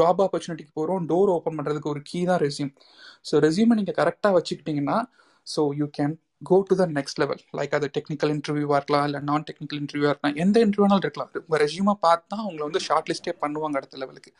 [0.00, 2.72] Job ஆப்பர்ச்சுனிட்டிக்கு போகிறோம் door open பண்ணுறதுக்கு ஒரு கீ தான் ரெசியூம்
[3.30, 4.98] ஸோ ரெசியூமை நீங்கள் கரெக்டாக வச்சுக்கிட்டிங்கன்னா
[5.46, 6.14] so you can
[6.48, 10.36] go to the next level like அது டெக்னிக்கல் இன்டர்வியூவாக இருக்கலாம் இல்லை நான் டெக்னிக்கல் இன்டர்வியூவாக இருக்கலாம்
[10.44, 11.30] எந்த இன்டர்வியூனாலும் இருக்கலாம்.
[11.40, 14.30] உங்கள் ரெசியூமை பார்த்தா உங்களை வந்து ஷார்ட் லிஸ்ட்டே பண்ணுவாங்க அடுத்த லெவலுக்கு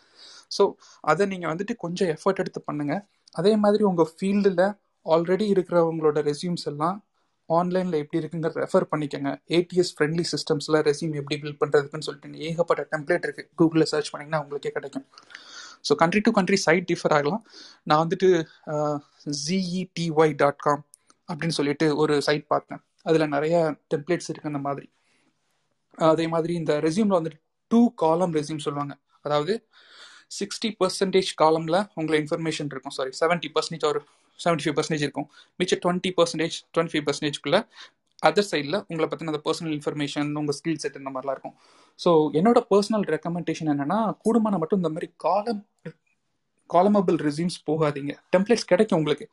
[0.57, 0.65] ஸோ
[1.11, 3.03] அதை நீங்கள் வந்துட்டு கொஞ்சம் எஃபர்ட் எடுத்து பண்ணுங்கள்
[3.41, 4.65] அதே மாதிரி உங்கள் ஃபீல்டில்
[5.07, 6.97] ஆல்ரெடி இருக்கிறவங்களோட ரெசியூம்ஸ் எல்லாம்
[7.49, 9.31] ஆன்லைனில் எப்படி இருக்குங்கிறத ரெஃபர் பண்ணிக்கோங்க.
[9.59, 14.73] ஏடிஎஸ் ஃப்ரெண்ட்லி சிஸ்டம்ஸில் ரெசியூம் எப்படி பில்ட் பண்ணுறதுக்குன்னு சொல்லிட்டு ஏகப்பட்ட டெம்ப்ளேட் இருக்குது கூகுளில் சர்ச் பண்ணிங்கன்னா உங்களுக்கே
[14.77, 15.07] கிடைக்கும்.
[15.89, 17.43] So country to country side differ ஆகலாம்.
[17.89, 18.29] நான் வந்துட்டு
[19.45, 20.83] ஜிஇடிஒய் டாட் காம்
[21.29, 22.83] அப்படின்னு சொல்லிட்டு ஒரு சைட் பார்த்தேன்.
[23.09, 23.57] அதில் நிறைய
[23.95, 24.89] டெம்ப்ளேட்ஸ் இருக்குது அந்த மாதிரி.
[26.13, 28.95] அதே மாதிரி இந்த ரெசியூமில் வந்துட்டு டூ காலம் ரெசியூம் சொல்லுவாங்க.
[29.27, 29.55] அதாவது
[30.39, 32.95] சிக்ஸ்டி பர்சன்டேஜ் காலமில் உங்களை இன்ஃபர்மேஷன் இருக்கும்.
[32.97, 34.01] சாரி செவன்ட்டி பர்சன்டேஜ் ஒரு
[34.45, 35.29] செவன்ட்டி ஃபைவ் பர்சன்டேஜ் இருக்கும்.
[35.61, 37.61] மிச்சம் டுவெண்ட்டி பர்சன்டேஜ் டுவெண்ட்டி ஃபைவ் பர்சன்டேஜ்குள்ளே
[38.29, 41.57] அதர் சைடில் உங்களை பற்றின அந்த பர்சனல் இன்ஃபர்மேஷன் உங்கள் ஸ்கில் செட் இந்த மாதிரிலாம் இருக்கும்.
[42.05, 45.63] ஸோ என்னோட பர்சனல் ரெக்கமெண்டேஷன் என்னென்னா கூடுமான மட்டும் இந்த மாதிரி காலம்
[46.71, 48.13] காலமபிள் ரெசியூம்ஸ் போகாதீங்க.
[48.35, 49.27] டெம்ப்ளேட்ஸ் கிடைக்கும் உங்களுக்கு.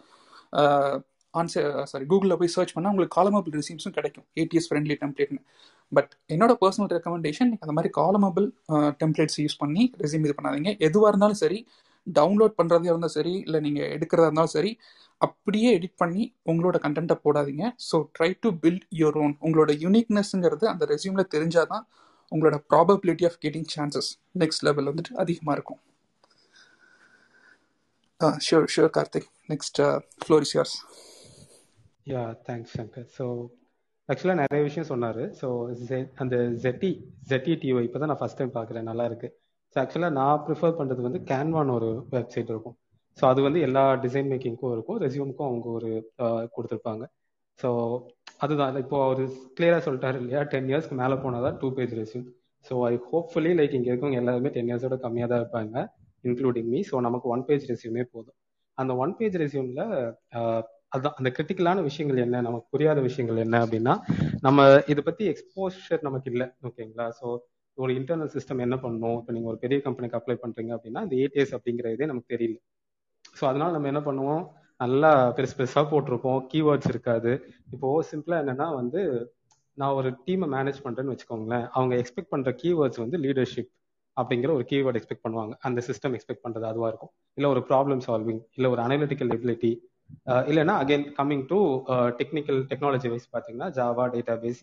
[1.39, 4.25] ஆன்சர் சாரி கூகுளில் போய் சர்ச் பண்ணால் உங்களுக்கு காலமபிள் ரெசியூம்ஸும் கிடைக்கும்.
[4.41, 5.41] ஏடிஎஸ் ஃப்ரெண்ட்லி டெம்ப்ளேட்னு
[5.97, 8.47] பட் என்னோட பர்சனல் ரெக்கமெண்டேஷன் அந்த மாதிரி காலமபிள்
[9.01, 10.71] டெம்ப்ளேட்ஸ் யூஸ் பண்ணி ரெசியூம் இது பண்ணாதீங்க.
[10.87, 11.59] எதுவாக இருந்தாலும் சரி
[12.07, 14.71] டவுன்லோட் பண்ணுறதா இருந்தாலும் சரி இல்லை நீங்கள் எடுக்கிறதா இருந்தாலும் சரி
[15.25, 17.65] அப்படியே எடிட் பண்ணி உங்களோட கண்டென்ட்டை போடாதீங்க.
[17.89, 21.85] So try to build your own உங்களோட யூனிக்னஸ்ங்கிறது அந்த ரெசியூமில் தெரிஞ்சால் தான்
[22.31, 24.09] உங்களோட probability of getting chances
[24.41, 25.81] next level வந்துட்டு அதிகமாக இருக்கும்.
[28.45, 29.29] Sure sure Karthik.
[29.53, 29.79] Next
[30.23, 30.77] floor is yours
[32.13, 33.25] yeah thanks Shankar so
[34.09, 35.23] ஆக்சுவலாக நிறைய விஷயம் சொன்னார்.
[35.39, 35.47] ஸோ
[36.23, 36.91] அந்த ஜெட்டி
[37.31, 38.89] ஜெட்டி டிஓ இப்போ தான் நான் ஃபஸ்ட் டைம் பார்க்குறேன்.
[38.89, 39.29] நல்லா இருக்கு.
[39.73, 42.77] ஸோ ஆக்சுவலாக நான் ப்ரிஃபர் பண்ணுறது வந்து கேன்வான் ஒரு வெப்சைட் இருக்கும்.
[43.19, 44.99] ஸோ அது வந்து எல்லா டிசைன் மேக்கிங்க்கும் இருக்கும்.
[45.05, 45.89] ரெசியூமுக்கும் அவங்க ஒரு
[46.55, 47.03] கொடுத்துருப்பாங்க.
[47.59, 47.69] ஸோ
[48.45, 48.75] அதுதான்.
[48.83, 49.21] இப்போ அவர்
[49.57, 50.41] கிளியராக சொல்லிட்டாரு இல்லையா?
[50.51, 52.27] டென் இயர்ஸ்க்கு மேலே போனால் தான் two page resume
[52.65, 55.75] so I hopefully like இங்கே இருக்கவங்க எல்லாருமே டென் இயர்ஸோட கம்மியாக தான் இருப்பாங்க
[56.29, 58.37] இன்க்ளூடிங் மீ ஸோ நமக்கு ஒன் பேஜ் ரெசியூமே போதும்.
[58.77, 59.83] அந்த ஒன் பேஜ் ரெசியூமில்
[60.93, 62.41] அதுதான் அந்த கிரிட்டிக்கலான விஷயங்கள் என்ன?
[62.47, 63.93] நமக்கு புரியாத விஷயங்கள் என்ன அப்படின்னா
[64.45, 66.47] நம்ம இதை பற்றி எக்ஸ்போஷர் நமக்கு இல்லை.
[66.67, 67.05] ஓகேங்களா?
[67.19, 67.27] ஸோ
[67.77, 71.53] ஒரு இன்டர்னல் சிஸ்டம் என்ன பண்ணணும் இப்போ நீங்கள் ஒரு பெரிய கம்பெனிக்கு அப்ளை பண்ணுறீங்க அப்படின்னா இந்த ஏடிஎஸ்
[71.57, 72.57] அப்படிங்கிற இதே நமக்கு தெரியல.
[73.37, 74.43] ஸோ அதனால நம்ம என்ன பண்ணுவோம்?
[74.83, 76.39] நல்லா பெருசு பெருசாக போட்டிருப்போம்.
[76.51, 77.31] கீவேர்ட்ஸ் இருக்காது.
[77.73, 79.01] இப்போ சிம்பிளாக என்னன்னா வந்து
[79.81, 81.65] நான் ஒரு டீமை மேனேஜ் பண்ணுறேன்னு வச்சுக்கோங்களேன்.
[81.77, 83.71] அவங்க எக்ஸ்பெக்ட் பண்ணுற கீவேர்ட்ஸ் வந்து லீடர்ஷிப்
[84.17, 85.53] அப்படிங்கிற ஒரு கீவேர்ட் எக்ஸ்பெக்ட் பண்ணுவாங்க.
[85.67, 87.11] அந்த சிஸ்டம் எக்ஸ்பெக்ட் பண்ணுறது அதுவாக இருக்கும்.
[87.37, 89.71] இல்லை ஒரு ப்ராப்ளம் சால்விங் இல்லை ஒரு அனலிட்டிக்கல் எபிலிட்டி
[90.49, 91.57] இல்லைன்னா again coming to
[92.19, 94.61] technical technology wise பார்த்தீங்கன்னா Java data base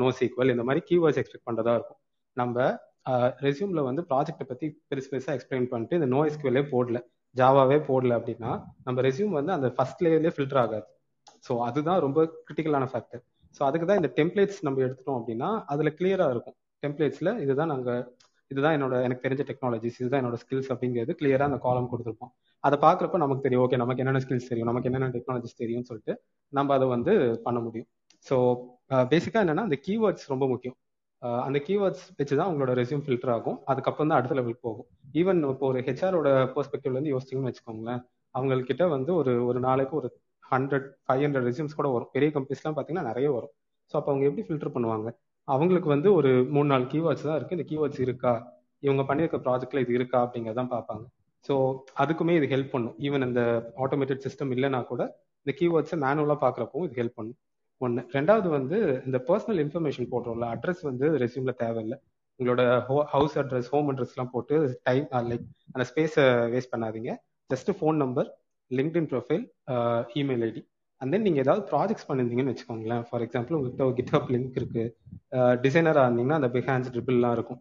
[0.00, 2.00] NoSQL இந்த மாதிரி கீவேர்ட்ஸ் எக்ஸ்பெக்ட் பண்றதா இருக்கும்.
[2.36, 2.66] நம்ம
[3.46, 7.00] ரெசியூம்ல வந்து ப்ராஜெக்ட்டை பற்றி பெருசு பெருசாக எக்ஸ்பிளைன் பண்ணிட்டு இந்த நோ எஸ்கியூஎல்லே போடல.
[7.36, 8.50] ஜாவாவே போடல அப்படின்னா
[8.86, 10.86] நம்ம ரெசியூம் வந்து அந்த ஃபர்ஸ்ட் லேயர்லேயே ஃபில்டர் ஆகாது.
[11.46, 13.22] ஸோ அதுதான் ரொம்ப கிரிட்டிக்கலான ஃபேக்டர்
[13.56, 16.56] ஸோ அதுக்கு தான் இந்த டெம்ப்ளேட்ஸ் நம்ம எடுத்துட்டோம் அப்படின்னா அதில் கிளியராக இருக்கும்.
[16.82, 18.02] டெம்ப்ளேட்ஸில் இதுதான் நாங்கள்
[18.50, 22.32] இதுதான் என்னோட எனக்கு தெரிஞ்ச டெக்னாலஜிஸ் இதுதான் என்னோட ஸ்கில்ஸ் அப்படிங்கிறது கிளியராக அந்த காலம் கொடுத்துருப்போம்.
[22.64, 26.14] அதை பார்க்குறப்ப நமக்கு தெரியும் ஓகே நமக்கு என்னென்ன ஸ்கில்ஸ் தெரியும் நமக்கு என்னென்ன டெக்னாலஜிஸ் தெரியும்னு சொல்லிட்டு
[26.52, 27.12] நம்ம அதை வந்து
[27.46, 27.88] பண்ண முடியும்.
[28.26, 28.36] ஸோ
[29.12, 30.76] பேசிக்காக uh, என்னன்னா அந்த கீவேர்ட்ஸ் ரொம்ப முக்கியம்.
[31.46, 33.58] அந்த கீவேர்ட்ஸ் வச்சு தான் உங்களோட ரெசியூம் ஃபில்டர் ஆகும்.
[33.70, 34.86] அதுக்கப்புறம் தான் அடுத்த லெவலுக்கு போகும்.
[35.20, 38.00] ஈவன் இப்போ ஒரு ஹெச்ஆரோட பெர்ஸ்பெக்டிவ்ல இருந்து யோசிச்சிங்கன்னு வச்சுக்கோங்களேன்
[38.34, 40.08] அவங்கக்கிட்ட வந்து ஒரு ஒரு நாளைக்கு ஒரு
[40.52, 42.10] ஹண்ட்ரட் ஃபைவ் ஹண்ட்ரட் ரெசியூம்ஸ் கூட வரும்.
[42.14, 43.52] பெரிய கம்பெனிஸ்லாம் பார்த்தீங்கன்னா நிறைய வரும்.
[43.90, 45.08] ஸோ அப்போ அவங்க எப்படி ஃபில்டர் பண்ணுவாங்க?
[45.48, 48.32] அவங்களுக்கு வந்து ஒரு மூணு நாலு கீவேர்ட்ஸ் தான் இருக்குது இந்த கீவேர்ட்ஸ் இருக்கா?
[48.86, 50.18] இவங்க பண்ணியிருக்க ப்ராஜெக்ட்ல இது இருக்கா?
[50.26, 51.04] அப்படிங்கிறதான் பார்ப்பாங்க.
[51.46, 51.54] ஸோ
[52.02, 52.94] அதுக்குமே இது ஹெல்ப் பண்ணும்.
[53.06, 53.42] ஈவன் இந்த
[53.84, 55.02] ஆட்டோமேட்டட் சிஸ்டம் இல்லைனா கூட
[55.46, 57.38] இந்த கீவேர்ட்ஸை மேனுவலாக பார்க்குறப்பவும் இது ஹெல்ப் பண்ணும்.
[57.84, 58.78] ஒன்று ரெண்டாவது வந்து
[59.08, 61.96] இந்த பர்சனல் இன்ஃபர்மேஷன் போடுறோம்ல அட்ரஸ் வந்து ரெசியூம்ல தேவையில்லை.
[62.40, 64.56] உங்களோட ஹோ ஹவுஸ் அட்ரஸ் ஹோம் அட்ரஸ்லாம் போட்டு
[64.88, 67.10] டைம் லைக் அந்த ஸ்பேஸை வேஸ்ட் பண்ணாதீங்க.
[67.50, 68.28] Just phone number
[68.70, 69.44] LinkedIn profile
[70.20, 70.62] email ID
[71.00, 73.02] and then நீங்கள் ஏதாவது ப்ராஜெக்ட்ஸ் பண்ணியிருந்தீங்கன்னு வச்சுக்கோங்களேன்.
[73.08, 74.84] ஃபார் எக்ஸாம்பிள் உங்கள்கிட்ட ஒரு கிட்ஹப் லிங்க் இருக்கு.
[75.64, 77.60] டிசைனராக இருந்தீங்கன்னா அந்த பிஹான்ஸ் ட்ரிபிள்லாம் இருக்கும்.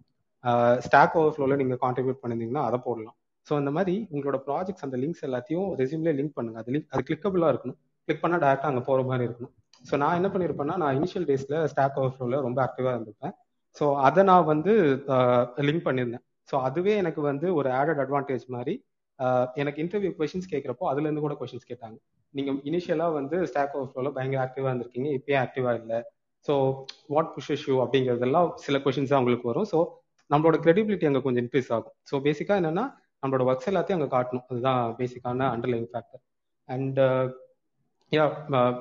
[0.86, 3.16] ஸ்டாக் ஓவர் ஃப்ளோவில் நீங்கள் கான்ட்ரிபியூட் பண்ணியிருந்தீங்கன்னா அதை போடலாம்.
[3.48, 7.52] ஸோ அந்த மாதிரி உங்களோட ப்ராஜெக்ட்ஸ் அந்த லிங்க்ஸ் எல்லாத்தையும் ரெசியூம்லேயே லிங்க் பண்ணுங்கள் அது லிங்க் அது கிளிக்கபிளாக
[7.54, 7.78] இருக்கணும்.
[8.08, 9.54] கிளிக் பண்ணால் டேரெக்டாக அங்கே போகிற மாதிரி இருக்கணும்.
[9.90, 13.34] ஸோ நான் என்ன பண்ணியிருப்பேன்னா நான் இனிஷியல் டேஸில் ஸ்டாக் ஓவர் ஃப்ளோவில் ரொம்ப ஆக்டிவாக இருந்திருப்பேன்.
[13.78, 14.74] ஸோ அதை நான் வந்து
[15.68, 18.74] லிங்க் பண்ணியிருந்தேன் ஸோ அதுவே எனக்கு வந்து ஒரு ஆடட் அட்வான்டேஜ் மாதிரி
[19.62, 21.98] எனக்கு இன்டர்வியூ கொஷின்ஸ் கேட்குறப்போ அதுலேருந்து கூட கொஷின்ஸ் கேட்டாங்க.
[22.34, 26.00] நீங்கள் இனிஷியலாக வந்து ஸ்டாக் ஓவர் ஃப்ளோவில் பயங்கர ஆக்டிவாக இருந்திருக்கீங்க இப்பயே ஆக்டிவாக இல்லை.
[26.48, 26.54] ஸோ
[27.14, 29.68] வாட் புஷஸ் யூ அப்படிங்கிறதெல்லாம் சில கொஷின்ஸ் தான் உங்களுக்கு வரும்.
[29.74, 29.80] ஸோ
[30.34, 31.96] நம்மளோட கிரெடிபிலிட்டி அங்கே கொஞ்சம் இன்க்ரீஸ் ஆகும்.
[32.10, 32.86] ஸோ பேசிக்காக என்னென்னா
[33.24, 34.46] நம்மளோட ஒர்க்ஸ் எல்லாத்தையும் அங்கே காட்டணும்.
[34.52, 36.22] அதுதான் பேசிக்கான underline factor
[36.70, 37.00] and
[38.12, 38.24] yeah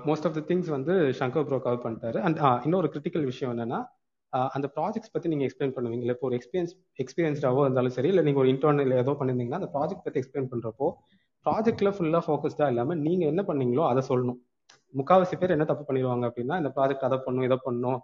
[0.08, 2.18] most of the things வந்து சங்கர் ப்ரோ கவர் பண்ணிட்டாரு.
[2.26, 3.78] அண்ட் uh, இன்னொரு கிரிட்டிக்கல் விஷயம் என்னன்னா
[4.32, 6.04] uh, அந்த ப்ராஜெக்ட்ஸ் பற்றி நீங்கள் எக்ஸ்பிளைன் பண்ணுவீங்க.
[6.14, 6.72] இப்போ ஒரு எக்ஸ்பீரியன்ஸ்
[7.02, 10.88] எக்ஸ்பீரியன்ஸ்டாவோ இருந்தாலும் சரி இல்லை நீங்கள் ஒரு இன்டர்னல் ஏதோ பண்ணிருந்தீங்கன்னா அந்த ப்ராஜெக்ட் பற்றி எக்ஸ்பிளைன் பண்ணுறப்போ
[11.46, 14.40] ப்ராஜெக்ட்ல ஃபுல்லாக ஃபோக்கஸ்டா இல்லாமல் நீங்கள் என்ன பண்ணீங்களோ அதை சொல்லணும்.
[14.94, 17.98] முக்காவாசி பேர் என்ன தப்பு பண்ணிடுவாங்க அப்படின்னா இந்த ப்ராஜெக்ட் அதை பண்ணும் இதை பண்ணும்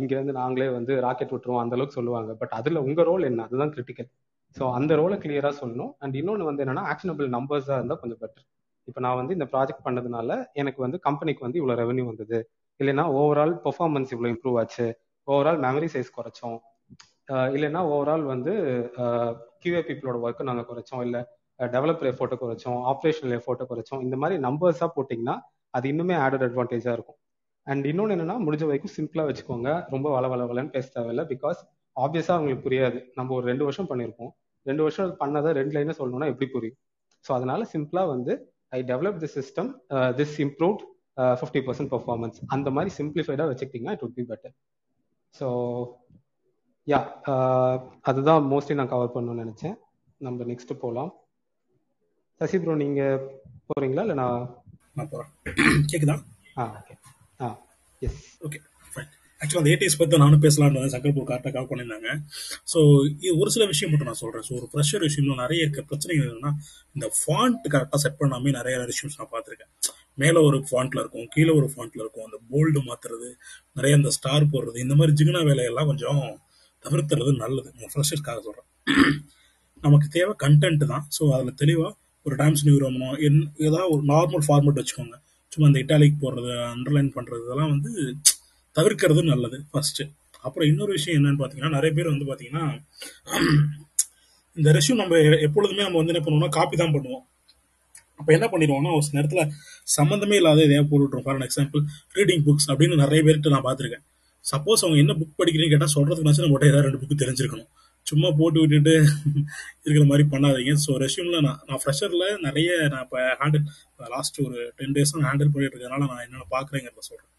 [0.00, 2.32] இங்கேருந்து நாங்களே வந்து ராக்கெட் விட்டுருவோம் அந்த அளவுக்கு சொல்லுவாங்க.
[2.42, 3.44] பட் அதில் உங்கள் ரோல் என்ன?
[3.48, 4.08] அதுதான் கிரிட்டிக்கல்
[4.56, 5.92] ஸோ அந்த ரோலை கிளியரா சொல்லணும்.
[6.02, 8.46] அண்ட் இன்னொன்று வந்து என்னன்னா ஆக்ஷனபிள் நம்பர்ஸாக இருந்தால் கொஞ்சம் பெட்டர்
[8.88, 12.38] இப்போ நான் வந்து இந்த ப்ராஜெக்ட் பண்ணதுனால எனக்கு வந்து கம்பெனிக்கு வந்து இவ்வளோ ரெவன்யூ வந்தது.
[12.80, 14.86] இல்லைன்னா ஓவரால் பெர்ஃபார்மன்ஸ் இவ்வளோ இம்ப்ரூவ் ஆச்சு.
[15.28, 16.58] ஓவரால் மெமரி சைஸ் குறைச்சோம்.
[17.56, 18.52] இல்லைன்னா ஓவரால் வந்து
[19.62, 21.02] கியூஏ பீப்புளோட ஒர்க்கை நாங்கள் குறைச்சோம்.
[21.06, 21.20] இல்லை
[21.60, 22.80] டெவலப்பர் எஃபோர்ட்டை குறைச்சோம்.
[22.92, 24.00] ஆப்ரேஷனல் எஃபோர்ட்டை குறைச்சோம்.
[24.06, 25.36] இந்த மாதிரி நம்பர்ஸாக போட்டிங்கன்னா
[25.76, 27.18] அது இன்னுமே ஆடட் அட்வான்டேஜாக இருக்கும்.
[27.66, 29.70] அண்ட் இன்னொன்று என்னன்னா முடிஞ்ச வரைக்கும் சிம்பிளாக வச்சுக்கோங்க.
[29.94, 31.22] ரொம்ப வள வளவலன்னு பேச தேவையில்ல.
[31.32, 31.60] பிகாஸ்
[31.96, 32.98] ஆப்வியஸாக அவங்களுக்கு புரியாது.
[33.18, 34.32] நம்ம ஒரு ரெண்டு வருஷம் பண்ணியிருப்போம்
[34.66, 36.78] ரெண்டு வருஷம் பண்ணதை ரெண்டு லைனாக சொல்லணும்னா எப்படி புரியும்?
[37.24, 38.32] ஸோ அதனால சிம்பிளாக வந்து
[38.74, 39.70] I develop the system
[40.16, 40.82] this improved
[41.40, 44.54] fifty percent performance அந்த மாதிரி சிம்பிளிஃபைடாக வச்சுக்கிட்டிங்கன்னா it would be better
[45.34, 45.48] so
[46.86, 46.98] yeah
[48.02, 49.76] அதுதான் மோஸ்ட்லி நான் கவர் பண்ணணும்னு நினச்சேன்.
[50.20, 51.10] நம்ம நெக்ஸ்ட் போகலாம்
[52.40, 53.22] சசி ப்ரோ நீங்கள்
[53.68, 54.42] போகிறீங்களா இல்லை நான்
[54.96, 55.32] நான் போகிறேன்
[55.90, 56.16] கேட்குதா
[56.56, 56.94] ஆ ஓகே
[57.40, 57.48] ஆ
[58.02, 58.58] எஸ் ஓகே
[59.44, 62.08] ஆக்சுவலாக அந்த ஏடிஎஸ் பற்றி நானும் பேசலான்னு வந்து சங்கர் கரெக்டாக கால் பண்ணியிருந்தாங்க.
[62.72, 62.78] ஸோ
[63.24, 66.52] இது ஒரு சில விஷயம் மட்டும் நான் சொல்கிறேன் ஸோ ஒரு ப்ரெஷர் விஷயம்ல நிறைய இருக்க பிரச்சனைகள் என்னன்னா
[66.96, 69.72] இந்த ஃபாண்ட் கரெக்டாக செட் பண்ணாமே நிறைய விஷயம்ஸ் நான் பார்த்துருக்கேன்.
[70.22, 73.28] மேலே ஒரு ஃபாண்ட்ல இருக்கும் கீழே ஒரு ஃபாண்ட்ல இருக்கும் அந்த போல்டு மாத்துறது
[73.78, 76.22] நிறைய அந்த ஸ்டார் போடுறது இந்த மாதிரி ஜிகுனா வேலையெல்லாம் கொஞ்சம்
[76.84, 77.68] தவிர்த்துறது நல்லது.
[77.76, 78.68] உங்கள் ஃப்ரெஷர்ஸ்க்காக சொல்கிறேன்
[79.86, 81.04] நமக்கு தேவை கண்டென்ட் தான்.
[81.16, 81.92] ஸோ அதில் தெளிவாக
[82.26, 85.16] ஒரு டான்ஸ் நியூ ரோமனோ என் ஏதாவது ஒரு நார்மல் ஃபார்மேட் வச்சுக்கோங்க.
[85.52, 87.90] சும்மா அந்த இட்டாலிக் போடுறது அண்டர்லைன் பண்ணுறது இதெல்லாம் வந்து
[88.76, 90.04] தவிர்க்கிறது நல்லது ஃபர்ஸ்ட்டு
[90.46, 92.64] அப்புறம் இன்னொரு விஷயம் என்னன்னு பார்த்தீங்கன்னா நிறைய பேர் வந்து பார்த்தீங்கன்னா
[94.56, 97.22] இந்த ரெஷ்யூம் நம்ம எப்பொழுதுமே நம்ம வந்து என்ன பண்ணுவோம்னா காப்பி தான் பண்ணுவோம்.
[98.20, 99.48] அப்போ என்ன பண்ணிடுவோம்னா ஒரு சில நேரத்தில்
[99.96, 101.82] சம்மந்தமே இல்லாத எதையா போட்டுருவோம் ஃபார் எக்ஸாம்பிள்
[102.18, 104.04] ரீடிங் புக்ஸ் அப்படின்னு நிறைய பேர்கிட்ட நான் பார்த்துருக்கேன்
[104.44, 107.70] சப்போஸ் அவங்க என்ன புக் படிக்கிறீங்கன்னு கேட்டால் சொல்கிறதுக்கு நம்ம ஏதாவது ரெண்டு புக்கு தெரிஞ்சிருக்கணும்.
[108.06, 108.94] சும்மா போட்டு விட்டுட்டு
[109.84, 110.72] இருக்கிற மாதிரி பண்ணாதீங்க.
[110.84, 113.64] ஸோ ரெஷ்யூமில் நான் நான் ஃப்ரெஷரில் நிறைய நான் இப்போ ஹேண்டில்
[114.14, 117.30] லாஸ்ட் ஒரு டென் டேஸ் நான் ஹேண்டில் பண்ணிட்டு இருக்கிறதுனால நான் என்னென்ன பார்க்குறேங்கிறத சொல்கிறேன்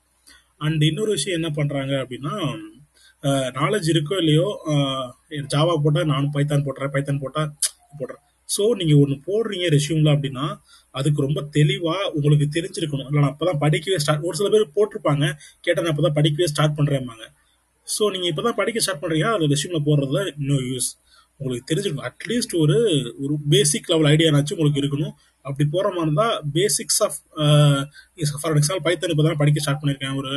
[0.61, 2.33] அண்ட் இன்னொரு விஷயம் என்ன பண்ணுறாங்க அப்படின்னா
[3.55, 4.47] நாலேஜ் இருக்கோ இல்லையோ
[5.53, 7.49] ஜாவா போட்டால் நானும் பைத்தான் போடுறேன் பைத்தான் போட்டால்
[7.99, 10.45] போடுறேன் ஸோ நீங்கள் ஒன்று போடுறீங்க ரெஷ்யூமில் அப்படின்னா
[10.95, 13.07] அதுக்கு ரொம்ப தெளிவாக உங்களுக்கு தெரிஞ்சிருக்கணும்.
[13.07, 15.25] இல்லை நான் அப்போ தான் படிக்கவே ஸ்டார்ட் ஒரு சில பேர் போட்டிருப்பாங்க
[15.61, 17.25] கேட்டால் நான் அப்போ தான் படிக்கவே ஸ்டார்ட் பண்ணுறேம்பாங்க
[17.87, 20.89] ஸோ நீங்கள் இப்போ தான் படிக்க ஸ்டார்ட் பண்ணுறீங்க அது ரெஷ்யூமில் போடுறதுல இன்னும் யூஸ்
[21.39, 22.07] உங்களுக்கு தெரிஞ்சிருக்கும்.
[22.11, 22.77] அட்லீஸ்ட் ஒரு
[23.23, 25.13] ஒரு பேசிக் லெவல் ஐடியானாச்சும் உங்களுக்கு இருக்கணும்.
[25.45, 27.17] அப்படி போகிற மாதிரி இருந்தால் basics of
[28.43, 30.31] for example Python இப்போ தான் படிக்க ஸ்டார்ட் பண்ணியிருக்கேன் ஒரு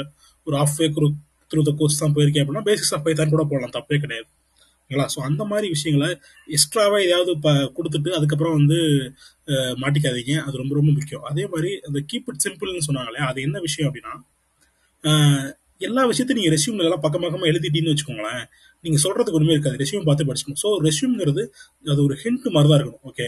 [0.47, 1.09] ஒரு ஆஃப் வே குரு
[1.51, 3.75] த்ரூ த கோர்ஸ் தான் போயிருக்கேன் அப்படின்னா பேசிக்ஸ் ஆஃப் பைத்தான் கூட போடலாம்.
[3.79, 4.29] தப்பே கிடையாது.
[4.91, 6.09] ஓகேங்களா ஸோ அந்த மாதிரி விஷயங்களை
[6.49, 8.79] எக்ஸ்ட்ராவாக எதையாவது இப்போ கொடுத்துட்டு அதுக்கப்புறம் வந்து
[9.53, 10.35] uh, மாட்டிக்காதீங்க.
[10.47, 11.25] அது ரொம்ப ரொம்ப முக்கியம்.
[11.31, 14.15] அதே மாதிரி அந்த கீப் இட் சிம்பிள்னு சொன்னாங்களே அது என்ன விஷயம் அப்படின்னா
[15.05, 15.45] uh,
[15.87, 18.43] எல்லா விஷயத்தையும் நீங்கள் ரெஷ்யூம்ல எல்லாம் பக்கம் பக்கமாக எழுதிட்டீங்கன்னு வச்சுக்கோங்களேன்.
[18.85, 19.79] நீங்கள் சொல்கிறதுக்கு ஒன்றுமே இருக்காது.
[19.83, 20.61] ரெஷ்யூம் பார்த்து படிச்சுக்கணும்.
[20.65, 21.43] ஸோ ரெஷ்யூம்ங்கிறது
[21.95, 23.05] அது ஒரு ஹிண்ட் மாதிரி தான் இருக்கணும்.
[23.11, 23.27] ஓகே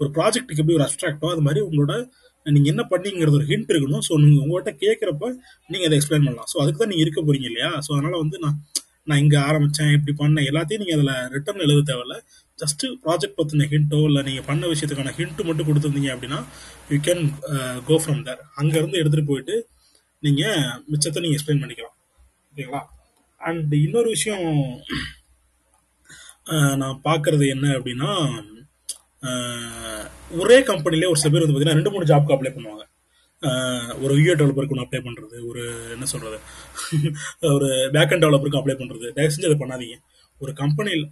[0.00, 1.94] ஒரு ப்ராஜெக்ட்டுக்கு எப்படி ஒரு அப்ட்ராக்டோ அது மாதிரி உங்களோட
[2.46, 4.02] நீங்கள் என்ன பண்ணீங்கிறது ஒரு ஹிண்ட் இருக்கணும்.
[4.08, 5.26] ஸோ நீங்கள் உங்கள்கிட்ட கேட்குறப்ப
[5.72, 6.48] நீங்கள் அதை எக்ஸ்பிளைன் பண்ணலாம்.
[6.52, 7.70] ஸோ அதுக்கு தான் நீங்கள் இருக்க போறீங்க இல்லையா?
[7.86, 8.58] ஸோ அதனால் வந்து நான்
[9.08, 10.46] நான் இங்கே ஆரம்பித்தேன் இப்படி பண்ணேன்.
[10.50, 12.16] எல்லாத்தையும் நீங்கள் அதில் ரிட்டர்ன் எழுத தேவையில்ல.
[12.58, 16.40] ஜஸ்ட் ப்ராஜெக்ட் பற்றின ஹிண்ட்டோ இல்லை நீங்கள் பண்ண விஷயத்துக்கான ஹிண்ட்டு மட்டும் கொடுத்துருந்தீங்க அப்படின்னா
[16.92, 17.24] you can
[17.88, 19.56] go uh, from there அங்கேருந்து எடுத்துகிட்டு போயிட்டு
[20.22, 20.60] நீங்கள்
[20.92, 21.96] மிச்சத்தை நீங்கள் எக்ஸ்பிளைன் பண்ணிக்கலாம்.
[22.52, 22.82] ஓகேங்களா
[23.40, 24.46] அண்ட் இன்னொரு விஷயம்
[26.82, 28.10] நான் பார்க்கறது என்ன அப்படின்னா
[30.42, 32.84] ஒரே கம்பெனிலே ஒரு சில பேர் வந்து பார்த்தீங்கன்னா ரெண்டு மூணு ஜாப்க்கு அப்ளை பண்ணுவாங்க.
[34.04, 35.62] ஒரு யூஏ டெவலப்பருக்கு ஒன்று அப்ளை பண்ணுறது ஒரு
[35.94, 36.38] என்ன சொல்கிறது
[37.56, 39.96] ஒரு பேக்கண்ட் டெவலப்பருக்கு அப்ளை பண்ணுறது தயவு செஞ்சு அதை பண்ணாதீங்க.
[40.40, 41.04] ஒரு கம்பெனியில்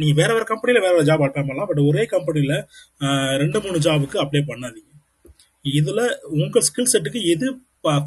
[0.00, 2.56] நீங்கள் வேற வேறு கம்பெனியில் வேற வேறு ஜாப் அப்ளை பண்ணலாம் பட் ஒரே கம்பெனியில்
[3.42, 4.90] ரெண்டு மூணு ஜாபுக்கு அப்ளை பண்ணாதீங்க.
[5.64, 6.04] இதில்
[6.40, 7.46] உங்கள் ஸ்கில் செட்டுக்கு எது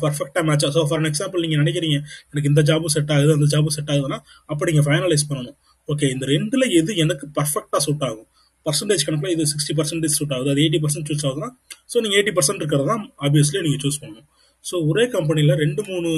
[0.03, 1.97] பர்ஃபெக்டாக மேட்ச் ஸோ ஃபார் எக்ஸாம்பிள் நீங்கள் நினைக்கிறீங்க
[2.31, 4.19] எனக்கு இந்த ஜாபும் செட் ஆகுது அந்த ஜாபும் செட் ஆகுதுன்னா
[4.51, 5.57] அப்போ நீங்கள் ஃபைனலைஸ் பண்ணணும்.
[5.93, 8.27] ஓகே இந்த ரெண்டில் எது எனக்கு பர்ஃபெக்டாக சூட் ஆகும்?
[8.65, 11.49] பர்சன்டேஜ் கணக்கில் இது சிக்ஸ்டி பர்சன்டேஜ் சூட் ஆகுது அது எயிட்டி பர்சன்ட் சூஸ் ஆகுதுன்னா
[11.91, 14.27] ஸோ நீங்கள் எயிட்டி பர்சன்ட் இருக்கிறது தான் ஆப்வியஸ்லி நீங்கள் சூஸ் பண்ணணும்.
[14.65, 16.09] ஸோ ஒரே கம்பெனியில் ரெண்டு மூணு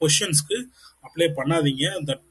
[0.00, 0.58] பொசிஷன்ஸ்க்கு
[1.06, 1.84] அப்ளை பண்ணாதீங்க.
[2.08, 2.24] தட்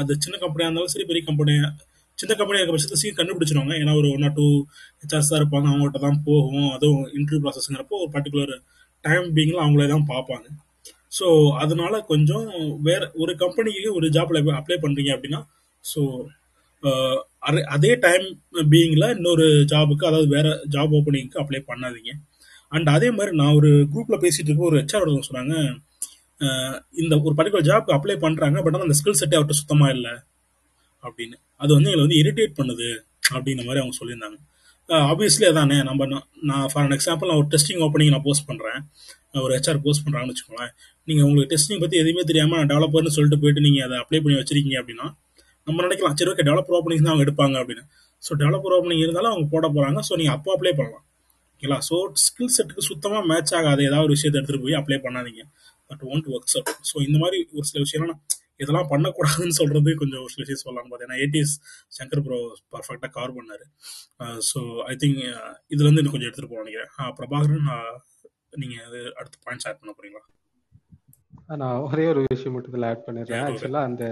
[0.00, 1.70] அது சின்ன கம்பெனியாக இருந்தாலும் சரி பெரிய கம்பெனியாக
[2.18, 3.74] சின்ன கம்பெனியாக இருக்க பட்சத்தில் சீக்கிரம் கண்டுபிடிச்சிருவாங்க.
[3.82, 4.46] ஏன்னா ஒரு ஒன் ஆர் டூ
[5.02, 6.68] ஹெச்ஆர்ஸ் தான் இருப்பாங்க அவங்கள்ட்ட தான் போகும்.
[6.76, 8.52] அதுவும் இன்டர்வியூ ப்ராசஸ்ங்கிறப்போ ஒரு பர்டிகுலர்
[9.06, 10.46] டைம் பீங்கில் அவங்களே தான் பார்ப்பாங்க.
[11.18, 11.26] ஸோ
[11.62, 12.48] அதனால கொஞ்சம்
[12.88, 15.40] வேற ஒரு கம்பெனிக்கு ஒரு ஜாப்ல அப்ளை பண்ணுறீங்க அப்படின்னா
[15.84, 16.00] ஸோ
[17.74, 18.26] அதே டைம்
[18.72, 22.12] பீயிங்கில் இன்னொரு ஜாபுக்கு அதாவது வேற ஜாப் ஓப்பனிங்க்கு அப்ளை பண்ணாதீங்க.
[22.76, 25.54] அண்ட் அதே மாதிரி நான் ஒரு குரூப்பில் பேசிட்டு இருக்க ஒரு ஹெச்ஆர் ஒருத்தவங்க சொன்னாங்க
[27.02, 30.14] இந்த ஒரு பர்டிகுலர் ஜாப்க்கு அப்ளை பண்ணுறாங்க பட் ஆனால் அந்த ஸ்கில் செட்டே அவர்கிட்ட சுத்தமாக இல்லை
[31.04, 31.36] அப்படின்னு.
[31.62, 32.88] அது வந்து எங்களை வந்து இரிட்டேட் பண்ணுது
[33.34, 34.38] அப்படின்ற மாதிரி அவங்க சொல்லியிருந்தாங்க.
[35.10, 35.76] ஆப்வியஸ்லி அதானே.
[35.88, 36.06] நம்ம
[36.50, 38.80] நான் ஃபார் அன் எக்ஸாம்பிள் நான் ஒரு டெஸ்டிங் ஓப்பனிங் நான் போஸ்ட் பண்ணுறேன்
[39.44, 40.72] ஒரு ஹெச்ஆர் போஸ்ட் பண்ணுறாங்கன்னு வச்சுக்கோங்களேன்.
[41.08, 44.78] நீங்கள் உங்களுக்கு டெஸ்டிங் பற்றி எதுவுமே தெரியாமல் நான் டெவலப்பர்னு சொல்லிட்டு போயிட்டு நீங்கள் அதை அப்ளை பண்ணி வச்சிருக்கீங்க
[44.82, 45.06] அப்படின்னா
[45.66, 47.84] நம்ம நினைக்கலாம் சரி ஓகே டெவலப்பர் ஓப்பனிங் தான் அவங்க எடுப்பாங்க அப்படின்னு.
[48.22, 51.04] ஸோ டெவலப்பர் ஓப்பனிங் இருந்தாலும் அவங்க போட போகிறாங்க ஸோ நீங்கள் அப்போ அப்ளை பண்ணலாம்.
[51.52, 55.42] ஓகேங்களா ஸோ ஸ்கில் செட்டுக்கு சுத்தமாக மேட்ச் ஆகாத ஏதாவது ஒரு விஷயத்தை எடுத்துகிட்டு போய் அப்ளை பண்ணாதீங்க.
[55.90, 58.20] But won't works out so இந்த மாதிரி ஒரு சில விஷயம்லாம்
[58.62, 61.54] இதெல்லாம் பண்ணக்கூடாதுன்னு சொல்றது கொஞ்சம் ஒரு சில விஷயம் சொல்லலாம் பார்த்தேன் ஏன்னா ஏடிஎஸ்
[61.98, 62.38] சங்கர் ப்ரோ
[62.74, 63.66] பர்ஃபெக்டாக கவர் பண்ணாரு.
[64.50, 65.20] ஸோ ஐ திங்க்
[65.72, 66.90] இதுல இருந்து இன்னும் கொஞ்சம் எடுத்துட்டு போக நினைக்கிறேன்.
[67.20, 67.96] பிரபாகரன் ஆஹ்
[68.62, 70.24] நீங்க அது அடுத்த பாயிண்ட்ஸ் ஆட் பண்ண போறீங்களா?
[71.62, 73.44] நான் ஒரே ஒரு விஷயம் மட்டும் இதில் ஆட் பண்ணிடுறேன்.
[73.48, 74.04] ஆக்சுவலாக அந்த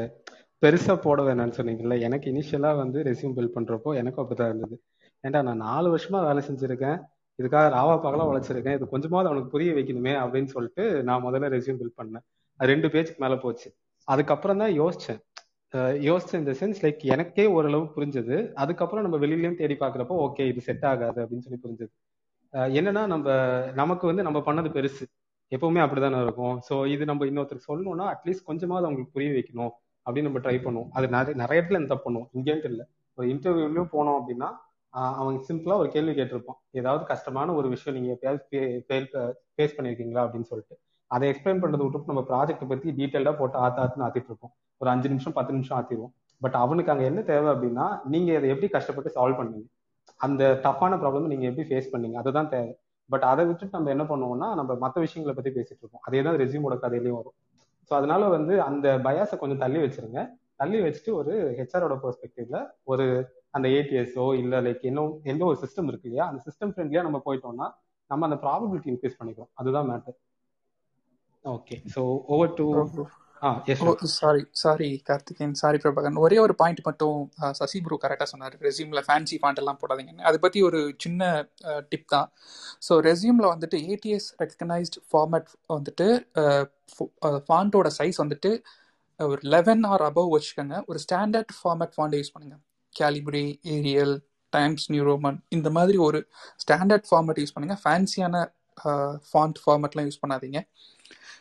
[0.62, 4.76] பெருசா போட வேணாம்னு சொன்னீங்கல்ல எனக்கு இனிஷியலா வந்து ரெஸ்யூம் பில்ட் பண்றப்போ எனக்கும் அப்படிதான் இருந்தது.
[5.24, 6.98] ஏன்டா நான் நாலு வருஷமா வேலை செஞ்சிருக்கேன்.
[7.38, 8.76] இதுக்காக ராவா பகலா உழைச்சிருக்கேன்.
[8.78, 12.24] இது கொஞ்சமாவது அவனுக்கு புரிய வைக்கணுமே அப்படின்னு சொல்லிட்டு நான் முதல்ல ரெஸ்யூம் பில்ட் பண்ணேன்.
[12.60, 13.68] அது ரெண்டு பேஜுக்கு மேல போச்சு.
[14.08, 15.20] அதுக்கப்புறம் தான் யோசிச்சேன்.
[15.74, 18.36] அஹ் யோசிச்சேன் இந்த சென்ஸ் லைக் எனக்கே ஓரளவு புரிஞ்சது.
[18.62, 21.92] அதுக்கப்புறம் நம்ம வெளியிலயும் தேடி பாக்குறப்போ ஓகே இது செட் ஆகாது அப்படின்னு சொல்லி புரிஞ்சது.
[22.78, 23.26] என்னன்னா நம்ம
[23.80, 25.04] நமக்கு வந்து நம்ம பண்ணது பெருசு.
[25.52, 26.56] எப்பவுமே அப்படிதானே இருக்கும்.
[26.68, 29.72] ஸோ இது நம்ம இன்னொருத்தருக்கு சொல்லணும்னா அட்லீஸ்ட் கொஞ்சமாவது அவங்களுக்கு புரிய வைக்கணும்
[30.06, 30.90] அப்படின்னு நம்ம ட்ரை பண்ணுவோம்.
[30.98, 32.28] அது நிறைய நிறைய இடத்துல இந்த தப்பு பண்ணுவோம்.
[32.38, 32.86] இங்கேன்ட்டு இல்லை
[33.18, 34.48] ஒரு இன்டர்வியூலயும் போனோம் அப்படின்னா
[35.20, 36.60] அவங்க சிம்பிளா ஒரு கேள்வி கேட்டிருப்பான்.
[36.80, 40.76] ஏதாவது கஷ்டமான ஒரு விஷயம் நீங்க ஃபேஸ் பண்ணிருக்கீங்களா அப்படின்னு சொல்லிட்டு.
[41.10, 44.52] அதை எக்ஸ்பிளைன் பண்றது விட்டு நம்ம ப்ராஜெக்ட் பத்தி டீட்டெயிலா போட்டு ஆத்த ஆத்துன்னு ஆத்திட்டு இருப்போம்.
[44.80, 46.12] ஒரு அஞ்சு நிமிஷம் பத்து நிமிஷம் ஆத்திடுவோம்
[46.42, 49.66] பட் அவனுக்கு அங்க என்ன தேவை அப்படின்னா நீங்க அதை எப்படி கஷ்டப்பட்டு சால்வ் பண்ணீங்க?
[50.20, 52.16] அந்த டஃப்பான ப்ராப்ளம் நீங்க எப்படி ஃபேஸ் பண்ணீங்க?
[52.22, 52.72] அதுதான் தேவை.
[53.10, 56.02] பட் அதை விட்டுட்டு நம்ம என்ன பண்ணுவோம்னா நம்ம மற்ற விஷயங்களை பத்தி பேசிட்டு இருப்போம்.
[56.06, 57.36] அதே தான் ரெசியூமோட கதையிலையும் வரும்.
[57.90, 60.20] ஸோ அதனால வந்து அந்த பயாஸை கொஞ்சம் தள்ளி வச்சிருங்க.
[60.56, 63.04] தள்ளி வச்சுட்டு ஒரு ஹெச்ஆரோட பெர்ஸ்பெக்டிவ்ல ஒரு
[63.50, 66.26] அந்த ஏடிஎஸ்ஓ இல்ல லைக் இன்னும் எந்த ஒரு சிஸ்டம் இருக்கு இல்லையா?
[66.30, 67.68] அந்த சிஸ்டம் ஃப்ரெண்ட்லியா நம்ம போயிட்டோம்னா
[68.10, 69.50] நம்ம அந்த ப்ராபபிலிட்டி இன்க்ரீஸ் பண்ணிக்கிறோம்.
[69.54, 70.16] அதுதான் matter
[71.44, 72.02] okay so
[72.34, 72.66] over to
[74.14, 77.18] sorry sorry Karthikeyan sorry Prabhakaran ஒரே ஒரு பாயிண்ட் மட்டும்
[77.58, 78.54] சசி ப்ரூ கரெக்டாக சொன்னார்.
[78.66, 80.26] ரெசியூமில் ஃபேன்சி ஃபாண்ட் எல்லாம் போடாதீங்கன்னு.
[80.28, 81.30] அதை பற்றி ஒரு சின்ன
[81.90, 82.28] டிப் தான்.
[82.86, 86.08] ஸோ ரெசியூமில் வந்துட்டு ஏடிஎஸ் ரெக்கக்னைஸ்ட் ஃபார்மேட் வந்துட்டு
[87.50, 88.52] ஃபாண்ட்டோட சைஸ் வந்துட்டு
[89.20, 90.76] ஒரு லெவன் ஆர் அபவ் வச்சுக்கோங்க.
[90.90, 92.58] ஒரு ஸ்டாண்டர்ட் ஃபார்மேட் ஃபாண்ட் யூஸ் பண்ணுங்க.
[92.94, 94.14] Calibri Arial
[94.52, 96.18] Times New Roman இந்த மாதிரி ஒரு
[96.64, 97.76] ஸ்டாண்டர்ட் ஃபார்மேட் யூஸ் பண்ணுங்க.
[97.84, 98.44] ஃபேன்சியான
[99.30, 100.58] ஃபாண்ட் ஃபார்மேட்லாம் யூஸ் பண்ணாதீங்க.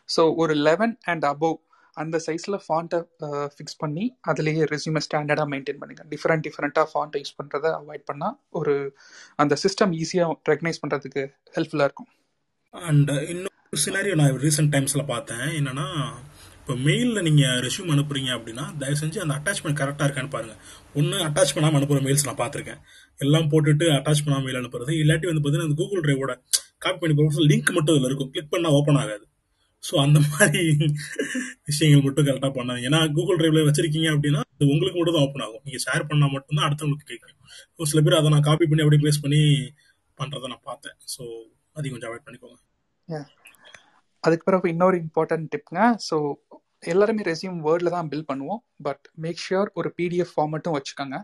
[0.10, 1.58] ஸோ ஒரு லெவன் அண்ட் அபோவ்
[1.98, 3.00] அந்த சைஸில் ஃபாண்ட்டை
[3.54, 8.74] ஃபிக்ஸ் பண்ணி அதுலேயே ரெசியூமை ஸ்டாண்டர்டாக மெயின்டைன் பண்ணுங்கள் டிஃப்ரெண்ட் டிஃப்ரெண்ட்டாக ஃபாண்ட்டை யூஸ் பண்ணுறதை அவாய்ட் பண்ணால் ஒரு
[9.44, 11.24] அந்த சிஸ்டம் ஈஸியாக ரெக்கனைஸ் பண்ணுறதுக்கு
[11.56, 12.10] ஹெல்ப்ஃபுல்லாக இருக்கும்.
[12.74, 15.48] அண்ட் இன்னொரு சினாரியோ நான் ரீசெண்ட் டைம்ஸில் பார்த்தேன்.
[15.60, 15.88] என்னென்னா
[16.60, 20.60] இப்போ மெயிலில் நீங்கள் ரெசியூம் அனுப்புறீங்க அப்படின்னா தயவு செஞ்சு அந்த அட்டாச்மெண்ட் கரெக்டாக இருக்கான்னு பாருங்கள்
[21.00, 22.82] ஒன்று அட்டாச் பண்ணாமல் அனுப்புகிற மெயில்ஸ் நான் பார்த்துருக்கேன்.
[23.26, 26.34] எல்லாம் போட்டுட்டு அட்டாச் பண்ணாமல் மெயில் அனுப்புறது இல்லாட்டி வந்து பார்த்தீங்கன்னா அந்த கூகுள் டிரைவோட
[26.86, 28.32] காப்பி பண்ணி போகிறது லிங்க் மட்டும் இதில் இருக்கும்.
[28.36, 29.26] கிளிக் பண்ணால் ஓப்பன் ஆகாது.
[29.84, 30.62] ஸோ அந்த மாதிரி
[31.70, 35.64] விஷயங்கள் மட்டும் கரெக்டாக பண்ணாங்க ஏன்னா கூகுள் ட்ரைவ்ல வச்சிருக்கீங்க அப்படின்னா அது உங்களுக்கு மட்டும் தான் ஓப்பன் ஆகும்.
[35.68, 37.36] நீங்கள் ஷேர் பண்ணால் மட்டும்தான் அடுத்தவங்களுக்கு கேட்கும்.
[37.80, 39.42] ஒரு சில பேர் அதை நான் காப்பி பண்ணி அப்படியே பேஸ் பண்ணி
[40.20, 40.98] பண்ணுறதை நான் பார்த்தேன்.
[41.14, 41.22] ஸோ
[41.78, 42.58] அதையும் கொஞ்சம் அவாய்ட் பண்ணிக்கோங்க.
[44.24, 46.18] அதுக்கு பிறகு இன்னொரு இம்பார்ட்டன்ட் டிப்ங்க ஸோ
[46.92, 48.62] எல்லாருமே ரெஸ்யூம் வேர்டில் தான் பில் பண்ணுவோம்.
[48.88, 51.18] பட் மேக் ஷியோர் ஒரு பிடிஎஃப் ஃபார்மட்டும் வச்சுக்கோங்க.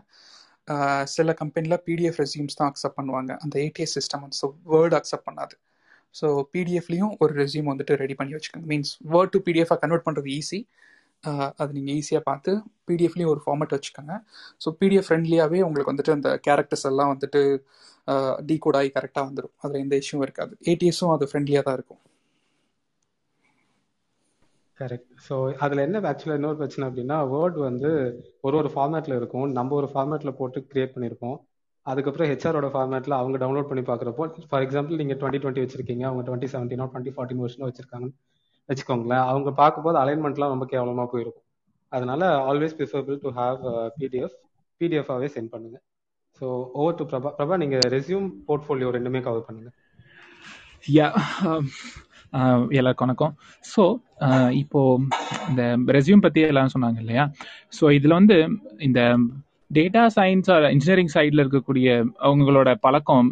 [1.14, 3.32] சில கம்பெனியில் பிடிஎஃப் ரெஸ்யூம்ஸ் தான் அக்செப்ட் பண்ணுவாங்க.
[3.44, 5.54] அந்த ATS system so word accept பண்ணாது.
[6.20, 8.66] ஸோ பிடிஎஃப்லேயும் ஒரு ரெஸ்யூம் வந்துட்டு ரெடி பண்ணி வச்சுக்கோங்க.
[8.72, 10.60] மீன்ஸ் வேர்ட் டு பிடிஎஃபாக கன்வெர்ட் பண்ணுறது ஈஸி
[11.60, 12.50] அது நீங்கள் ஈஸியாக பார்த்து
[12.88, 14.14] பிடிஎஃப்லேயும் ஒரு ஃபார்மேட் வச்சுக்கோங்க.
[14.62, 17.40] ஸோ பிடிஎஃப் ஃப்ரெண்ட்லியாகவே உங்களுக்கு வந்துட்டு அந்த கேரக்டர்ஸ் எல்லாம் வந்துட்டு
[18.50, 20.52] டீகோட் ஆகி கரெக்டாக வந்துடும் அதில் எந்த இஷ்யூவும் இருக்காது.
[20.72, 22.00] ஏடிஎஸும் அது ஃப்ரெண்ட்லியாக தான் இருக்கும்.
[24.80, 27.90] கரெக்ட் ஸோ அதில் என்ன ஆக்சுவலாக இன்னொரு பிரச்சனை அப்படின்னா வேர்ட் வந்து
[28.46, 29.48] ஒரு ஒரு ஃபார்மேட்டில் இருக்கும்.
[29.58, 31.36] நம்ம ஒரு ஃபார்மேட்டில் போட்டு கிரியேட் பண்ணியிருப்போம்.
[31.86, 36.50] அதுக்கப்புறம் ஹெச்ஆரோட ஃபார்மேட்டில் அவங்க டவுன்லோட் பண்ணி பார்க்குறப்போ ஃபார் எக்ஸாம்பிள் நீங்கள் டுவெண்ட்டி டுவெண்ட்டி வச்சிருக்கீங்க அவங்க டுவெண்ட்டி
[36.52, 38.16] செவன்டீனோ டுவெண்ட்டி ஃபார்ட்டின் வருஷனோ வச்சிருக்காங்கன்னு
[38.68, 39.24] வச்சுக்கோங்களேன்.
[39.30, 41.46] அவங்க பார்க்கும்போது அலைன்மெண்ட்லாம் ரொம்ப கேவலமாக போயிருக்கும்.
[41.92, 43.58] அதனால always preferable to have
[43.98, 44.36] PDF
[44.80, 45.76] பிடிஎஃபாகவே send பண்ணுங்க.
[46.40, 46.46] So
[46.80, 49.70] over to Prabha Prabha நீங்கள் ரெஸ்யூம் போர்ட்ஃபோலியோ ரெண்டுமே கவர் பண்ணுங்க.
[50.86, 51.06] யா
[51.50, 51.66] um,
[52.38, 53.34] uh, எல்லாருக்கும் வணக்கம்.
[53.74, 53.82] ஸோ
[54.28, 54.80] uh, இப்போ
[55.50, 55.62] இந்த
[55.96, 57.24] ரெஸ்யூம் பத்தி எல்லாம் சொன்னாங்க இல்லையா?
[57.78, 58.38] ஸோ இதுல வந்து
[58.78, 59.00] இந்த
[59.74, 61.88] டேட்டா சயின்ஸ் இன்ஜினியரிங் சைடில் இருக்கக்கூடிய
[62.20, 63.28] அவங்களோட பழக்கம்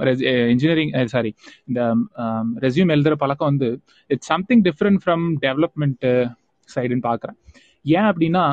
[0.50, 1.80] இன்ஜினியரிங் சாரி eh, eh, இந்த
[2.24, 3.70] um, ரெஸ்யூம் எழுதுகிற பழக்கம் வந்து
[4.10, 6.06] it's something different from development
[6.68, 7.38] சைடுன்னு பார்க்குறேன்
[7.84, 8.44] ஏன் அப்படின்னா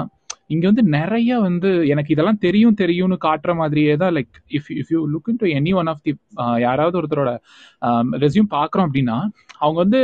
[0.47, 5.01] இங்கே வந்து நிறைய வந்து எனக்கு இதெல்லாம் தெரியும் தெரியும்னு காட்டுற மாதிரியே தான் like if if you
[5.11, 6.13] look into any one of the
[6.59, 7.33] யாராவது ஒருத்தரோட
[7.81, 9.17] um, ரெஸ்யூம் பார்க்குறோம் அப்படின்னா
[9.57, 10.01] அவங்க வந்து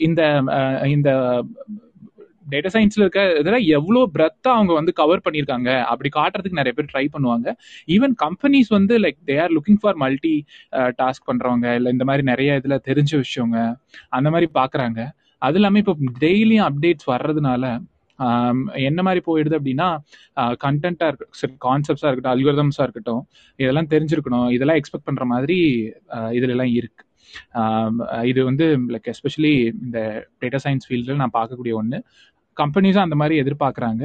[0.00, 1.10] இந்த uh, இந்த
[2.52, 5.70] டேட்டா சயின்ஸ்ல இருக்க இதெல்லாம் எவ்வளோ பிரெத்தா அவங்க வந்து கவர் பண்ணியிருக்காங்க?
[5.92, 7.48] அப்படி காட்டுறதுக்கு நிறைய பேர் ட்ரை பண்ணுவாங்க.
[7.96, 10.36] ஈவன் கம்பெனிஸ் வந்து like they are looking for multi
[11.02, 13.58] task பண்ணுறவங்க இல்லை இந்த மாதிரி நிறைய இதில் தெரிஞ்ச விஷயங்க
[14.18, 15.00] அந்த மாதிரி பார்க்குறாங்க
[15.42, 17.64] அது இல்லாமல் இப்போ டெய்லியும் அப்டேட்ஸ் வர்றதுனால
[18.18, 18.58] um,
[18.88, 19.88] என்ன மாதிரி போயிடுது அப்படின்னா
[20.36, 23.22] uh, கண்டென்ட்டாக இருக்கட்டும் கான்செப்ட்ஸாக இருக்கட்டும் அல்கோரிதம்ஸாக இருக்கட்டும்
[23.58, 24.48] இதெல்லாம் தெரிஞ்சிருக்கணும்.
[24.56, 25.58] இதெல்லாம் எக்ஸ்பெக்ட் பண்ணுற மாதிரி
[26.16, 27.02] uh, இதுல எல்லாம் இருக்கு.
[27.60, 27.94] Um,
[28.30, 29.52] இது வந்து லைக் எஸ்பெஷலி
[29.84, 29.98] இந்த
[30.42, 32.00] டேட்டா சயின்ஸ் ஃபீல்டில் நான் பார்க்கக்கூடிய ஒன்று
[32.60, 34.02] கம்பெனிஸும் அந்த மாதிரி எதிர்பார்க்குறாங்க.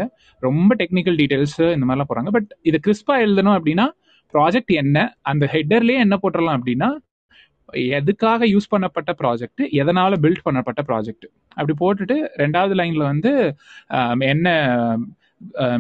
[0.48, 3.88] ரொம்ப டெக்னிக்கல் டீட்டெயில்ஸ் இந்த மாதிரிலாம் போகிறாங்க பட் இது கிறிஸ்பாக எழுதணும் அப்படின்னா
[4.34, 4.98] ப்ராஜெக்ட் என்ன
[5.32, 6.90] அந்த ஹெட்டர்லேயே என்ன போட்டுடலாம் அப்படின்னா
[8.00, 11.26] எதுக்காக யூஸ் பண்ணப்பட்ட ப்ராஜெக்ட் எதனால பில்ட் பண்ணப்பட்ட ப்ராஜெக்ட்
[11.58, 13.32] அப்படி போட்டுட்டு ரெண்டாவது லைன்ல வந்து
[14.34, 14.48] என்ன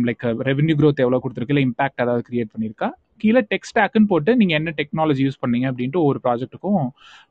[0.07, 2.89] லைக் ரெவென்யூ க்ரோத் எவ்வளோ கொடுத்துருக்கு இல்லை இம்பாக்ட் ஏதாவது கிரியேட் பண்ணியிருக்கா?
[3.21, 6.85] கீழே டெக் ஸ்டாக்குன்னு போட்டு நீங்கள் என்ன டெக்னாலஜி யூஸ் பண்ணீங்க அப்படின்ட்டு ஒவ்வொரு ப்ராஜெக்ட்டுக்கும்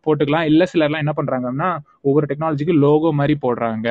[0.06, 0.46] போட்டுக்கலாம்.
[0.50, 1.70] இல்லை சிலர்லாம் என்ன பண்ணுறாங்கன்னா
[2.08, 3.88] ஒவ்வொரு டெக்னாலஜிக்கும் லோகோ மாதிரி போடுறாங்க.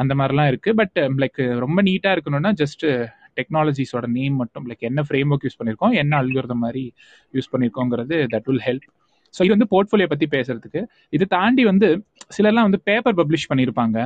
[0.00, 0.70] அந்த மாதிரிலாம் இருக்கு.
[0.74, 2.84] பட் லைக் ரொம்ப நீட்டாக இருக்கணும்னா ஜஸ்ட்
[3.36, 6.84] டெக்னாலஜிஸோட நேம் மட்டும் லைக் என்ன ஃப்ரேம் ஒர்க் யூஸ் பண்ணியிருக்கோம் என்ன அல்கோரிதம் மாதிரி
[7.34, 8.86] யூஸ் பண்ணியிருக்கோங்கிறது தட் வில் ஹெல்ப்
[9.34, 10.80] ஸோ இது வந்து போர்ட்ஃபோலியோ பற்றி பேசுறதுக்கு.
[11.10, 11.88] இது தாண்டி வந்து
[12.36, 13.98] சிலர்லாம் வந்து பேப்பர் பப்ளிஷ் பண்ணியிருப்பாங்க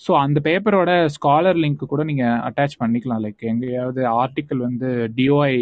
[0.00, 3.20] ஸோ அந்த பேப்பரோட ஸ்காலர் லிங்க் கூட நீங்கள் அட்டாச் பண்ணிக்கலாம்.
[3.24, 5.54] லைக் எங்கேயாவது ஆர்டிக்கல் வந்து டிஓஐ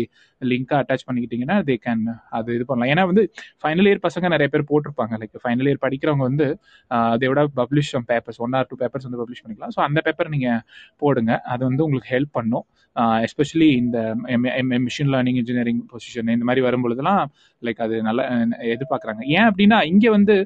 [0.50, 2.04] லிங்க்காக அட்டாச் பண்ணிக்கிட்டீங்கன்னா தே கேன்
[2.36, 2.90] அது இது பண்ணலாம்.
[2.92, 3.22] ஏன்னா வந்து
[3.62, 5.14] ஃபைனல் இயர் பசங்க நிறைய பேர் போட்டிருப்பாங்க.
[5.22, 6.46] லைக் ஃபைனல் இயர் படிக்கிறவங்க வந்து
[7.10, 9.74] அதோட publish papers one or two papers வந்து பப்ளிஷ் பண்ணிக்கலாம்.
[9.76, 10.62] ஸோ அந்த பேப்பர் நீங்கள்
[11.02, 11.32] போடுங்க.
[11.54, 12.64] அது வந்து உங்களுக்கு ஹெல்ப் பண்ணும்.
[13.26, 13.98] எஸ்பெஷலி இந்த
[14.86, 17.22] மிஷின் லேர்னிங் இன்ஜினியரிங் பொசிஷன் இந்த மாதிரி வரும்பொழுதுலாம்
[17.62, 18.24] லைக் அது நல்லா
[18.74, 19.22] எதிர்பார்க்குறாங்க.
[19.36, 20.36] ஏன் அப்படின்னா இங்கே வந்து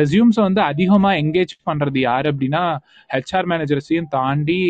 [0.00, 2.62] ரெசியூம்ஸை வந்து அதிகமாக என்கேஜ் பண்ணுறது யார் அப்படின்னா
[3.10, 4.60] ஹெச்ஆர் மேனேஜர்ஸையும் தாண்டி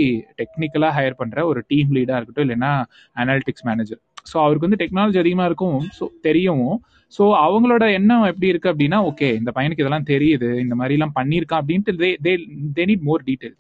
[0.41, 2.73] டெக்னிக்கலாக ஹையர் பண்ணுற ஒரு டீம் லீடாக இருக்கட்டும் இல்லைன்னா
[3.17, 4.01] அனாலிட்டிக்ஸ் மேனேஜர்
[4.31, 6.69] ஸோ அவருக்கு வந்து டெக்னாலஜி அதிகமாக இருக்கும் ஸோ தெரியும்.
[7.15, 11.95] ஸோ அவங்களோட எண்ணம் எப்படி இருக்கு அப்படின்னா ஓகே இந்த பையனுக்கு இதெல்லாம் தெரியுது இந்த மாதிரிலாம் பண்ணியிருக்கான் அப்படின்ட்டு
[12.03, 12.33] தே தே
[12.77, 13.57] தே நீட் மோர் டீட்டெயில்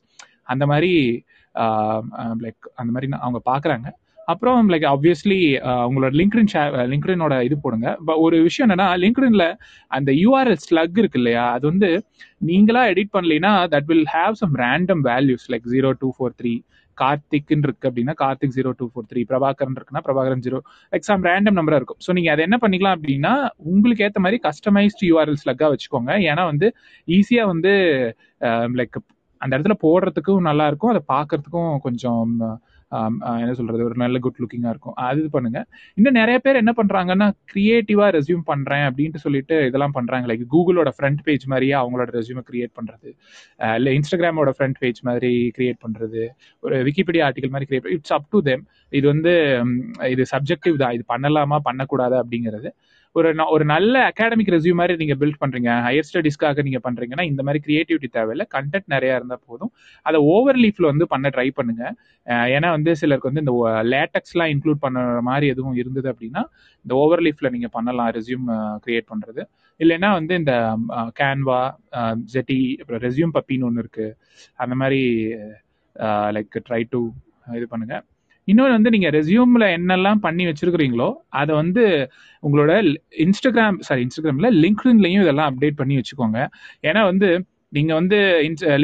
[0.53, 0.93] அந்த மாதிரி
[2.45, 3.89] லைக் அந்த மாதிரி அவங்க பார்க்குறாங்க.
[4.31, 6.51] அப்புறம் லைக் ஆப்வியஸ்லி uh, உங்களோட லிங்க்ரின்
[6.93, 7.89] லிங்க்ரினோட uh, இது போடுங்க.
[8.07, 9.47] பட் ஒரு விஷயம் என்னன்னா லிங்க்ரின்ல
[9.99, 11.45] அந்த யூஆர்எல் ஸ்லக் இருக்கு இல்லையா?
[11.57, 11.91] அது வந்து
[12.51, 16.55] நீங்களா எடிட் பண்ணலைன்னா that will have some random values like zero two four three
[16.99, 20.59] கார்த்திக்னு இருக்கு அப்படின்னா Karthik zero two four three Prabhakaran இருக்குன்னா Prabhakaran zero
[20.93, 22.01] like some random நம்பரா இருக்கும்.
[22.07, 23.33] ஸோ நீங்க அதை என்ன பண்ணிக்கலாம் அப்படின்னா
[23.73, 26.13] உங்களுக்கு ஏற்ற மாதிரி கஸ்டமைஸ்டு யூஆர்எல் ஸ்லக்கா வச்சுக்கோங்க.
[26.31, 26.69] ஏன்னா வந்து
[27.19, 27.73] ஈஸியா வந்து
[28.49, 28.99] um, லைக்
[29.43, 30.93] அந்த இடத்துல போடுறதுக்கும் நல்லா இருக்கும்.
[30.95, 32.33] அதை பார்க்கறதுக்கும் கொஞ்சம்
[33.41, 34.95] என்ன சொல்றது ஒரு நல்ல குட் லுக்கிங்கா இருக்கும்.
[35.07, 35.61] அது இது பண்ணுங்க.
[35.99, 40.27] இன்னும் நிறைய பேர் என்ன பண்றாங்கன்னா கிரியேட்டிவா ரெசியூம் பண்றேன் அப்படின்ட்டு சொல்லிட்டு இதெல்லாம் பண்றாங்க.
[40.31, 43.09] லைக் கூகுளோட ஃப்ரண்ட் பேஜ் மாதிரியே அவங்களோட ரெசியூமை கிரியேட் பண்றது.
[43.79, 46.23] இல்லை இன்ஸ்டாகிராமோட ஃப்ரண்ட் பேஜ் மாதிரி கிரியேட் பண்றது.
[46.67, 48.65] ஒரு விக்கிபீடியா ஆர்டிகல் மாதிரி create it's up to them
[48.99, 49.35] இது வந்து
[50.15, 50.95] இது சப்ஜெக்டிவ் தான்.
[50.99, 52.71] இது பண்ணலாமா பண்ணக்கூடாது அப்படிங்கிறது.
[53.19, 55.71] ஒரு ஒரு நல்ல அகாடமிக் ரெசியூ மாதிரி நீங்க பில்ட் பண்றீங்க.
[55.87, 58.45] ஹையர் ஸ்டடிஸ்க்காக நீங்க பண்றீங்கன்னா இந்த மாதிரி கிரியேட்டிவிட்டி தேவையில்ல.
[58.55, 59.73] கண்டென்ட் நிறைய இருந்தா போதும்.
[60.09, 61.85] அதை ஓவர் லீஃப்ல வந்து பண்ண ட்ரை பண்ணுங்க.
[62.57, 63.55] ஏன்னா வந்து சிலருக்கு வந்து இந்த
[63.95, 66.45] லேட்டக்ஸ்லாம் இன்க்ளூட் பண்ணுற மாதிரி எதுவும் இருந்தது அப்படின்னா
[66.85, 68.47] இந்த ஓவர் லீஃப்ல நீங்க பண்ணலாம் ரெசியூம்
[68.87, 69.43] கிரியேட் பண்றது.
[69.81, 70.55] இல்லைன்னா வந்து இந்த
[71.21, 71.61] கேன்வா
[72.35, 74.09] ஜெட்டி அப்புறம் ரெசியூம் பப்பின்னு ஒன்று இருக்கு.
[74.65, 75.03] அந்த மாதிரி
[76.39, 77.03] லைக் ட்ரை டு
[77.59, 77.97] இது பண்ணுங்க.
[78.49, 81.09] இன்னொன்று வந்து நீங்கள் ரெசியூமில் என்னெல்லாம் பண்ணி வச்சுருக்கிறீங்களோ
[81.41, 81.85] அதை வந்து
[82.47, 82.73] உங்களோட
[83.25, 86.39] இன்ஸ்டாகிராம் சாரி இன்ஸ்டாகிராமில் லிங்க்டின்லையும் இதெல்லாம் அப்டேட் பண்ணி வச்சுக்கோங்க.
[86.89, 87.31] ஏன்னா வந்து
[87.77, 88.19] நீங்கள் வந்து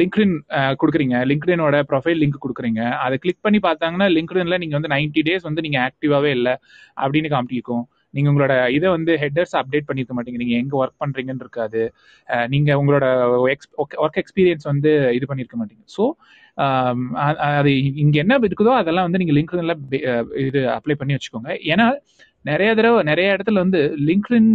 [0.01, 0.35] லிங்க்டின்
[0.81, 1.15] கொடுக்குறீங்க.
[1.31, 2.81] லிங்க்டினோட ப்ரொஃபைல் லிங்க் கொடுக்குறீங்க.
[3.05, 6.53] அதை கிளிக் பண்ணி பார்த்தாங்கன்னா லிங்க்டின்ல நீங்கள் வந்து நைன்டி டேஸ் வந்து நீங்கள் ஆக்டிவாகவே இல்லை
[7.03, 7.83] அப்படின்னு காமிக்கும்.
[8.15, 10.39] நீங்கள் உங்களோட இதை வந்து ஹெட்டர்ஸ் அப்டேட் பண்ணியிருக்க மாட்டீங்க.
[10.43, 11.81] நீங்கள் எங்கே ஒர்க் பண்ணுறீங்கன்னு இருக்காது.
[12.53, 13.05] நீங்கள் உங்களோட
[13.53, 13.69] எக்ஸ்
[14.03, 15.83] ஒர்க் எக்ஸ்பீரியன்ஸ் வந்து இது பண்ணியிருக்க மாட்டீங்க.
[15.97, 16.05] ஸோ
[17.57, 17.71] அது
[18.03, 19.75] இங்கே என்ன இருக்குதோ அதெல்லாம் வந்து நீங்கள் லிங்க்டின்ல
[20.47, 21.51] இது அப்ளை பண்ணி வச்சுக்கோங்க.
[21.73, 21.87] ஏன்னா
[22.51, 24.51] நிறைய தடவை நிறைய இடத்துல வந்து லிங்க்டின்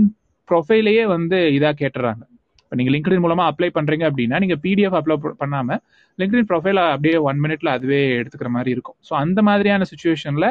[0.49, 2.23] ப்ரொஃபைலையே வந்து இதாக கேட்டுறாங்க.
[2.65, 5.81] இப்போ நீங்கள் லிங்க்டின் மூலமாக அப்ளை பண்ணுறீங்க அப்படின்னா நீங்கள் பிடிஎஃப் அப்ளை பண்ணாமல்
[6.19, 8.99] லிங்க்டின் ப்ரொஃபைல அப்படியே ஒன் மினிட்ல அதுவே எடுத்துக்கிற மாதிரி இருக்கும்.
[9.09, 10.49] ஸோ அந்த மாதிரியான சுச்சுவேஷனில்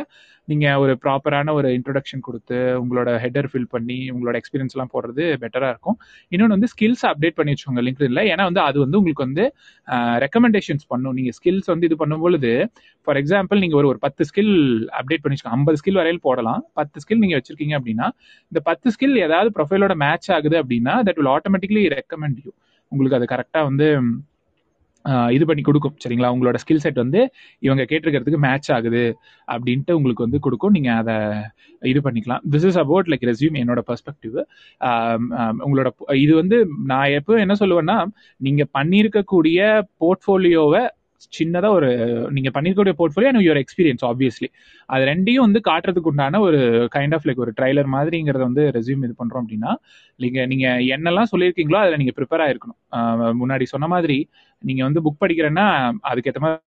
[0.51, 5.97] நீங்கள் ஒரு ப்ராப்பரான ஒரு இன்ட்ரொடக்ஷன் கொடுத்து உங்களோட ஹெட்டர் ஃபில் பண்ணி உங்களோட எக்ஸ்பீரியன்ஸ்லாம் போடுறது பெட்டராக இருக்கும்.
[6.33, 9.45] இன்னொன்று வந்து ஸ்கில்ஸ் அப்டேட் பண்ணி வச்சுக்கோங்க லிங்க்டின்ல ஏன்னா வந்து அது வந்து உங்களுக்கு வந்து
[10.25, 11.15] ரெக்கமெண்டேஷன்ஸ் பண்ணும்.
[11.19, 12.51] நீங்கள் ஸ்கில்ஸ் வந்து இது பண்ணும்பொழுது
[13.07, 14.53] ஃபார் எக்ஸாம்பிள் நீங்கள் ஒரு ஒரு பத்து ஸ்கில்
[15.01, 15.59] அப்டேட் பண்ணி வச்சுக்கோங்க.
[15.59, 16.63] ஐம்பது ஸ்கில் வரையில் போடலாம்.
[16.81, 18.09] பத்து ஸ்கில் நீங்கள் வச்சிருக்கீங்க அப்படின்னா
[18.51, 22.51] இந்த பத்து ஸ்கில் ஏதாவது ப்ரொஃபைலோட மேட்ச் ஆகுது அப்படின்னா that will automatically recommend you
[22.91, 23.87] உங்களுக்கு அது கரெக்டாக வந்து
[25.35, 26.29] இது பண்ணி கொடுக்கும் சரிங்களா?
[26.35, 27.21] உங்களோட ஸ்கில் செட் வந்து
[27.65, 29.03] இவங்க கேட்டிருக்கிறதுக்கு மேட்ச் ஆகுது
[29.53, 30.75] அப்படின்ட்டு உங்களுக்கு வந்து கொடுக்கும்.
[30.77, 31.15] நீங்கள் அதை
[31.91, 32.43] இது பண்ணிக்கலாம்.
[32.53, 34.37] This is about like resume என்னோட பர்ஸ்பெக்டிவ்
[35.65, 35.89] உங்களோட
[36.25, 36.59] இது வந்து
[36.91, 37.97] நான் எப்போ என்ன சொல்லுவேன்னா
[38.47, 39.59] நீங்கள் பண்ணியிருக்கக்கூடிய
[40.03, 40.83] போர்ட்ஃபோலியோவை
[41.31, 41.89] சின்னதாக ஒரு
[42.31, 44.49] நீங்கள் பண்ணிருக்கக்கூடிய portfolio and your experience obviously
[44.89, 46.59] அது ரெண்டையும் வந்து காட்டுறதுக்கு உண்டான ஒரு
[46.95, 49.73] கைண்ட் ஆஃப் லைக் ஒரு ட்ரைலர் மாதிரிங்கிறத வந்து ரெசியூம் இது பண்ணுறோம் அப்படின்னா
[50.19, 52.79] நீங்கள் நீங்கள் என்னெல்லாம் சொல்லியிருக்கீங்களோ அதில் நீங்கள் ப்ரிப்பேர் ஆகிருக்கணும்
[53.39, 54.19] முன்னாடி சொன்ன மாதிரி
[54.63, 55.67] நீங்கள் வந்து புக் படிக்கிறேன்னா
[56.11, 56.69] அதுக்கேற்ற மாதிரி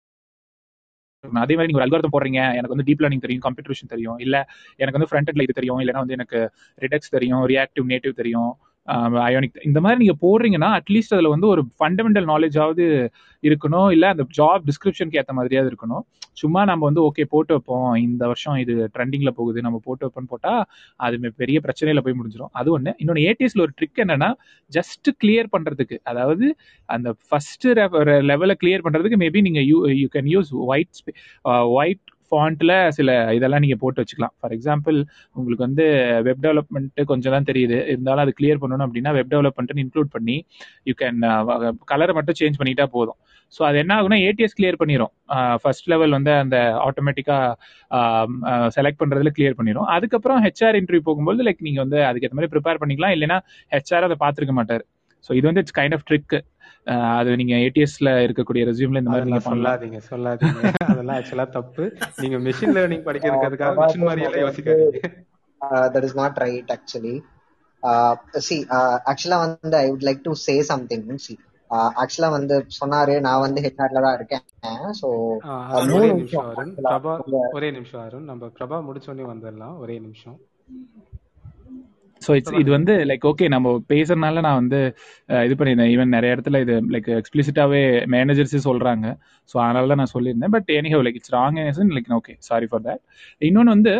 [1.24, 4.36] அதே மாதிரி நீங்க ஒரு போடுறீங்க எனக்கு வந்து டீப் லேர்னிங் தெரியும் கம்ப்யூட்டர் தெரியும் இல்ல
[4.80, 6.38] எனக்கு வந்து ஃப்ரண்ட் எண்ட்ல இது தெரியும் இல்லைன்னா வந்து எனக்கு
[6.82, 8.52] ரிடெக்ஸ் தெரியும் ரியாக்டிவ் நேட்டிவ் தெரியும்
[9.26, 12.84] அயோனிக் இந்த மாதிரி நீங்க போடுறீங்கன்னா அட்லீஸ்ட் அதுல வந்து ஒரு ஃபண்டமெண்டல் நாலேஜாவது
[13.42, 13.88] இருக்கணும்.
[13.94, 16.04] இல்ல அந்த ஜாப் டிஸ்கிரிப்ஷனுக்கு ஏற்ற மாதிரியாவது இருக்கணும்.
[16.40, 17.88] சும்மா நம்ம வந்து ஓகே போட்டு வைப்போம்.
[18.06, 19.58] இந்த வருஷம் இது ட்ரெண்டிங்ல போகுது.
[19.66, 20.52] நம்ம போட்டு வைப்போம்னு போட்டா
[21.00, 22.92] அது பெரிய பிரச்சனையில போய் முடிஞ்சிடும் அது ஒண்ணு.
[23.02, 24.30] இன்னொன்று ஏடிஎஸ்ல ஒரு ட்ரிக் என்னன்னா
[24.72, 25.98] ஜஸ்ட் கிளியர் பண்றதுக்கு.
[26.12, 26.48] அதாவது
[26.88, 27.68] அந்த ஃபர்ஸ்ட்
[28.32, 31.02] லெவலை கிளியர் பண்றதுக்கு மேபி நீங்க you you can use white
[31.78, 34.34] white ஃபாண்ட்ல சில இதெல்லாம் நீங்க போட்டு வச்சுக்கலாம்.
[34.40, 34.98] ஃபார் எக்ஸாம்பிள்
[35.36, 35.86] உங்களுக்கு வந்து
[36.28, 37.78] வெப் டெவலப்மெண்ட் கொஞ்சம் தான் தெரியுது.
[37.92, 40.36] இருந்தாலும் அது கிளியர் பண்ணணும் அப்படின்னா வெப் டெவலப்மெண்ட்னு இன்க்ளூட் பண்ணி
[40.90, 41.20] யூ கேன்
[41.92, 43.18] கலரை மட்டும் சேஞ்ச் பண்ணிட்டா போதும்.
[43.54, 45.12] ஸோ அது என்ன ஆகுனா ஏடிஎஸ் கிளியர் பண்ணிடும்
[45.62, 47.46] ஃபர்ஸ்ட் லெவல் வந்து அந்த ஆட்டோமேட்டிக்காக
[48.76, 53.14] செலக்ட் பண்ணுறதுல கிளியர் பண்ணிடும் அதுக்கப்புறம் ஹெச்ஆர் இன்டர்வியூ போகும்போது லைக் நீங்கள் வந்து அதுக்கேற்ற மாதிரி ப்ரிப்பேர் பண்ணிக்கலாம்.
[53.16, 53.38] இல்லைன்னா
[53.72, 54.84] ஹெச்ஆர் அதை பார்த்துருக்க மாட்டார்.
[55.26, 56.34] ஸோ இது வந்து இட்ஸ் கைண்ட் ஆஃப் ட்ரிக்
[57.18, 60.60] அது நீங்க ஏடிஎஸ்ல இருக்கக்கூடிய ரெசியூம்ல இந்த மாதிரி நீங்க சொல்லாதீங்க சொல்லாதீங்க.
[60.92, 61.84] அதெல்லாம் ஆக்சுவலா தப்பு.
[62.22, 65.10] நீங்க மெஷின் லேர்னிங் படிக்கிறதுக்கு அதுக்காக மிஷின் மாதிரி எல்லாம் யோசிக்காதீங்க.
[65.94, 67.14] That is not right actually
[68.46, 68.56] C
[69.10, 71.34] ஆக்சுவலா வந்து I would like to say something C
[72.02, 74.44] ஆக்சுவலா வந்து சொன்னாரு நான் வந்து ஹெச்ஆர்ல தான் இருக்கேன்.
[75.00, 75.08] சோ
[75.96, 76.72] ஒரே நிமிஷம் அருண்.
[76.86, 77.12] பிரபா
[77.58, 78.26] ஒரே நிமிஷம் அருண்.
[78.30, 79.76] நம்ம பிரபா முடிச்சோடனே வந்துடலாம்.
[79.84, 80.38] ஒரே நிமிஷம்.
[82.26, 84.80] ஸோ இட்ஸ் இது வந்து லைக் ஓகே நம்ம பேசுறதுனால நான் வந்து
[85.46, 85.92] இது பண்ணியிருந்தேன்.
[85.94, 87.82] ஈவன் நிறைய இடத்துல இது லைக் எக்ஸ்பிளிசிட்டாவே
[88.14, 89.06] மேனேஜர்ஸே சொல்றாங்க.
[89.50, 90.54] ஸோ அதனால தான் நான் சொல்லியிருந்தேன்.
[90.56, 91.60] But anyhow like it's wrong
[91.98, 93.02] like okay sorry for that
[93.48, 93.94] இன்னொன்று வந்து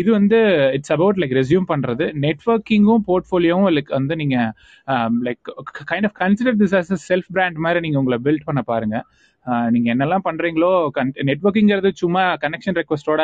[0.00, 0.38] இது வந்து
[0.76, 2.06] இட்ஸ் அபவுட் லைக் ரெசியூம் பண்றது.
[2.24, 4.36] நெட்ஒர்க்கிங்கும் போர்ட்ஃபோலியோவும் லைக் வந்து நீங்க
[5.26, 5.50] like
[5.90, 8.98] kind of consider this as self brand மாதிரி நீங்க உங்களை பில்ட் பண்ண பாருங்க.
[9.74, 10.72] நீங்க என்னெல்லாம் பண்றீங்களோ
[11.28, 13.22] நெட்ஒர்க்கிங்கிறது சும்மா கனெக்ஷன் ரெக்வஸ்டோட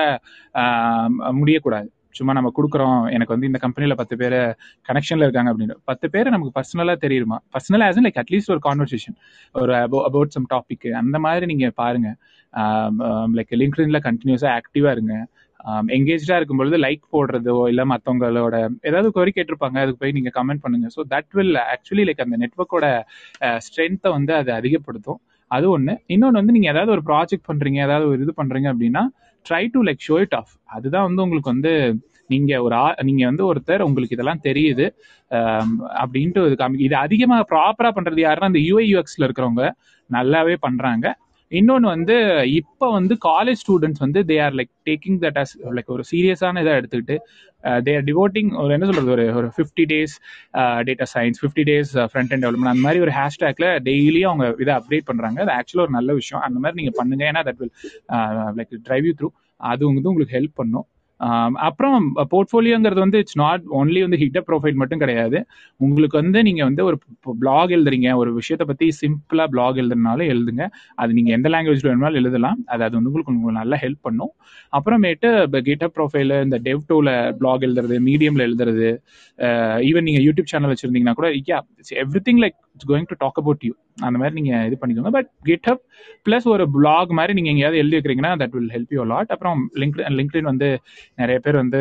[1.40, 1.88] முடியக்கூடாது.
[2.18, 2.98] சும்மா நம்ம கொடுக்குறோம்.
[3.16, 4.36] எனக்கு வந்து இந்த கம்பெனியில் பத்து பேர்
[4.88, 5.76] கனெக்ஷனில் இருக்காங்க அப்படின்னு.
[5.90, 7.38] பத்து பேர் நமக்கு பர்சனலாக தெரியுமா?
[7.54, 9.16] Personal as like at least ஒரு கான்வர்சேஷன்
[9.62, 12.10] ஒரு அபோ அபவுட் சம் டாபிக் அந்த மாதிரி நீங்கள் பாருங்க.
[13.38, 15.16] லைக் லிங்க்டின்ல கண்டினியூஸாக ஆக்டிவாக இருங்க.
[15.96, 18.56] எங்கேஜாக இருக்கும்பொழுது லைக் போடுறதோ இல்லை மற்றவங்களோட
[18.88, 20.88] ஏதாவது குறை கேட்டிருப்பாங்க அதுக்கு போய் நீங்கள் கமெண்ட் பண்ணுங்க.
[20.96, 22.88] So that will actually like அந்த நெட்ஒர்க்கோட
[23.66, 25.20] ஸ்ட்ரென்த்தை வந்து அது அதிகப்படுத்தும்.
[25.50, 29.02] அது ஒன்று இன்னொன்று வந்து நீங்கள் ஏதாவது ஒரு ப்ராஜெக்ட் பண்ணுறீங்க ஏதாவது ஒரு இது பண்ணுறீங்க அப்படின்னா
[29.48, 31.72] try to like show it off அதுதான் வந்து உங்களுக்கு வந்து
[32.30, 34.86] நீங்க ஒரு ஆ நீங்க வந்து ஒருத்தர் உங்களுக்கு இதெல்லாம் தெரியுது
[36.00, 39.64] அப்படின்ட்டு இது காமி இது அதிகமாக ப்ராப்பரா பண்றது யாருன்னா அந்த யூஐ யூஎக்ஸ்ல இருக்கிறவங்க
[40.10, 41.06] நல்லாவே பண்றாங்க.
[41.52, 42.14] இன்னொன்று வந்து
[42.60, 46.72] இப்போ வந்து காலேஜ் ஸ்டூடெண்ட்ஸ் வந்து they are like taking that as like ஒரு சீரியஸான இதை
[46.80, 47.16] எடுத்துக்கிட்டு
[47.86, 50.14] தே ஆர் டிவோட்டிங் ஒரு என்ன சொல்றது ஒரு ஒரு fifty days
[50.88, 55.08] data science fifty days front and development அந்த மாதிரி ஒரு ஹேஷ்டேக்ல டெய்லியும் அவங்க இதை அப்டேட்
[55.10, 55.40] பண்றாங்க.
[55.44, 56.44] அது ஆக்சுவலாக ஒரு நல்ல விஷயம்.
[56.48, 57.24] அந்த மாதிரி நீங்க பண்ணுங்க.
[57.32, 57.74] ஏன்னா that will
[58.58, 59.30] like drive you through
[59.72, 60.86] அது வந்து உங்களுக்கு ஹெல்ப் பண்ணும்.
[61.66, 61.94] அப்புறம்
[62.32, 65.38] போர்ட்ஃபோலியோங்கிறது வந்து இட்ஸ் நாட் ஒன்லி வந்து ஹிட் ப்ரொஃபைல் மட்டும் கிடையாது.
[65.80, 66.96] உங்களுக்கு வந்து நீங்க வந்து ஒரு
[67.42, 68.08] பிளாக் எழுதுறீங்க.
[68.22, 70.64] ஒரு விஷயத்த பத்தி சிம்பிளா பிளாக் எழுதுனாலும் எழுதுங்க.
[71.02, 72.60] அது நீங்க எந்த லாங்குவேஜ்ல வேணுமாலும் எழுதலாம்.
[72.72, 74.32] அது அது வந்து உங்களுக்கு உங்களுக்கு நல்லா ஹெல்ப் பண்ணும்.
[74.78, 77.08] அப்புறமேட்டு இப்போ கிட்டப் ப்ரொஃபைல் இந்த டெவ் டூல
[77.40, 78.88] பிளாக் எழுதுறது மீடியம்ல எழுதுறது
[79.88, 81.58] ஈவன் நீங்க யூடியூப் சேனல் வச்சிருந்தீங்கன்னா கூட yeah
[82.28, 83.74] everything like it's going to talk about you
[84.06, 85.12] அந்த மாதிரி நீங்க இது பண்ணிக்கோங்க.
[85.18, 85.82] பட் கிட்ஹப்
[86.26, 90.02] பிளஸ் ஒரு பிளாக் மாதிரி நீங்க எங்கேயாவது எழுதி வைக்கிறீங்கன்னா that will help you lot அப்புறம் லிங்க்
[90.18, 90.68] லிங்க்டின் வந்து
[91.22, 91.80] நிறைய பேர் வந்து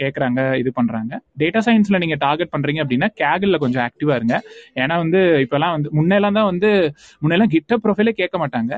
[0.00, 4.36] கேட்குறாங்க இது பண்ணுறாங்க டேட்டா சயின்ஸில் நீங்கள் டார்கெட் பண்ணுறீங்க அப்படின்னா கேகல்ல கொஞ்சம் ஆக்டிவாக இருங்க.
[4.82, 6.70] ஏன்னா வந்து இப்போலாம் வந்து முன்னெல்லாம் தான் வந்து
[7.22, 8.72] முன்னெல்லாம் கிட்ட ப்ரொஃபைலே கேட்க மாட்டாங்க.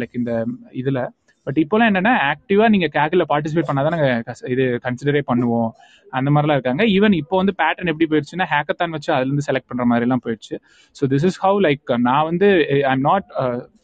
[0.00, 0.32] லைக் இந்த
[0.80, 1.00] இதில்.
[1.48, 5.70] பட் இப்போலாம் என்னன்னா ஆக்டிவா நீங்க கேக்கில் பார்ட்டிசிபேட் பண்ணாதான் நாங்கள் இது கன்சிடரே பண்ணுவோம்.
[6.18, 6.82] அந்த மாதிரிலாம் இருக்காங்க.
[6.96, 10.56] ஈவன் இப்போ வந்து பேட்டர்ன் எப்படி போயிடுச்சுன்னா ஹேக்கத்தான் வச்சு அதுலேருந்து செலக்ட் பண்ற மாதிரி எல்லாம் போயிடுச்சு.
[10.96, 13.26] So this is how like நான் வந்து ஐ எம் நாட்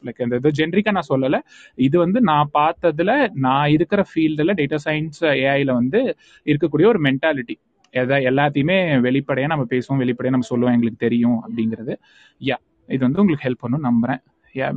[0.09, 1.41] லைக் இந்த இது ஜென்ரிக்கா நான் சொல்லலை.
[1.87, 3.15] இது வந்து நான் பார்த்ததுல
[3.47, 6.03] நான் இருக்கிற ஃபீல்டில் டேட்டா சயின்ஸ் ஏஐல வந்து
[6.47, 7.57] இருக்கக்கூடிய ஒரு மென்டாலிட்டி
[7.95, 11.95] எதை எல்லாத்தையுமே வெளிப்படையாக நம்ம பேசுவோம் வெளிப்படையாக நம்ம சொல்லுவோம் எங்களுக்கு தெரியும் அப்படிங்கிறது.
[12.41, 14.23] யா இது வந்து உங்களுக்கு ஹெல்ப் பண்ணும் நம்புறேன்.
[14.55, 14.71] Yeah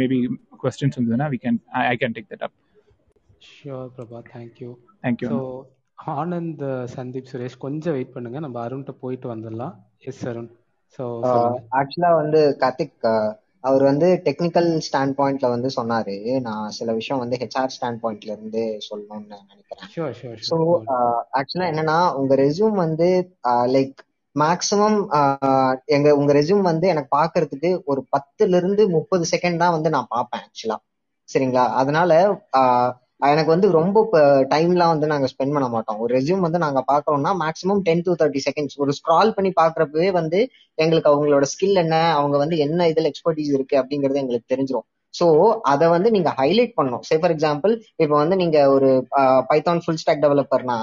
[0.00, 0.18] maybe
[0.62, 2.54] questions இருந்ததுன்னா we can I, I can take that up.
[3.48, 4.70] Sure Prabha thank you
[5.04, 5.30] thank you.
[5.30, 5.38] So
[6.14, 6.62] Anand
[6.94, 8.38] Sandeep Suresh கொஞ்சம் வெயிட் பண்ணுங்க.
[8.44, 9.74] நம்ம அருண்கிட்ட போயிட்டு வந்துடலாம்.
[10.10, 10.50] எஸ் அருண்
[10.98, 11.04] ஸோ
[11.80, 13.06] ஆக்சுவலா வந்து கார்த்திக்
[13.68, 16.16] அவர் வந்து டெக்னிக்கல் ஸ்டாண்ட் பாயிண்ட்ல வந்து சொன்னாரு.
[16.46, 19.88] நான் சில விஷயம் வந்து ஹெச்ஆர் ஸ்டாண்ட் பாயிண்ட்ல இருந்து சொல்லணும்னு நினைக்கிறேன்.
[20.48, 20.56] ஸோ
[21.40, 23.08] ஆக்சுவலா என்னன்னா உங்க ரெஸ்யூம் வந்து
[23.76, 23.98] லைக்
[24.36, 24.98] மேக்சிமம்
[25.96, 30.44] எங்க உங்க ரெஸ்யூம் வந்து எனக்கு பாக்குறதுக்கு ஒரு பத்துல இருந்து முப்பது செகண்ட் தான் வந்து நான் பார்ப்பேன்
[30.46, 30.78] ஆக்சுவலா
[31.28, 31.64] சரிங்களா?
[31.80, 32.10] அதனால
[33.30, 33.98] எனக்கு வந்து ரொம்ப
[34.50, 36.00] டைம்லாம் வந்து நாங்க ஸ்பெண்ட் பண்ண மாட்டோம்.
[36.02, 40.40] ஒரு ரெஸ்யூம் வந்து நாங்க பாக்குறோம்னா maximum ten to thirty seconds ஒரு ஸ்க்ரால் பண்ணி பாக்குறப்பவே வந்து
[40.78, 45.26] எங்களுக்கு அவங்களோட ஸ்கில் என்ன அவங்க வந்து என்ன இதுல எக்ஸ்பர்டீஸ் இருக்கு அப்படிங்கறது எங்களுக்கு தெரிஞ்சிடும் ஸோ
[45.72, 47.04] அதை வந்து நீங்க ஹைலைட் பண்ணணும்.
[47.08, 47.72] சே ஃபார் எக்ஸாம்பிள்
[48.02, 48.88] இப்போ வந்து நீங்க ஒரு
[49.50, 50.78] பைத்தான் ஃபுல் ஸ்டாக் டெவலப்பர்னா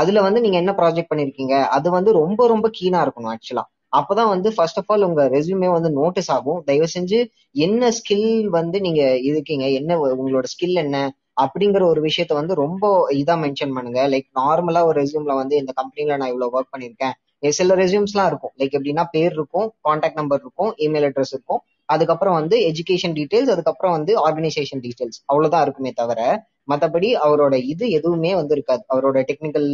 [0.00, 1.54] அதுல வந்து நீங்க என்ன ப்ராஜெக்ட் பண்ணிருக்கீங்க?
[1.76, 5.90] அது வந்து ரொம்ப ரொம்ப கீனா இருக்கணும் ஆக்சுவலா அப்பதான் வந்து ஃபர்ஸ்ட் ஆஃப் ஆல் உங்க ரெஸ்யூமே வந்து
[5.90, 6.58] நோட்டீஸ் ஆகும்.
[6.68, 7.18] தயவு செஞ்சு
[7.66, 9.66] என்ன ஸ்கில் வந்து நீங்க இருக்கீங்க?
[9.78, 10.96] என்ன உங்களோட ஸ்கில் என்ன?
[11.40, 12.84] அப்படிங்கிற ஒரு விஷயத்த வந்து ரொம்ப
[13.20, 14.02] இதா மென்ஷன் பண்ணுங்க.
[14.12, 17.14] லைக் நார்மலா ஒரு ரெசியூம்ல வந்து இந்த கம்பெனில நான் இவ்வளவு ஒர்க் பண்ணிருக்கேன்.
[17.58, 18.52] சில ரெஸ்யூம்ஸ்லாம் இருக்கும்.
[18.60, 21.60] லைக் எப்படின்னா பேர் இருக்கும் கான்டாக்ட் நம்பர் இருக்கும் இமெயில் அட்ரஸ் இருக்கும்.
[21.94, 26.20] அதுக்கப்புறம் வந்து எஜுகேஷன் டீடைல்ஸ் அதுக்கப்புறம் வந்து ஆர்கனைசேஷன் டீடைல்ஸ் அவ்வளவுதான் இருக்குமே தவிர
[26.68, 28.82] மற்றபடி அவரோட இது எதுவுமே வந்து இருக்காது.
[28.92, 29.68] அவரோட டெக்னிக்கல்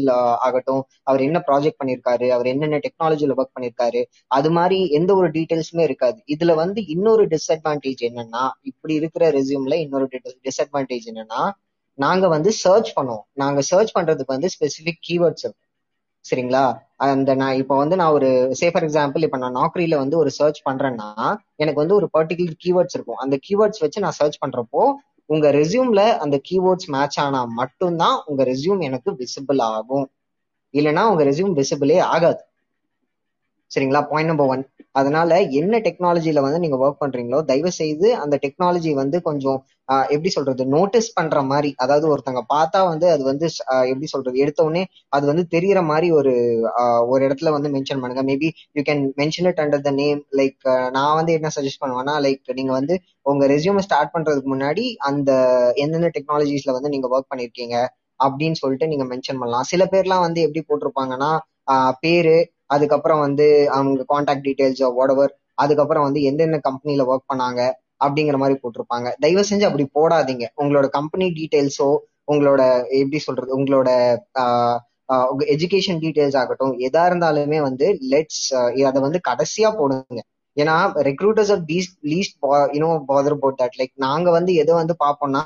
[0.46, 4.00] ஆகட்டும் அவர் என்ன ப்ராஜெக்ட் பண்ணியிருக்காரு அவர் என்னென்ன டெக்னாலஜியில் ஒர்க் பண்ணியிருக்காரு
[4.38, 6.18] அது மாதிரி எந்த ஒரு டீட்டெயில்ஸுமே இருக்காது.
[6.34, 10.08] இதுல வந்து இன்னொரு டிஸ்அட்வான்டேஜ் என்னன்னா இப்படி இருக்கிற ரெசியூம்ல இன்னொரு
[10.48, 11.42] டிஸ்அட்வான்டேஜ் என்னன்னா
[11.98, 13.24] நாங்க வந்து சர்ச் பண்ணுவோம்.
[13.42, 15.68] நாங்க சர்ச் பண்றதுக்கு வந்து ஸ்பெசிபிக் கீவேர்ட்ஸ் இருக்கும்
[16.24, 16.64] சரிங்களா?
[16.96, 20.60] அந்த நான் இப்போ வந்து நான் ஒரு சே ஃபார் எக்ஸாம்பிள் இப்போ நான் நாக்ரியில வந்து ஒரு சர்ச்
[20.68, 21.08] பண்றேன்னா
[21.56, 23.16] எனக்கு வந்து ஒரு பர்டிகுலர் கீவேர்ட்ஸ் இருக்கும்.
[23.16, 24.82] அந்த கீவேர்ட்ஸ் வச்சு நான் சர்ச் பண்றப்போ
[25.26, 30.06] உங்க ரெசியூம்ல அந்த கீவேர்ட்ஸ் மேட்ச் ஆனா மட்டும்தான் உங்க ரெசியூம் எனக்கு விசிபிள் ஆகும்.
[30.74, 32.42] இல்லைன்னா உங்க ரெசியூம் விசிபிளே ஆகாது.
[33.72, 34.00] சரிங்களா?
[34.10, 34.62] பாயிண்ட் நம்பர் ஒன்
[35.00, 35.30] அதனால
[35.60, 39.58] என்ன டெக்னாலஜில வந்து நீங்க ஒர்க் பண்றீங்களோ தயவு செய்து அந்த டெக்னாலஜி வந்து கொஞ்சம்
[40.14, 43.46] எப்படி சொல்றது நோட்டீஸ் பண்ற மாதிரி அதாவது ஒருத்தங்க பார்த்தா வந்து அது வந்து
[43.90, 44.82] எப்படி சொல்றது எடுத்த உடனே
[45.16, 46.32] அது வந்து தெரியற மாதிரி ஒரு
[47.12, 48.24] ஒரு இடத்துல வந்து மென்ஷன் பண்ணுங்க.
[48.30, 50.60] Maybe you can mention it under the name like
[50.96, 55.30] நான் வந்து என்ன சஜஸ்ட் பண்ணுவேன்னா லைக் நீங்க வந்து உங்க ரெசியூம் ஸ்டார்ட் பண்றதுக்கு முன்னாடி அந்த
[55.84, 57.76] எந்தெந்த டெக்னாலஜிஸ்ல வந்து நீங்க ஒர்க் பண்ணிருக்கீங்க
[58.20, 59.68] அப்படின்னு சொல்லிட்டு நீங்க மென்ஷன் பண்ணலாம்.
[59.72, 61.30] சில பேர்லாம் வந்து எப்படி போட்டிருப்பாங்கன்னா
[62.04, 62.36] பேரு
[62.74, 65.32] அதுக்கப்புறம் வந்து அவங்க காண்டாக்ட் டீடைல்ஸ் ஓடவர்
[65.62, 67.60] அதுக்கப்புறம் வந்து எந்தெந்த கம்பெனியில ஒர்க் பண்ணாங்க
[68.04, 69.08] அப்படிங்கிற மாதிரி போட்டிருப்பாங்க.
[69.22, 70.44] தயவு செஞ்சு அப்படி போடாதீங்க.
[70.62, 71.88] உங்களோட கம்பெனி டீடைல்ஸோ
[72.32, 72.62] உங்களோட
[73.00, 73.90] எப்படி சொல்றது உங்களோட
[75.54, 78.44] எஜுகேஷன் டீடைல்ஸ் ஆகட்டும் எதா இருந்தாலுமே வந்து லெட்ஸ்
[78.90, 80.20] அதை வந்து கடைசியா போடுங்க.
[80.56, 80.76] ஏன்னா
[81.08, 82.36] recruiters are least least
[82.76, 85.42] you know bother about that like நாங்க வந்து எதை வந்து பார்ப்போம்னா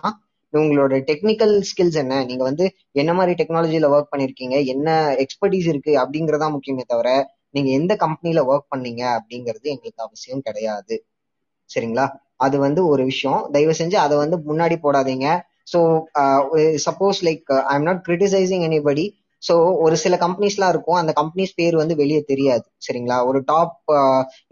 [0.63, 2.15] உங்களோட டெக்னிக்கல் ஸ்கில்ஸ் என்ன?
[2.25, 4.57] நீங்க வந்து என்ன மாதிரி டெக்னாலஜியில ஒர்க் பண்ணிருக்கீங்க?
[4.67, 4.89] என்ன
[5.25, 5.93] எக்ஸ்பர்டீஸ் இருக்கு?
[6.03, 7.11] அப்படிங்கறதா முக்கியமே தவிர
[7.51, 9.03] நீங்க எந்த கம்பெனில ஒர்க் பண்ணீங்க?
[9.19, 10.97] அப்படிங்கிறது எங்களுக்கு அவசியம் கிடையாது.
[11.71, 12.07] சரிங்களா?
[12.37, 13.41] அது வந்து ஒரு விஷயம்.
[13.53, 15.27] தயவு செஞ்சு அதை வந்து முன்னாடி போடாதீங்க.
[15.73, 15.79] So
[16.89, 19.05] suppose like I am not criticising anybody
[19.43, 20.99] so ஒரு சில கம்பெனிஸ்லாம் இருக்கும்.
[21.01, 22.65] அந்த கம்பெனிஸ் பேர் வந்து வெளியே தெரியாது.
[22.87, 23.17] சரிங்களா?
[23.27, 23.75] ஒரு டாப்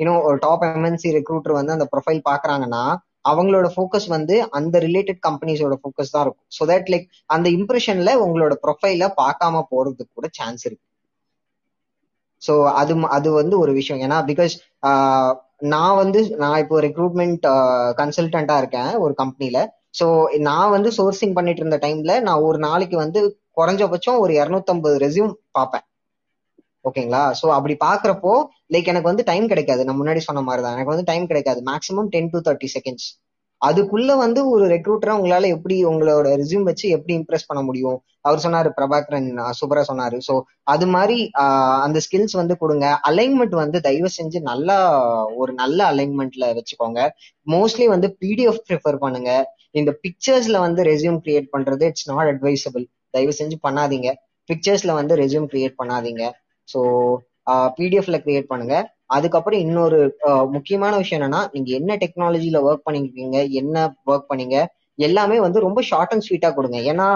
[0.00, 2.82] யூனோ ஒரு டாப் எம்என்சி ரெக்ரூட்டர் வந்து அந்த ப்ரொஃபைல் பாக்குறாங்கன்னா
[3.24, 6.46] அவங்களோட ஃபோக்கஸ் வந்து அந்த ரிலேட்டட் கம்பெனிஸோட ஃபோக்கஸ் தான் இருக்கும்.
[6.56, 10.84] ஸோ தட் லைக் அந்த இம்ப்ரெஷன்ல உங்களோட ப்ரொஃபைல பார்க்காம போறதுக்கு கூட சான்ஸ் இருக்கு.
[12.42, 14.00] ஸோ அது அது வந்து ஒரு விஷயம்.
[14.06, 14.54] ஏன்னா பிகாஸ்
[15.72, 17.44] நான் வந்து நான் இப்போ ரெக்ரூட்மெண்ட்
[18.00, 19.58] கன்சல்டண்டா இருக்கேன் ஒரு கம்பெனில
[19.98, 20.06] ஸோ
[20.48, 23.20] நான் வந்து சோர்சிங் பண்ணிட்டு இருந்த டைம்ல நான் ஒரு நாளைக்கு வந்து
[23.58, 25.84] குறைஞ்சபட்சம் ஒரு இரநூத்தம்பது ரெஸ்யூம் பார்ப்பேன்.
[26.84, 27.22] ஓகேங்களா?
[27.40, 28.32] ஸோ அப்படி பாக்குறப்போ
[28.74, 29.84] லைக் எனக்கு வந்து டைம் கிடைக்காது.
[29.88, 31.60] நான் முன்னாடி சொன்ன மாதிரி தான் எனக்கு வந்து டைம் கிடைக்காது.
[31.70, 33.10] Maximum ten to thirty seconds
[33.62, 37.98] அதுக்குள்ள வந்து ஒரு ரெக்ரூட்டரா உங்களால எப்படி உங்களோட ரெஸ்யூம் வச்சு எப்படி இம்ப்ரெஸ் பண்ண முடியும்?
[38.26, 40.16] அவர் சொன்னாரு பிரபாகரன் சூப்பரா சொன்னாரு.
[40.26, 40.34] ஸோ
[40.72, 41.16] அது மாதிரி
[41.86, 42.86] அந்த ஸ்கில்ஸ் வந்து கொடுங்க.
[43.10, 44.76] அலைன்மெண்ட் வந்து தயவு செஞ்சு நல்லா
[45.42, 47.00] ஒரு நல்ல அலைன்மெண்ட்ல வச்சுக்கோங்க.
[47.54, 49.32] மோஸ்ட்லி வந்து பிடிஎஃப் ப்ரிஃபர் பண்ணுங்க.
[49.80, 54.10] இந்த பிக்சர்ஸ்ல வந்து ரெஸ்யூம் கிரியேட் பண்றது இட்ஸ் நாட் அட்வைசபிள் தயவு செஞ்சு பண்ணாதீங்க.
[54.48, 56.24] பிக்சர்ஸ்ல வந்து ரெஸ்யூம் கிரியேட் பண்ணாதீங்க.
[56.68, 56.80] ஸோ
[57.76, 58.74] பிடிஎஃப்ல கிரியேட் பண்ணுங்க.
[59.14, 59.98] அதுக்கப்புறம் இன்னொரு
[60.54, 64.56] முக்கியமான விஷயம் என்னன்னா நீங்க என்ன டெக்னாலஜில ஒர்க் பண்ணிருக்கீங்க என்ன ஒர்க் பண்ணீங்க
[64.98, 66.78] எல்லாமே வந்து ரொம்ப ஷார்ட் அண்ட் ஸ்வீட்டா கொடுங்க.
[66.90, 67.06] ஏன்னா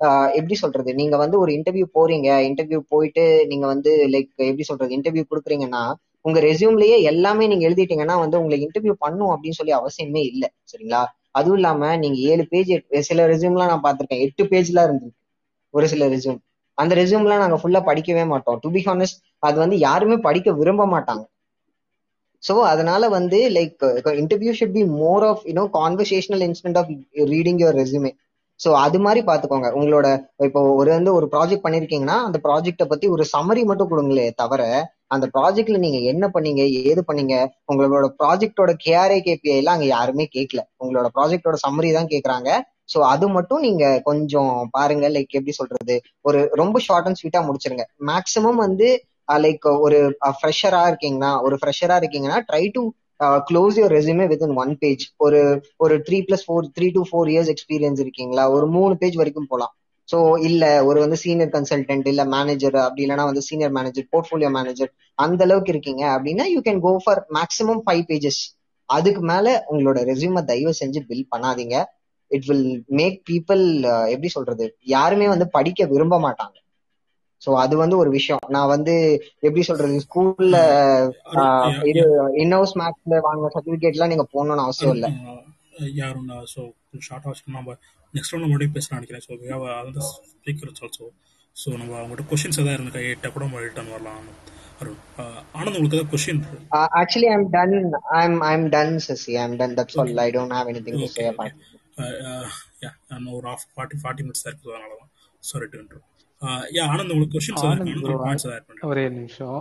[0.00, 0.90] ஆஹ், எப்படி சொல்றது?
[0.94, 4.90] நீங்க வந்து ஒரு இன்டர்வியூ போறீங்க இன்டர்வியூ போயிட்டு நீங்க வந்து லைக் எப்படி சொல்றது?
[4.96, 5.82] இன்டர்வியூ கொடுக்குறீங்கன்னா
[6.24, 10.48] உங்க ரெஸ்யூம்லயே எல்லாமே நீங்க எழுதிட்டீங்கன்னா வந்து உங்களை இன்டர்வியூ பண்ணும் அப்படின்னு சொல்லி அவசியமே இல்லை.
[10.70, 11.02] சரிங்களா?
[11.32, 12.72] அதுவும் இல்லாம நீங்க ஏழு பேஜ்
[13.08, 14.24] சில ரெஸ்யூம்லாம் நான் பார்த்திருக்கேன்.
[14.26, 15.20] எட்டு பேஜ்லாம் இருந்திருக்கு.
[15.74, 16.40] ஒரு சில ரெஸ்யூம்
[16.78, 18.58] அந்த ரெஸ்யூம்லாம் நாங்க ஃபுல்லா படிக்கவே மாட்டோம்.
[18.64, 21.24] டு பி ஹானஸ்ட் அது வந்து யாருமே படிக்க விரும்ப மாட்டாங்க.
[22.42, 23.84] ஸோ அதனால வந்து like
[24.22, 26.90] interview should be more of you know conversational instant of
[27.32, 28.12] reading your resume
[28.60, 30.08] so அது மாதிரி பார்த்துக்கோங்க உங்களோட
[30.46, 34.62] இப்போ ஒரு வந்து ஒரு ப்ராஜெக்ட் பண்ணிருக்கீங்கன்னா அந்த ப்ராஜெக்ட்டை பத்தி ஒரு சம்மரி மட்டும் கொடுங்களே தவிர
[35.14, 37.34] அந்த ப்ராஜெக்ட்ல நீங்க என்ன பண்ணீங்க ஏது பண்ணீங்க
[37.70, 42.48] உங்களோட ப்ராஜெக்டோட கேஆர்ஐ கேபிஐ எல்லாம் அங்க யாருமே கேட்கல உங்களோட ப்ராஜெக்டோட சம்மரி தான் கேக்குறாங்க.
[42.88, 45.94] ஸோ அது மட்டும் நீங்க கொஞ்சம் பாருங்க லைக் எப்படி சொல்றது
[46.24, 47.84] ஒரு ரொம்ப ஷார்ட் அண்ட் ஸ்வீட்டா முடிச்சிருங்க.
[48.10, 48.88] மேக்சிமம் வந்து
[49.38, 49.98] லைக் ஒரு
[50.36, 52.82] ஃப்ரெஷரா இருக்கீங்கன்னா ஒரு ஃப்ரெஷரா இருக்கீங்கன்னா try to
[53.48, 55.40] close your resume with in one page ஒரு
[55.84, 59.72] ஒரு three plus four three to four years experience இருக்கீங்களா ஒரு மூணு பேஜ் வரைக்கும் போகலாம்
[60.08, 60.18] ஸோ
[60.48, 65.42] இல்ல ஒரு வந்து சீனியர் கன்சல்டன்ட் இல்ல மேனேஜர் அப்படி இல்லைன்னா வந்து சீனியர் மேனேஜர் போர்ட்ஃபோலியோ மேனேஜர் அந்த
[65.44, 68.40] அளவுக்கு இருக்கீங்க அப்படின்னா you can go for maximum five pages
[68.88, 71.76] அதுக்கு மேல உங்களோட ரெஸ்யூமை தயவு செஞ்சு பில் பண்ணாதீங்க.
[72.30, 72.68] இட் வில்
[73.00, 73.64] மேக் பீப்புள்
[74.14, 74.64] எப்படி சொல்றது?
[74.94, 76.56] யாருமே வந்து படிக்க விரும்ப மாட்டாங்க.
[77.42, 78.42] சோ அது வந்து ஒரு விஷயம்.
[78.54, 78.94] நான் வந்து
[79.46, 79.98] எப்படி சொல்றது?
[80.06, 80.56] ஸ்கூல்ல
[81.90, 82.04] இது
[82.44, 85.08] இன்னோஸ் மேக்ஸ்ல வாங்கின சர்டிபிகேட் எல்லாம் நீங்க போகணும்னு அவசியம் இல்ல.
[86.00, 86.60] யாரும் ஸோ
[87.06, 87.76] ஷார்ட்டாக வச்சுக்கணும் நம்ம
[88.14, 89.24] நெக்ஸ்ட் ரவுண்ட் மறுபடியும் பேசலாம் நினைக்கிறேன்.
[89.26, 91.06] So we have other speakers also
[91.56, 94.26] so நம்ம அவங்கள்ட்ட கொஷின்ஸ் எதாவது இருந்தா கேட்டால் கூட ரிட்டர்ன் வரலாம்.
[94.80, 94.98] அருண்
[95.58, 96.40] ஆனந்த் உங்களுக்கு ஏதாவது question
[97.00, 97.76] actually I'm done
[98.22, 99.32] I'm I'm done Sasi.
[99.44, 101.50] I'm done that's all I don't have anything to say okay
[101.98, 105.12] இன்னும் ஒரு ஆஃப் ஃபார்ட்டி ஃபார்ட்டி மினிட்ஸ் இருக்குது அதனால தான்
[105.50, 106.00] சாரி டு
[106.76, 109.60] யா ஆனந்த் உங்களுக்கு கொஸ்டின்ஸ் ஒரே நிமிஷம்.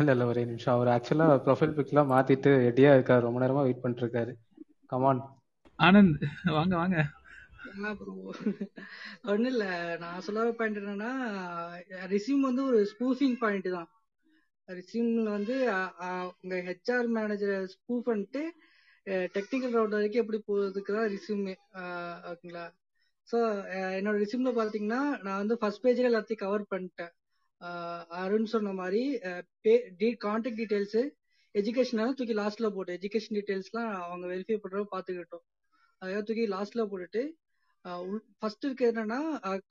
[0.00, 0.74] இல்ல இல்ல ஒரே நிமிஷம்.
[0.76, 3.26] அவர் ஆக்சுவலா ப்ரொஃபைல் பிக்லாம் மாத்திட்டு ரெடியா இருக்காரு.
[3.26, 4.32] ரொம்ப நேரமா வெயிட் பண்ணிட்டு இருக்காரு
[4.92, 5.22] கமான்
[5.78, 6.24] ஆனந்த்
[6.58, 6.98] வாங்க வாங்க.
[7.70, 8.12] என்ன ப்ரோ
[9.32, 9.70] ஒன்றும் இல்லை.
[10.02, 11.12] நான் சொல்ல பாயிண்ட் என்னன்னா
[12.14, 13.88] ரிசியூம் வந்து ஒரு ஸ்பூஃபிங் பாயிண்ட் தான்.
[14.68, 15.56] ரிசியூம்ல வந்து
[16.42, 18.42] உங்க ஹெச்ஆர் மேனேஜரை ஸ்பூஃப் பண்ணிட்டு
[19.34, 21.54] டெக்னிக்கல் ரவுண்ட் வரைக்கும் எப்படி போகிறதுக்கு தான் ரிசியூமே
[22.30, 22.64] ஓகேங்களா?
[23.28, 23.38] ஸோ
[23.98, 27.12] என்னோட ரிசியூம்ல பார்த்தீங்கன்னா நான் வந்து ஃபர்ஸ்ட் பேஜில் எல்லாத்தையும் கவர் பண்ணிட்டேன்.
[28.22, 29.02] அருண் சொன்ன மாதிரி
[30.24, 31.02] கான்டாக்ட் டீட்டெயில்ஸு
[31.54, 35.44] எஜுகேஷனால தூக்கி லாஸ்ட்ல போட்டு எஜுகேஷன் டீட்டெயில்ஸ்லாம் அவங்க வெரிஃபை பண்ணுறோம் பார்த்துக்கிட்டோம்
[36.02, 37.22] அதாவது தூக்கி லாஸ்ட்ல போட்டுட்டு
[38.40, 39.18] ஃபர்ஸ்ட் இருக்கு என்னன்னா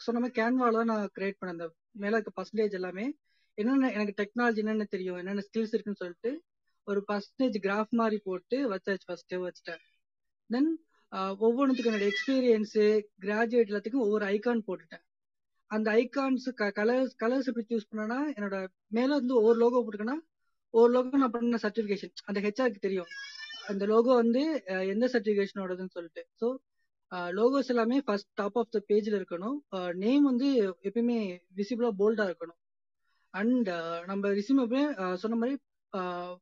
[0.06, 1.56] சொன்ன மாதிரி கேன்வால தான் நான் கிரியேட் பண்ணேன்.
[1.58, 1.68] அந்த
[2.04, 3.06] மேல இருக்க பர்சன்டேஜ் எல்லாமே.
[3.58, 6.32] என்னென்ன எனக்கு டெக்னாலஜி என்னென்ன தெரியும் என்னென்ன ஸ்கில்ஸ் இருக்குன்னு சொல்லிட்டு
[6.88, 9.82] ஒரு பர்சன்டேஜ் கிராஃப் மாதிரி போட்டு வச்சாச்சு ஃபர்ஸ்ட் வச்சுட்டேன்
[10.50, 10.72] தென்
[11.46, 12.86] ஒவ்வொன்றுத்துக்கும் என்னோட எக்ஸ்பீரியன்ஸு
[13.26, 15.04] கிராஜுவேட் எல்லாத்துக்கும் ஒவ்வொரு ஐகான் போட்டுட்டேன்
[15.72, 16.48] அந்த ஐகான்ஸ்
[16.80, 20.18] கலர்ஸ் கலர்ஸ் எப்படி சூஸ் பண்ணனா என்னோட மேல வந்து ஒவ்வொரு லோகோ போட்டுக்கன்னா
[20.74, 23.10] ஒவ்வொரு லோகோ நான் பண்ண சர்டிஃபிகேஷன் அந்த ஹெச்ஆருக்கு தெரியும்.
[23.72, 24.42] அந்த லோகோ வந்து
[24.94, 26.24] எந்த சர்டிஃபிகேஷனோடதுன்னு சொல்லிட்டு.
[26.42, 26.48] ஸோ
[27.40, 29.58] லோகோஸ் எல்லாமே ஃபர்ஸ்ட் டாப் ஆஃப் த பேஜ்ல இருக்கணும்.
[30.04, 30.48] நேம் வந்து
[30.88, 31.18] எப்பயுமே
[31.60, 32.60] விசிபிளா போல்டா இருக்கணும்.
[33.34, 33.70] அண்ட்
[34.10, 34.62] நம்ம ரிசியூம்
[35.24, 35.56] சொன்ன மாதிரி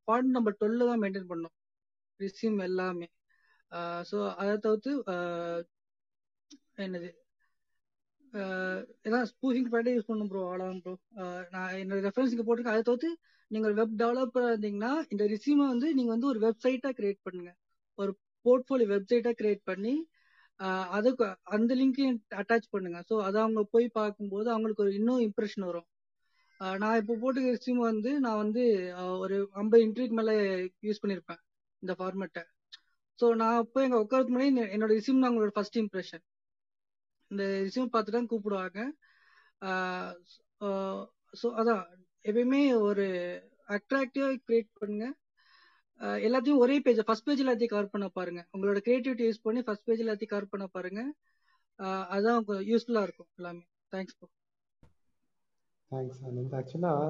[0.08, 1.56] பாயிண்ட் நம்பர் டுவெல்ல தான் மெயின்டைன் பண்ணணும்
[2.20, 3.08] ரிசியூம் எல்லாமே.
[4.10, 4.92] ஸோ அதை தவிர்த்து
[6.86, 7.10] என்னது?
[9.08, 10.94] ஏதாவது ஸ்பூஃபிங் ப்ராடக்ட் யூஸ் பண்ணும் ப்ரோ அவ்வளோதான் ப்ரோ
[11.54, 12.76] நான் என்னோட ரெஃபரன்ஸ் இங்கே போட்டிருக்கேன்.
[12.78, 13.10] அதை தவிர்த்து
[13.52, 17.52] நீங்கள் வெப் டெவலப்பராக இருந்தீங்கன்னா இந்த ரிசியூமை வந்து நீங்கள் வந்து ஒரு வெப்சைட்டாக கிரியேட் பண்ணுங்க.
[18.00, 18.12] ஒரு
[18.46, 19.94] போர்ட்ஃபோலியோ வெப்சைட்டாக கிரியேட் பண்ணி
[20.98, 23.00] அதுக்கு அந்த லிங்க்கையும் அட்டாச் பண்ணுங்க.
[23.10, 25.88] ஸோ அதை அவங்க போய் பார்க்கும்போது அவங்களுக்கு ஒரு இன்னும் இம்ப்ரெஷன் வரும்.
[26.82, 28.64] நான் இப்போ போட்டுக்கிற சிம் வந்து நான் வந்து
[29.24, 30.36] ஒரு ஐம்பது இன்ட்ரிக்கு மேலே
[30.88, 31.42] யூஸ் பண்ணியிருப்பேன்
[31.84, 32.44] இந்த ஃபார்மேட்டை
[33.20, 36.24] ஸோ நான் இப்போ எங்கள் உட்காரத்துக்கு முன்னாடி என்னோட ரிசிம் தான் உங்களோட ஃபர்ஸ்ட் இம்ப்ரெஷன்
[37.32, 38.80] இந்த ரிசிம் பார்த்து தான் கூப்பிடுவாங்க.
[41.42, 41.84] ஸோ அதான்.
[42.26, 43.06] எப்பயுமே ஒரு
[43.76, 45.06] அட்ராக்டிவாக கிரியேட் பண்ணுங்க.
[46.28, 48.42] எல்லாத்தையும் ஒரே பேஜ் ஃபர்ஸ்ட் பேஜ் எல்லாத்தையும் கவர் பண்ண பாருங்க.
[48.54, 51.02] உங்களோட கிரியேட்டிவிட்டி யூஸ் பண்ணி ஃபர்ஸ்ட் பேஜ் எல்லாத்தையும் கவர் பண்ண பாருங்க.
[52.14, 53.64] அதுதான் யூஸ்ஃபுல்லாக இருக்கும் எல்லாமே.
[53.94, 54.30] தேங்க்ஸ் ப்ரோ
[55.92, 57.08] தேங்க்ஸ் ஆனந்த் ஆக்சுவலாக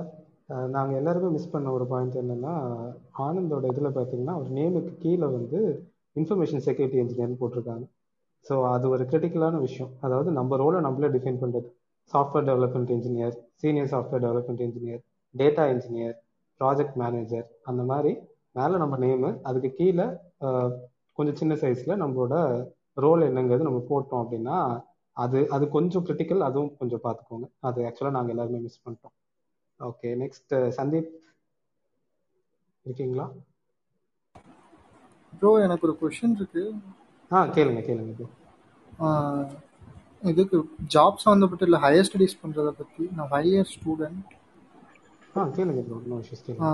[0.76, 2.54] நாங்கள் எல்லாருமே மிஸ் பண்ண ஒரு பாயிண்ட் என்னன்னா
[3.26, 5.60] ஆனந்தோட இதில் பார்த்தீங்கன்னா ஒரு நேமுக்கு கீழே வந்து
[6.16, 7.86] இன்ஃபர்மேஷன் செக்யூரிட்டி இன்ஜினியர்னு போட்டிருக்காங்க.
[8.46, 9.92] ஸோ அது ஒரு கிரிட்டிக்கலான விஷயம்.
[10.06, 11.70] அதாவது நம்ம ரோலை நம்மளே டிஃபைன் பண்ணுறது
[12.14, 15.02] software development engineer senior software development engineer
[15.36, 16.16] data engineer
[16.62, 18.12] project manager அந்த மாதிரி
[18.52, 20.08] மேலே நம்ம நேமு அதுக்கு கீழே
[21.18, 22.36] கொஞ்சம் சின்ன சைஸில் நம்மளோட
[22.98, 24.58] ரோல் என்னங்கிறது நம்ம போட்டோம் அப்படின்னா
[25.24, 29.16] அது அது கொஞ்சம் கிரிட்டிக்கல் அதுவும் கொஞ்சம் பார்த்துக்கோங்க அது ஆக்சுவலாக நாங்கள் எல்லாருமே மிஸ் பண்ணிட்டோம்.
[29.80, 31.10] Okay next Sandeep.
[32.86, 33.26] இருக்கீங்களா?
[35.34, 36.64] ப்ரோ எனக்கு ஒரு கொஷின் இருக்கு.
[37.32, 38.26] ஆ கேளுங்க கேளுங்க.
[39.06, 39.52] ஆஹ்
[40.32, 40.58] இதுக்கு
[40.96, 44.34] ஜாப் சம்மந்தப்பட்ட இல்லை ஹையர் ஸ்டடீஸ் பண்ணுறதை பற்றி நான் ஹையர் ஸ்டூடெண்ட்
[45.38, 46.72] ஆ கேளுங்க ப்ரோ நோ இஷ்யூஸ் கேளுங்க.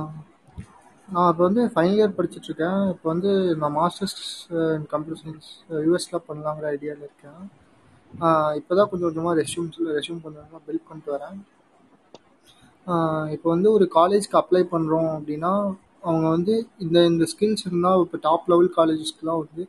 [1.10, 2.82] நான் இப்போ வந்து ஃபைனல் இயர் படிச்சுட்டு இருக்கேன்.
[2.94, 3.32] இப்போ வந்து
[3.62, 4.18] நான் மாஸ்டர்ஸ்
[4.78, 5.52] இன் கம்ப்யூட்டர் சயின்ஸ்
[5.86, 7.42] யூஎஸ்ல பண்ணலாங்கிற ஐடியாவில் இருக்கேன்.
[8.60, 11.38] இப்போ தான் கொஞ்சம் கொஞ்சமாக ரெஷ்யூம்ஸில் ரெஷ்யூம் கொஞ்சம் கொஞ்சமாக பில்ட் பண்ணிட்டு வரேன்.
[13.36, 15.54] இப்போ வந்து ஒரு காலேஜ்க்கு அப்ளை பண்ணுறோம் அப்படின்னா
[16.08, 19.64] அவங்க வந்து இந்த இந்த ஸ்கில்ஸ் இருந்தால் இப்போ டாப் லெவல் காலேஜஸ்க்குலாம் வந்து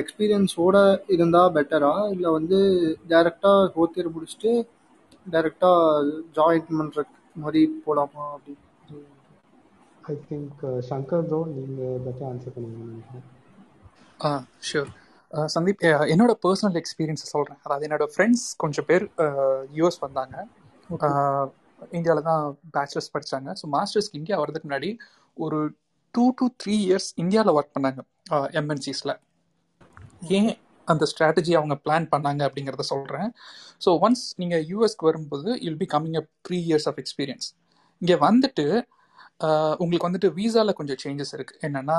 [0.00, 0.76] எக்ஸ்பீரியன்ஸோட
[1.14, 2.58] இருந்தால் பெட்டரா இல்லை வந்து
[3.12, 4.52] டைரெக்டாக இயர் முடிச்சுட்டு
[5.26, 6.04] டைரெக்டாக
[6.36, 7.04] ஜாயின் பண்ணுற
[7.36, 8.54] மாதிரி போகலாமா அப்படி
[10.10, 13.26] ஐ திங்க் சங்கர் ப்ரோ நீங்கள் பெட்டர் ஆன்சர் நினைக்கிறேன்.
[14.20, 14.30] ஆ
[14.68, 14.92] ஷூர்
[15.54, 19.04] சந்தீப் என்னோட பர்சனல் எக்ஸ்பீரியன்ஸை சொல்கிறேன் அதாவது என்னோட ஃப்ரெண்ட்ஸ் கொஞ்சம் பேர்
[19.74, 20.34] யூஎஸ் வந்தாங்க.
[21.92, 22.44] இந்தியாவில் தான்
[22.76, 24.90] பேச்சுலர்ஸ் படித்தாங்க ஸோ மாஸ்டர்ஸ்க்கு இந்தியா வரதுக்கு முன்னாடி
[25.36, 25.58] ஒரு
[26.14, 28.02] டூ டு த்ரீ இயர்ஸ் இந்தியாவில் ஒர்க் பண்ணாங்க
[28.60, 29.14] எம்என்சிஸில்
[30.38, 30.52] ஏன்
[30.88, 33.30] அந்த ஸ்ட்ராட்டஜி அவங்க பிளான் பண்ணாங்க அப்படிங்கிறத சொல்கிறேன்
[33.84, 37.48] ஸோ ஒன்ஸ் நீங்கள் யூஎஸ்க்கு வரும்போது you'll be coming up three years of experience
[38.02, 38.66] இங்கே வந்துட்டு
[39.82, 41.96] உங்களுக்கு வந்துட்டு வீசாவில் கொஞ்சம் சேஞ்சஸ் இருக்குது என்னென்னா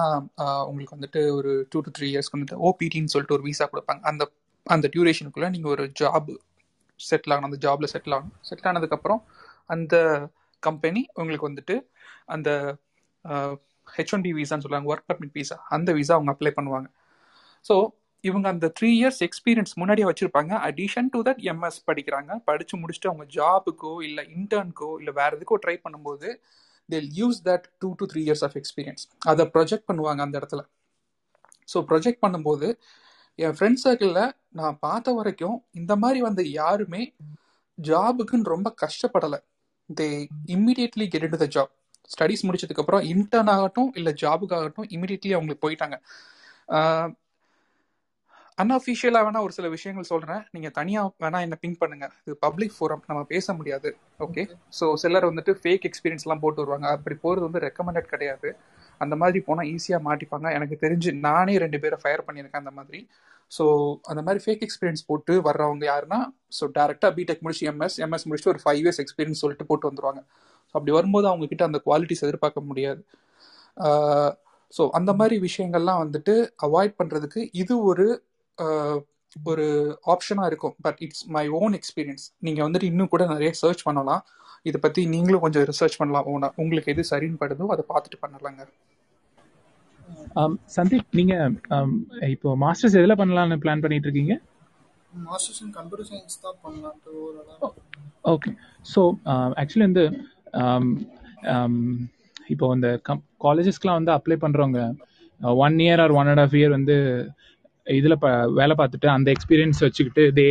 [0.69, 4.01] உங்களுக்கு வந்துட்டு ஒரு டூ டு த்ரீ இயர்ஸ்க்கு வந்துட்டு ஓபிடின்னு சொல்லிட்டு ஒரு வீசா கொடுப்பாங்க.
[4.11, 4.23] அந்த
[4.75, 6.31] அந்த டியூரேஷனுக்குள்ளே நீங்கள் ஒரு ஜாப்
[6.99, 7.49] செட்டில் ஆகணும்.
[7.49, 8.35] அந்த ஜாபில் செட்டில் ஆகணும்.
[8.49, 9.21] செட்டில் ஆனதுக்கப்புறம்
[9.75, 9.95] அந்த
[10.63, 11.75] கம்பெனி உங்களுக்கு வந்துட்டு
[12.35, 12.49] அந்த
[13.95, 16.87] ஹெச் ஒன் பி விசான்னு சொல்லுவாங்க ஒர்க் பர்மிட் விசா அந்த விசா அவங்க அப்ளை பண்ணுவாங்க.
[17.67, 17.75] ஸோ
[18.23, 20.53] இவங்க அந்த த்ரீ இயர்ஸ் எக்ஸ்பீரியன்ஸ் முன்னாடியே வச்சிருப்பாங்க.
[20.69, 22.31] அடிஷன் டு தட் எம்எஸ் படிக்கிறாங்க.
[22.49, 26.29] படிச்சு முடிச்சுட்டு அவங்க ஜாபுக்கோ இல்லை இன்டர்னுக்கோ இல்லை வேற எதுக்கோ ட்ரை பண்ணும்போது
[26.89, 30.61] they'll use that two to three years of experience அதை ப்ரொஜெக்ட் பண்ணுவாங்க அந்த இடத்துல.
[31.73, 32.67] ஸோ ப்ரொஜெக்ட் பண்ணும்போது
[33.39, 34.23] என் ஃப்ரெண்ட் சர்க்கிளில்
[34.59, 37.01] நான் பார்த்த வரைக்கும் இந்த மாதிரி வந்த யாருமே
[37.77, 39.39] ஜாபுக்குன்னு ரொம்ப கஷ்டப்படலை.
[39.89, 40.07] They
[40.55, 41.73] immediately get to the job
[42.13, 45.97] studies முடிச்சதுக்கப்புறம் இன்டர்ன் ஆகட்டும் இல்லை ஜாபுக்கு ஆகட்டும் இம்மிடியட்லி அவங்களுக்கு போயிட்டாங்க.
[48.61, 52.05] அன்அஃபிஷியலாக வேணா ஒரு சில விஷயங்கள் சொல்கிறேன் நீங்கள் தனியாக வேணா என்ன பிங்க் பண்ணுங்க.
[52.25, 53.89] இது பப்ளிக் ஃபோரம் நம்ம பேச முடியாது.
[54.25, 54.43] ஓகே
[54.79, 56.87] ஸோ சிலர் வந்துட்டு ஃபேக் எக்ஸ்பீரியன்ஸ்லாம் போட்டு வருவாங்க.
[56.97, 58.49] அப்படி போகிறது வந்து ரெக்கமெண்டட் கிடையாது.
[59.01, 60.47] அந்த மாதிரி போனால் ஈஸியாக மாட்டிப்பாங்க.
[60.57, 63.01] எனக்கு தெரிஞ்சு நானே ரெண்டு பேரை ஃபயர் பண்ணியிருக்கேன் அந்த மாதிரி.
[63.51, 63.65] ஸோ
[64.11, 66.19] அந்த மாதிரி ஃபேக் எக்ஸ்பீரியன்ஸ் போட்டு வர்றவங்க யாருன்னா
[66.59, 70.21] ஸோ டேரெக்டாக பிடெக் முடிச்சு எம்எஸ் எம்எஸ் முடிச்சுட்டு ஒரு ஃபைவ் இயர்ஸ் எக்ஸ்பீரியன்ஸ் சொல்லிட்டு போட்டு வந்துருவாங்க.
[70.69, 73.03] ஸோ அப்படி வரும்போது அவங்க கிட்ட அந்த குவாலிட்டிஸ் எதிர்பார்க்க முடியாது.
[73.77, 74.29] Uh,
[74.73, 76.33] ஸோ அந்த மாதிரி விஷயங்கள்லாம் வந்துட்டு
[76.65, 78.05] அவாய்ட் பண்ணுறதுக்கு இது ஒரு
[79.51, 79.65] ஒரு
[80.13, 80.75] ஆப்ஷனாக இருக்கும்.
[80.85, 84.23] But it's my own experience நீங்கள் வந்துட்டு இன்னும் கூட நிறைய சர்ச் பண்ணலாம்.
[84.69, 86.27] இதை பற்றி நீங்களும் கொஞ்சம் ரிசர்ச் பண்ணலாம்.
[86.33, 88.63] ஓனா உங்களுக்கு எது சரின்னு படுதோ அதை பார்த்துட்டு பண்ணலாங்க.
[90.39, 91.33] Um, சந்தீப் நீங்க
[91.75, 91.91] um,
[92.33, 94.33] இப்போ மாஸ்டர்ஸ் எதுல பண்ணலாம்னு பிளான் பண்ணிட்டு இருக்கீங்க
[95.13, 96.57] மாஸ்டர்ஸ் இன் கம்ப்யூட்டர் சயின்ஸ் தான்
[97.13, 97.71] ஓவராலாக
[98.33, 98.51] ஓகே
[98.85, 99.01] ஸோ
[99.61, 100.05] ஆக்சுவலி வந்து
[102.53, 102.89] இப்போ இந்த
[103.45, 104.81] காலேஜஸ்க்குலாம் வந்து அப்ளை பண்ணுறவங்க
[105.63, 106.97] one year or one and half year வந்து
[107.87, 110.47] இதில் ப வேலை பார்த்துட்டு அந்த எக்ஸ்பீரியன்ஸ் வச்சுக்கிட்டு they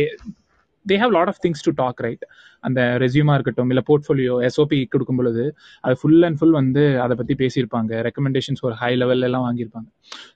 [0.89, 2.23] they have lot of things to talk right
[2.63, 5.43] அந்த ரெசியூமா இருக்கட்டும் இல்லை போர்ட்ஃபோலியோ எஸ்ஓபி கொடுக்கும் பொழுது
[5.81, 7.91] அது ஃபுல் அண்ட் ஃபுல் வந்து அதை பற்றி பேசியிருப்பாங்க.
[8.07, 9.87] ரெக்கமெண்டேஷன்ஸ் ஒரு ஹை லெவல்ல எல்லாம் வாங்கியிருப்பாங்க.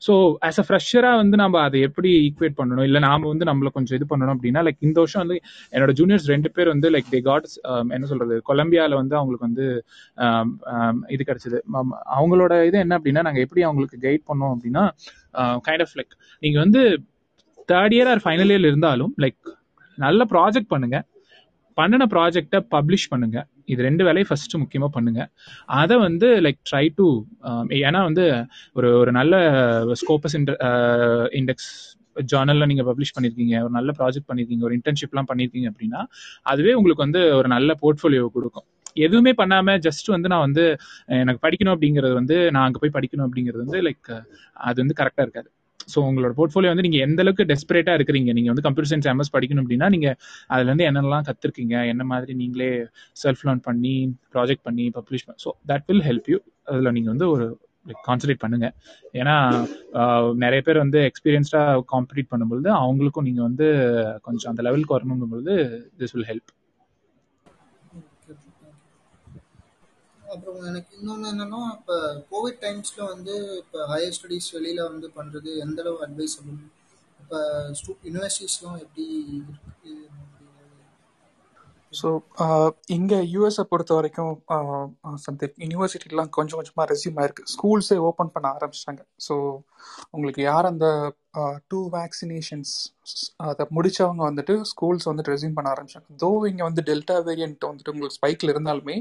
[0.07, 0.13] ஸோ
[0.47, 2.85] ஆஸ் அ ஃப்ரெஷராக வந்து நம்ம அதை எப்படி ஈக்குவேட் பண்ணணும்?
[2.89, 5.39] இல்லை நாம வந்து நம்மள கொஞ்சம் இது பண்ணணும் அப்படின்னா லைக் இந்த வருஷம் வந்து
[5.75, 7.47] என்னோட ஜூனியர்ஸ் ரெண்டு பேர் வந்து லைக் தே காட்
[7.97, 9.67] என்ன சொல்றது கொலம்பியாவில் வந்து அவங்களுக்கு வந்து
[10.25, 11.59] um, um, இது கிடைச்சது.
[11.73, 14.83] ம- அவங்களோட இது என்ன அப்படின்னா நாங்கள் எப்படி அவங்களுக்கு கைட் பண்ணோம் அப்படின்னா
[15.67, 16.83] கைண்ட் ஆஃப் லைக் நீங்கள் வந்து
[17.71, 19.41] third year or final year இருந்தாலும் லைக்
[20.05, 20.99] நல்ல ப்ராஜெக்ட் பண்ணுங்க.
[21.79, 23.37] பண்ணின ப்ராஜெக்டை பப்ளிஷ் பண்ணுங்க.
[23.71, 25.21] இது ரெண்டு வேலையும் ஃபர்ஸ்ட் முக்கியமா பண்ணுங்க.
[25.81, 27.05] அதை வந்து லைக் ட்ரை டு
[27.87, 28.25] ஏன்னா வந்து
[28.79, 29.35] ஒரு ஒரு நல்ல
[30.01, 30.35] ஸ்கோப்பஸ்
[31.39, 31.71] இண்டெக்ஸ்
[32.31, 36.01] ஜேர்னலில் நீங்க பப்ளிஷ் பண்ணிருக்கீங்க ஒரு நல்ல ப்ராஜெக்ட் பண்ணியிருக்கீங்க ஒரு இன்டர்ன்ஷிப்லாம் பண்ணியிருக்கீங்க அப்படின்னா
[36.53, 38.67] அதுவே உங்களுக்கு வந்து ஒரு நல்ல போர்ட்ஃபோலியோ கொடுக்கும்.
[39.05, 40.63] எதுவுமே பண்ணாம ஜஸ்ட் வந்து நான் வந்து
[41.21, 44.11] எனக்கு படிக்கணும் அப்படிங்கிறது வந்து நான் அங்கே போய் படிக்கணும் அப்படிங்கிறது வந்து லைக்
[44.67, 45.49] அது வந்து கரெக்டாக இருக்காது.
[45.93, 47.45] ஸோ உங்களோட போர்ட்ஃபோலியோ வந்து நீங்கள் எந்த அளவுக்கு
[47.99, 48.31] இருக்கிறீங்க?
[48.37, 50.15] நீங்கள் வந்து கம்ப்யூட்டர் சயின்ஸ் எம்எஸ் படிக்கணும் அப்படின்னா நீங்கள்
[50.53, 51.75] அதுலேருந்து என்னெல்லாம் என்னென்னலாம் கத்துருக்கீங்க?
[51.93, 52.71] என்ன மாதிரி நீங்களே
[53.23, 53.95] செல்ஃப் லேர்ன் பண்ணி
[54.35, 56.39] ப்ராஜெக்ட் பண்ணி பப்ளிஷ் பண்ணி so that will help you
[56.71, 57.45] அதில் நீங்கள் வந்து ஒரு
[58.07, 58.67] கான்சன்ட்ரேட் பண்ணுங்க.
[59.19, 59.35] ஏன்னா
[60.43, 63.67] நிறைய பேர் வந்து எக்ஸ்பீரியன்ஸ்டாக காம்படிட் பண்ணும்பொழுது அவங்களுக்கும் நீங்கள் வந்து
[64.27, 65.55] கொஞ்சம் அந்த லெவலுக்கு வரணுங்கும் பொழுது
[66.01, 66.51] திஸ் வில் ஹெல்ப்
[70.33, 71.95] அப்புறம் எனக்கு இன்னொன்று என்னன்னா இப்போ
[72.33, 76.37] கோவிட் டைம்ஸில் வந்து இப்போ ஹையர் ஸ்டடீஸ் வெளியில் வந்து பண்ணுறது எந்த அளவு அட்வைஸ்
[77.19, 77.39] இப்போ
[77.79, 79.05] ஸ்டூ யூனிவர்சிட்டிஸ்லாம் எப்படி
[79.37, 79.93] இருக்கு?
[81.99, 82.09] ஸோ
[82.95, 84.35] இங்கே யூஎஸை பொறுத்த வரைக்கும்
[85.23, 87.43] சந்தீப் யூனிவர்சிட்டிலாம் கொஞ்சம் கொஞ்சமாக ரெசியூம் ஆயிருக்கு.
[87.53, 89.01] ஸ்கூல்ஸே ஓப்பன் பண்ண ஆரம்பிச்சிட்டாங்க.
[89.25, 89.35] ஸோ
[90.15, 90.87] உங்களுக்கு யார் அந்த
[91.71, 92.73] டூ வேக்சினேஷன்ஸ்
[93.49, 96.07] அதை முடித்தவங்க வந்துட்டு ஸ்கூல்ஸ் வந்துட்டு ரெசியூம் பண்ண ஆரம்பிச்சாங்க.
[96.23, 98.97] தோ இங்கே வந்து டெல்டா வேரியன்ட் வந்துட்டு உங்களுக்கு ஸ்பைக்கில் இருந்தாலுமே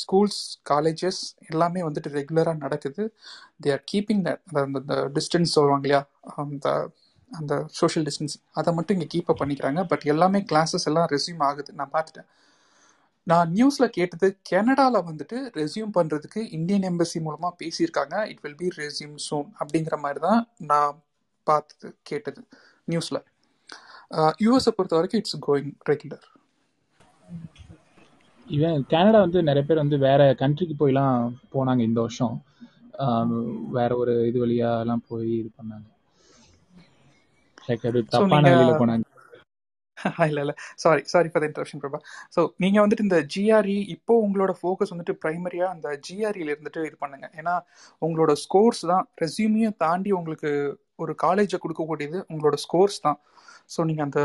[0.00, 0.40] ஸ்கூல்ஸ்
[0.70, 1.20] காலேஜஸ்
[1.50, 3.04] எல்லாமே வந்துட்டு ரெகுலராக நடக்குது.
[3.64, 4.22] தே ஆர் கீப்பிங்
[4.64, 6.02] அந்த டிஸ்டன்ஸ் சொல்லுவாங்க இல்லையா?
[6.44, 6.68] அந்த
[7.30, 9.80] அந்த சோஷியல் டிஸ்டன்ஸ் அதை மட்டும் இங்கே கீப் அப் பண்ணிக்கிறாங்க.
[9.90, 11.70] பட் எல்லாமே கிளாஸஸ் எல்லாம் ரெஸ்யூம் ஆகுது.
[11.80, 12.28] நான் பார்த்துட்டேன்.
[13.30, 18.14] நான் நியூஸில் கேட்டது கனடாவில் வந்துட்டு ரெஸ்யூம் பண்ணுறதுக்கு இந்தியன் எம்பசி மூலமாக பேசியிருக்காங்க.
[18.32, 20.40] It will be resume soon அப்படிங்கிற மாதிரி தான்
[20.70, 20.96] நான்
[21.46, 22.40] பார்த்தது கேட்டது
[22.92, 23.22] நியூஸில்
[24.44, 26.26] யூஎஸை பொறுத்த வரைக்கும் it's going regular
[28.48, 31.16] even Canada வந்து நிறைய பேர் வந்து வேற கண்ட்ரிக்கு போய்லாம்
[31.54, 32.36] போனாங்க இந்த வருஷம்.
[33.76, 35.86] வேற ஒரு இது வழியா எல்லாம் போய் இது பண்ணாங்க.
[37.68, 39.04] லைக் அது தப்பான வழியில போனாங்க.
[40.30, 40.52] இல்ல இல்ல.
[40.82, 41.98] Sorry sorry for the Prabha.
[42.36, 47.26] So நீங்க வந்துட்டு இந்த ஜிஆர்இ இப்போ உங்களோட ஃபோக்கஸ் வந்துட்டு பிரைமரியா அந்த ஜிஆர்இல இருந்துட்டு இது பண்ணுங்க.
[47.40, 47.54] ஏன்னா
[48.02, 50.50] உங்களோட ஸ்கோர்ஸ் தான் ரெஸ்யூமையும் தாண்டி உங்களுக்கு
[51.04, 53.18] ஒரு காலேஜை கொடுக்கக்கூடியது உங்களோட ஸ்கோர்ஸ் தான்.
[53.74, 54.20] ஸோ நீங்கள் அந்த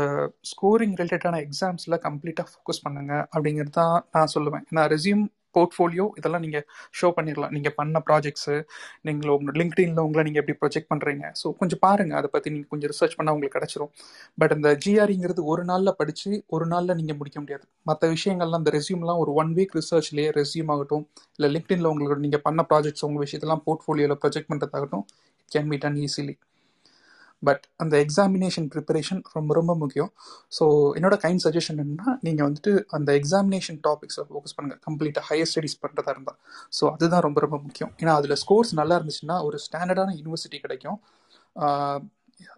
[0.52, 4.64] ஸ்கோரிங் ரிலேட்டடான எக்ஸாம்ஸில் கம்ப்ளீட்டாக ஃபோக்கஸ் பண்ணுங்க அப்படிங்கிறது தான் நான் சொல்லுவேன்.
[4.72, 5.24] ஏன்னா ரெஸ்யூம்
[5.56, 6.64] போர்ட்ஃபோலியோ இதெல்லாம் நீங்கள்
[7.00, 8.56] ஷோ பண்ணிடலாம் நீங்கள் பண்ண ப்ராஜெக்ட்ஸு
[9.08, 12.92] நீங்கள் உங்கள் லிங்க்டின்ல உங்களை நீங்கள் எப்படி ப்ரொஜெக்ட் பண்ணுறீங்க ஸோ கொஞ்சம் பாருங்கள் அதை பற்றி நீங்கள் கொஞ்சம்
[12.94, 13.92] ரிசர்ச் பண்ணால் உங்களுக்கு கிடச்சிரும்.
[14.40, 17.64] பட் அந்த ஜிஆர்இங்கிறது ஒரு நாளில் படித்து ஒரு நாளில் நீங்கள் முடிக்க முடியாது.
[17.90, 21.04] மற்ற விஷயங்கள்லாம் அந்த ரெஸ்யூம்லாம் ஒரு ஒன் வீக் ரிசர்ச்லேயே ரெசியூம் ஆகட்டும்.
[21.38, 25.04] இல்லை லிங்க்டின்ல உங்களுக்கு நீங்கள் பண்ண ப்ராஜெக்ட்ஸ் உங்கள் விஷயத்தெல்லாம் போர்ட்ஃபோலியோவில் project பண்ணுறதாகட்டும்
[25.44, 26.34] it can be done easily
[27.48, 30.10] but அந்த எக்ஸாமினேஷன் ப்ரிப்பரேஷன் ரொம்ப ரொம்ப முக்கியம்.
[30.56, 30.64] ஸோ
[30.98, 36.14] என்னோட கைண்ட் சஜஷன் என்னன்னா நீங்கள் வந்துட்டு அந்த எக்ஸாமினேஷன் டாபிக்ஸை ஃபோக்கஸ் பண்ணுங்கள் கம்ப்ளீட்டாக ஹையர் ஸ்டடீஸ் பண்ணுறதா
[36.16, 36.38] இருந்தால்
[36.78, 37.92] ஸோ அதுதான் ரொம்ப ரொம்ப முக்கியம்.
[38.02, 40.98] ஏன்னா அதில் ஸ்கோர்ஸ் நல்லா இருந்துச்சுன்னா ஒரு ஸ்டாண்டர்டான யூனிவர்சிட்டி கிடைக்கும்.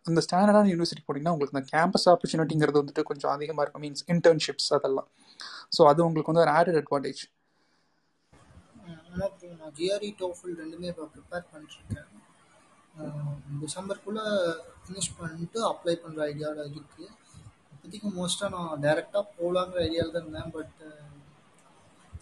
[0.09, 3.85] அந்த ஸ்டாண்டர்டான யூனிவர்சிட்டி போனீங்கன்னா உங்களுக்கு அந்த கேம்பஸ் ஆப்பர்ச்சுனிட்டிங்கிறது வந்துட்டு கொஞ்சம் அதிகமாக இருக்கும்.
[3.87, 5.09] மீன்ஸ் இன்டர்ன்ஷிப்ஸ் அதெல்லாம்.
[5.77, 7.23] ஸோ அது உங்களுக்கு வந்து ஒரு ஆடட் அட்வான்டேஜ்
[9.61, 12.09] நான் ஜிஆர்இ டோஃபில் ரெண்டுமே இப்போ ப்ரிப்பேர் பண்ணிட்டுருக்கேன்
[13.63, 14.25] டிசம்பருக்குள்ளே
[14.85, 17.07] ஃபினிஷ் பண்ணிட்டு அப்ளை பண்ணுற ஐடியாவில் இருக்குது
[17.73, 20.53] இப்போதைக்கு மோஸ்ட்டாக நான் டைரெக்டாக போகலாங்கிற ஐடியாவில் தான் இருந்தேன்.
[20.57, 20.79] பட்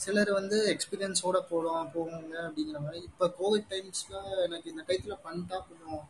[0.04, 3.00] சிலர் வந்து எக்ஸ்பீரியன்ஸோட போகலாம் போவாங்க அப்படிங்கிற மாதிரி.
[3.10, 6.02] இப்போ கோவிட் டைம்ஸில் எனக்கு இந்த டைத்தில் பண்ணிட்டா கொஞ்சம்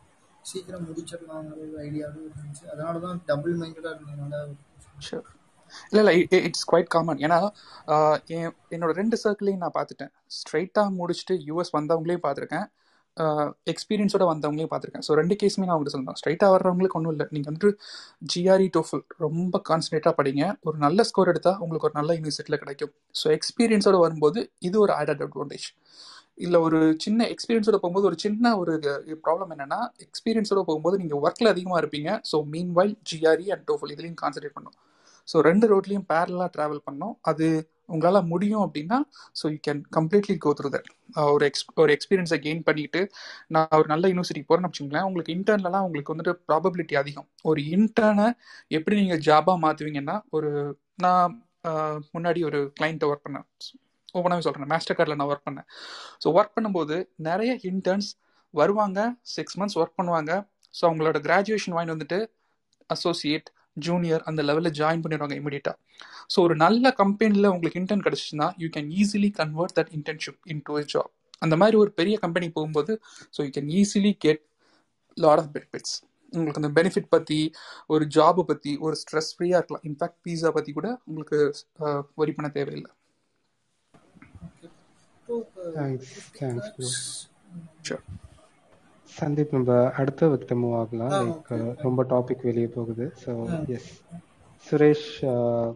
[0.51, 2.65] சீக்கிரம் முடிச்சிடலாங்கிற ஒரு ஐடியாவும் இருந்துச்சு.
[2.73, 4.43] அதனால தான் டபுள் மைண்டடாக இருந்ததுனால
[5.07, 5.29] ஷூர்
[5.89, 6.15] இல்லை இல்லை
[6.47, 7.39] இட்ஸ் குவைட் காமன் ஏன்னா
[8.35, 10.11] என் என்னோட ரெண்டு சர்க்கிளையும் நான் பார்த்துட்டேன்.
[10.37, 12.67] ஸ்ட்ரைட்டாக முடிச்சுட்டு யூஎஸ் வந்தவங்களையும் பார்த்துருக்கேன்.
[13.71, 15.05] எக்ஸ்பீரியன்ஸோட வந்தவங்களையும் பார்த்துருக்கேன்.
[15.07, 17.27] ஸோ ரெண்டு கேஸுமே நான் உங்களுக்கு சொல்லுவேன் ஸ்ட்ரைட்டாக வர்றவங்களுக்கு ஒன்றும் இல்லை.
[17.35, 17.71] நீங்கள் வந்துட்டு
[18.33, 20.43] ஜிஆர்இ டோஃபல் ரொம்ப கான்சன்ட்ரேட்டாக படிங்க.
[20.67, 22.93] ஒரு நல்ல ஸ்கோர் எடுத்தால் உங்களுக்கு ஒரு நல்ல யூனிவர்சிட்டியில் கிடைக்கும்.
[23.21, 25.67] ஸோ எக்ஸ்பீரியன்ஸோட வரும்போது இது ஒரு ஆட் அட்வான்டேஜ்
[26.45, 28.73] இல்லை ஒரு சின்ன எக்ஸ்பீரியன்ஸோட போகும்போது ஒரு சின்ன ஒரு
[29.25, 32.09] ப்ராப்ளம் என்னென்னா எக்ஸ்பீரியன்ஸோட போகும்போது நீங்கள் ஒர்க்கில் அதிகமாக இருப்பீங்க.
[32.31, 32.37] So
[32.79, 34.75] meanwhile GRE and TOEFL இதுலேயும் கான்சன்ட்ரேட் பண்ணும்.
[35.27, 37.15] ஸோ ரெண்டு ரோட்லேயும் பேரலாக ட்ராவல் பண்ணோம்.
[37.31, 37.47] அது
[37.93, 38.97] உங்களால் முடியும் அப்படின்னா
[39.39, 40.89] so you can completely go through that
[41.33, 43.01] ஒரு எக்ஸ் ஒரு எக்ஸ்பீரியன்ஸை கெயின் பண்ணிட்டு
[43.55, 47.27] நான் ஒரு நல்ல யூனிவர்சிட்டிக்கு போகிறேன்னு வச்சுங்களேன் உங்களுக்கு இன்டர்ன்லலாம் உங்களுக்கு வந்துட்டு ப்ராபபிலிட்டி அதிகம்.
[47.49, 48.27] ஒரு இன்டர்னை
[48.77, 50.51] எப்படி நீங்கள் ஜாபாக மாற்றுவீங்கன்னா ஒரு
[51.05, 51.33] நான்
[52.15, 53.45] முன்னாடி ஒரு கிளைண்ட்டை ஒர்க் பண்ணேன்.
[54.17, 55.67] ஓப்பனாகவே சொல்கிறேன் மாஸ்டர் கார்டில் நான் ஒர்க் பண்ணேன்.
[56.23, 56.97] ஸோ ஒர்க் பண்ணும்போது
[57.29, 58.09] நிறைய இன்டர்ன்ஸ்
[58.53, 58.99] வருவாங்க
[59.35, 60.31] சிக்ஸ் மந்த்ஸ் ஒர்க் பண்ணுவாங்க.
[60.73, 62.19] ஸோ அவங்களோட கிராஜுவேஷன் வாங்கி வந்துட்டு
[62.89, 65.77] அசோசியேட் ஜூனியர் அந்த லெவலில் ஜாயின் பண்ணிடுவாங்க இமீடியட்டாக
[66.33, 71.11] ஸோ ஒரு நல்ல கம்பெனியில் உங்களுக்கு intern கிடச்சிச்சுன்னா you can easily convert that internship into job
[71.41, 72.93] அந்த மாதிரி ஒரு பெரிய கம்பெனி போகும்போது
[73.37, 74.43] so you can easily get
[75.17, 75.95] lot of benefits
[76.33, 77.39] உங்களுக்கு அந்த பெனிஃபிட் பற்றி
[77.87, 81.39] ஒரு ஜாபை பற்றி ஒரு ஸ்ட்ரெஸ் ஃப்ரீயாக இருக்கலாம் இன்ஃபேக்ட் பீஸா பற்றி கூட உங்களுக்கு
[82.17, 82.91] வரி பண்ண தேவையில்லை.
[85.75, 87.11] தேங்க்ஸ் தேங்க்ஸ்
[87.83, 88.03] ஷூர்
[89.19, 93.11] சந்தீப் நம்ம அடுத்த விக்டம் மூவ் ஆகலாம் லைக் ரொம்ப டாபிக் வெளியே போகுது.
[93.25, 93.31] ஸோ
[93.67, 93.91] எஸ்
[94.65, 95.67] சுரேஷ் uh,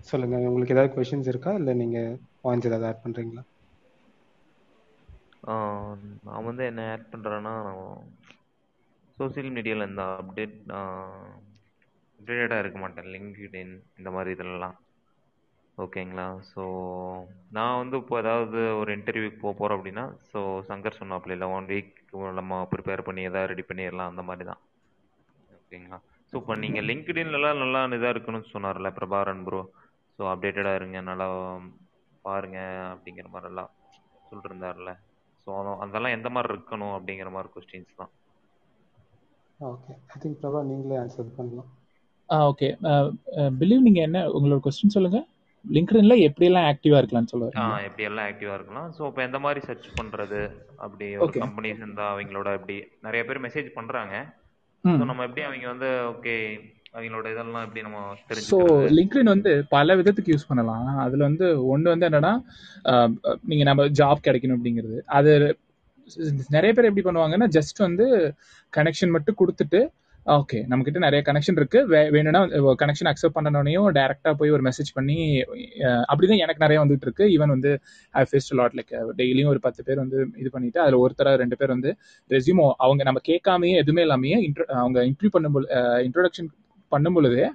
[0.00, 0.36] சொல்லுங்க.
[0.48, 1.52] உங்களுக்கு ஏதாவது கொஷின்ஸ் இருக்கா?
[1.52, 1.98] இல்லை நீங்க
[2.44, 3.42] பாயிண்ட்ஸ் ஏதாவது ஆட் பண்றீங்களா?
[5.46, 7.54] ஆஹ் நான் வந்து என்ன ஆட் பண்ணுறேன்னா
[9.18, 10.56] சோஷியல் மீடியாவில் இந்த அப்டேட்
[12.20, 13.08] அப்டேட்டடாக இருக்க மாட்டேன்.
[13.14, 14.76] லிங்க்டின் இந்த மாதிரி இதெல்லாம்.
[15.78, 16.26] ஓகேங்களா?
[16.50, 16.62] ஸோ
[17.56, 21.92] நான் வந்து இப்போ ஏதாவது ஒரு இன்டர்வியூக்கு போக போகிறோம் அப்படின்னா ஸோ சங்கர் சொன்னாப்புல இல்லை ஒன் வீக்
[22.40, 24.60] நம்ம ப்ரிப்பேர் பண்ணி எதாவது ரெடி பண்ணிடலாம் அந்த மாதிரி தான்.
[25.58, 25.98] ஓகேங்களா?
[26.28, 29.60] ஸோ இப்போ நீங்கள் லிங்க்டின்லலாம் நல்லா இதாக இருக்கணும்னு சொன்னார்ல பிரபாரன் ப்ரோ
[30.18, 31.26] ஸோ அப்டேட்டடாக இருங்க நல்லா
[32.24, 32.58] பாருங்க
[32.92, 33.72] அப்படிங்கிற மாதிரிலாம்
[34.30, 34.90] சொல்லிருந்தார்ல.
[35.42, 35.50] ஸோ
[35.84, 38.12] அதெல்லாம் எந்த மாதிரி இருக்கணும் அப்படிங்கிற மாதிரி கொஸ்டின்ஸ் தான்.
[39.60, 41.70] ஓகே ஐ திங்க் பிரபா நீங்களே ஆன்சர் பண்ணலாம்.
[42.28, 42.68] ஆ ஓகே
[43.60, 45.26] பிலீவ் நீங்கள் என்ன உங்களோட கொஸ்டின் சொல்லுங்கள்
[45.64, 48.88] லிங்க்டின்ல எப்படியெல்லாம் ஆக்டிவாக இருக்கலாம்னு சொல்ல ஆ வரீங்களா எப்படி எல்லாம் ஆக்டிவாக இருக்கலாம்.
[48.96, 50.40] ஸோ இப்போ எந்த மாதிரி சர்ச் பண்ணுறது
[50.78, 54.14] அப்படி ஒரு கம்பெனிஸ் இருந்தால் அவங்களோட எப்படி நிறைய பேர் மெசேஜ் பண்ணுறாங்க
[54.84, 54.98] ம்.
[54.98, 56.34] ஸோ நம்ம எப்படி அவங்க வந்து ஓகே
[56.94, 57.98] அவங்களோட இதெல்லாம் எப்படி நம்ம
[58.50, 58.58] ஸோ
[58.96, 60.86] லிங்க்டின் வந்து பல விதத்துக்கு யூஸ் பண்ணலாம்.
[61.04, 62.32] அதில் வந்து ஒன்று வந்து என்னன்னா
[63.50, 64.98] நீங்கள் நம்ம ஜாப் கிடைக்கணும் அப்படிங்கிறது.
[65.18, 65.32] அது
[66.54, 68.06] நிறைய பேர் எப்படி பண்ணுவாங்கன்னா ஜஸ்ட் வந்து
[68.72, 69.80] கனெக்ஷன் மட்டும் கொடுத்துட்டு
[70.26, 71.80] ஓகே நம்மக்கிட்ட நிறைய கனெக்ஷன் இருக்கு.
[71.86, 72.40] வே வேணும்னா
[72.82, 75.16] கனெக்ஷன் அக்செப்ட் பண்ணனோடையும் டேரெக்டாக போய் ஒரு மெசேஜ் பண்ணி
[76.10, 77.24] அப்படிதான் எனக்கு நிறைய வந்துட்டு இருக்கு.
[77.34, 77.70] ஈவன் வந்து
[78.14, 81.68] ஐ ஃபேஸ்ட் லாட் லைக் டெய்லியும் ஒரு பத்து பேர் வந்து இது பண்ணிட்டு அதில் ஒருத்தர ரெண்டு பேர்
[81.68, 81.92] வந்து
[82.30, 85.56] ரெஸ்யூமோ அவங்க நம்ம கேட்காமயே எதுவுமே இல்லாமையே intro- அவங்க இன்டர்வியூ பண்ணும்
[86.06, 86.50] இன்ட்ரோடக்ஷன்
[86.92, 87.46] பண்ணும் பொழுதே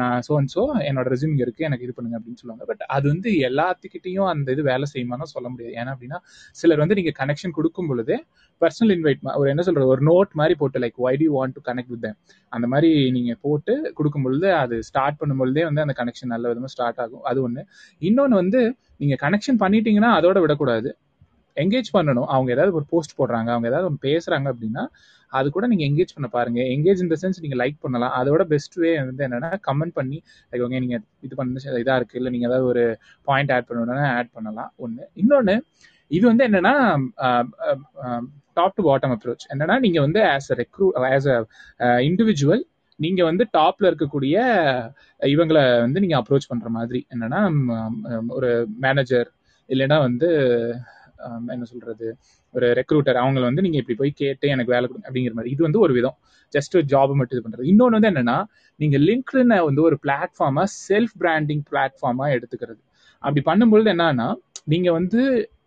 [0.00, 2.64] நான் ஸோ அண்ட் ஸோ என்னோட ரெஸ்யூம் இங்க இருக்கு எனக்கு இது பண்ணுங்க அப்படின்னு சொல்லுவாங்க.
[2.70, 5.74] பட் அது வந்து எல்லாத்துக்கிட்டையும் அந்த இது வேலை செய்யுமான்னு சொல்ல முடியாது.
[5.80, 6.18] ஏன்னா அப்படின்னா
[6.60, 8.18] சிலர் வந்து நீங்க கனெக்ஷன் கொடுக்கும் பொழுதே
[8.62, 11.92] பர்சனல் இன்வைட் ஒரு என்ன சொல்றது ஒரு நோட் மாதிரி போட்டு like why I want to connect
[11.94, 12.08] with
[12.52, 16.70] அந்த மாதிரி நீங்க போட்டு கொடுக்கும் பொழுது அது ஸ்டார்ட் பண்ணும் பொழுதே வந்து அந்த கனெக்ஷன் நல்ல விதமா
[16.74, 17.24] ஸ்டார்ட் ஆகும்.
[17.30, 17.62] அது ஒண்ணு.
[18.02, 18.62] இன்னொன்னு வந்து
[19.02, 20.90] நீங்க கனெக்ஷன் பண்ணிட்டீங்கன்னா அதோட விடக்கூடாது.
[21.58, 22.28] எங்கேஜ் பண்ணணும்.
[22.34, 24.84] அவங்க ஏதாவது ஒரு போஸ்ட் போடுறாங்க அவங்க ஏதாவது ஒன்று பேசுறாங்க அப்படின்னா
[25.32, 26.60] அது கூட நீங்க எங்கேஜ் பண்ண பாருங்க.
[26.74, 28.14] எங்கேஜ் இந்த சென்ஸ் நீங்க லைக் பண்ணலாம்.
[28.20, 30.18] அதோட பெஸ்ட் வே வந்து என்னன்னா கமெண்ட் பண்ணி
[30.52, 30.96] லைக் ஓகே நீங்க
[31.26, 31.52] இது பண்ண
[31.82, 32.18] இதா இருக்கு.
[32.20, 32.84] இல்லை நீங்க ஏதாவது ஒரு
[33.28, 34.70] பாயிண்ட் ஆட் பண்ணணும்னா ஆட் பண்ணலாம்.
[34.84, 35.04] ஒண்ணு.
[35.22, 35.56] இன்னொன்னு
[36.10, 36.74] இது வந்து என்னன்னா
[38.56, 41.38] டாப் டு பாட்டம் அப்ரோச் என்னன்னா நீங்க வந்து as a recru as a
[42.08, 42.62] individual
[42.98, 44.36] நீங்க வந்து டாப்ல இருக்கக்கூடிய
[45.28, 47.00] இவங்களை வந்து நீங்க அப்ரோச் பண்ற மாதிரி.
[47.14, 47.40] என்னன்னா
[48.36, 48.50] ஒரு
[48.84, 49.28] மேனேஜர்
[49.68, 50.28] இல்லைன்னா வந்து
[51.52, 52.08] என்ன சொல்றது?
[52.54, 55.52] ஒரு ரெக்ரூட்டர் அவங்கள வந்து நீங்க இப்படி போய் கேட்டு எனக்கு வேலை கொடுங்க அப்படிங்கிற மாதிரி.
[55.54, 56.16] இது வந்து ஒரு விதம்.
[56.52, 57.68] ஜஸ்ட் ஒரு ஜாப் மட்டும் இது பண்றது.
[57.72, 58.38] இன்னொன்று வந்து என்னன்னா
[58.80, 62.80] நீங்க லிங்க்டின் வந்து ஒரு பிளாட்ஃபார்மா செல்ஃப் பிராண்டிங் பிளாட்ஃபார்மா எடுத்துக்கிறது.
[63.22, 64.28] அப்படி பண்ணும்பொழுது என்னன்னா
[64.64, 65.20] நீங்க வந்து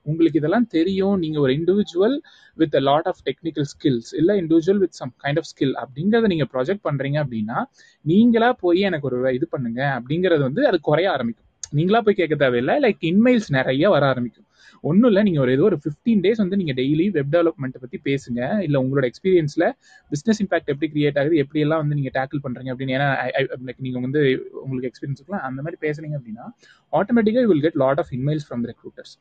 [0.06, 1.18] உங்களுக்கு இதெல்லாம் தெரியும்.
[1.20, 2.16] நீங்க ஒரு individual
[2.58, 6.48] with a lot of technical skills இல்ல individual with some kind of skill அப்படிங்கறத நீங்க
[6.54, 7.58] ப்ரொஜெக்ட் பண்றீங்க அப்படின்னா
[8.06, 11.48] நீங்களா போய் எனக்கு ஒரு இது பண்ணுங்க அப்படிங்கறது வந்து அது குறைய ஆரம்பிக்கும்.
[11.80, 12.76] நீங்களா போய் கேட்க தேவையில்லை.
[12.86, 14.48] லைக் இன்மெயில்ஸ் நிறைய வர ஆரம்பிக்கும்.
[14.90, 18.40] ஒன்றும் இல்லை நீங்கள் ஒரு ஏதோ ஒரு ஃபிஃப்டீன் டேஸ் வந்து நீங்கள் டெய்லி வெப் டெவலப்மெண்ட்டை பற்றி பேசுங்க.
[18.66, 19.66] இல்லை உங்களோட எக்ஸ்பீரியன்ஸில்
[20.12, 22.96] பிஸ்னஸ் இம்பாக்ட் எப்படி கிரியேட் ஆகுது எப்படியெல்லாம் வந்து நீங்கள் டேக்கிள் பண்ணுறீங்க அப்படின்னு.
[22.98, 23.10] ஏன்னா
[23.68, 24.22] லைக் நீங்கள் வந்து
[24.64, 26.46] உங்களுக்கு எக்ஸ்பீரியன்ஸ் இருக்கலாம் அந்த மாதிரி பேசுனீங்க அப்படின்னா
[26.94, 29.14] ஆட்டோமேட்டிக்காக will get lot of InMails from recruiters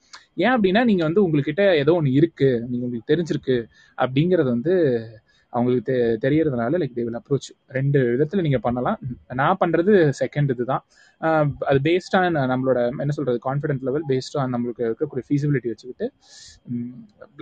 [0.44, 3.58] ஏன் அப்படின்னா நீங்கள் வந்து உங்ககிட்ட ஏதோ ஒன்று இருக்குது நீங்கள் உங்களுக்கு தெரிஞ்சிருக்கு
[3.98, 4.74] அப்படிங்கிறது வந்து
[5.52, 5.94] அவங்களுக்கு தெ
[6.24, 8.98] தெரியறதுனால லைக் தே வில் அப்ரோச் ரெண்டு விதத்தில் நீங்கள் பண்ணலாம்.
[9.40, 10.82] நான் பண்ணுறது செகண்ட் இதுதான்.
[11.70, 16.06] அது பேஸ்ட் ஆன் நம்மளோட என்ன சொல்கிறது கான்ஃபிடென்ட் லெவல் பேஸ்ட் ஆன் நம்மளுக்கு இருக்கக்கூடிய ஃபீசிபிலிட்டி வச்சுக்கிட்டு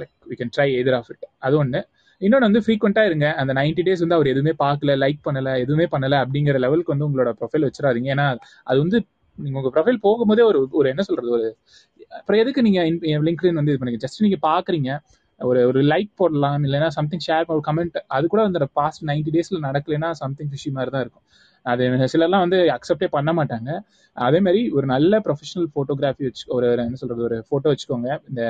[0.01, 1.83] like we can try either of it அது ஒன்று
[2.21, 3.27] இன்னொன்று வந்து ஃப்ரீக்வெண்ட்டாக இருங்க.
[3.41, 7.31] அந்த 90 டேஸ் வந்து அவர் எதுவுமே பார்க்கல லைக் பண்ணலை எதுவுமே பண்ணலை அப்படிங்கிற லெவலுக்கு வந்து உங்களோட
[7.41, 8.09] ப்ரொஃபைல் வச்சிடாதீங்க.
[8.15, 8.27] ஏன்னா
[8.71, 8.99] அது வந்து
[9.39, 11.47] நீங்கள் உங்கள் ப்ரொஃபைல் போகும்போதே ஒரு ஒரு என்ன சொல்கிறது ஒரு
[12.19, 12.87] அப்புறம் எதுக்கு நீங்கள்
[13.29, 14.91] லிங்க்டின் வந்து இது பண்ணுங்க ஜஸ்ட் நீங்கள் பார்க்குறீங்க
[15.41, 19.59] ஒரு ஒரு லைக் போடலாம் இல்லைன்னா சம்திங் ஷேர் ஒரு கமெண்ட் அது கூட அந்த பாஸ்ட் நைன்டி டேஸ்ல
[19.67, 21.25] நடக்கலைன்னா சம்திங் ஃபிஷி மாதிரி தான் இருக்கும்.
[21.67, 23.71] அது சிலர்லாம் வந்து அக்செப்டே பண்ண மாட்டாங்க.
[24.17, 28.11] அதே மாதிரி ஒரு நல்ல ப்ரொஃபஷனல் ஃபோட்டோகிராஃபி வச்சு ஒரு என்ன சொல்றது ஒரு ஃபோட்டோ வச்சுக்கோங்க.
[28.31, 28.43] இந்த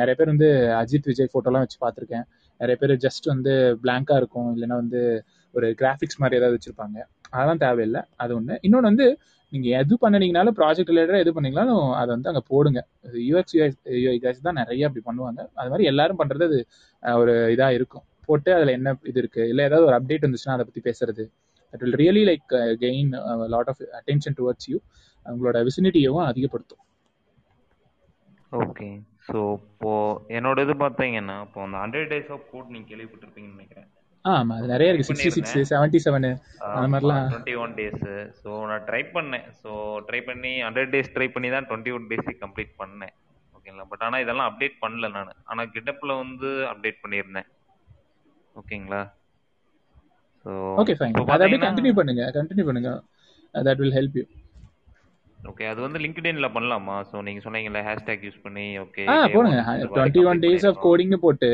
[0.00, 0.50] நிறைய பேர் வந்து
[0.80, 2.26] அஜித் விஜய் ஃபோட்டோலாம் வச்சு பார்த்துருக்கேன்.
[2.60, 3.52] நிறைய பேர் ஜஸ்ட் வந்து
[3.82, 4.50] பிளாங்கா இருக்கும்.
[4.56, 5.02] இல்லைன்னா வந்து
[5.54, 6.98] ஒரு கிராஃபிக்ஸ் மாதிரி ஏதாவது வச்சிருப்பாங்க.
[7.34, 8.02] அதெல்லாம் தேவையில்லை.
[8.22, 9.06] அது ஒன்று இன்னொன்று வந்து
[9.52, 12.80] நீங்க எது பண்ணினீங்கனாலும் ப்ராஜெக்ட் ரிலேட்டடாக எது பண்ணீங்கனாலும் அதை வந்து அங்கே போடுங்க.
[13.28, 13.56] யூஎக்ஸ்
[14.04, 15.40] யூஐ கைஸ் தான் நிறைய அப்படி பண்ணுவாங்க.
[15.60, 16.58] அது மாதிரி எல்லாரும் பண்றது அது
[17.22, 18.04] ஒரு இதா இருக்கும்.
[18.28, 19.42] போட்டு அதுல என்ன இது இருக்கு?
[19.52, 21.24] இல்லை ஏதாவது ஒரு அப்டேட் வந்துச்சுன்னா அதை பத்தி பேசுறது.
[21.74, 22.50] It will really like
[22.84, 23.12] gain
[23.54, 24.78] lot of attention towards you
[25.26, 26.82] உங்களோட விசினிட்டியவும் அதிகப்படுத்தும்.
[28.52, 28.88] ஓகே
[29.28, 29.40] ஸோ
[29.70, 29.90] இப்போ
[30.36, 33.88] என்னோட இது பார்த்தீங்கன்னா இப்போ அந்த ஹண்ட்ரட் டேஸ் ஆஃப் கோட் நீங்க கேள்விப்பட்டிருப்பீங்கன்னு நினைக்கிறேன்.
[34.36, 35.08] ஆமா அது நிறைய இருக்கு.
[35.08, 36.30] சிக்ஸ்டி சிக்ஸ் செவன்டி செவனு
[36.76, 37.28] அந்த மாதிரிலாம்.
[37.32, 39.46] டுவெண்ட்டி ஒன் டேஸு ஸோ நான் ட்ரை பண்ணேன்.
[39.62, 39.70] ஸோ
[40.08, 43.14] ட்ரை பண்ணி ஹண்ட்ரட் டேஸ் ட்ரை பண்ணி தான் டுவெண்ட்டி ஒன் டேஸ் கம்ப்ளீட் பண்ணேன்.
[43.58, 45.32] ஓகேங்களா பட் ஆனால் இதெல்லாம் அப்டேட் பண்ணல நான்.
[45.52, 47.48] ஆனால் கிட்டப்பில் வந்து அப்டேட் பண்ணியிருந்தேன்.
[48.60, 49.02] ஓகேங்களா
[50.44, 50.50] ஸோ
[50.82, 52.24] ஓகே ஃபைன் அதை அப்படியே கண்டினியூ பண்ணுங்க.
[52.38, 52.92] கண்டினியூ பண்ணுங்க.
[53.68, 54.24] That will help you
[55.38, 56.96] okay அது வந்து லிங்க்டின்ல பண்ணலாமா?
[57.10, 59.60] ஸோ நீங்க சொன்னீங்கல்ல ஹேஷ்டேக் யூஸ் பண்ணி ஓகே ஆ போடுங்க.
[59.62, 61.50] ஒன் இந்த மாதிரி twenty one complete days of coding போட்டு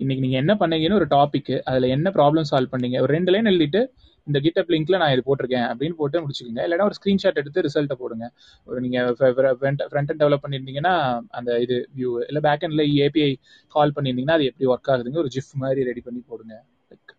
[0.00, 3.82] இன்னைக்கு நீங்க என்ன பண்ணீங்கன்னு ஒரு டாபிக் அதுல என்ன ப்ராப்ளம் சால்வ் பண்ணீங்க ஒரு ரெண்டு லைன் எழுதிட்டு
[4.26, 6.64] இந்த கிட்டப் லிங்க்ல நான் இது போட்டிருக்கேன் அப்படின்னு போட்டு முடிச்சுக்கோங்க.
[6.66, 8.26] இல்லைன்னா ஒரு ஸ்கிரீன்ஷாட் எடுத்து ரிசல்ட்டை போடுங்க.
[8.68, 8.98] ஒரு நீங்க
[9.60, 10.94] ஃப்ரண்ட் end டெவலப் பண்ணியிருந்தீங்கன்னா
[11.38, 13.30] அந்த இது வியூ இல்ல பேக் எண்ட்ல ஏபிஐ
[13.72, 15.20] கால் பண்ணியிருந்தீங்கன்னா அது எப்படி ஒர்க் ஆகுதுங்க?
[15.24, 16.54] ஒரு ஜிஃப் மாதிரி ரெடி பண்ணி போடுங்க.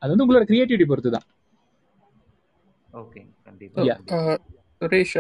[0.02, 1.28] அது வந்து உங்களோட கிரியேட்டிவிட்டி பொறுத்து தான்
[2.94, 3.82] ஓகே கண்டிப்பா
[4.82, 5.14] Suresh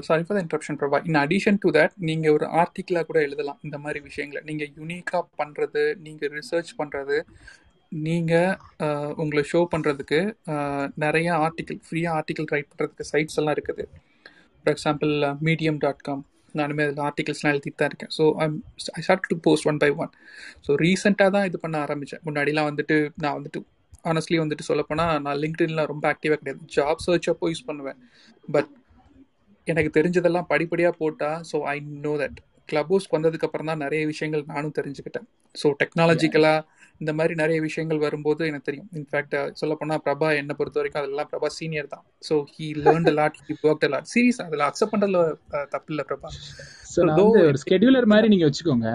[0.00, 3.78] sorry for the uh, uh, sorry addition the interruption, நீங்கள் ஒரு ஆர்டிகிளா கூட எழுதலாம் இந்த
[3.78, 4.42] மாதிரி விஷயங்களை.
[4.44, 7.22] நீங்கள் யூனிக்காக பண்ணுறது நீங்கள் ரிசர்ச் பண்ணுறது
[7.88, 8.56] நீங்கள்
[9.14, 10.36] உங்களை ஷோ பண்ணுறதுக்கு
[10.94, 13.84] நிறைய ஆர்டிகிள் ஃப்ரீயாக ஆர்டிகிள் ரைட் பண்ணுறதுக்கு சைட்ஸ் எல்லாம் இருக்குது.
[14.64, 18.12] For example Medium dot com நானுமே அதில் ஆர்டிகல்ஸ்லாம் எழுதிட்டு தான் இருக்கேன்.
[18.18, 18.32] So
[18.92, 20.10] I start to post one by one
[20.68, 23.62] so ரீசெண்டாக தான் இது பண்ண ஆரம்பித்தேன் முன்னாடிலாம் வந்துட்டு நான் வந்துட்டு
[24.10, 26.60] ஆனஸ்ட்லி வந்துட்டு சொல்லப்போனால் நான் லிங்க்டின்ல ரொம்ப ஆக்டிவாக கிடையாது.
[26.76, 28.00] ஜாப் சர்ச் அப்போ யூஸ் பண்ணுவேன்.
[28.56, 28.70] பட்
[29.66, 31.76] எனக்கு தெரிஞ்சதெல்லாம் படிப்படியாக போட்டால் ஸோ ஐ
[32.06, 32.38] நோ தட்
[32.70, 35.26] கிளப் ஹவுஸ்க்கு வந்ததுக்கு அப்புறம் தான் நிறைய விஷயங்கள் நானும் தெரிஞ்சுக்கிட்டேன்.
[35.54, 36.64] ஸோ டெக்னாலஜிக்கலாக
[37.02, 38.88] இந்த மாதிரி நிறைய விஷயங்கள் வரும்போது எனக்கு தெரியும்.
[38.98, 42.04] இன்ஃபேக்ட் சொல்லப்போனால் பிரபா என்னை பொறுத்த வரைக்கும் அதெல்லாம் பிரபா சீனியர் தான்.
[42.28, 45.20] So he learned lot he work lot serious அதில் அக்செப்ட் பண்ணுறதுல
[45.74, 46.30] தப்பு இல்லை பிரபா.
[47.46, 48.90] ஒரு ஸ்கெடியூலர் மாதிரி நீங்க வச்சுக்கோங்க.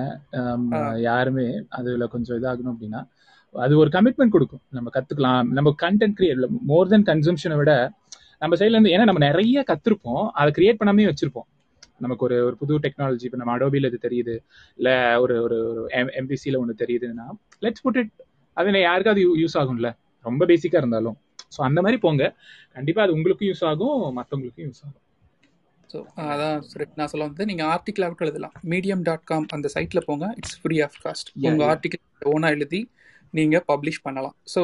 [1.09, 1.47] யாருமே
[1.79, 3.01] அதுல கொஞ்சம் இதாகணும் அப்படின்னா
[3.55, 4.61] அது ஒரு கமிட்மெண்ட் கொடுக்கும்.
[4.77, 5.47] நம்ம கத்துக்கலாம்.
[5.57, 7.73] நம்ம கண்டென்ட் கிரியேட் மோர் தென் கன்சம்ஷனை விட
[8.41, 10.23] நம்ம சைட்ல இருந்து ஏன்னா நம்ம நிறைய கத்திருப்போம்.
[10.39, 11.47] அதை கிரியேட் பண்ணாமே வச்சிருப்போம்.
[12.03, 14.35] நமக்கு ஒரு ஒரு புது டெக்னாலஜி இப்போ நம்ம அடோபியில் இது தெரியுது.
[14.79, 15.83] இல்லை ஒரு ஒரு ஒரு
[16.21, 17.27] எம்பிசியில் ஒன்று தெரியுதுன்னா
[17.65, 18.13] லெட்ஸ் புட் இட்
[18.57, 19.89] அது யாருக்காவது யூஸ் ஆகும்ல.
[20.25, 21.17] ரொம்ப பேசிக்காக இருந்தாலும்.
[21.55, 22.23] ஸோ அந்த மாதிரி போங்க.
[22.75, 25.01] கண்டிப்பாக அது உங்களுக்கும் யூஸ் ஆகும் மற்றவங்களுக்கும் யூஸ் ஆகும்.
[25.89, 25.99] ஸோ
[26.33, 26.57] அதான்
[26.99, 28.55] நான் சொல்ல வந்து நீங்கள் ஆர்டிக்கிளாக எழுதலாம்.
[28.73, 30.27] மீடியம் டாட் காம் அந்த சைட்டில் போங்க.
[30.39, 32.81] இட்ஸ் ஃப்ரீ ஆஃப் காஸ்ட் உங்கள் ஆர்டிக்கிள் ஓனாக எழுதி
[33.39, 34.35] நீங்கள் பப்ளிஷ் பண்ணலாம்.
[34.53, 34.63] ஸோ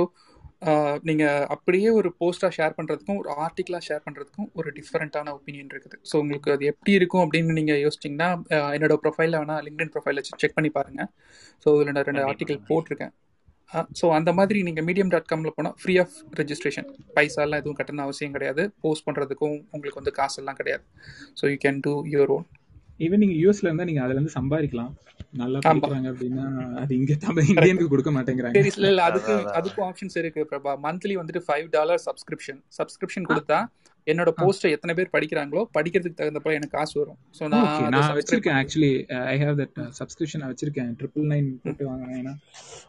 [1.08, 5.98] நீங்கள் அப்படியே ஒரு போஸ்ட்டாக ஷேர் பண்ணுறதுக்கும் ஒரு ஆர்டிக்கிளாக ஷேர் பண்ணுறதுக்கும் ஒரு டிஃப்ரெண்ட்டான ஒப்பீனியன் இருக்குது.
[6.10, 8.30] ஸோ உங்களுக்கு அது எப்படி இருக்கும் அப்படின்னு நீங்கள் யோசிச்சிங்கன்னா
[8.78, 11.10] என்னோட ப்ரொஃபைலில் வேணால் லிங்க்டின் ப்ரொஃபைலில் செக் பண்ணி பாருங்கள்
[11.64, 13.14] ஸோ இதில் நான் ரெண்டு ஆர்டிக்கல் போட்டிருக்கேன்.
[14.00, 18.36] ஸோ அந்த மாதிரி நீங்கள் மீடியம் டாட் காமில் போனால் ஃப்ரீ ஆஃப் ரெஜிஸ்ட்ரேஷன் பைசாலாம் எதுவும் கட்டண அவசியம்
[18.36, 18.64] கிடையாது.
[18.84, 20.86] போஸ்ட் பண்ணுறதுக்கும் உங்களுக்கு வந்து காசெல்லாம் கிடையாது.
[21.40, 22.48] So you can do your own
[23.00, 24.94] even நீங்க யூஎஸ்ல இருந்தா நீங்க அதுல இருந்து சம்பாதிக்கலாம்.
[25.34, 26.46] நல்லா படிக்கிறாங்க அப்படின்னா
[26.82, 28.56] அது இங்க தமிழ் இந்தியனுக்கு கொடுக்க மாட்டேங்கிறாங்க.
[28.60, 30.72] சரி இல்ல இல்ல அதுக்கு அதுக்கும் ஆப்ஷன்ஸ் இருக்கு பிரபா.
[30.86, 33.60] மந்த்லி வந்துட்டு ஃபைவ் டாலர் சப்ஸ்கிரிப்ஷன் சப்ஸ்கிரிப்ஷன் கொடுத்தா
[34.08, 34.40] என்னோட ஆ.
[34.40, 37.18] போஸ்ட்டை எத்தனை பேர் படிக்கிறாங்களோ படிக்கிறதுக்கு தகுந்தப்ப எனக்கு காசு வரும்.
[37.38, 38.92] ஸோ நான் ஓகே அதை நான் வச்சிருக்கேன் actually
[39.28, 40.92] I have that subscription நான் வச்சிருக்கேன்.
[41.00, 42.34] ட்ரிபிள் நைன் போட்டு வாங்கினேன் ஏன்னா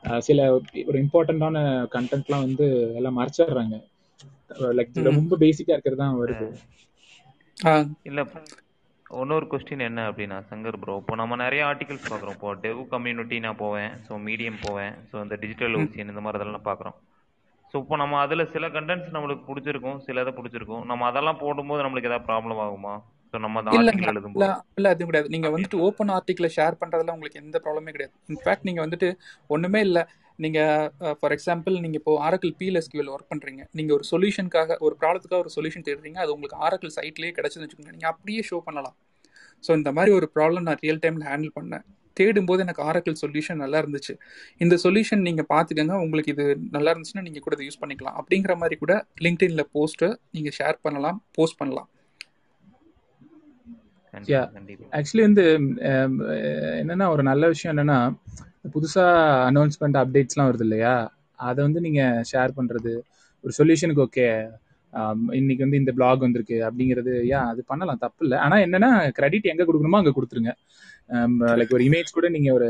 [0.04, 0.38] அஹ், சில
[0.84, 1.62] ஒரு இம்பார்ட்டண்டான
[1.94, 2.66] கண்டென்ட்லாம் வந்து
[3.00, 3.78] எல்லாம் மறைச்சிடுறாங்க.
[4.76, 4.94] லைக்.
[5.10, 6.46] ரொம்ப பேசிக்கா இருக்கிறது தான் வருது.
[8.06, 8.20] இல்ல
[9.10, 12.36] இன்னொரு கொஸ்டின் என்ன அப்படின்னா சங்கர் ப்ரோ இப்போ நம்ம நிறைய ஆர்டிகல்ஸ் பார்க்குறோம்.
[12.36, 16.66] இப்போ டெவ் கம்யூனிட்டி நான் போவேன் ஸோ மீடியம் போவேன் ஸோ இந்த டிஜிட்டல் ஓசியன் இந்த மாதிரி இதெல்லாம்
[16.68, 16.96] பார்க்குறோம்.
[17.74, 20.84] ஸோ இப்போ நம்ம அதில் சில கண்டென்ட்ஸ் நம்மளுக்கு பிடிச்சிருக்கும் சில இதை பிடிச்சிருக்கும்.
[20.86, 22.94] நம்ம அதெல்லாம் போடும்போது நம்மளுக்கு ஏதாவது ப்ராப்ளம் ஆகுமா?
[23.34, 23.62] ஸோ நம்ம
[24.76, 25.32] இல்ல அதுவும் கிடையாது.
[25.34, 28.14] நீங்க வந்துட்டு ஓப்பன் ஆர்டிக்கிள ஷேர் பண்றதுல உங்களுக்கு எந்த ப்ராப்ளமே கிடையாது.
[28.28, 29.08] இன்ஃபேக்ட் நீங்க வந்துட்டு
[29.50, 29.98] ஒண்ணுமே இல்ல.
[30.44, 30.58] நீங்க
[31.18, 33.62] ஃபார் எக்ஸாம்பிள் நீங்க இப்போ ஆரக்கிள் பிஎல்எஸ்கியூல ஒர்க் பண்றீங்க.
[33.78, 36.18] நீங்க ஒரு சொல்யூஷனுக்காக ஒரு ப்ராப்ளத்துக்காக ஒரு சொல்யூஷன் தேடுறீங்க.
[36.24, 38.96] அது உங்களுக்கு ஆரக்கிள் சைட்லயே கிடைச்சதுன்னு வச்சுக்கோங்க நீங்க அப்படியே ஷோ பண்ணலாம்.
[39.64, 41.84] ஸோ இந்த மாதிரி ஒரு ப்ராப்ளம் நான் ரியல் டைம்ல ஹேண்டில் பண்ணேன்.
[42.16, 44.14] தேடும்போது எனக்கு ஆரக்கிள் சொல்யூஷன் நல்லா இருந்துச்சு.
[44.64, 46.44] இந்த சொல்யூஷன் நீங்க பாத்துக்கங்க உங்களுக்கு இது
[46.76, 48.16] நல்லா இருந்துச்சுன்னா நீங்க கூட இதை யூஸ் பண்ணிக்கலாம்.
[48.20, 48.94] அப்படிங்கிற மாதிரி கூட
[49.26, 50.04] லிங்க்டின்ல போஸ்ட்
[50.36, 51.88] நீங்க ஷேர் பண்ணலாம் போஸ்ட் பண்ணலாம்.
[54.14, 54.86] யா கண்டிப்பா கண்டிப்பா.
[54.98, 55.44] ஆக்சுவலி வந்து
[56.82, 57.98] என்னன்னா ஒரு நல்ல விஷயம் என்னன்னா
[58.74, 59.12] புதுசாக
[59.50, 60.94] அனௌன்ஸ்மெண்ட் அப்டேட்ஸ்லாம் வருது இல்லையா
[61.48, 62.92] அதை வந்து நீங்கள் ஷேர் பண்ணுறது
[63.44, 64.26] ஒரு சொல்யூஷனுக்கு ஓகே
[65.38, 68.36] இன்னைக்கு வந்து இந்த பிளாக் வந்திருக்கு அப்படிங்கிறது யா அது பண்ணலாம் தப்பு இல்லை.
[68.44, 70.52] ஆனால் என்னன்னா கிரெடிட் எங்கே கொடுக்கணுமோ அங்கே கொடுத்துருங்க.
[71.60, 72.68] லைக் ஒரு இமேஜ் கூட நீங்கள் ஒரு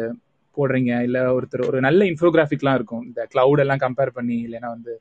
[0.57, 3.05] போடுறீங்க இல்லை ஒருத்தர் ஒரு நல்ல இன்ஃபோகிராஃபிக்லாம் இருக்கும்.
[3.09, 4.93] இந்த கிளவுட் எல்லாம் கம்பேர் பண்ணி இல்லைன்னா வந்து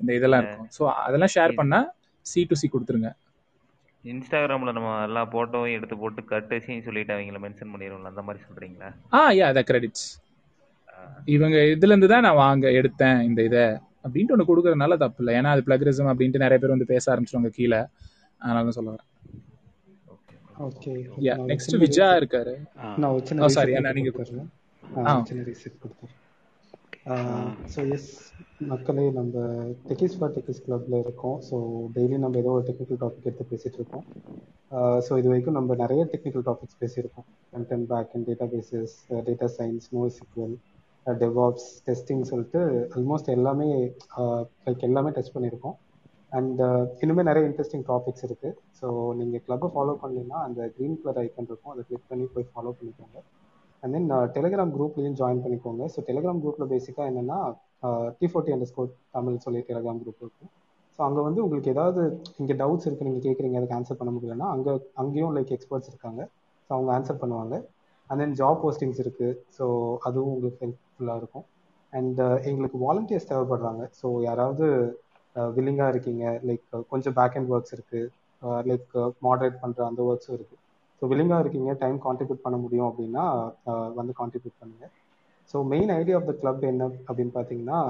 [0.00, 0.70] இந்த இதெல்லாம் இருக்கும்.
[0.76, 1.86] ஸோ அதெல்லாம் ஷேர் பண்ணால்
[2.26, 3.12] சி டு சி கொடுத்துருங்க.
[4.04, 8.90] இன்ஸ்டாகிராம்ல நம்ம எல்லா போட்டோவும் எடுத்து போட்டு கட்டசியும் சொல்லிட்டு அவங்கள மென்ஷன் பண்ணிடுவோம்ல அந்த மாதிரி சொல்றீங்களா?
[9.16, 10.06] ஆ யா அத கிரெடிட்ஸ்
[11.34, 13.66] இவங்க இதுல இருந்து தான் நான் வாங்க எடுத்தேன் இந்த இதை.
[14.04, 15.34] அப்படின்ட்டு ஒன்று கொடுக்கறதுனால தப்பு இல்லை.
[15.38, 17.80] ஏன்னா அது பிளகரிசம் அப்படின்ட்டு நிறைய பேர் வந்து பேச ஆரம்பிச்சிருவாங்க கீழே.
[18.40, 19.10] அதனால தான் சொல்ல வரேன்.
[20.66, 20.92] ஓகே
[21.26, 22.52] யா நெக்ஸ்ட் விஜயா இருக்காரு.
[23.00, 24.12] நான் ஒரு சின்ன சாரி அண்ணா நீங்க
[25.30, 25.78] சின்ன ரீசெட்
[27.72, 28.10] ஸோ எஸ்
[28.70, 29.40] மக்களே நம்ம
[29.88, 31.38] டெக்கிஸ் ஃபார் டெக்கிஸ் கிளப்ல இருக்கோம்.
[31.48, 31.56] ஸோ
[31.96, 34.04] டெய்லி நம்ம ஏதோ ஒரு டெக்னிக்கல் டாபிக் எடுத்து பேசிட்டு இருக்கோம்.
[35.06, 37.26] ஸோ இது வரைக்கும் நம்ம நிறைய டெக்னிக்கல் டாபிக்ஸ் பேசியிருக்கோம்.
[37.56, 38.94] Content back end databases
[39.28, 39.88] data science
[40.18, 40.54] NoSQL
[41.22, 42.60] DevOps testing சொல்லிட்டு
[42.96, 43.68] ஆல்மோஸ்ட் எல்லாமே
[44.66, 45.76] லைக் எல்லாமே டெஸ்ட் பண்ணியிருக்கோம்.
[46.38, 46.60] அண்ட்
[47.02, 48.50] இன்னுமே நிறைய இன்ட்ரெஸ்டிங் டாபிக்ஸ் இருக்கு.
[48.78, 48.86] ஸோ
[49.20, 51.72] நீங்கள் கிளப்பை ஃபாலோ பண்ணீங்கன்னா அந்த க்ரீன் கலர் ஐக்கன் இருக்கும்.
[51.74, 53.18] அதை கிளிக் பண்ணி போய் ஃபாலோ பண்ணிக்கோங்க.
[53.82, 55.84] அண்ட் தென் டெலிகிராம் குரூப்லையும் ஜாயின் பண்ணிக்கோங்க.
[55.94, 57.38] ஸோ டெலிகிராம் குரூப்பில் பேசிக்காக என்னென்னா
[58.18, 60.50] D forty underscore Tamil சொல்லி டெலிகிராம் குரூப் இருக்கும்.
[60.96, 62.02] ஸோ அங்கே வந்து உங்களுக்கு ஏதாவது
[62.40, 66.20] இங்கே டவுட்ஸ் இருக்குது நீங்கள் கேட்குறீங்க அதுக்கு ஆன்சர் பண்ண முடியலன்னா அங்கே அங்கேயும் லைக் எக்ஸ்பர்ட்ஸ் இருக்காங்க.
[66.66, 67.54] ஸோ அவங்க ஆன்சர் பண்ணுவாங்க.
[68.10, 69.64] அண்ட் தென் ஜாப் போஸ்டிங்ஸ் இருக்குது ஸோ
[70.08, 71.46] அதுவும் உங்களுக்கு ஹெல்ப்ஃபுல்லாக இருக்கும்.
[71.92, 73.82] அண்ட் uh, எங்களுக்கு வாலண்டியர்ஸ் தேவைப்படுறாங்க.
[74.00, 74.66] ஸோ யாராவது
[75.36, 76.24] uh, வில்லிங்காக இருக்கீங்க.
[76.48, 78.10] லைக் uh, கொஞ்சம் பேக் அண்ட் ஒர்க்ஸ் இருக்குது
[78.70, 78.90] லைக்
[79.26, 80.60] மாடரேட் பண்ணுற அந்த ஒர்க்ஸும் இருக்குது
[81.02, 83.24] ஸோ வில்லிங்காக இருக்கீங்க டைம் கான்ட்ரிபியூட் பண்ண முடியும் அப்படின்னா
[83.98, 84.92] வந்து கான்ட்ரிபியூட் பண்ணுங்கள்
[85.54, 87.80] so main idea of the club என்ன அப்படின்னு பார்த்தீங்கன்னா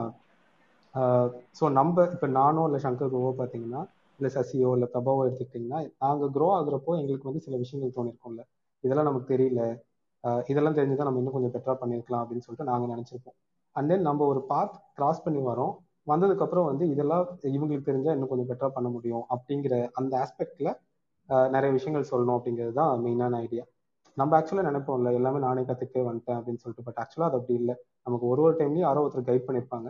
[1.59, 3.83] ஸோ நம்ம இப்போ நானோ இல்லை சங்கர் கோவோ பார்த்தீங்கன்னா
[4.19, 8.43] இல்லை சசியோ இல்லை பிரபாவோ எடுத்துக்கிட்டிங்கன்னா நாங்கள் க்ரோ ஆகுறப்போ எங்களுக்கு வந்து சில விஷயங்கள் தோணிருக்கோம்ல.
[8.85, 9.63] இதெல்லாம் நமக்கு தெரியல.
[10.51, 13.37] இதெல்லாம் தெரிஞ்சுதான் நம்ம இன்னும் கொஞ்சம் பெட்டரா பண்ணிருக்கலாம் அப்படின்னு சொல்லிட்டு நாங்க நினச்சிருப்போம்.
[13.77, 15.73] அண்ட் தென் நம்ம ஒரு பாத் கிராஸ் பண்ணி வரோம்.
[16.07, 17.25] வந்ததுக்கப்புறம் வந்து இதெல்லாம்
[17.57, 20.71] இவங்களுக்கு தெரிஞ்சா இன்னும் கொஞ்சம் பெட்டரா பண்ண முடியும் அப்படிங்கிற அந்த ஆஸ்பெக்ட்ல
[21.55, 23.65] நிறைய விஷயங்கள் சொல்லணும் அப்படிங்கிறது தான் மெயினான ஐடியா
[24.17, 27.75] நம்ம ஆக்சுவலா நினைப்போம்ல எல்லாமே நானே கத்துக்கே வந்துட்டேன் அப்படின்னு சொல்லிட்டு பட் ஆக்சுவலா அது அப்படி இல்லை.
[28.07, 29.89] நமக்கு ஒரு ஒரு டைம்லயும் யாரோ ஒருத்தர் கைட் பண்ணிருப்பாங்க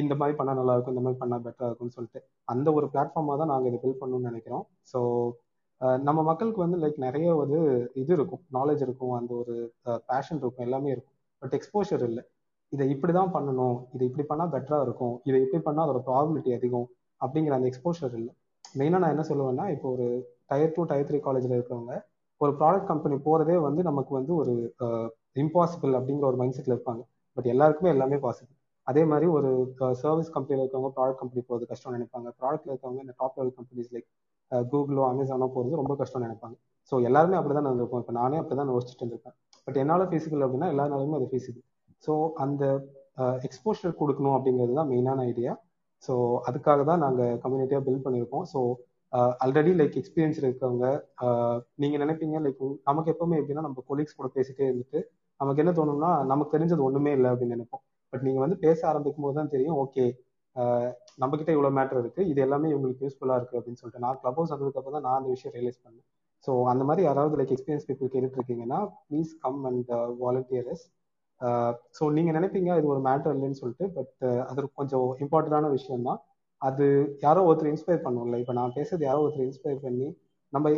[0.00, 2.20] இந்த மாதிரி பண்ணா நல்லா இருக்கும் இந்த மாதிரி பண்ணா பெட்டரா இருக்கும்னு சொல்லிட்டு.
[2.52, 4.64] அந்த ஒரு பிளாட்ஃபார்மா தான் நாங்கள் இதை பில்ட் பண்ணணும்னு நினைக்கிறோம்.
[4.92, 5.00] ஸோ
[5.80, 7.58] நம்ம மக்களுக்கு வந்து லைக் நிறைய ஒரு
[8.00, 8.42] இது இருக்கும்.
[8.56, 9.14] நாலேஜ் இருக்கும்.
[9.18, 9.54] அந்த ஒரு
[10.10, 10.66] பேஷன் இருக்கும்.
[10.66, 11.16] எல்லாமே இருக்கும்.
[11.42, 12.22] பட் எக்ஸ்போஷர் இல்லை.
[12.72, 13.76] இதை இப்படி தான் பண்ணணும்.
[13.94, 15.14] இதை இப்படி பண்ணால் பெட்டராக இருக்கும்.
[15.28, 16.88] இதை இப்படி பண்ணால் அதோட ப்ராபிலிட்டி அதிகம்.
[17.20, 18.32] அப்படிங்கிற அந்த எக்ஸ்போஷர் இல்லை.
[18.78, 20.06] மெயினாக நான் என்ன சொல்லுவேன்னா இப்போ ஒரு
[20.50, 21.94] டயர் டூ டயர் த்ரீ காலேஜில் இருக்கிறவங்க
[22.40, 24.52] ஒரு ப்ராடக்ட் கம்பெனி போகிறதே வந்து நமக்கு வந்து ஒரு
[25.42, 27.02] இம்பாசிபிள் அப்படிங்கிற ஒரு மைண்ட் செட்டில் இருப்பாங்க.
[27.36, 28.56] பட் எல்லாருக்குமே எல்லாமே பாசிபிள்
[28.86, 29.50] அதே மாதிரி ஒரு
[30.02, 32.28] சர்வீஸ் கம்பெனியில் இருக்கவங்க ப்ராடக்ட் கம்பெனி போகிறது கஷ்டம் நினைப்பாங்க.
[32.40, 34.08] ப்ராடக்ட்ல இருக்கவங்க இந்த டாப் லெவல் கம்பெனிஸ் லைக்
[34.72, 36.56] கூகுளோ அமேசானோ போகிறது ரொம்ப கஷ்டம்னு நினைப்பாங்க.
[36.92, 39.36] ஸோ எல்லாருமே அப்படி தான் இருந்திருப்போம் இப்போ நானே அப்படி தான் யோசிச்சுட்டு இருந்திருப்பேன்.
[39.66, 41.64] பட் என்னால் ஃபீஸிபிள் அப்படின்னா எல்லாருனாலுமே அது ஃபீஸிபிள்
[42.06, 42.64] ஸோ அந்த
[43.46, 45.52] எக்ஸ்போஷர் கொடுக்கணும் அப்படிங்கிறது தான் மெயினான ஐடியா
[46.06, 46.14] ஸோ
[46.48, 48.46] அதுக்காக தான் நாங்கள் கம்யூனிட்டியாக பில்ட் பண்ணியிருக்கோம்.
[48.52, 48.60] ஸோ
[49.44, 50.86] ஆல்ரெடி லைக் எக்ஸ்பீரியன்ஸ் இருக்கவங்க
[51.82, 55.00] நீங்க நினைப்பீங்க லைக் நமக்கு எப்பவுமே எப்படின்னா நம்ம கொலீக்ஸ் கூட பேசிட்டே இருந்துட்டு
[55.40, 57.82] நமக்கு என்ன தோணும்னா நமக்கு தெரிஞ்சது ஒண்ணுமே இல்லை அப்படின்னு நினைப்போம்.
[58.12, 60.04] பட் நீங்க வந்து பேச ஆரம்பிக்கும் போது தான் தெரியும் ஓகே
[61.22, 62.22] நம்ம கிட்ட இவ்வளவு மேட்டர் இருக்கு.
[62.32, 65.30] இது எல்லாமே இவங்களுக்கு யூஸ்ஃபுல்லா இருக்கு அப்படின்னு சொல்லிட்டு நான் கிளப் ஹவுஸ் வந்ததுக்கு அப்புறம் தான் நான் அந்த
[65.34, 66.06] விஷயம் ரியலைஸ் பண்ணேன்.
[66.44, 69.90] ஸோ அந்த மாதிரி யாராவது லைக் எக்ஸ்பீரியன்ஸ் பீப்புள் கேட்டுட்டு இருக்கீங்கன்னா please come and
[70.22, 70.84] volunteers
[71.98, 76.20] so நீங்க நினைப்பீங்க இது ஒரு மேட்டர் இல்லைன்னு சொல்லிட்டு பட் uh, அது கொஞ்சம் இம்பார்ட்டண்டான விஷயம் தான்
[76.62, 76.86] அது
[77.24, 80.08] யாரோ ஒருத்தர் இன்ஸ்பயர் பண்ணுவோம்ல இப்போ நான் பேசுறது யாரோ ஒருத்தர் இன்ஸ்பயர் பண்ணி
[80.52, 80.70] நம்ம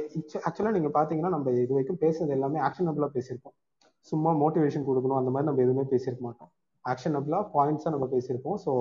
[0.46, 3.54] ஆக்சுவலாக நீங்கள் பார்த்தீங்கன்னா நம்ம இது வரைக்கும் பேசுறது எல்லாமே ஆக்ஷனபிளாக பேசியிருப்போம்.
[4.12, 6.50] சும்மா மோட்டிவேஷன் கொடுக்கணும் அந்த மாதிரி நம்ம எதுவுமே பேசியிருக்க மாட்டோம்.
[6.84, 8.58] ஆக்ஷனபிளாக பாயிண்ட்ஸாக நம்ம பேசியிருப்போம்.
[8.64, 8.72] ஸோ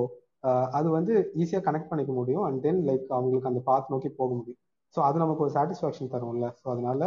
[0.77, 2.43] அது வந்து ஈஸியாக கனெக்ட் பண்ணிக்க முடியும்.
[2.47, 4.59] அண்ட் தென் லைக் அவங்களுக்கு அந்த பாத் நோக்கி போக முடியும்.
[4.95, 6.47] ஸோ அது நமக்கு ஒரு சாட்டிஸ்ஃபேக்ஷன் தரும்ல.
[6.61, 7.01] ஸோ அதனால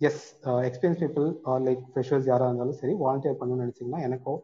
[0.00, 0.22] as
[0.68, 1.26] experience people
[1.66, 4.34] like freshers யாராக இருந்தாலும் சரி வாலண்டியர் பண்ணணும்னு நினச்சிங்கன்னா எனக்கோ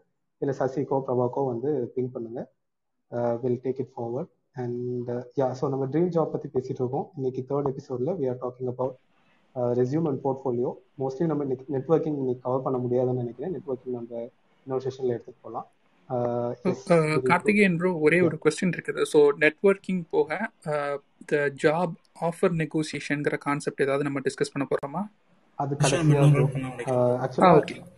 [0.43, 2.49] இல்லை சசிக்கோ பிரபாக்கோ வந்து திங்க் பண்ணுங்கள்
[3.43, 4.31] will take it forward
[4.63, 7.07] and yeah so நம்ம ட்ரீம் ஜாப் பற்றி பேசிட்டு இருக்கோம்.
[7.19, 8.97] இன்னைக்கு தேர்ட் எபிசோடில் we are talking about
[9.81, 10.71] resume and portfolio
[11.03, 11.45] mostly நம்ம
[11.77, 13.53] நெட்ஒர்க்கிங் இன்னைக்கு கவர் பண்ண முடியாதுன்னு நினைக்கிறேன்.
[13.57, 14.13] நெட்ஒர்க்கிங் நம்ம
[14.67, 15.67] இன்னொரு செஷனில் எடுத்துகிட்டு போகலாம்.
[17.31, 19.03] கார்த்திகேயன் ப்ரோ ஒரே ஒரு கொஸ்டின் இருக்குது.
[19.13, 20.31] ஸோ நெட்ஒர்க்கிங் போக
[21.31, 21.95] த ஜாப்
[22.29, 25.03] ஆஃபர் நெகோசியேஷன்ங்கிற கான்செப்ட் ஏதாவது நம்ம டிஸ்கஸ் பண்ண போறோமா?
[25.59, 26.45] அது கடைசியாக
[27.25, 27.91] ஆக்சுவலாக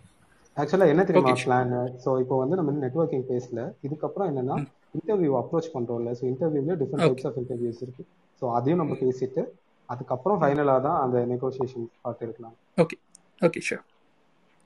[0.56, 3.60] ஆக்சுவலா என்ன தெரியுமா பிளான் ஸோ இப்போ வந்து நம்ம நெட்ஒர்க்கிங் பேசல.
[3.86, 4.56] இதுக்கப்புறம் என்னன்னா
[4.98, 6.10] இன்டர்வியூ அப்ரோச் பண்றோம்ல.
[6.18, 8.04] ஸோ இன்டர்வியூல டிஃப்ரெண்ட் டைப்ஸ் ஆஃப் இன்டர்வியூஸ் இருக்கு.
[8.42, 9.42] ஸோ அதையும் நம்ம பேசிட்டு
[9.88, 12.96] அதுக்கப்புறம் ஃபைனலாக தான் அந்த நெகோசியேஷன் பார்ட் இருக்கலாம் okay
[13.42, 13.84] okay sure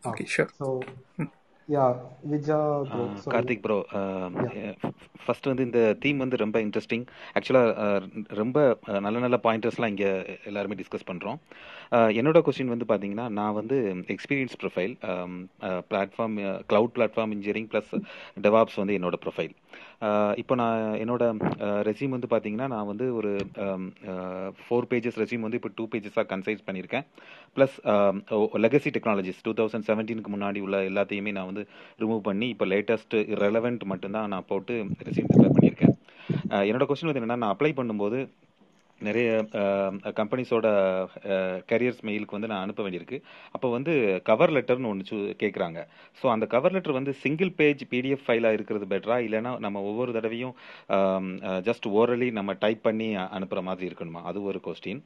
[0.03, 0.67] okay sure so
[1.69, 1.87] yeah
[2.31, 2.59] Vija
[3.27, 3.77] Karthik bro
[5.25, 7.05] first வந்து இந்த தீம் வந்து ரொம்ப இன்ட்ரெஸ்டிங்
[7.35, 7.89] ஆக்சுவலாக
[8.35, 10.11] ரொம்ப அஹ், நல்ல நல்ல பாயிண்டர்ஸ்லாம் இங்கே
[10.47, 11.39] எல்லாருமே டிஸ்கஸ் பண்ணுறோம்
[12.17, 13.77] என்னோட கொஸ்டின் வந்து பார்த்தீங்கன்னா நான் வந்து
[14.15, 14.95] experience profile
[15.91, 16.37] platform
[16.71, 17.93] cloud platform engineering plus
[18.41, 19.55] devops வந்து என்னோட ப்ரொஃபைல்
[20.41, 21.23] இப்போ நான் என்னோட
[21.89, 23.31] ரெசியூம் வந்து பார்த்தீங்கன்னா நான் வந்து ஒரு
[24.65, 27.05] ஃபோர் பேஜஸ் ரெசியூம் வந்து இப்போ டூ பேஜஸாக கன்சைஸ் பண்ணியிருக்கேன்.
[27.57, 27.77] Plus
[28.65, 31.65] legacy technologies two thousand செவன்டீனுக்கு முன்னாடி உள்ள எல்லாத்தையுமே நான் வந்து
[32.03, 34.77] ரிமூவ் பண்ணி இப்போ லேட்டஸ்ட் ரெலவெண்ட் மட்டும்தான் நான் போட்டு
[35.09, 35.95] ரெசியூம் ப்ரிப்பேர் பண்ணியிருக்கேன்.
[36.69, 38.21] என்னோட கொஸ்டின் வந்து என்னன்னா நான் அப்ளை பண்ணும்போது
[39.07, 39.29] நிறைய
[40.19, 40.67] கம்பெனிஸோட
[41.71, 43.19] கரியர்ஸ் மெயிலுக்கு வந்து நான் அனுப்ப வேண்டியிருக்கு.
[43.57, 43.93] அப்போ வந்து
[44.29, 45.81] கவர் லெட்டர்னு ஒன்று சூ கேட்குறாங்க
[46.21, 50.55] ஸோ அந்த கவர் லெட்டர் வந்து சிங்கிள் பேஜ் பிடிஎஃப் ஃபைலாக இருக்கிறது பெட்டரா இல்லைன்னா நம்ம ஒவ்வொரு தடவையும்
[51.69, 54.23] ஜஸ்ட் ஓரலி நம்ம டைப் பண்ணி அனுப்புகிற மாதிரி இருக்கணுமா?
[54.31, 55.03] அது ஒரு கொஸ்டின்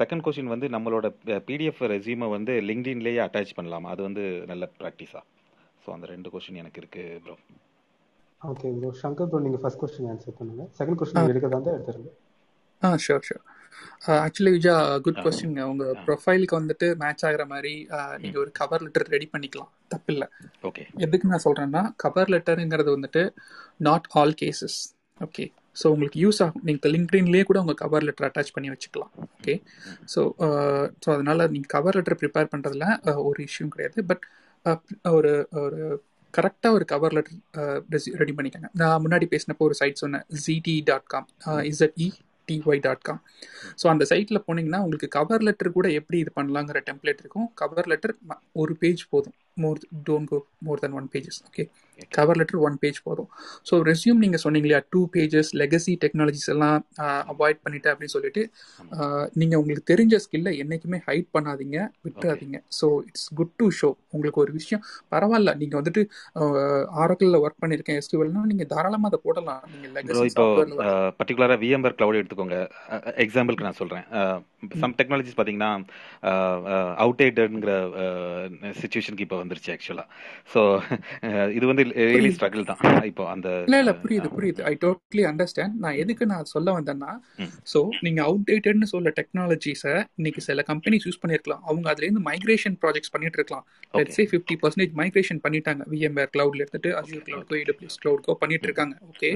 [0.00, 1.06] செகண்ட் கொஸ்டின் வந்து நம்மளோட
[1.48, 3.88] பிடிஎஃப் ரெசியூமை வந்து லிங்க்டின்லேயே அட்டாச் பண்ணலாமா?
[3.94, 5.22] அது வந்து நல்ல ப்ராக்டிஸா
[5.84, 7.36] ஸோ அந்த ரெண்டு கொஸ்டின் எனக்கு இருக்கு bro
[8.40, 10.64] okay bro Shankar bro நீங்கள் ஃபர்ஸ்ட் கொஸ்டின் ஆன்சர் பண்ணுங்க.
[10.78, 12.10] செகண்ட் கொஸ்டின் எடுக்கிறதா இருந்தால் எடுத்துருங்க.
[12.82, 13.44] ஆ sure sure
[14.18, 14.74] actually Vija
[15.04, 19.70] good question உங்க ப்ரொஃபைலுக்கு வந்துட்டு மேட்ச் ஆகுற மாதிரி ஆ, நீங்க ஒரு கவர் லெட்டர் ரெடி பண்ணிக்கலாம்.
[19.90, 20.26] தப்பில்லை.
[20.64, 23.22] ஓகே எதுக்கு நான் சொல்றேன்னா கவர் லெட்டருங்கிறது வந்துட்டு
[23.80, 24.78] not all cases
[25.20, 25.44] okay
[25.76, 26.62] so உங்களுக்கு யூஸ் ஆகும்.
[26.64, 29.12] நீங்கள் லிங்க்டின்லேயே கூட உங்கள் கவர் லெட்டர் அட்டாச் பண்ணி வச்சுக்கலாம்.
[29.28, 29.54] ஓகே
[30.12, 30.20] ஸோ
[31.02, 32.86] ஸோ அதனால நீங்கள் கவர் லெட்டர் ப்ரிப்பேர் பண்ணுறதுல
[33.24, 34.04] ஒரு இஷ்யூ கிடையாது.
[34.10, 34.24] பட்
[35.12, 35.80] ஒரு ஒரு
[36.34, 37.36] கரெக்டாக ஒரு கவர் லெட்டர்
[38.22, 38.70] ரெடி பண்ணிக்கோங்க.
[38.74, 41.28] நான் முன்னாடி பேசினப்போ ஒரு சைட் சொன்னேன் GT dot com
[41.70, 42.08] Z E
[42.48, 43.20] T Y dot com
[43.82, 47.48] so அந்த சைட்டில் போனீங்கன்னா உங்களுக்கு கவர் லெட்டர் கூட எப்படி இது பண்ணலாங்கிற டெம்ப்ளேட் இருக்கும்.
[47.54, 48.14] கவர் லெட்டர்
[48.52, 49.36] ஒரு பேஜ் போதும்.
[49.64, 49.78] More
[50.08, 50.38] don't go
[50.68, 51.64] more than one pages okay
[52.16, 53.28] cover letter one page போதும்.
[53.68, 56.76] ஸோ ரெஸ்யூம் நீங்கள் சொன்னீங்க இல்லையா டூ பேஜஸ் லெகசி டெக்னாலஜிஸ் எல்லாம்
[57.32, 58.42] அவாய்ட் பண்ணிட்டு அப்படின்னு சொல்லிட்டு
[59.40, 62.58] நீங்கள் உங்களுக்கு தெரிஞ்ச ஸ்கில்லை என்றைக்குமே ஹைட் பண்ணாதீங்க விட்டுறாதீங்க.
[62.78, 64.84] So it's good to show உங்களுக்கு ஒரு விஷயம்.
[65.14, 66.04] பரவாயில்ல நீங்கள் வந்துட்டு
[67.04, 69.64] ஆரக்கிளில் ஒர்க் பண்ணியிருக்கேன் எஸ்டிவல்னா நீங்கள் தாராளமாக அதை போடலாம்.
[69.72, 70.30] நீங்கள் லெகசி
[71.18, 72.60] பர்டிகுலராக விஎம்பர் கிளவுட் எடுத்துக்கோங்க.
[73.26, 74.06] எக்ஸாம்பிளுக்கு நான் சொல்கிறேன்
[74.82, 75.72] சம் டெக்னாலஜிஸ் பார்த்தீங்கன்னா
[77.02, 77.74] அவுடேட்டட்ங்கிற
[78.80, 80.06] சுச்சுவேஷனுக்கு இப்போ வந்துருச்சு ஆக்சுவலாக
[80.54, 80.60] ஸோ
[81.56, 82.34] இது வந்து ரியலி புரியுது.
[82.36, 82.80] ஸ்ட்ரகிள் தான்.
[83.10, 84.60] இப்போ அந்த இல்ல இல்ல புரியுது புரியுது.
[84.70, 87.12] ஐ டோட்லி அண்டர்ஸ்டாண்ட் நான் எதுக்கு நான் சொல்ல வந்தேன்னா
[87.72, 91.62] ஸோ நீங்க அவுடேட்டட்னு சொல்ல டெக்னாலஜிஸை இன்னைக்கு சில கம்பெனிஸ் யூஸ் பண்ணிருக்கலாம்.
[91.68, 93.64] அவங்க அதுல இருந்து மைக்ரேஷன் ப்ராஜெக்ட்ஸ் பண்ணிட்டு இருக்கலாம்.
[93.94, 95.82] Let's say fifty percentage migration பண்ணிட்டாங்க.
[95.94, 98.96] விஎம்பேர் கிளவுட்ல எடுத்துட்டு அஜூர் கிளவுட்கோ ஏடபிள்யூஎஸ் கிளவுட்கோ பண்ணிட்டு இருக்காங்க.
[99.12, 99.30] ஓகே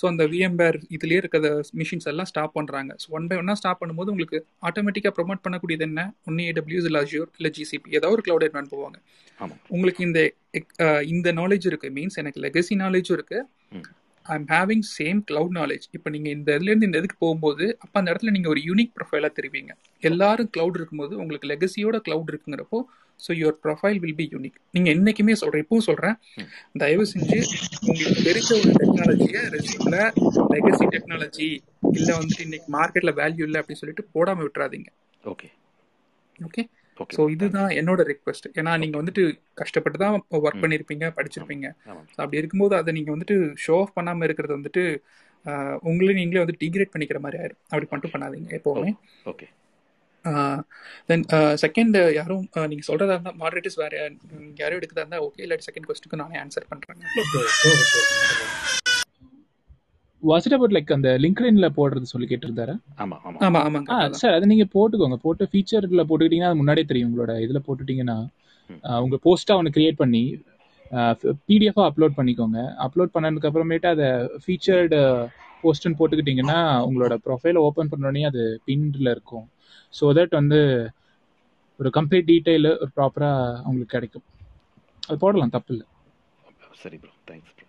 [0.00, 1.52] ஸோ அந்த விஎம்பேர் இதுலயே இருக்கிற
[1.82, 2.92] மிஷின்ஸ் எல்லாம் ஸ்டாப் பண்றாங்க.
[3.02, 4.38] ஸோ ஒன் பை ஒன்னா ஸ்டாப் பண்ணும்போது உங்களுக்கு
[4.70, 6.00] ஆட்டோமேட்டிக்கா ப்ரொமோட் பண்ணக்கூடியது என்ன?
[6.28, 8.98] ஒன்னு ஏடபிள்யூஎஸ் இல்ல அஜூர் இல்ல ஜிசிபி ஏதாவது ஒரு கிளவுட் என்வன் போவாங்க.
[9.46, 10.20] ஆமாம் உங்களுக்கு இந்த
[11.12, 11.88] இந்த நாலேஜ் இருக்கு.
[11.96, 13.38] மீன்ஸ் எனக்கு லெகசி நாலேஜும் இருக்கு.
[13.76, 13.86] ம்.
[14.26, 18.32] I'm having same cloud knowledge இப்போ நீங்கள் இந்த இதுலேருந்து இந்த இதுக்கு போகும்போது அப்போ அந்த இடத்துல
[18.36, 19.72] நீங்கள் ஒரு யூனிக் ப்ரொஃபைலாக தெரிவிங்க.
[20.02, 22.78] எல்லாரும் cloud இருக்கும்போது உங்களுக்கு லெகசியோட cloud இருக்குங்கிறப்போ
[23.20, 26.16] so your profile will be unique நீங்கள் என்றைக்குமே சொல்கிறேன் இப்பவும் சொல்கிறேன்
[26.82, 27.38] தயவு செஞ்சு
[27.88, 30.00] உங்களுக்கு தெரிஞ்ச ஒரு டெக்னாலஜியை ரெசியூமில்
[30.54, 31.48] லெகசி டெக்னாலஜி
[31.98, 34.90] இல்லை வந்துட்டு இன்னைக்கு மார்க்கெட்டில் வேல்யூ இல்லை அப்படின்னு சொல்லிட்டு போடாமல் விட்டுறாதீங்க.
[35.24, 35.48] ஓகே
[36.38, 36.64] ஓகே
[37.16, 39.22] ஸோ இதுதான் என்னோட ரெக்வஸ்ட் ஏன்னா நீங்கள் வந்துட்டு
[39.54, 41.66] கஷ்டப்பட்டு தான் ஒர்க் பண்ணியிருப்பீங்க படிச்சிருப்பீங்க.
[42.18, 44.84] அப்படி இருக்கும்போது அதை நீங்கள் வந்துட்டு ஷோ ஆஃப் பண்ணாமல் இருக்கிறது வந்துட்டு
[45.46, 48.90] ஆஹ், உங்களே நீங்களே வந்து டிகிரேட் பண்ணிக்கிற மாதிரி ஆயிடும் அப்படி மட்டும் பண்ணாதீங்க எப்போவுமே.
[49.26, 49.46] ஓகே
[51.08, 51.24] தென்
[51.62, 53.92] செகண்ட் யாரும் நீங்க சொல்றதா இருந்தா மாடரேட்டர்ஸ் வேற.
[54.58, 57.04] யாரும் எடுக்கிறதா இருந்தா ஓகே இல்லாட்டி செகண்ட் கொஸ்டினுக்கு நானே ஆன்சர் பண்றேங்க.
[60.26, 62.74] வாஸ் இட் அபவுட் லைக் அந்த லிங்க்டின்ல போடுறது சொல்லி கேட்டிருந்தாரு?
[63.02, 65.18] ஆமாம் ஆமாம் ஆமா ஆமாங்க ஆ அதான் சார் அதை நீங்க போட்டுக்கோங்க.
[65.24, 68.16] போட்டு ஃபீச்சர்ல போட்டுக்கிட்டீங்கன்னா அது முன்னாடியே தெரியும் உங்களோட இதுல போட்டுட்டீங்கன்னா.
[69.04, 70.22] உங்க போஸ்டா ஒன்று கிரியேட் பண்ணி
[71.42, 72.58] பிடிஎஃபா அப்லோட் பண்ணிக்கோங்க.
[72.86, 74.08] அப்லோட் பண்ணதுக்கு அப்புறமேட்டு அதை
[74.44, 74.98] ஃபீச்சர்டு
[75.64, 79.46] போஸ்ட்னு போட்டுக்கிட்டீங்கன்னா உங்களோட ப்ரொஃபைலை ஓப்பன் பண்ணோடனே அது பின்ல இருக்கும்.
[79.94, 80.60] ஸோ தட் வந்து
[81.80, 83.30] ஒரு கம்ப்ளீட் டீட்டெயில் ஒரு ப்ராப்பரா
[83.66, 84.26] உங்களுக்கு கிடைக்கும்.
[85.02, 85.86] அது போடலாம் தப்பு இல்லை.
[86.80, 87.65] சரி ப்ரோ தேங்க்ஸ் ப்ரோ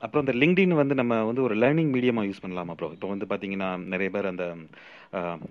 [0.00, 3.68] அப்புறம் இந்த லிங்க்டின் வந்து நம்ம வந்து ஒரு லேர்னிங் மீடியமாக யூஸ் பண்ணலாமா ப்ரோ இப்போ வந்து பார்த்தீங்கன்னா
[3.86, 4.44] நிறைய பேர் அந்த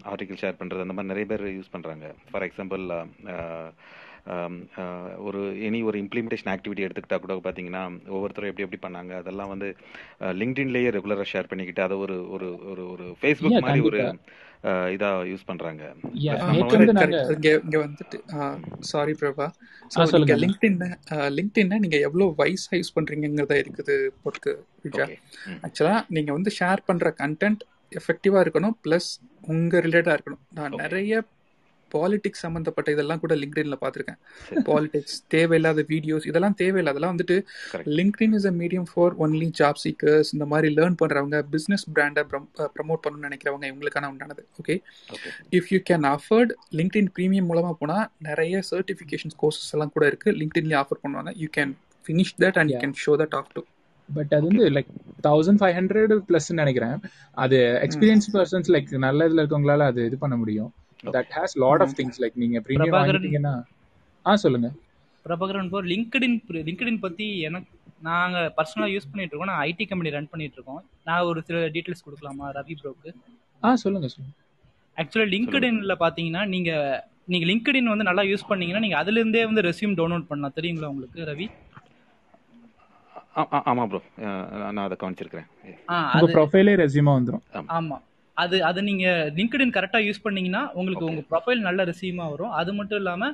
[0.06, 2.84] ஆர்டிகல் ஷேர் பண்ணுறது அந்த மாதிரி நிறைய பேர் யூஸ் பண்ணுறாங்க ஃபார் எக்ஸாம்பிள்
[5.26, 9.68] ஒரு எனி ஒரு இம்ப்ளிமெண்டேஷன் ஆக்டிவிட்டி எடுத்துக்கிட்டா கூட பார்த்தீங்கன்னா ஒவ்வொருத்தரும் எப்படி எப்படி பண்ணாங்க அதெல்லாம் வந்து
[10.34, 14.02] லிங்க்டின்லேயே ரெகுலராக ஷேர் பண்ணிக்கிட்டு அதை ஒரு ஒரு ஒரு ஒரு ஃபேஸ்புக் மாதிரி ஒரு
[14.96, 15.46] இதாக யூஸ்
[16.98, 18.18] கரெக்ட் இங்க இங்க வந்துட்டு
[18.92, 19.48] சாரி பிரபா.
[19.92, 20.36] நீங்க சொல்லுங்க.
[20.44, 20.78] லிங்க்டின்
[21.38, 24.54] லிங்க்டின் நீங்க எவ்வளவு வைஸா யூஸ் பண்றீங்கிறத இருக்குது பொறுத்து
[25.68, 29.10] ஆக்சுவலா நீங்க வந்து ஷேர் பண்ற கண்டென்ட் எஃபெக்டிவா இருக்கணும் ப்ளஸ்
[29.54, 30.44] உங்க ரிலேட்டடா இருக்கணும்.
[30.58, 31.14] நான் நிறைய
[31.96, 34.20] பாலிடிக்ஸ் சம்மந்தப்பட்ட இதெல்லாம் கூட லிங்க்டின்ல பார்த்துருக்கேன்.
[34.70, 36.92] பாலிடிக்ஸ் தேவையில்லாத வீடியோஸ் இதெல்லாம் தேவையில்லை.
[36.94, 37.38] அதெல்லாம் வந்துட்டு
[38.00, 42.24] LinkedIn is a medium for only job seekers இந்த மாதிரி லேர்ன் பண்றவங்க பிசினஸ் பிராண்டை
[42.78, 44.44] ப்ரமோட் பண்ணணும்னு நினைக்கிறவங்க இவங்களுக்கான உண்டானது.
[44.62, 44.78] Okay
[45.60, 50.32] if you can afford LinkedIn premium மூலமா போனா நிறைய சர்டிஃபிகேஷன்ஸ் கோர்சஸ் எல்லாம் கூட இருக்கு.
[50.42, 51.34] லிங்க்டின்லேயே ஆஃபர் பண்ணுவாங்க.
[51.44, 51.74] You can
[52.06, 53.64] finish that and you can show that off to
[54.10, 54.90] but அது வந்து like
[55.28, 56.98] thousand five hundred plus நினைக்கிறேன்.
[57.44, 60.70] அது எக்ஸ்பீரியன்ஸ் பர்சன்ஸ் லைக் நல்ல இதுல இருக்கவங்களால அது இது பண்ண முடியும்.
[61.18, 63.56] That has lot of things like நீங்க ப்ரீமியம் பிரபாகரன் வாங்கிட்டீங்கன்னா
[64.26, 64.70] ஆ சொல்லுங்க.
[65.26, 66.38] பிரபாகரன் இப்போ லிங்க்டின்
[66.70, 67.72] லிங்க்டின் பத்தி எனக்கு
[68.10, 69.52] நாங்க பர்சனலா யூஸ் பண்ணிட்டு இருக்கோம்.
[69.52, 70.82] நான் ஐடி கம்பெனி ரன் பண்ணிட்டு இருக்கோம்.
[71.08, 73.12] நான் ஒரு சில டீடைல்ஸ் கொடுக்கலாமா ரவி ப்ரோக்கு
[73.64, 74.34] ஆ சொல்லுங்க சொல்லுங்க.
[74.98, 76.72] ஆக்சுவலா லிங்க்டின்ல பாத்தீங்கன்னா நீங்க
[77.34, 80.56] நீங்க லிங்க்டின் வந்து நல்லா யூஸ் பண்ணீங்கன்னா நீங்க அதுல இருந்தே வந்து ரெஸ்யூம் டவுன்லோட் பண்ணலாம்.
[80.58, 81.48] தெரியுங்களா உங்களுக்கு ரவி?
[83.70, 84.00] ஆமா ப்ரோ
[84.76, 85.48] நான் அதை கவனிச்சிருக்கிறேன்.
[85.94, 87.44] ஆ உங்க அது ப்ரொஃபைலே ரெஸ்யூமா வந்துரும்.
[87.80, 87.98] ஆமா.
[88.44, 89.06] அது அது நீங்க
[89.38, 92.54] லிங்க்டின் கரெக்டா யூஸ் பண்ணீங்கன்னா உங்களுக்கு உங்க ப்ரொஃபைல் நல்ல ரெஸ்யூமா வரும்.
[92.60, 93.30] அது மட்டும் இல்லாம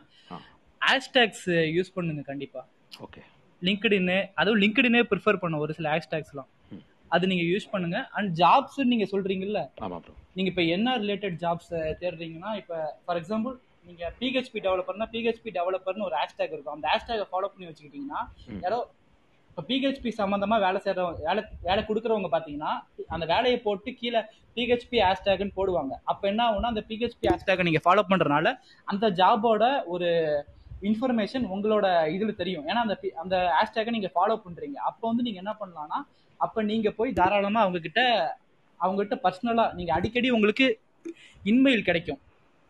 [0.81, 1.47] ஹேஷ்டேக்ஸ்
[1.77, 2.61] யூஸ் பண்ணுங்க கண்டிப்பா.
[3.05, 3.21] ஓகே
[3.61, 6.49] லிங்க்டின் அதுவும் லிங்க்டினே ப்ரிஃபர் பண்ணும் ஒரு சில ஹேஷ்டேக்ஸ்லாம்
[7.15, 7.97] அது நீங்க யூஸ் பண்ணுங்க.
[8.17, 9.61] அண்ட் ஜாப்ஸ் நீங்க சொல்றீங்கல்ல?
[10.37, 12.73] நீங்க இப்ப என்ன ரிலேட்டட் ஜாப்ஸ் தேடுறீங்கன்னா இப்ப
[13.05, 13.55] ஃபார் எக்ஸாம்பிள்
[13.87, 16.75] நீங்க பிஹெச்பி டெவலப்பர்னா பிஹெச்பி டெவலப்பர்னு ஒரு ஹேஷ்டேக் இருக்கும்.
[16.77, 18.21] அந்த ஹேஷ்டேக்கை ஃபாலோ பண்ணி வச்சுக்கிட்டீங்கன்னா
[18.65, 18.79] யாரோ
[19.51, 22.71] இப்போ பிஹெச்பி சம்பந்தமா வேலை செய்யறவங்க வேலை வேலை கொடுக்குறவங்க பாத்தீங்கன்னா
[23.09, 24.19] அந்த வேலையை போட்டு கீழே
[24.57, 25.93] பிஹெச்பி ஹேஷ்டேக்னு போடுவாங்க.
[26.03, 28.51] அப்ப என்ன ஆகும்னா அந்த பிஹெச்பி ஹேஷ்டேக்கை நீங்க ஃபாலோ பண்றதுனால
[28.87, 30.09] அந்த ஜாபோட ஒரு
[30.81, 31.85] இன்ஃபர்மேஷன் உங்களோட
[32.15, 32.65] இதுல தெரியும்.
[32.69, 34.77] ஏன்னா அந்த அந்த ஹேஷ்டேக்கை நீங்க ஃபாலோ பண்றீங்க.
[34.89, 35.99] அப்போ வந்து நீங்க என்ன பண்ணலாம்னா
[36.39, 38.01] அப்ப நீங்க போய் தாராளமா அவங்க கிட்ட
[38.79, 40.67] அவங்க கிட்ட பர்சனலா நீங்க அடிக்கடி உங்களுக்கு
[41.45, 42.19] இன்மெயில் கிடைக்கும்.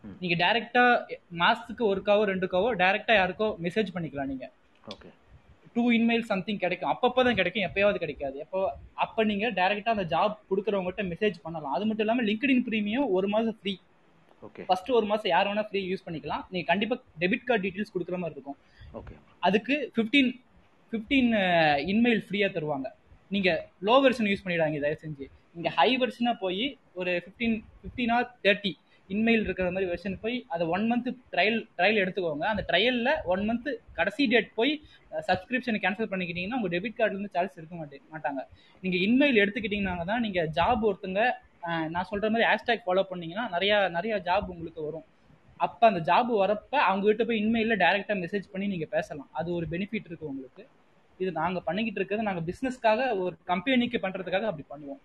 [0.04, 0.16] ம்.
[0.20, 0.84] நீங்க டைரக்டா
[1.38, 4.46] மாசத்துக்கு ஒருக்காவோ ரெண்டுக்காவோ டைரக்டா யாருக்கோ மெசேஜ் பண்ணிக்கலாம் நீங்க.
[4.84, 5.10] ஓகே.
[5.76, 6.90] டூ இன்மெயில் சம்திங் கிடைக்கும்.
[6.94, 8.36] அப்பப்போ தான் கிடைக்கும் எப்பயாவது கிடைக்காது.
[8.44, 8.60] எப்போ
[9.04, 11.74] அப்போ நீங்க டைரக்டா அந்த ஜாப் கொடுக்குறவங்ககிட்ட மெசேஜ் பண்ணலாம்.
[11.76, 13.74] அது மட்டும் இல்லாம லிங்க்டின் ப்ரீமியம் ஒரு மாசம் ஃப்ரீ
[14.46, 16.42] ஓகே ஃபர்ஸ்ட் ஒரு மாசம் யார் வேணா ஃப்ரீ யூஸ் பண்ணிக்கலாம்.
[16.52, 18.58] நீங்க கண்டிப்பா டெபிட் கார்டு டீடைல்ஸ் கொடுக்குற மாதிரி இருக்கும்.
[19.00, 19.14] ஓகே
[19.48, 20.30] அதுக்கு ஃபிஃப்டீன்
[20.92, 21.30] ஃபிஃப்டீன்
[21.92, 22.88] இன்மெயில் ஃப்ரீயா தருவாங்க.
[23.34, 23.50] நீங்க
[23.88, 25.26] லோ வெர்ஷன் யூஸ் பண்ணிடாங்க தயவு செஞ்சு.
[25.56, 26.64] நீங்க ஹை வெர்ஷனா போய்
[27.00, 28.72] ஒரு fifteen fifteen or thirty
[29.14, 32.44] InMail இருக்கிற மாதிரி வெர்ஷன் போய் அதை ஒன் மந்த் ட்ரையல் ட்ரையல் எடுத்துக்கோங்க.
[32.52, 34.72] அந்த ட்ரையலில் ஒன் மந்த் கடைசி டேட் போய்
[35.28, 38.42] சப்ஸ்கிரிப்ஷனை கேன்சல் பண்ணிக்கிட்டீங்கன்னா உங்கள் டெபிட் கார்டுலேருந்து சார்ஜ் இருக்க மாட்டே மாட்டாங்க.
[38.82, 41.22] நீங்கள் இன்மெயில் எடுத்துக்கிட்டீங்கன்னா தான் நீங்கள் ஜாப் ஒருத்தங்க
[41.94, 45.06] நான் சொல்கிற மாதிரி ஹேஷ்டேக் ஃபாலோ பண்ணீங்கன்னா நிறையா நிறையா ஜாப் உங்களுக்கு வரும்.
[45.66, 49.28] அப்போ அந்த ஜாப் வரப்போ அவங்ககிட்ட போய் இன்மெயில டைரெக்டாக மெசேஜ் பண்ணி நீங்கள் பேசலாம்.
[49.40, 50.64] அது ஒரு பெனிஃபிட் இருக்குது உங்களுக்கு.
[51.22, 55.02] இது நாங்கள் பண்ணிக்கிட்டு இருக்கிறது நாங்கள் பிஸ்னஸ்க்காக ஒரு கம்பெனிக்கு பண்ணுறதுக்காக அப்படி பண்ணுவோம்.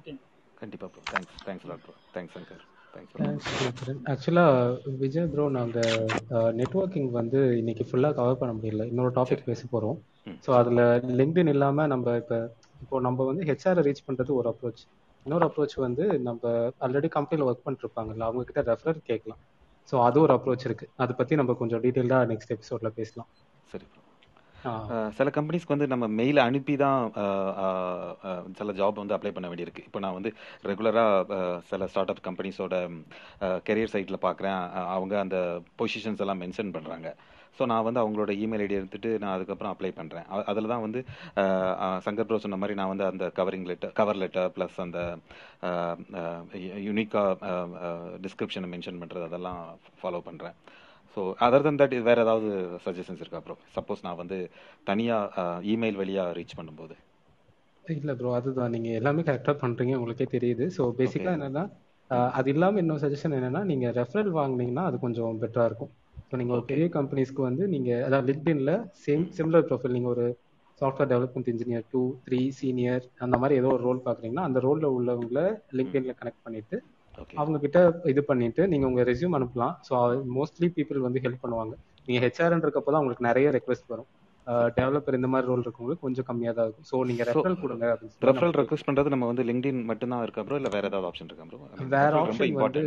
[0.00, 0.12] ஓகே
[0.60, 2.62] கண்டிப்பாக bro thanks thanks lot bro thanks Shankar
[4.12, 4.54] ஆக்சுவலாக
[5.02, 5.92] விஜய் ப்ரோ நாங்கள்
[6.58, 8.84] நெட்வொர்க்கிங் வந்து இன்னைக்கு ஃபுல்லாக கவர் பண்ண முடியல.
[8.90, 9.98] இன்னொரு டாபிக் பேச போகிறோம்
[10.44, 10.82] ஸோ அதில்
[11.20, 12.38] லிங்க்டின் இல்லாமல் நம்ம இப்போ
[12.84, 14.82] இப்போ நம்ம வந்து ஹெச்ஆரை ரீச் பண்ணுறது ஒரு அப்ரோச்
[15.26, 16.42] இன்னொரு அப்ரோச் வந்து நம்ம
[16.84, 19.40] ஆல்ரெடி கம்பெனியில் ஒர்க் பண்ணிருப்பாங்கல்ல அவங்க கிட்ட ரெஃபரர் கேட்கலாம்.
[19.88, 20.86] ஸோ அது ஒரு அப்ரோச் இருக்கு.
[20.96, 23.30] அதை பற்றி நம்ம கொஞ்சம் டீட்டெயில்டாக நெக்ஸ்ட் எபிசோடில் பேசலாம்.
[23.72, 23.86] சரி
[25.18, 27.00] சில கம்பெனிஸ்க்கு வந்து நம்ம மெயில் அனுப்பி தான்
[28.58, 29.84] சில ஜாப் வந்து அப்ளை பண்ண வேண்டியிருக்கு.
[29.88, 30.30] இப்போ நான் வந்து
[30.70, 31.38] ரெகுலராக
[31.70, 32.76] சில ஸ்டார்ட் அப் கம்பெனிஸோட
[33.68, 34.60] கெரியர் சைட்டில் பார்க்குறேன்
[34.96, 35.38] அவங்க அந்த
[35.82, 37.10] பொசிஷன்ஸ் எல்லாம் மென்ஷன் பண்ணுறாங்க
[37.56, 41.00] ஸோ நான் வந்து அவங்களோட இமெயில் ஐடி எடுத்துட்டு நான் அதுக்கப்புறம் அப்ளை பண்ணுறேன் அதில் தான் வந்து
[42.06, 45.00] சங்கர் ப்ரோ சொன்ன மாதிரி நான் வந்து அந்த covering letter cover letter plus அந்த
[46.86, 47.50] யூனிக்காக
[48.26, 49.60] டிஸ்கிரிப்ஷனை மென்ஷன் பண்ணுறது அதெல்லாம்
[50.00, 50.56] ஃபாலோ பண்ணுறேன்
[51.16, 52.50] ஸோ அதர் தன் தட் வேற ஏதாவது
[52.84, 54.38] சஜஷன்ஸ் இருக்கா ப்ரோ சப்போஸ் நான் வந்து
[54.90, 56.94] தனியாக இமெயில் வழியாக ரீச் பண்ணும்போது.
[57.84, 58.72] இல்லை ப்ரோ அதுதான்.
[58.74, 60.66] நீங்கள் எல்லாமே கரெக்டாக பண்ணுறீங்க உங்களுக்கே தெரியுது.
[60.76, 61.64] ஸோ பேசிக்காக என்னன்னா
[62.38, 65.92] அது இல்லாமல் இன்னொரு சஜஷன் என்னன்னா நீங்கள் ரெஃபரல் வாங்குனீங்கன்னா அது கொஞ்சம் பெட்டராக இருக்கும்.
[66.28, 68.72] ஸோ நீங்கள் ஒரு பெரிய கம்பெனிஸ்க்கு வந்து நீங்கள் அதாவது லிங்க்டின்ல
[69.04, 70.26] சேம் சிமிலர் ப்ரொஃபைல் நீங்கள் ஒரு
[70.80, 75.42] software development engineer two three senior அந்த மாதிரி ஏதோ ஒரு ரோல் பார்க்குறீங்கன்னா அந்த ரோலில் உள்ளவங்கள
[75.78, 76.76] லிங்க்டின்ல கனெக்ட் பண்ணிட்டு
[77.40, 77.78] அவங்க கிட்ட
[78.12, 79.74] இது பண்ணிட்டு நீங்கள் உங்கள் ரெஸ்யூம் அனுப்பலாம்.
[79.88, 79.94] ஸோ
[80.38, 81.74] மோஸ்ட்லி பீப்புள் வந்து ஹெல்ப் பண்ணுவாங்க.
[82.08, 84.10] நீங்கள் ஹெச்ஆர்ன்றக்கப்போ தான் உங்களுக்கு நிறைய ரெக்வஸ்ட் வரும்.
[84.78, 86.86] டெவலப்பர் இந்த மாதிரி ரோல் இருக்கவங்களுக்கு கொஞ்சம் கம்மியாக தான் இருக்கும்.
[86.90, 87.90] ஸோ நீங்கள் ஸோ ரெஃபரல் கொடுங்க
[88.28, 91.90] ரெஃபரல் ரெக்வஸ்ட் பண்ணுறது நம்ம வந்து லிங்க்டின் மட்டும்தான் இருக்கா ப்ரோ இல்லை வேற ஏதாவது ஆப்ஷன் இருக்கா ப்ரோ
[91.96, 92.82] வேற ஆப்ஷன் வந்து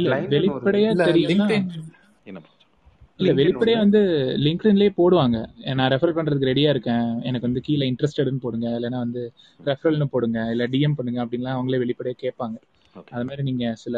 [0.00, 0.90] இல்ல வெளிப்படையா
[1.30, 1.68] லிங்க்டின்
[2.32, 2.42] என்ன
[3.20, 4.00] இல்ல வெளிப்படையா வந்து
[4.44, 5.38] லிங்க்டின்லயே போடுவாங்க.
[5.78, 7.08] நான் ரெஃபர் பண்றதுக்கு ரெடியா இருக்கேன்.
[7.28, 8.68] எனக்கு வந்து கீழே இன்ட்ரெஸ்டட்னு போடுங்க.
[8.78, 9.22] இல்லைன்னா வந்து
[9.68, 10.38] ரெஃபரல்னு போடுங்க.
[10.54, 12.56] இல்ல டிஎம் பண்ணுங்க அப்படின்லாம் அவங்களே வெளிப்படையா கேட்பாங்க.
[13.14, 13.96] அது மாதிரி நீங்க சில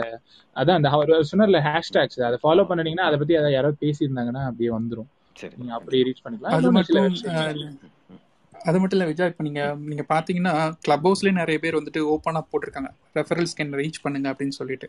[0.61, 5.09] அதான் அந்த அவர் சொன்னார்ல ஹேஷ்டேக்ஸ் அதை ஃபாலோ பண்ணினீங்கன்னா அதை பத்தி அதை யாராவது பேசியிருந்தாங்கன்னா அப்படியே வந்துரும்.
[5.41, 5.55] சரி.
[5.61, 6.57] நீங்க அப்படியே ரீச் பண்ணிக்கலாம்.
[6.59, 7.09] அது மட்டும்
[8.69, 10.53] அது மட்டும் இல்லை விஜய் இப்போ நீங்கள் நீங்கள் பார்த்தீங்கன்னா
[10.85, 12.91] கிளப் ஹவுஸ்லேயே நிறைய பேர் வந்துட்டு ஓப்பனாக போட்டிருக்காங்க.
[13.19, 14.89] ரெஃபரல்ஸ் கேன் ரீச் பண்ணுங்க அப்படின்னு சொல்லிட்டு.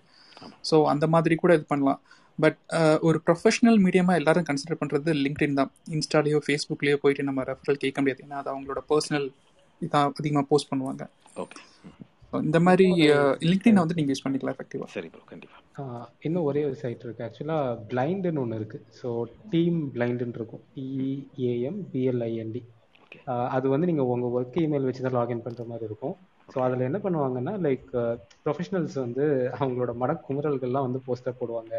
[0.69, 1.99] ஸோ அந்த மாதிரி கூட இது பண்ணலாம்.
[2.43, 2.59] பட்
[3.07, 5.71] ஒரு ப்ரொஃபஷனல் மீடியமாக எல்லாரும் கன்சிடர் பண்ணுறது லிங்க்டின் தான்.
[5.97, 8.23] இன்ஸ்டாலேயோ ஃபேஸ்புக்லேயோ போயிட்டு நம்ம ரெஃபரல் கேட்க முடியாது.
[8.27, 9.27] ஏன்னா அது அவங்களோட பர்சனல்
[9.81, 11.05] இதான் அதிகமாக போஸ்ட் பண்ணுவாங்க.
[11.43, 11.59] ஓகே
[12.47, 12.85] இந்த மாதிரி
[13.49, 17.25] லிங்க்டின் வந்து நீங்கள் யூஸ் பண்ணிக்கலாம் எஃபெக்டிவாக சரி ப்ரோ கண்டிப்பாக இன்னும் ஒரே ஒரு சைட் இருக்கு.
[17.27, 18.79] ஆக்சுவலாக பிளைண்டுன்னு ஒன்று இருக்கு.
[18.99, 19.09] ஸோ
[19.53, 20.63] டீம் பிளைண்டுன்னு இருக்கும்.
[20.75, 22.61] டிஇஏஎம் பிஎல்ஐஎன்டி
[23.55, 26.15] அது வந்து நீங்கள் உங்கள் ஒர்க் இமெயில் வச்சு தான் லாகின் பண்ணுற மாதிரி இருக்கும்.
[26.53, 27.85] ஸோ அதில் என்ன பண்ணுவாங்கன்னா லைக்
[28.45, 29.25] ப்ரொஃபஷனல்ஸ் வந்து
[29.59, 31.75] அவங்களோட மனக்குமுறல்கள்லாம் வந்து போஸ்டர் போடுவாங்க.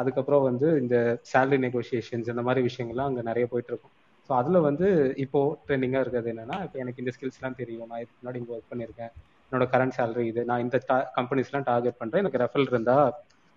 [0.00, 0.96] அதுக்கப்புறம் வந்து இந்த
[1.30, 3.94] சேலரி நெகோசியேஷன்ஸ் இந்த மாதிரி விஷயங்கள்லாம் அங்கே நிறைய போயிட்டு இருக்கும்.
[4.28, 4.86] ஸோ அதில் வந்து
[5.24, 7.86] இப்போ ட்ரெண்டிங்காக இருக்கிறது என்னன்னா இப்போ எனக்கு இந்த ஸ்கில்ஸ்லாம் தெரியும்.
[7.90, 9.12] நான் இதுக்கு முன்னாடி இங்கே ஒர்க் பண்ணியிருக்கேன்.
[9.48, 10.42] என்னோட கரண்ட் சேலரி இது.
[10.50, 10.78] நான் இந்த
[11.18, 13.08] கம்பெனிஸ்லாம் டார்கெட் பண்ணுறேன் எனக்கு ரெஃபல் இருந்தால்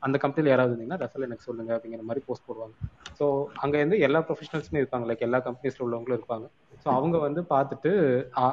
[0.05, 2.75] அந்த கம்பெனியில் யாராவது இருந்தீங்கன்னா ரெஃபல் எனக்கு சொல்லுங்க அப்படிங்கிற மாதிரி போஸ்ட் போடுவாங்க.
[3.17, 3.25] ஸோ
[3.63, 5.05] அங்கேருந்து எல்லா ப்ரொஃபஷனல்ஸுமே இருப்பாங்க.
[5.09, 6.45] லைக் எல்லா கம்பெனிஸில் உள்ளவங்களும் இருப்பாங்க.
[6.83, 7.91] ஸோ அவங்க வந்து பார்த்துட்டு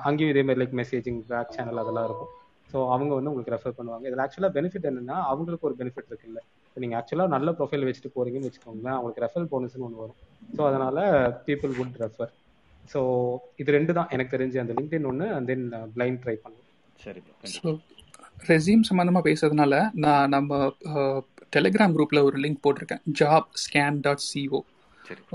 [0.09, 2.33] அங்கேயும் இதே மாதிரி லைக் மெசேஜிங் பேக் சேனல் அதெல்லாம் இருக்கும்.
[2.73, 4.05] ஸோ அவங்க வந்து உங்களுக்கு ரெஃபர் பண்ணுவாங்க.
[4.11, 6.41] இதில் ஆக்சுவலாக பெனிஃபிட் என்னன்னா அவங்களுக்கு ஒரு பெனிஃபிட் இருக்குல்ல.
[6.69, 10.19] இப்போ நீங்கள் ஆக்சுவலாக நல்ல ப்ரொஃபைல் வச்சுட்டு போறீங்கன்னு வச்சுக்கோங்களேன் அவங்களுக்கு ரெஃபர் போனஸ்னு ஒன்று வரும்.
[10.57, 10.99] ஸோ அதனால
[11.49, 12.33] பீப்புள் வுட் ரெஃபர்
[12.93, 13.01] ஸோ
[13.63, 14.11] இது ரெண்டு தான்.
[14.17, 15.67] எனக்கு தெரிஞ்சு அந்த லிங்க்டின் ஒன்று அண்ட் தென்
[15.97, 16.68] பிளைண்ட் ட்ரை பண்ணுவோம்.
[17.05, 17.21] சரி.
[17.57, 17.69] ஸோ
[18.53, 19.75] ரெசியூம் சம்மந்தமாக பேசுறதுனால
[20.05, 20.59] நான் நம்ம
[21.55, 23.05] டெலிகிராம் குரூப்பில் ஒரு லிங்க் போட்டிருக்கேன்.
[23.21, 24.61] ஜாப் ஸ்கேன் டாட் சிஓ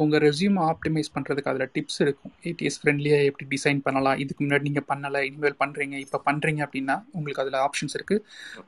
[0.04, 4.18] உங்கள் ரெசியூம் ஆப்டிமைஸ் பண்ணுறதுக்கு அதில் டிப்ஸ் இருக்கும் ஏடிஎஸ் ஃப்ரெண்ட்லியாக எப்படி டிசைன் பண்ணலாம்?
[4.24, 8.22] இதுக்கு முன்னாடி நீங்கள் பண்ணலை இனிமேல் பண்ணுறீங்க இப்போ பண்ணுறீங்க அப்படின்னா உங்களுக்கு அதில் ஆப்ஷன்ஸ் இருக்குது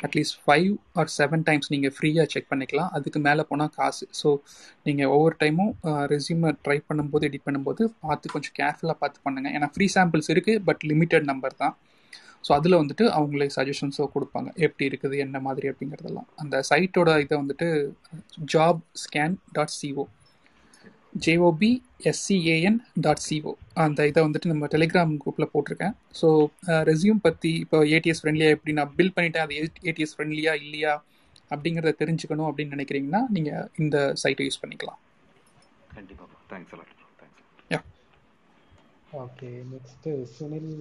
[0.08, 2.90] at least five or seven times நீங்கள் ஃப்ரீயாக செக் பண்ணிக்கலாம்.
[3.00, 4.08] அதுக்கு மேலே போனால் காசு.
[4.22, 4.32] ஸோ
[4.90, 5.74] நீங்கள் ஒவ்வொரு டைமும்
[6.14, 10.86] ரெசியூமை ட்ரை பண்ணும்போது எடிட் பண்ணும்போது பார்த்து கொஞ்சம் கேர்ஃபுல்லாக பார்த்து பண்ணுங்கள் ஏன்னா ஃப்ரீ சாம்பிள்ஸ் இருக்குது பட்
[10.94, 11.76] லிமிட்டட் நம்பர் தான்.
[12.46, 14.50] ஸோ அதில் வந்துட்டு அவங்களே சஜஷன்ஸோ கொடுப்பாங்க.
[14.66, 16.28] எப்படி இருக்குது என்ன மாதிரி அப்படிங்கிறதெல்லாம்.
[16.42, 17.68] அந்த சைட்டோட இதை வந்துட்டு
[18.54, 20.06] job scan dot CO
[21.26, 21.70] J O B
[22.12, 23.52] S C A N dot CO
[23.84, 25.94] அந்த இதை வந்துட்டு நம்ம டெலிகிராம் குரூப்பில் போட்டிருக்கேன்.
[26.20, 26.28] ஸோ
[26.90, 29.56] ரெசியூம் பற்றி இப்போ ஏடிஎஸ் ஃப்ரெண்ட்லியாக எப்படி நான் பில் பண்ணிட்டேன் அது
[29.92, 30.94] ஏடிஎஸ் ஃப்ரெண்ட்லியா இல்லையா
[31.54, 35.00] அப்படிங்கிறத தெரிஞ்சுக்கணும் அப்படின்னு நினைக்கிறீங்கன்னா நீங்கள் இந்த சைட்டை யூஸ் பண்ணிக்கலாம்.
[35.98, 36.24] கண்டிப்பா.
[36.32, 36.74] Bro thanks
[37.22, 37.44] thanks
[37.74, 37.82] yeah
[39.24, 40.72] okay next Sunil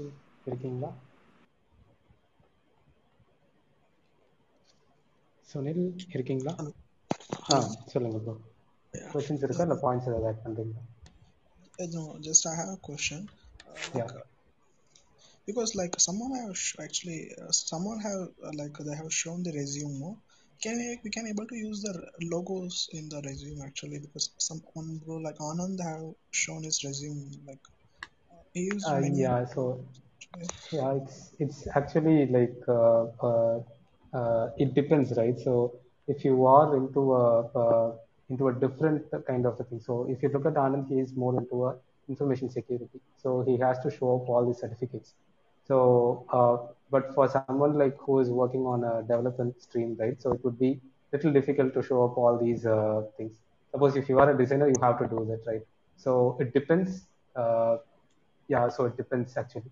[0.48, 0.92] இருக்கீங்களா?
[5.53, 5.83] சுனில்
[6.15, 6.53] இருக்கீங்களா
[7.53, 7.57] ஆ
[7.93, 8.35] சொல்லுங்க ப்ரோ
[8.93, 9.09] Yeah.
[9.13, 10.83] கொஸ்டின்ஸ் இருக்கா இல்லை பாயிண்ட்ஸ் ஏதாவது ஆட் பண்ணுறீங்களா
[11.79, 13.19] Uh, No, just I have a question.
[13.67, 14.25] Uh, yeah like, uh,
[15.47, 19.53] because like someone have sh- actually uh, someone have uh, like they have shown the
[19.53, 20.11] resume, no?
[20.63, 24.25] Can we, we can able to use the r- logos in the resume actually because
[24.47, 27.65] someone bro like Anand have shown his resume like
[28.31, 29.61] uh, he used Uh, many yeah, so
[30.11, 30.49] actually.
[30.71, 33.55] yeah, it's it's actually like uh, uh,
[34.14, 35.38] uh, it depends, right?
[35.38, 35.74] So
[36.08, 37.24] if you are into a
[37.64, 37.92] uh,
[38.30, 41.14] into a different kind of a thing, so if you look at Anand, he is
[41.14, 41.76] more into a
[42.08, 45.14] information security, so he has to show up all the certificates.
[45.68, 46.56] So, uh,
[46.90, 50.10] but for someone like who is working on a development stream, right?
[50.14, 50.80] So it would be
[51.12, 53.32] little difficult to show up all these uh, things.
[53.72, 55.62] Suppose if you are a designer, you have to do that, right?
[55.96, 57.06] So it depends.
[57.34, 57.78] Uh,
[58.48, 59.70] yeah, so it depends actually.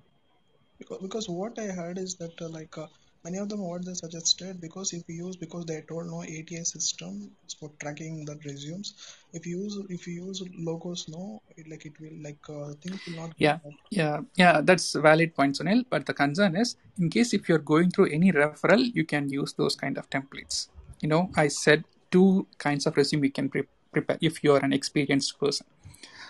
[0.78, 2.86] Because, because what I heard is that uh, like uh,
[3.24, 6.72] many of them what they suggested because if you use because they told no ATS
[6.72, 8.94] system for tracking the resumes.
[9.32, 13.00] If you use if you use logos, no, it, like it will like uh, things
[13.06, 13.58] will not Yeah,
[13.90, 15.84] yeah, yeah, that's a valid point, Sunil.
[15.88, 19.52] But the concern is, in case if you're going through any referral, you can use
[19.52, 20.68] those kind of templates.
[21.00, 24.72] You know, I said two kinds of resume you can pre- prepare if you're an
[24.72, 25.66] experienced person.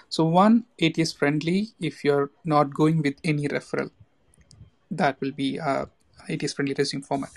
[0.09, 3.91] So one, it is friendly if you're not going with any referral.
[4.91, 5.87] That will be uh,
[6.29, 7.31] it is friendly resume format.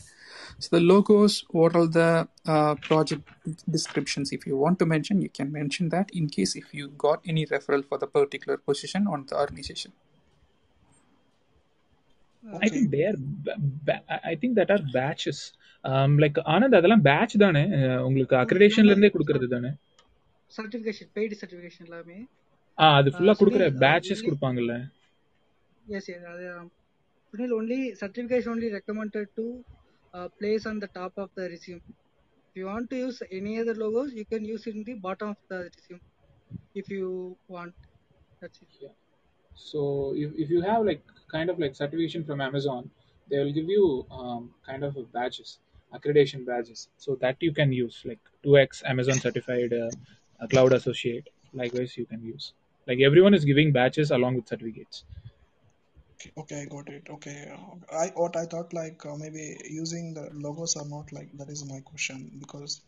[0.60, 2.10] So the logos, what are the
[2.46, 3.24] uh, project
[3.70, 4.32] descriptions?
[4.32, 7.46] If you want to mention, you can mention that in case if you got any
[7.48, 9.92] referral for the particular position on the organization.
[12.44, 12.70] I Okay.
[12.70, 13.18] think they are
[14.24, 15.40] I think that are batches.
[15.84, 17.64] Um, like Anand அதெல்லாம் batch தானே
[18.08, 19.72] உங்களுக்கு அக்ரெடிஷன்ல இருந்தே கொடுக்கறது தானே
[20.52, 22.18] certification paid certification எல்லாமே
[22.78, 24.76] ஆ அது ஃபுல்லா கொடுக்குற பேட்சஸ் கொடுப்பாங்கல்ல
[25.98, 26.46] எஸ் எஸ் அது
[27.36, 29.64] Sunil, only certification only recommended to
[30.14, 31.78] uh, place on the top of the resume.
[31.78, 35.30] If you want to use any other logos, you can use it in the bottom
[35.30, 36.02] of the resume
[36.76, 37.76] if you want.
[38.42, 38.70] That's it.
[38.80, 38.90] Yeah.
[39.56, 42.92] So if, if you have like kind of like certification from Amazon,
[43.30, 45.60] they will give you um, kind of badges,
[45.94, 46.90] accreditation badges.
[46.98, 49.90] So that you can use like 2x Amazon certified uh,
[50.50, 51.30] cloud associate.
[51.54, 52.54] Likewise, you can use
[52.88, 55.06] like everyone is giving badges along with certificates.
[56.16, 57.08] Okay, okay, I got it.
[57.10, 61.30] Okay, uh, I what I thought like uh, maybe using the logos or not like
[61.38, 62.82] that is my question because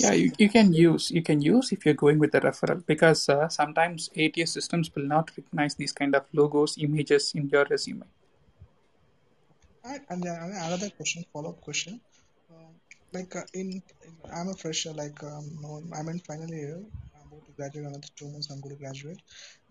[0.00, 3.28] Yeah, you, you can use you can use if you're going with the referral because
[3.28, 8.02] uh, sometimes ATS systems will not recognize these kind of logos, images in your resume.
[9.84, 12.00] I, and then another question, follow-up question.
[12.50, 12.74] Um,
[13.12, 13.82] like uh, in,
[14.32, 16.80] I'm a fresher, like um, I'm in final year.
[17.34, 18.50] I'm about to graduate another two months.
[18.50, 19.20] I'm going to graduate.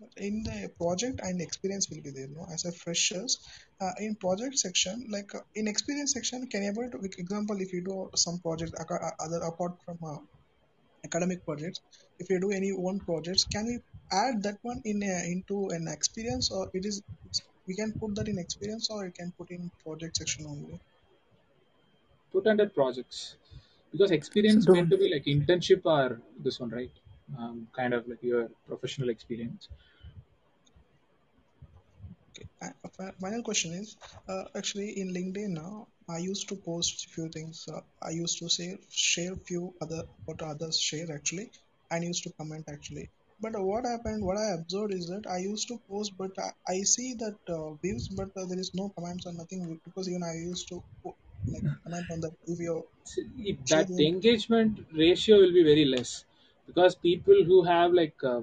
[0.00, 2.26] But in the project and experience will be there.
[2.26, 3.38] You know, as a freshers,
[3.80, 7.60] uh, in project section, like uh, in experience section, can you able to, like, example,
[7.60, 10.18] if you do some project aca- uh, other apart from uh,
[11.04, 11.80] academic projects,
[12.18, 13.78] if you do any one projects, can we
[14.12, 17.02] add that one in a, into an experience, or it is
[17.66, 20.78] we can put that in experience, or it can put in project section only.
[22.32, 23.36] Put under projects
[23.92, 26.90] because experience don't meant to be like internship or this one, right?
[27.38, 29.68] Um, kind of like your professional experience.
[32.30, 32.46] Okay.
[33.20, 33.96] Final question is,
[34.28, 37.64] uh, actually in LinkedIn now, I used to post few things.
[37.72, 41.50] Uh, I used to say share few other what others share actually,
[41.90, 43.10] and used to comment actually.
[43.40, 44.24] But what happened?
[44.24, 47.74] What I observed is that I used to post, but I, I see that uh,
[47.82, 50.82] views, but uh, there is no comments or nothing because even I used to
[51.46, 55.62] like comment on that if you See, it- share that the engagement ratio will be
[55.62, 56.24] very less
[56.66, 58.40] because people who have like uh,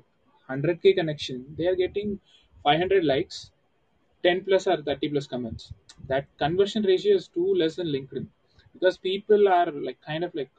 [0.49, 2.19] 100k connection, they are getting
[2.63, 3.51] 500 likes
[4.23, 5.73] 10 plus or 30 plus comments.
[6.07, 8.27] That conversion ratio is too less than LinkedIn
[8.73, 10.49] because people are like kind of like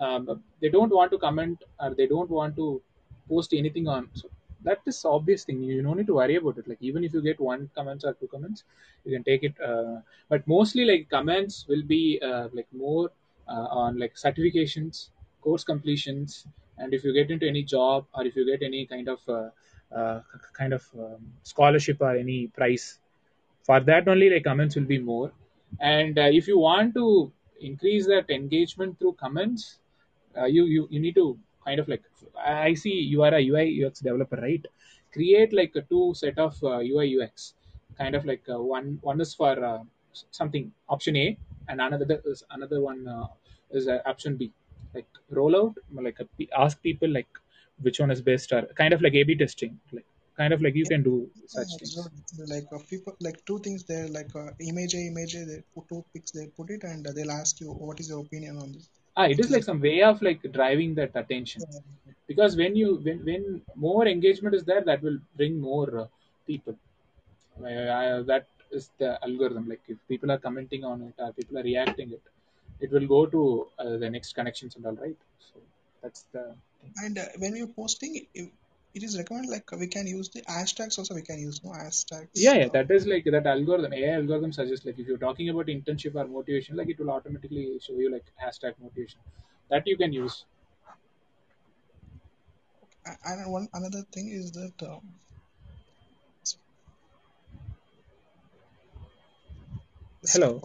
[0.00, 2.80] um, they don't want to comment or they don't want to
[3.28, 4.08] post anything on.
[4.14, 4.28] So
[4.64, 5.62] that is obvious thing.
[5.62, 6.66] You don't need to worry about it.
[6.66, 8.64] Like even if you get one comments or two comments,
[9.04, 9.54] you can take it.
[9.60, 13.10] Uh, but mostly like comments will be uh, like more
[13.48, 15.08] uh, on like certifications,
[15.42, 16.46] course completions,
[16.78, 19.48] and if you get into any job or if you get any kind of uh,
[19.94, 20.20] uh,
[20.52, 22.98] kind of um, scholarship or any prize
[23.62, 25.32] for that only like comments will be more.
[25.80, 29.78] And uh, if you want to increase that engagement through comments
[30.36, 32.02] uh, you, you you need to kind of like
[32.44, 34.66] i see you are a ui ux developer right?
[35.12, 37.54] Create like a two set of uh, ui ux
[37.96, 39.82] kind of like uh, one one is for uh,
[40.30, 41.38] something option a
[41.68, 42.20] and another
[42.50, 43.26] another one uh,
[43.70, 44.52] is uh, option b
[44.94, 45.74] like rollout
[46.08, 46.26] like a,
[46.64, 47.28] ask people like
[47.86, 50.06] which one is best or kind of like a b testing like
[50.36, 51.96] kind of like you can do such things.
[51.96, 55.62] observed like uh, people like two things there like uh, image A, image A, they
[55.74, 58.56] put two pics, they put it, and uh, they'll ask you what is your opinion
[58.64, 58.88] on this.
[59.16, 61.62] ah it is is like some way of like driving that attention.
[61.66, 63.44] Yeah, because when you when when
[63.86, 66.06] more engagement is there that will bring more uh,
[66.46, 66.76] people.
[67.64, 68.46] I, I, that
[68.76, 72.22] is the algorithm like if people are commenting on it or people are reacting it
[72.86, 73.42] it will go to
[73.78, 75.60] uh, the next connections and all right so
[76.02, 76.44] that's the
[76.80, 78.48] thing and uh, when you're posting, it,
[78.94, 81.14] it is recommended like we can use the hashtags also.
[81.14, 82.38] We can use no hashtags.
[82.44, 85.48] yeah yeah Uh, that is like that algorithm ai algorithm suggests like if you're talking
[85.52, 89.20] about internship or motivation like it will automatically show you like hashtag motivation
[89.70, 90.44] that you can use
[93.24, 95.00] and one another thing is that um,
[100.32, 100.62] hello.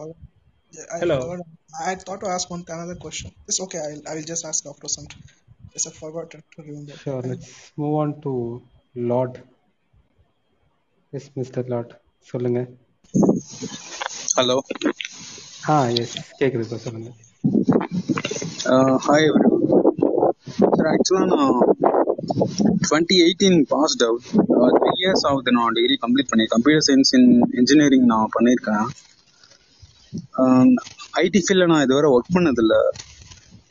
[0.72, 1.36] Yeah, hello.
[1.72, 3.32] I thought to ask one another question.
[3.48, 3.78] It's okay.
[3.80, 5.06] I'll I will just ask after some.
[5.74, 6.92] Yes, I forgot to remember.
[6.94, 8.32] Sure, let's move on to
[9.12, 9.40] Lord.
[11.12, 11.64] Yes, Mr.
[11.68, 11.90] Lord.
[12.28, 12.60] சொல்லுங்க
[14.36, 14.54] hello
[15.70, 17.10] ஆ yes கேக்குது இப்போ சொல்லுங்க
[19.06, 19.26] hi
[20.74, 21.56] sir ஆக்சுவலாக நான்
[22.84, 24.26] twenty eighteen passed out
[24.80, 27.28] three years ஆகுது நான் degree complete பண்ணி computer science in
[27.62, 28.86] engineering நான் பண்ணியிருக்கேன்
[31.24, 32.74] ஐடி ஃபீல்டில் நான் இதுவரை ஒர்க் பண்ணதில்ல.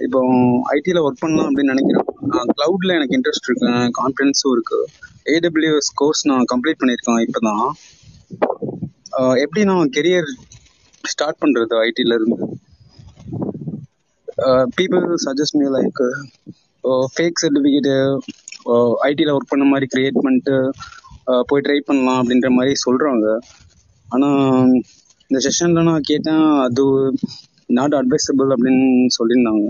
[0.05, 0.19] இப்போ
[0.75, 2.05] ஐடியில் ஒர்க் பண்ணலாம் அப்படின்னு நினைக்கிறேன்.
[2.57, 3.69] க்ளவுடில் எனக்கு இன்ட்ரெஸ்ட் இருக்கு.
[3.99, 4.79] கான்ஃபிடன்ஸும் இருக்கு.
[5.35, 7.65] ஏடபிள்யூஎஸ் கோர்ஸ் நான் கம்ப்ளீட் பண்ணியிருக்கேன் இப்போ தான்
[9.43, 10.29] எப்படி நான் கெரியர்
[11.03, 12.45] ஸ்டார்ட் பண்ணுறது ஐடியில் இருந்து?
[14.77, 16.01] People suggest me like
[17.13, 17.95] fake certificate
[19.09, 20.55] ஐடியில் ஒர்க் பண்ண மாதிரி கிரியேட் பண்ணிட்டு
[21.49, 23.25] போய் ட்ரை பண்ணலாம் அப்படின்ற மாதிரி சொல்கிறாங்க
[24.09, 24.71] ஆனால்
[25.29, 26.83] இந்த செஷனில் நான் கேட்டேன் அது
[27.77, 28.85] நாட் அட்வைசபிள் அப்படின்னு
[29.17, 29.65] சொல்லியிருந்தாங்க.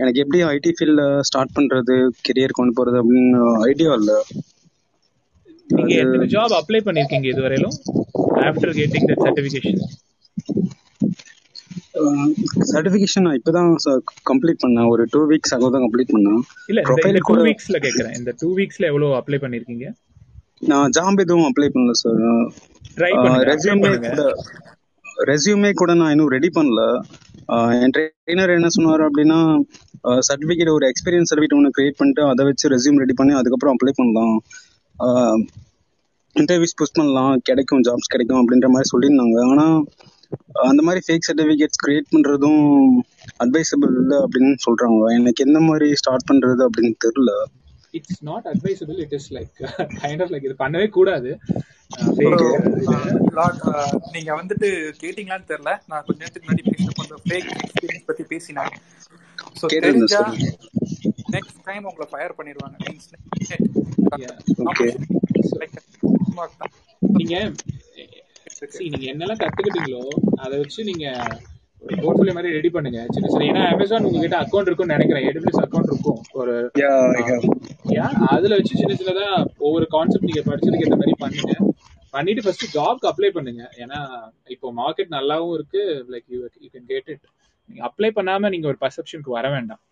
[0.00, 1.94] எனக்கு எப்படி ஐடி ஃபீல்டில் ஸ்டார்ட் பண்ணுறது
[2.26, 3.38] கெரியர் கொண்டு போகிறது அப்படின்னு
[3.68, 4.18] ஐடியா இல்லை.
[5.76, 7.76] நீங்க எத்தனை ஜாப் அப்ளை பண்ணிருக்கீங்க இதுவரையிலும்?
[8.48, 9.80] After getting that certification
[12.72, 13.70] certification நான் இப்போ தான்
[14.30, 14.88] கம்ப்ளீட் பண்ணேன்.
[14.92, 16.40] ஒரு டூ வீக்ஸ் ஆக தான் கம்ப்ளீட் பண்ணேன்.
[16.70, 18.14] இல்ல ப்ரொஃபைல் டூ வீக்ஸ்ல கேக்குறேன்.
[18.20, 19.86] இந்த டூ வீக்ஸ்ல எவ்வளவு அப்ளை பண்ணிருக்கீங்க?
[20.72, 22.22] நான் ஜாப் எதுவும் அப்ளை பண்ணல சார்
[22.98, 24.10] ட்ரை பண்ணுங்க.
[25.30, 26.80] ரெஸ்யூமே கூட நான் இன்னும் ரெடி பண்ணல.
[27.82, 29.38] என் ட்ரெயினர் என்ன சொன்னார் அப்படின்னா
[30.28, 34.36] சர்டிஃபிகேட் ஒரு எக்ஸ்பீரியன்ஸ் சர்டிஃபிகேட் ஒன்று கிரியேட் பண்ணிட்டு அதை வச்சு ரெஸ்யூம் ரெடி பண்ணி அதுக்கப்புறம் அப்ளை பண்ணலாம்.
[36.36, 39.38] இன்டர்வியூஸ் புஷ் பண்ணலாம் கிடைக்கும் ஜாப்ஸ் கிடைக்கும் அப்படின்ற மாதிரி சொல்லியிருந்தாங்க.
[39.50, 39.76] ஆனால்
[40.70, 42.64] அந்த மாதிரி ஃபேக் சர்டிஃபிகேட்ஸ் கிரியேட் பண்ணுறதும்
[43.44, 47.32] அட்வைசபிள் இல்லை அப்படின்னு சொல்கிறாங்க எனக்கு எந்த மாதிரி ஸ்டார்ட் பண்ணுறது அப்படின்னு தெரில
[47.98, 49.56] it's not advisable it is like
[50.02, 51.30] kind of like இது பண்ணவே கூடாது.
[54.14, 54.68] நீங்க வந்துட்டு
[55.02, 55.72] கேட்டீங்களான்னு தெரியல.
[55.90, 58.72] நான் கொஞ்ச நேரத்துக்கு முன்னாடி பேசினப்போ அந்த ஃபேக் எக்ஸ்பீரியன்ஸ் பத்தி பேசினேன்.
[59.60, 60.22] ஸோ தெரிஞ்சா
[61.34, 62.76] நெக்ஸ்ட் டைம் உங்களை ஃபயர் பண்ணிடுவாங்க.
[67.20, 67.36] நீங்க
[68.76, 70.02] see, நீங்க என்னெல்லாம் கத்துக்கிட்டீங்களோ
[70.42, 71.06] அதை வச்சு நீங்க
[72.04, 73.00] போர்ட்ஃபோலியோ மாதிரி ரெடி பண்ணுங்க.
[73.14, 73.46] சின்ன சின்ன.
[73.50, 75.24] ஏன்னா அமேசான் உங்ககிட்ட அக்கௌண்ட் இருக்கும்னு நினைக்கிறேன்.
[75.28, 76.20] ஏடபிள்யூஎஸ் அக்கௌண்ட் இருக்கும்.
[76.40, 76.54] ஒரு
[78.34, 79.26] அதுல வச்சு சின்ன சின்னதா
[79.66, 81.54] ஒவ்வொரு கான்செப்ட் நீங்க படிச்சதுக்கு ஏற்ற மாதிரி பண்ணுங்க.
[82.14, 83.62] பண்ணிட்டு ஃபர்ஸ்ட் ஜாப்க்கு அப்ளை பண்ணுங்க.
[83.82, 83.98] ஏன்னா
[84.54, 85.82] இப்போ மார்க்கெட் நல்லாவும் இருக்கு.
[86.12, 87.26] Like you you can get it
[87.68, 89.82] நீங்க அப்ளை பண்ணாம நீங்க ஒரு பர்செப்ஷனுக்கு வர வேண்டாம்.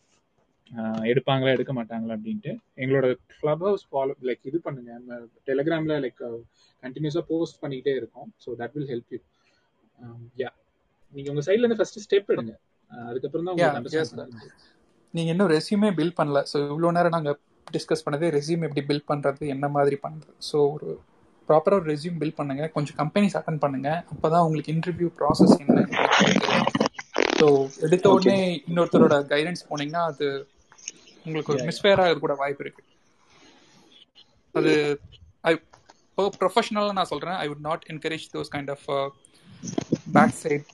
[1.11, 2.53] எடுப்பாங்களா எடுக்க மாட்டாங்களா அப்படின்ட்டு.
[2.83, 3.07] எங்களோட
[3.41, 5.21] கிளப் ஹவுஸ் ஃபாலோ லைக் இது பண்ணுங்க.
[5.49, 6.23] டெலிகிராம்ல லைக்
[6.83, 8.29] கண்டினியூஸா போஸ்ட் பண்ணிக்கிட்டே இருக்கோம்.
[8.45, 9.21] So that will help you
[10.43, 10.51] yeah
[11.17, 12.55] நீங்க உங்க சைட்ல இருந்து ஃபர்ஸ்ட் ஸ்டெப் எடுங்க.
[13.11, 14.31] அதுக்கப்புறம் தான்
[15.15, 16.39] நீங்க இன்னும் ரெஸ்யூமே பில்ட் பண்ணல.
[16.51, 17.37] ஸோ இவ்வளோ நேரம் நாங்கள்
[17.75, 20.35] டிஸ்கஸ் பண்ணது ரெஸ்யூம் எப்படி பில்ட் பண்றது என்ன மாதிரி பண்றது.
[20.49, 20.89] ஸோ ஒரு
[21.49, 22.65] ப்ராப்பராக ஒரு ரெஸ்யூம் பில்ட் பண்ணுங்க.
[22.77, 23.91] கொஞ்சம் கம்பெனிஸ் அட்டன் பண்ணுங்க.
[24.13, 25.87] அப்பதான் உங்களுக்கு இன்டர்வியூ ப்ராசஸ் என்ன?
[27.41, 27.47] ஸோ
[27.87, 28.39] எடுத்த உடனே
[28.69, 30.27] இன்னொருத்தரோட கைடன்ஸ் போனீங்கன்னா அது
[31.27, 32.83] உங்களுக்கு ஒரு யா யா மிஸ்ஃபேர் ஆக கூட வாய்ப்பு இருக்கு.
[34.55, 34.73] அது
[35.51, 35.53] ஐ
[36.43, 37.39] ப்ரொஃபஷனலாக நான் சொல்றேன்.
[37.43, 38.87] I would not encourage those kind of
[40.17, 40.67] fake site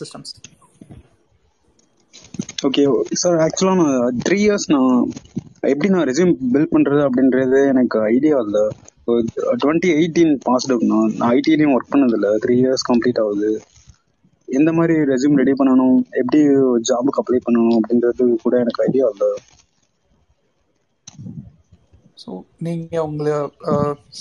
[0.00, 0.32] systems
[2.66, 2.82] okay
[3.22, 4.94] sir ஆக்சுவலாக நான் த்ரீ இயர்ஸ் நான்
[5.72, 8.64] எப்படி நான் ரெஸ்யூம் பில்ட் பண்ணுறது அப்படின்றது எனக்கு ஐடியா இல்லை.
[9.62, 11.12] டுவெண்ட்டி எயிட்டீன் பாஸ் அவுட் நான்.
[11.18, 12.30] நான் ஐடிலையும் ஒர்க் பண்ணதில்லை.
[12.44, 13.50] த்ரீ இயர்ஸ் கம்ப்ளீட் ஆகுது.
[14.48, 15.98] எந்த மாதிரி ரெஸ்யூம் ரெடி பண்ணணும்?
[16.20, 16.40] எப்படி
[16.90, 19.30] ஜாபுக்கு அப்ளை பண்ணணும் அப்படின்றது கூட எனக்கு ஐடியா இல்லை.
[22.22, 22.30] ஸோ
[22.66, 23.34] நீங்கள் உங்களை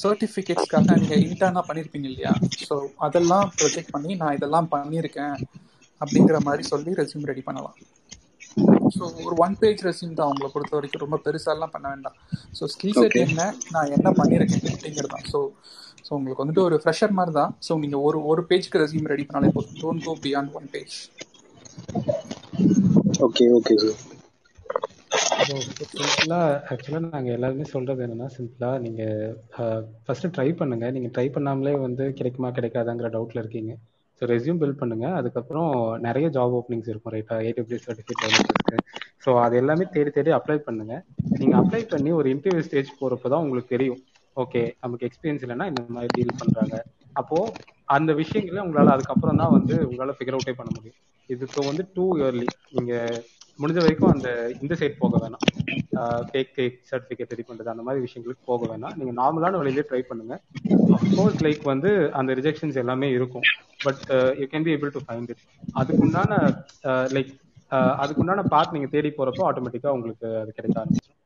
[0.01, 2.34] சர்டிஃபிகேட்ஸ்க்காக நீங்கள் இன்டர்னாக பண்ணியிருப்பீங்க இல்லையா?
[2.67, 5.35] ஸோ அதெல்லாம் ப்ரொஜெக்ட் பண்ணி நான் இதெல்லாம் பண்ணியிருக்கேன்
[6.01, 7.77] அப்படிங்கிற மாதிரி சொல்லி ரெஸ்யூம் ரெடி பண்ணலாம்.
[8.95, 12.15] ஸோ ஒரு ஒன் பேஜ் ரெஸ்யூம் தான் அவங்கள பொறுத்த வரைக்கும் ரொம்ப பெருசாலாம் பண்ண வேண்டாம்.
[12.57, 13.41] ஸோ ஸ்கில் செட் என்ன
[13.76, 15.27] நான் என்ன பண்ணியிருக்கேன் அப்படிங்கிறது தான்.
[15.34, 15.39] ஸோ
[16.05, 17.51] ஸோ உங்களுக்கு வந்துட்டு ஒரு ஃப்ரெஷர் மாதிரி தான்.
[17.67, 19.77] ஸோ நீங்கள் ஒரு ஒரு பேஜ்க்கு ரெஸ்யூம் ரெடி பண்ணாலே போதும்.
[19.84, 20.97] Don't go beyond one page
[23.27, 23.99] okay okay sir
[25.40, 26.40] சிம்பிளா ஆக்சுவலா
[26.72, 29.36] ஆக்சுவலாக நாங்கள் எல்லாருமே சொல்கிறது என்னென்னா சிம்பிளாக நீங்கள்
[30.06, 33.74] ஃபஸ்ட்டு ட்ரை பண்ணுங்கள் நீங்கள் ட்ரை பண்ணாமலே வந்து கிடைக்குமா கிடைக்காதாங்கிற டவுட்டில் இருக்கீங்க.
[34.20, 35.72] ஸோ ரெஸ்யூம் பில்ட் பண்ணுங்கள் அதுக்கப்புறம்
[36.07, 37.14] நிறைய ஜாப் ஓப்பனிங்ஸ் இருக்கும்.
[37.16, 38.78] ரைட்டா ஏடபிள்யூ சர்டிஃபிகேட் டெவலப்பர்ஸ்க்கு
[39.26, 41.03] ஸோ அது எல்லாமே தேடி தேடி அப்ளை பண்ணுங்கள்
[41.41, 44.02] நீங்கள் அப்ளை பண்ணி ஒரு இன்டர்வியூ ஸ்டேஜ் போகிறப்ப தான் உங்களுக்கு தெரியும்.
[44.44, 46.76] ஓகே நமக்கு எக்ஸ்பீரியன்ஸ் இல்லைன்னா இந்த மாதிரி டீல் பண்ணுறாங்க
[47.22, 47.53] அப்போது
[47.98, 50.99] அந்த விஷயங்கள உங்களால் அதுக்கப்புறம் தான் வந்து உங்களால் ஃபிகர் அவுட்டே பண்ண முடியும்.
[51.34, 53.18] இது இப்போ வந்து டூ இயர்லி நீங்கள்
[53.61, 54.30] முடிஞ்ச வரைக்கும் அந்த
[54.64, 55.45] இந்த சைட் போக வேணாம்.
[56.30, 58.95] ஃபேக் ஃபேக் சர்டிஃபிகேட் ரெடி பண்ணுறது அந்த மாதிரி விஷயங்களுக்கு போக வேணாம்.
[58.99, 60.36] நீங்கள் நார்மலான வழியிலே ட்ரை பண்ணுங்க.
[60.98, 63.48] அஃப்கோர்ஸ் லைக் வந்து அந்த ரிஜெக்ஷன்ஸ் எல்லாமே இருக்கும்.
[63.86, 64.03] But
[64.41, 65.44] you can be able to find it
[65.81, 66.31] அதுக்குண்டான
[67.15, 67.31] லைக்
[68.03, 71.18] அதுக்குண்டான பார்ட் நீங்கள் தேடி போகிறப்போ ஆட்டோமேட்டிக்காக உங்களுக்கு அது கிடைக்க ஆரம்பிச்சிடும்.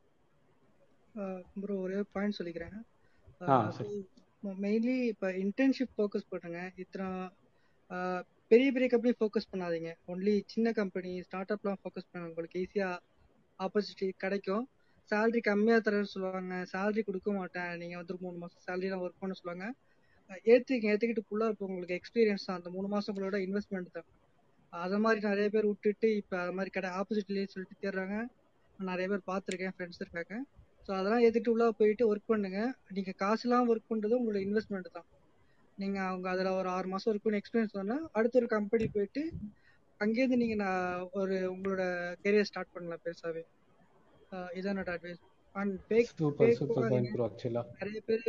[1.62, 2.78] ப்ரோ ஒரே பாயிண்ட் சொல்லிக்கிறேன்.
[4.66, 6.60] மெயின்லி இப்போ இன்டர்ன்ஷிப் ஃபோக்கஸ் பண்ணுங்க.
[6.84, 7.08] இத்தனை
[8.54, 9.92] பெரிய பெரிய கம்பெனி ஃபோக்கஸ் பண்ணாதீங்க.
[10.14, 12.98] ஒன்லி சின்ன கம்பெனி ஸ்டார்ட் அப்லாம் ஃபோக்கஸ் பண்ண உங்களுக்கு ஈஸியாக
[13.60, 14.66] ஆப்பர்ச்சுனிட்டி கிடைக்கும்.
[15.12, 16.58] சேலரி கம்மியாக தரேன்னு சொல்லுவாங்க.
[16.72, 17.72] சேலரி கொடுக்க மாட்டேன்.
[17.82, 19.68] நீங்கள் வந்து மூணு மாதம் சேலரிலாம் ஒர்க் பண்ண சொல்லுவாங்க.
[20.52, 22.60] ஏற்றுக்கீங்க ஏற்றுக்கிட்டு ஃபுல்லாக இப்போ உங்களுக்கு எக்ஸ்பீரியன்ஸ் தான்.
[22.60, 24.08] அந்த மூணு மாதங்களோட இன்வெஸ்ட்மெண்ட் தான்.
[24.74, 28.18] அதை மாதிரி நிறைய பேர் விட்டுட்டு இப்போ அது மாதிரி கடை ஆப்போசிட்லேயே சொல்லிட்டு தேடுறாங்க.
[28.80, 30.36] நான் நிறைய பேர் பார்த்துருக்கேன் ஃப்ரெண்ட்ஸ் இருக்காங்க.
[30.86, 32.62] ஸோ அதெல்லாம் ஏற்றுக்கிட்டு உள்ளே போயிட்டு ஒர்க் பண்ணுங்க.
[33.00, 35.10] நீங்கள் காசுலாம் ஒர்க் பண்ணுறது உங்களோட இன்வெஸ்ட்மெண்ட் தான்.
[35.78, 39.24] நீங்கள் அவங்க அதில் ஒரு ஆறு மாதம் ஒர்க் பண்ணி எக்ஸ்பீரியன்ஸ் வந்தால் அடுத்த ஒரு கம்பெனி போயிட்டு
[40.00, 41.84] அங்கேருந்து நீங்கள் நான் ஒரு உங்களோட
[42.24, 43.44] கெரியர் ஸ்டார்ட் பண்ணலாம் பெருசாகவே
[44.58, 45.22] இதான் என்னோட அட்வைஸ்
[45.56, 45.74] அண்ட்
[46.44, 48.28] ஆக்சுவலாக நிறைய பேர்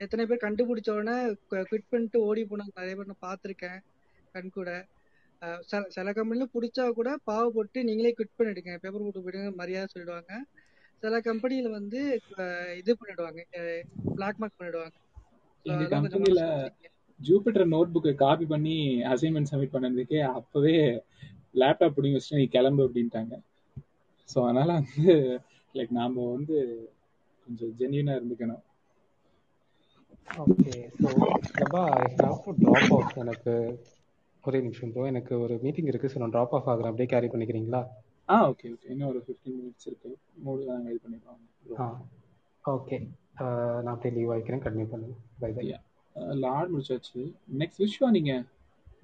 [0.00, 1.16] எத்தனை பேர் கண்டுபிடிச்ச உடனே
[1.50, 3.78] குவிட் பண்ணிட்டு ஓடி போனாங்க நிறைய பேர் நான் பார்த்துருக்கேன்
[4.34, 4.70] கண் கூட.
[5.94, 10.32] சில கம்பெனில பிடிச்சா கூட பாவப்பட்டு நீங்களே குவிட் பண்ணிடுங்க பேப்பர் போட்டு போயிடுங்க மரியாதை சொல்லிடுவாங்க.
[11.02, 12.00] சில கம்பெனில வந்து
[12.80, 13.40] இது பண்ணிடுவாங்க
[14.16, 14.96] பிளாக் மார்க் பண்ணிடுவாங்க.
[15.66, 16.40] எங்க கம்பெனில
[17.20, 18.74] ஜூபிட்டர் நோட் புக்கை காப்பி பண்ணி
[19.12, 20.76] அசைன்மெண்ட் சப்மிட் பண்ணதுக்கே அப்பவே
[21.60, 23.34] லேப்டாப் பிடிங்கி வச்சுட்டு நீ கிளம்பு அப்படின்ட்டாங்க.
[24.28, 25.14] ஸோ அதனால வந்து
[25.74, 26.56] லைக் நாம வந்து
[27.46, 28.62] கொஞ்சம் ஜென்யூனா இருந்துக்கணும்.
[30.30, 31.10] Okay so
[31.50, 31.82] Prabha
[32.14, 32.48] drop
[32.96, 33.54] off எனக்கு.
[34.44, 36.90] ஒரே நிமிஷம் ப்ரோ எனக்கு ஒரு மீட்டிங் இருக்குது ஸோ நான் ட்ராப் ஆஃப் ஆகுறேன்.
[36.90, 37.82] அப்படியே கேரி பண்ணிக்கிறீங்களா?
[38.28, 40.10] ஆ ஓகே ஓகே இன்னும் ஒரு ஃபிஃப்டீன் மினிட்ஸ் இருக்கு.
[40.44, 41.86] மூணு தான் இது பண்ணிடுவாங்க ஆ
[42.64, 42.98] ஓகே
[43.34, 45.16] நான் அப்படியே லீவ் ஆகிக்கிறேன் கண்டினியூ பண்ணுங்க.
[45.42, 45.66] பை பை
[46.44, 47.20] லார்ட் முடிச்சாச்சு.
[47.60, 48.32] நெக்ஸ்ட் விஷ்வா நீங்க?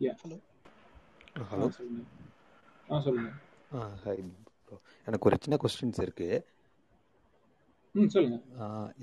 [0.06, 0.38] யா ஹலோ
[1.38, 2.02] ஆ ஹலோ சொல்லுங்க.
[2.90, 3.30] ஆ சொல்லுங்க.
[3.74, 4.22] ஆ ஹாய்
[5.08, 6.00] எனக்கு ஒரு சின்ன கொஸ்டின்ஸ்
[8.14, 8.38] சொல்லுங்க.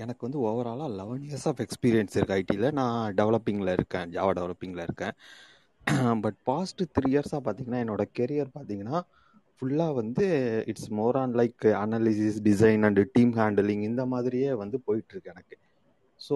[0.03, 4.11] எனக்கு வந்து ஓவராலாக லெவன் இயர்ஸ் ஆஃப் எக்ஸ்பீரியன்ஸ் இருக்குது ஐடியில் நான் டெவலப்பிங்கில் இருக்கேன்.
[4.15, 5.15] ஜாவா டெவலப்பிங்கில் இருக்கேன்.
[6.23, 8.99] பட் பாஸ்ட் த்ரீ இயர்ஸாக பார்த்தீங்கன்னா என்னோட கெரியர் பார்த்தீங்கன்னா
[9.57, 10.25] ஃபுல்லாக வந்து
[10.65, 15.55] it's more on like analysis design and team handling இந்த மாதிரியே வந்து போயிட்டுருக்கு எனக்கு.
[16.19, 16.35] ஸோ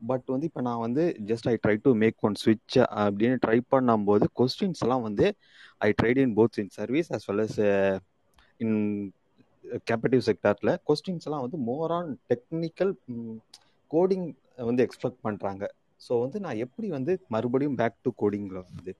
[0.00, 4.24] பட் வந்து இப்போ நான் வந்து just I try to make one ஸ்விட்ச் அப்படின்னு ட்ரை பண்ணும்போது
[4.40, 5.26] கொஸ்டின்ஸ் எல்லாம் வந்து
[5.80, 7.58] I tried in both in service as well as
[8.60, 8.76] in
[9.86, 12.92] captive செக்டாரில் கொஸ்டின்ஸ் எல்லாம் வந்து மோர் ஆன் டெக்னிக்கல்
[13.90, 14.26] கோடிங்
[14.68, 15.64] வந்து எக்ஸ்பெக்ட் பண்ணுறாங்க
[16.00, 18.92] ஸோ வந்து நான் எப்படி வந்து மறுபடியும் பேக் டு கோடிங்கில் வந்து?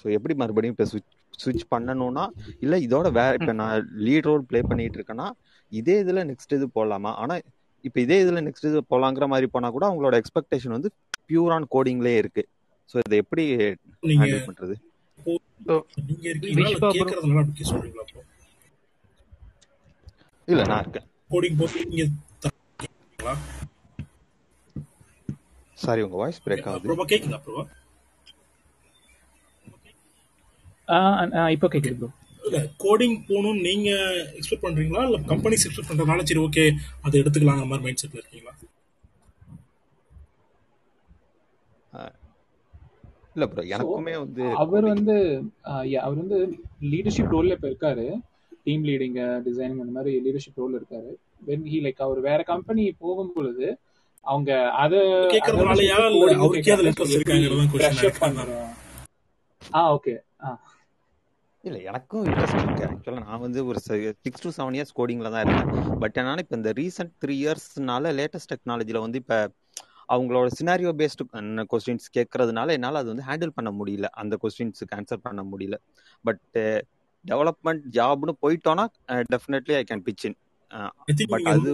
[0.00, 2.24] ஸோ எப்படி மறுபடியும் இப்போ ஸ்விட்ச் ஸ்விட்ச் பண்ணணும்னா
[2.64, 3.74] இல்லை இதோட வேற இப்போ நான்
[4.06, 5.28] லீட் ரோல் ப்ளே பண்ணிட்டு இருக்கேன்னா
[5.72, 7.12] இதே இதில் நெக்ஸ்ட் இது போடலாமா?
[7.22, 7.42] ஆனால்
[7.84, 10.90] இப்போ இதே இதில் நெக்ஸ்ட் இது போகலாங்கிற மாதிரி போனால் கூட அவங்களோட எக்ஸ்பெக்டேஷன் வந்து
[11.30, 12.42] பியூர் ஆன் கோடிங்லேயே இருக்கு.
[12.90, 13.44] ஸோ இதை எப்படி
[14.08, 14.76] நீங்க ஹேண்டில் பண்ணுறது
[16.08, 16.68] நீங்க இருக்கீங்களா?
[20.48, 21.06] இல்ல நான் இருக்கேன்.
[25.78, 27.64] சாரி உங்கள் வாய்ஸ் பிரேக் ஆகுது ப்ரோவா கேக்குதா ப்ரோவா
[31.54, 32.10] இப்போ கேட்குது ப்ரோ
[32.42, 33.88] இல்ல கோடிங் போகணும்னு நீங்க
[34.36, 35.02] எக்ஸ்பெக்ட் பண்றீங்களா?
[35.06, 36.64] இல்ல கம்பெனிஸ் எக்ஸ்பெக்ட் பண்றதுனால சரி ஓகே
[37.04, 38.54] அதை எடுத்துக்கலாங்கிற மாதிரி மைண்ட் செட்ல இருக்கீங்களா?
[43.36, 45.16] இல்லை ப்ரோ எனக்குமே வந்து அவர் வந்து
[46.02, 46.38] அவர் வந்து
[46.92, 48.06] லீடர்ஷிப் ரோல்ல இப்போ இருக்காரு.
[48.64, 51.10] டீம் லீடிங் டிசைனிங் அந்த மாதிரி லீடர்ஷிப் ரோல் இருக்காரு.
[51.46, 53.66] வென் ஹி லைக் அவர் வேற கம்பெனி போகும் பொழுது
[54.24, 55.82] அவங்க அதை இல்ல
[56.14, 57.14] கோடிங்கும் அவருக்கே அதுல இன்ட்ரெஸ்ட் ப்ரஷ்
[57.74, 58.02] கொஸ்டினா
[59.74, 60.50] ஆ ஓகே ஆ.
[61.68, 62.84] இல்லை எனக்கும் இன்ட்ரெஸ்ட் இருக்கு.
[62.90, 63.80] ஆக்சுவலாக நான் வந்து ஒரு
[64.24, 65.70] சிக்ஸ் டு செவன் இயர்ஸ் கோடிங்கில் தான் இருக்கேன்.
[66.02, 69.38] பட் என்னால் இப்போ இந்த ரீசெண்ட் த்ரீ இயர்ஸ்னால லேட்டஸ்ட் டெக்னாலஜியில் வந்து இப்போ
[70.14, 71.24] அவங்களோட சினாரியோ பேஸ்டு
[71.72, 74.08] கொஸ்டின்ஸ் கேட்கறதுனால என்னால் அது வந்து ஹேண்டில் பண்ண முடியல.
[74.22, 75.78] அந்த கொஸ்டின்ஸுக்கு ஆன்சர் பண்ண முடியல.
[76.24, 76.42] பட்
[77.24, 78.84] டெவலப்மெண்ட் ஜாப்னு போயிட்டோன்னா
[79.34, 80.36] definitely I can pitch in
[81.32, 81.70] but அது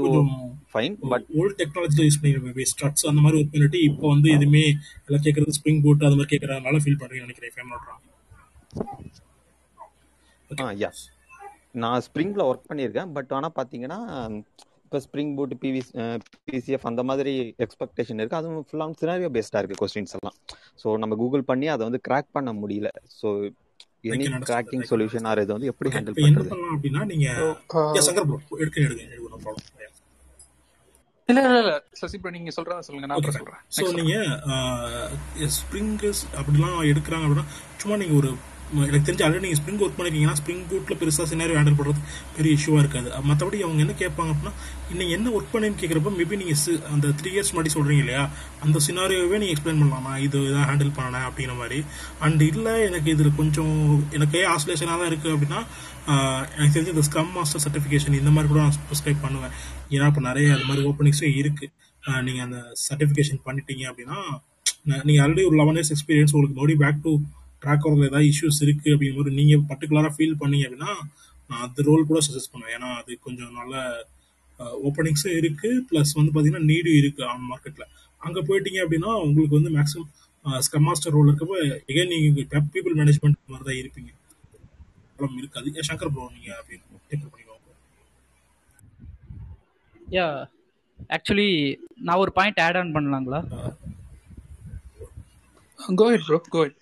[0.73, 4.65] ஃபைன் பட் ஓல்ட் டெக்னாலஜில யூஸ் பண்ணி ஸ்ட்ரட்ஸ் அந்த மாதிரி ஒர்க் பண்ணிட்டு இப்போ வந்து எதுவுமே
[5.07, 7.81] எல்லாம் கேட்கறது ஸ்ப்ரிங் பூட் அது மாதிரி கேட்கறதுனால ஃபீல் பண்றீங்கன்னு நினைக்கிறேன்.
[10.63, 10.91] ஆ யா
[11.83, 13.11] நான் ஸ்ப்ரிங்கில் ஒர்க் பண்ணியிருக்கேன்.
[13.17, 13.99] பட் ஆனால் பார்த்தீங்கன்னா
[14.85, 15.81] இப்போ ஸ்ப்ரிங் பூட் பிவி
[16.49, 17.33] பிசிஎஃப் அந்த மாதிரி
[17.65, 20.37] எக்ஸ்பெக்டேஷன் இருக்குது அதுவும் ஃபுல்லாக சினாரியோ பேஸ்டாக இருக்குது கொஸ்டின்ஸ் எல்லாம்.
[20.83, 22.91] ஸோ நம்ம கூகுள் பண்ணி அதை வந்து கிராக் பண்ண முடியல.
[23.21, 23.29] So
[24.13, 24.27] any.
[24.51, 27.29] Cracking solution or இதை வந்து எப்படி ஹேண்டில் பண்ணுறது அப்படின்னா நீங்க
[28.09, 28.87] சங்கர் ப்ரோ எடுக்க
[29.47, 29.73] ப்ராப்ளம்
[31.29, 31.75] இல்ல இல்ல இல்ல.
[31.99, 33.07] சசி ப்ரோ நீங்க சொல்றதா சொல்லுங்க.
[33.11, 33.61] நான் சொல்றேன்.
[33.77, 37.47] ஸோ நெக்ஸ்ட் நீங்கள் ஸ்ப்ரிங்கஸ் அப்படிலாம் எடுக்கிறாங்க அப்படின்னா
[37.83, 38.31] சும்மா நீங்கள் ஒரு
[38.89, 42.01] எனக்கு தெரிஞ்ச ஆல்ரெடி நீங்கள் ஸ்ப்ரிங் ஒர்க் பண்ணிருக்கீங்கன்னா ஸ்ப்ரிங் பூட்டில் பெருசாக சினாரியோ ஹேண்டில் பண்ணுறது
[42.37, 43.09] பெரிய இஷ்யூவாக இருக்காது.
[43.31, 44.53] மற்றபடி அவங்க என்ன கேட்பாங்க அப்படின்னா
[44.93, 48.23] இன்னும் என்ன ஒர்க் பண்ணேன்னு கேட்குறப்ப மேபி நீங்கள் அந்த த்ரீ இயர்ஸ் முன்னாடி சொல்கிறீங்க இல்லையா?
[48.65, 50.15] அந்த சினாரியோவே நீங்கள் எக்ஸ்பிளைன் பண்ணலாமா?
[50.27, 51.27] இது இதான் ஹேண்டில் பண்ணேன்?
[51.29, 51.79] அப்படிங்கிற மாதிரி.
[52.27, 53.77] அண்ட் இல்லை எனக்கு இதில் கொஞ்சம்
[54.19, 55.61] எனக்கே ஆசோலேஷனாக தான் இருக்குது அப்படின்னா
[56.57, 59.55] எனக்கு தெரிஞ்ச இந்த ஸ்க்ரம் மாஸ்டர் சர்டிஃபிகேஷன் இந்த மாதிரி கூட நான் ப்ரிஸ்கிரைப் பண்ணுவேன்.
[59.95, 61.73] ஏன்னா இப்போ நிறைய அது மாதிரி ஓப்பனிங்ஸும் இருக்குது
[62.27, 62.59] நீங்கள் அந்த
[62.89, 64.19] சர்டிஃபிகேஷன் பண்ணிட்டீங்க அப்படின்னா
[65.07, 67.13] நீங்கள் ஆல்ரெடி ஒரு லெவன் இயர்ஸ் எக்ஸ்பீரியன்ஸ் உங்களுக்கு மறுபடியும் பேக் டு
[67.65, 70.93] ட்ராக் வரதுல ஏதாவது இஷ்யூஸ் இருக்கு அப்படிங்கிற மாதிரி நீங்க பர்டிகுலரா ஃபீல் பண்ணீங்க அப்படின்னா
[71.51, 72.75] நான் அந்த ரோல் கூட சஜஸ்ட் பண்ணுவேன்.
[72.77, 73.75] ஏன்னா அது கொஞ்சம் நல்ல
[74.89, 75.69] ஓப்பனிங்ஸும் இருக்கு.
[75.89, 77.87] ப்ளஸ் வந்து பாத்தீங்கன்னா நீடும் இருக்கு ஆன் மார்க்கெட்ல
[78.27, 80.11] அங்க போயிட்டீங்க அப்படின்னா உங்களுக்கு வந்து மேக்ஸிமம்
[80.67, 81.59] ஸ்கம் மாஸ்டர் ரோல் இருக்கப்போ
[81.91, 84.11] எகைன் நீங்க பீப்புள் மேனேஜ்மெண்ட் மாதிரி தான் இருப்பீங்க.
[85.19, 86.77] ப்ராப்ளம் இருக்காது சங்கர் ப்ரோ நீங்க அப்படி
[87.09, 87.61] டேக் பண்ணிக்கோங்க.
[90.17, 90.27] யா
[91.17, 91.49] ஆக்சுவலி
[92.07, 93.41] நான் ஒரு point add on பண்ணலாங்களா?
[96.01, 96.79] Go ahead bro go ahead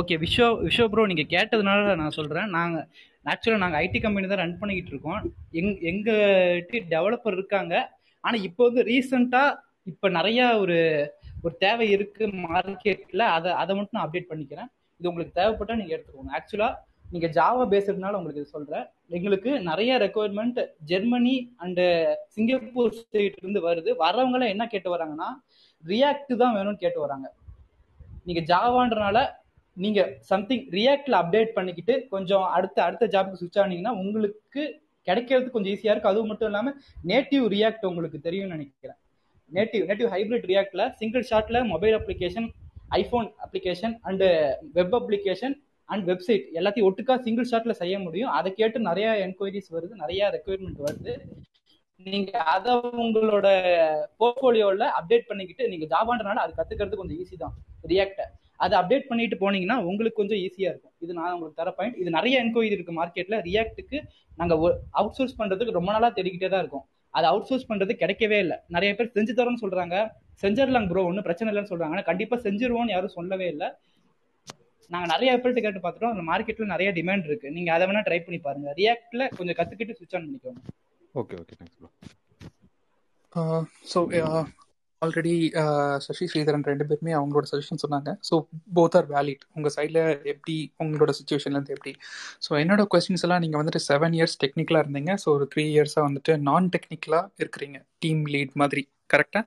[0.00, 2.86] okay Vishwa Vishwa bro நீங்கள் கேட்டதுனால நான் சொல்கிறேன் நாங்கள்
[3.32, 5.22] ஆக்சுவலாக நாங்கள் ஐடி கம்பெனி தான் ரன் பண்ணிக்கிட்டு இருக்கோம்.
[5.58, 7.74] எங் எங்கள் டெவலப்பர் இருக்காங்க.
[8.24, 9.58] ஆனால் இப்போ வந்து ரீசெண்டாக
[9.92, 10.78] இப்போ நிறையா ஒரு
[11.44, 14.68] ஒரு தேவை இருக்குது மார்க்கெட்டில் அதை அதை மட்டும் நான் அப்டேட் பண்ணிக்கிறேன்.
[15.00, 16.32] இது உங்களுக்கு தேவைப்பட்டால் நீங்கள் எடுத்துக்கோங்க.
[16.38, 16.74] ஆக்சுவலாக
[17.14, 18.86] நீங்கள் ஜாவா பேசுறதுனால உங்களுக்கு இது சொல்கிறேன்
[19.16, 21.34] எங்களுக்கு நிறைய ரெக்குவயர்மெண்ட் ஜெர்மனி
[21.64, 21.84] அண்டு
[22.36, 23.90] சிங்கப்பூர் ஸ்டேட்லேருந்து வருது.
[24.04, 25.28] வரவங்களாம் என்ன கேட்டு வராங்கன்னா
[25.84, 27.26] ரியாக்ட் தான் வேணும்னு கேட்டு வராங்க.
[28.26, 29.18] நீங்க ஜாவான்றனால
[29.84, 30.00] நீங்க
[30.30, 34.62] சம்திங் ரியாக்ட்ல அப்டேட் பண்ணிக்கிட்டு கொஞ்சம் அடுத்த அடுத்த ஜாபுக்கு சுவிச் ஆனீங்கன்னா உங்களுக்கு
[35.08, 36.12] கிடைக்கிறது கொஞ்சம் ஈஸியா இருக்கும்.
[36.12, 36.72] அது மட்டும் இல்லாம
[37.10, 38.98] நேட்டிவ் ரியாக்ட் உங்களுக்கு தெரியும்னு நினைக்கிறேன்.
[39.56, 42.48] நேட்டிவ் நேட்டிவ் ஹைபிரிட் ரியாக்ட்ல single ஷாட்ல mobile application
[43.00, 44.26] iPhone application and
[44.76, 45.54] web application
[45.92, 48.32] and website எல்லாத்தையும் ஒட்டுக்கா சிங்கிள் ஷாட்ல செய்ய முடியும்.
[48.38, 51.14] அதை கேட்டு நிறைய என்கொயரிஸ் வருது நிறைய ரெக்குயர்மெண்ட் வருது.
[52.04, 52.72] நீங்க அதை
[53.04, 53.46] உங்களோட
[54.20, 57.54] போர்ட்போலியோல அப்டேட் பண்ணிக்கிட்டு நீங்க ஜாபான்றனால அது கத்துக்கிறது கொஞ்சம் ஈஸி தான்.
[57.92, 58.24] ரியாக்ட
[58.64, 60.92] அதை அப்டேட் பண்ணிட்டு போனீங்கன்னா உங்களுக்கு கொஞ்சம் ஈஸியா இருக்கும்.
[61.04, 63.98] இது நான் உங்களுக்கு தர பாயிண்ட் இது நிறைய என்கொயரி இருக்கு மார்க்கெட்ல ரியாக்டுக்கு
[64.38, 64.54] நாங்க
[65.00, 66.84] அவுட் சோர்ஸ் பண்றதுக்கு ரொம்ப நாளா தேடிக்கிட்டே தான் இருக்கும்.
[67.14, 68.56] அதை அவுட் சோர்ஸ் பண்றது கிடைக்கவே இல்லை.
[68.76, 69.96] நிறைய பேர் செஞ்சு தரோம்னு சொல்றாங்க.
[70.42, 71.94] செஞ்சிடலாம் ப்ரோ ஒன்றும் பிரச்சனை இல்லைன்னு சொல்றாங்க.
[71.96, 73.68] ஆனால் கண்டிப்பா செஞ்சிருவோம்னு யாரும் சொல்லவே இல்லை.
[74.90, 77.48] நாங்க நிறைய பேர்ட்டு கேட்டு பார்த்துட்டோம் அந்த மார்க்கெட்ல நிறைய டிமாண்ட் இருக்கு.
[77.56, 78.68] நீங்க அதை வேணா ட்ரை பண்ணி பாருங்க.
[78.80, 80.60] ரியாக்ட்ல கொஞ்சம் கத்துக்கிட்டு சுவிச் ஆன் பண்ணிக்கோங்க.
[81.22, 81.90] Okay okay thanks bro
[83.92, 84.00] so
[85.02, 85.32] already
[86.04, 88.10] Sasi Sridharan ரெண்டு பேருமே அவங்களோட சஜஷன் சொன்னாங்க.
[88.28, 88.34] ஸோ
[88.76, 90.00] போத் ஆர் வேலிட் உங்கள் சைடில்
[90.32, 91.92] எப்படி உங்களோட சுச்சுவேஷன்லேருந்து எப்படி?
[92.46, 95.14] ஸோ என்னோட கொஸ்டின்ஸ் எல்லாம் நீங்கள் வந்துட்டு செவன் இயர்ஸ் டெக்னிக்கலாக இருந்தீங்க.
[95.22, 97.78] ஸோ ஒரு த்ரீ இயர்ஸாக வந்துட்டு நான் டெக்னிக்கலாக இருக்கிறீங்க.
[98.04, 98.84] டீம் லீட் மாதிரி.
[99.14, 99.44] கரெக்டாக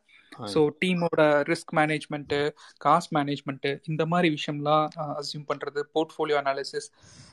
[0.52, 2.40] ஸோ டீமோட ரிஸ்க் மேனேஜ்மெண்ட்டு
[2.86, 4.86] காஸ்ட் மேனேஜ்மெண்ட்டு இந்த மாதிரி விஷயம்லாம்
[5.16, 6.90] அசியூம் பண்ணுறது போர்ட்ஃபோலியோ அனாலிசிஸ்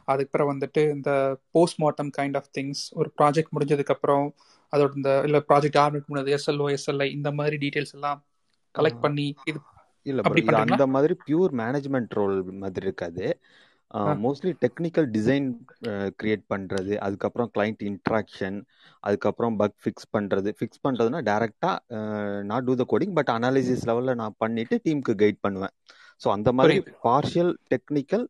[0.08, 1.10] அதுக்கப்புறம் வந்துட்டு இந்த
[1.54, 4.26] போஸ்ட்மார்ட்டம் கைண்ட் ஆஃப் திங்ஸ் ஒரு ப்ராஜெக்ட் முடிஞ்சதுக்கப்புறம்
[4.72, 8.20] அதோட இந்த இல்லை ப்ராஜெக்ட் ஆர்மிட் பண்ணது எஸ்எல்ஓ எஸ்எல்ஐ இந்த மாதிரி டீட்டெயில்ஸ் எல்லாம்
[8.74, 9.58] கலெக்ட் பண்ணி இது
[10.06, 10.20] இல்ல
[10.64, 13.24] அந்த மாதிரி பியூர் மேனேஜ்மெண்ட் ரோல் மாதிரி இருக்காது.
[14.24, 15.46] மோஸ்ட்லி டெக்னிக்கல் டிசைன்
[16.20, 18.56] கிரியேட் பண்றது அதுக்கப்புறம் கிளைண்ட் இன்ட்ராக்ஷன்
[19.06, 20.50] அதுக்கப்புறம் பக் ஃபிக்ஸ் பண்றது.
[20.58, 21.70] ஃபிக்ஸ் பண்றதுன்னா டைரக்டா
[22.50, 25.74] not to the coding but analysis லெவல்ல நான் பண்ணிட்டு டீமுக்கு கைட் பண்ணுவேன்.
[26.22, 26.76] ஸோ அந்த மாதிரி
[27.06, 28.26] partial technical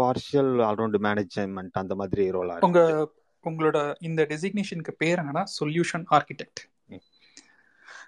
[0.00, 3.18] partial allround management அந்த மாதிரி ரோலா உங்க இருக்கு.
[3.44, 6.62] உங்களோட இந்த டெசிக்னேஷனுக்கு பேர் என்னன்னா சொல்யூஷன் ஆர்கிடெக்ட்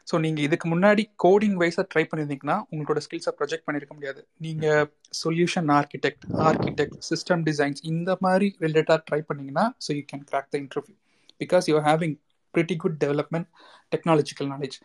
[0.06, 4.20] ஸோ நீங்கள் இதுக்கு முன்னாடி கோடிங் வைஸாக ட்ரை பண்ணியிருந்தீங்கன்னா உங்களோட ஸ்கில்ஸை ப்ரொஜெக்ட் பண்ணியிருக்க முடியாது.
[4.46, 4.84] நீங்கள்
[5.22, 10.58] solution architect architect system designs இந்த மாதிரி ரிலேட்டாக ட்ரை பண்ணிங்கன்னா so you can crack the
[10.64, 10.96] interview
[11.40, 12.16] because you having
[12.54, 13.48] pretty good development
[13.94, 14.76] technological knowledge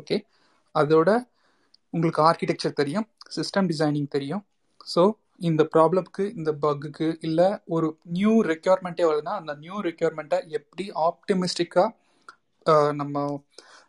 [0.00, 0.16] okay
[0.74, 1.10] அதோட
[1.94, 4.42] உங்களுக்கு ஆர்கிடெக்சர் தெரியும் சிஸ்டம் டிசைனிங் தெரியும்.
[4.94, 5.02] ஸோ
[5.48, 11.88] இந்த ப்ராப்ளம்க்கு இந்த பக்குக்கு இல்லை ஒரு நியூ ரெக்யர்மெண்ட்டே வருதுன்னா அந்த நியூ ரெக்யர்மெண்ட்டை எப்படி ஆப்டிமிஸ்டிக்காக
[13.00, 13.24] நம்ம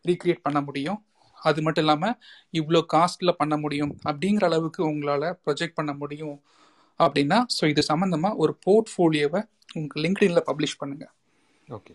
[0.09, 0.99] ரீக்ரியேட் பண்ண முடியும்.
[1.37, 2.15] அது மட்டும் இல்லாமல்
[2.59, 6.37] இவ்வளோ காஸ்ட்டில் பண்ண முடியும் அப்படிங்கிற அளவுக்கு உங்களால் ப்ரொஜெக்ட் பண்ண முடியும்
[6.99, 9.41] அப்படின்னா ஸோ இது சம்மந்தமாக ஒரு போர்ட்ஃபோலியோவை
[9.79, 11.05] உங்கள் லிங்க்டின்ல பப்ளிஷ் பண்ணுங்க.
[11.77, 11.93] ஓகே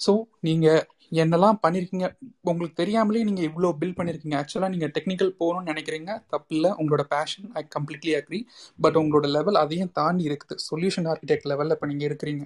[0.00, 0.12] ஸோ
[0.46, 0.82] நீங்கள்
[1.22, 2.06] என்னெல்லாம் பண்ணியிருக்கீங்க
[2.50, 6.12] உங்களுக்கு தெரியாமலே நீங்கள் இவ்வளோ பில் பண்ணியிருக்கீங்க ஆக்சுவலாக நீங்கள் டெக்னிக்கல் போகணும்னு நினைக்கிறீங்க.
[6.32, 6.70] தப்பில்லை.
[6.80, 8.40] உங்களோட passion I completely agree
[8.84, 10.56] but உங்களோட லெவல் அதையும் தாண்டி இருக்குது.
[10.68, 12.44] சொல்யூஷன் ஆர்கிடெக்ட் லெவலில் இப்போ நீங்கள் இருக்கிறீங்க.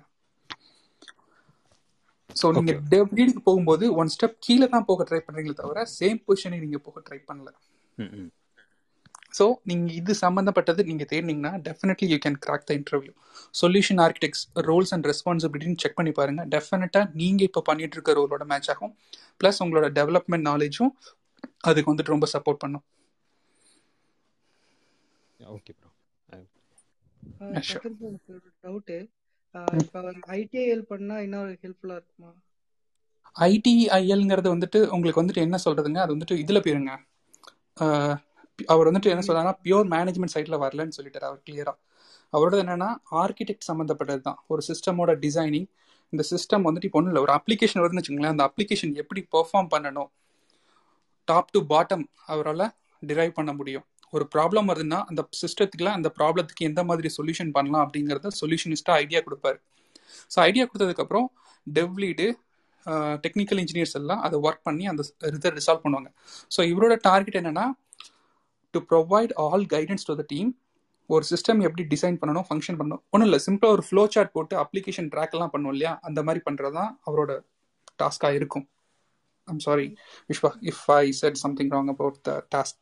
[2.40, 2.46] ஸோ
[2.94, 6.98] டெவ் லீடுக்கு போகும்போது ஒன் ஸ்டெப் கீழே தான் போக ட்ரை பண்ணுறீங்களே தவிர சேம் பொசிஷனை நீங்கள் போக
[7.08, 7.50] ட்ரை பண்ணல.
[9.38, 13.12] ஸோ நீங்கள் இது சம்மந்தப்பட்டது நீங்கள் தேடினீங்கன்னா definitely you can crack the interview
[13.60, 18.70] solution architects roles and ரெஸ்பான்சிபிலிட்டின்னு check பண்ணி பாருங்கள் டெஃபினட்டாக நீங்கள் இப்போ பண்ணிட்டு இருக்க ரோலோட மேட்ச்
[18.74, 18.92] ஆகும்.
[19.40, 20.92] ப்ளஸ் உங்களோட டெவலப்மெண்ட் நாலேஜும்
[21.68, 22.84] அதுக்கு வந்துட்டு ரொம்ப சப்போர்ட் பண்ணும்.
[25.40, 25.90] ஓகே ப்ரோ
[28.64, 28.96] டவுட்டு
[29.54, 30.00] இப்போ
[30.38, 32.30] ஐடிஐஎல் பண்ணா இன்னும் ஹெல்ப்ஃபுல்லா இருக்குமா?
[33.36, 35.98] ஐடிஐஎல்ங்கிறது வந்துட்டு உங்களுக்கு வந்துட்டு என்ன சொல்றதுங்க?
[36.04, 36.92] அது வந்துட்டு இதில் போயிருங்க.
[38.72, 41.74] அவர் வந்துட்டு என்ன சொல்றாருன்னா பியூர் மேனேஜ்மெண்ட் சைட்ல வரலன்னு சொல்லிட்டாரு அவர் கிளியரா
[42.32, 42.88] அவரோட என்னன்னா
[43.22, 45.68] ஆர்கிடெக்ட் சம்மந்தப்பட்டது தான் ஒரு சிஸ்டமோட டிசைனிங்
[46.12, 50.10] இந்த சிஸ்டம் வந்துட்டு இப்போ ஒன்றும் இல்லை ஒரு அப்ளிகேஷன் வருதுன்னு வச்சுங்களேன் அந்த அப்ளிகேஷன் எப்படி பெர்ஃபார்ம் பண்ணணும்?
[51.28, 52.66] டாப் டு பாட்டம் அவரால்
[53.02, 53.86] டிரைவ் பண்ண முடியும்.
[54.12, 59.58] ஒரு ப்ராப்ளம் வருதுன்னா அந்த சிஸ்டத்துக்குலாம் அந்த ப்ராப்ளத்துக்கு எந்த மாதிரி சொல்யூஷன் பண்ணலாம் அப்படிங்கிறத சொல்யூஷனிஸ்ட்டாக ஐடியா கொடுப்பாரு.
[60.32, 61.28] ஸோ ஐடியா கொடுத்ததுக்கப்புறம்
[61.66, 62.26] டெவ்லீடு
[63.24, 65.02] டெக்னிக்கல் இன்ஜினியர்ஸ் எல்லாம் அதை ஒர்க் பண்ணி அந்த
[65.36, 66.08] இதை ரிசால்வ் பண்ணுவாங்க.
[66.54, 67.66] ஸோ இவரோட டார்கெட் என்னன்னா
[68.74, 70.50] to provide all guidance to the team
[71.10, 73.02] ஒரு சிஸ்டம் எப்படி டிசைன் பண்ணணும் ஃபங்க்ஷன் பண்ணணும்.
[73.12, 75.92] ஒன்றும் இல்லை சிம்பிளாக ஒரு ஃப்ளோ சார்ட் போட்டு அப்ளிகேஷன் ட்ராக்லாம் பண்ணும் இல்லையா?
[76.08, 77.32] அந்த மாதிரி பண்ணுறது தான் அவரோட
[78.02, 78.66] டாஸ்காக இருக்கும்.
[79.48, 79.86] I'm sorry
[80.30, 82.80] Vishwa if I said something wrong about the task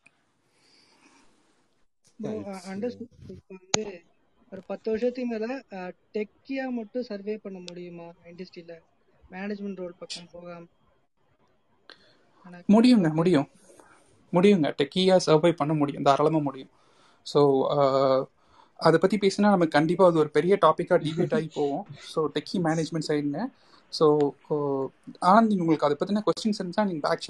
[2.20, 3.82] வந்து
[4.52, 5.46] ஒரு பத்து வருஷத்துக்கு மேல
[6.14, 8.08] டெக்கியா மட்டும் சர்வே பண்ண முடியுமா?
[8.24, 8.74] இண்டஸ்ட்ரியில
[9.30, 10.66] மேனேஜ்மெண்ட் ரோல் பக்கம் போகாம?
[12.68, 13.48] முடியுங்க முடியும்.
[14.32, 14.68] முடியுங்க.
[14.78, 16.02] டெக்கியாக சர்வை பண்ண முடியும்.
[16.02, 16.72] தாராளமாக முடியும்.
[17.26, 17.40] ஸோ
[18.80, 21.84] அதை பற்றி பேசினா நம்ம கண்டிப்பாக அது ஒரு பெரிய டாப்பிக்காக டிபேட் ஆகி போவோம்.
[22.12, 23.40] ஸோ டெக்கி மேனேஜ்மெண்ட் சைடுங்க
[23.92, 24.06] ஸோ
[25.30, 27.24] ஆனந்த் நீங்க உங்களுக்கு அதை பற்றின கொஸ்டின்ஸ் இருந்தால் நீங்கள் பேக்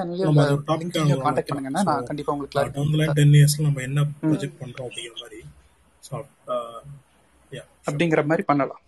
[0.82, 5.16] லிங்க்லையோ காண்டாக்ட் பண்ணுங்கன்னா நான் கண்டிப்பாக உங்களுக்கு டவுன் லைன் டென் இயர்ஸ்ல நம்ம என்ன ப்ரொஜெக்ட் பண்றோம் அப்படிங்கிற
[5.24, 5.40] மாதிரி.
[6.02, 6.26] ஷூர்
[7.88, 8.82] அப்படிங்கிற மாதிரி பண்ணலாம்.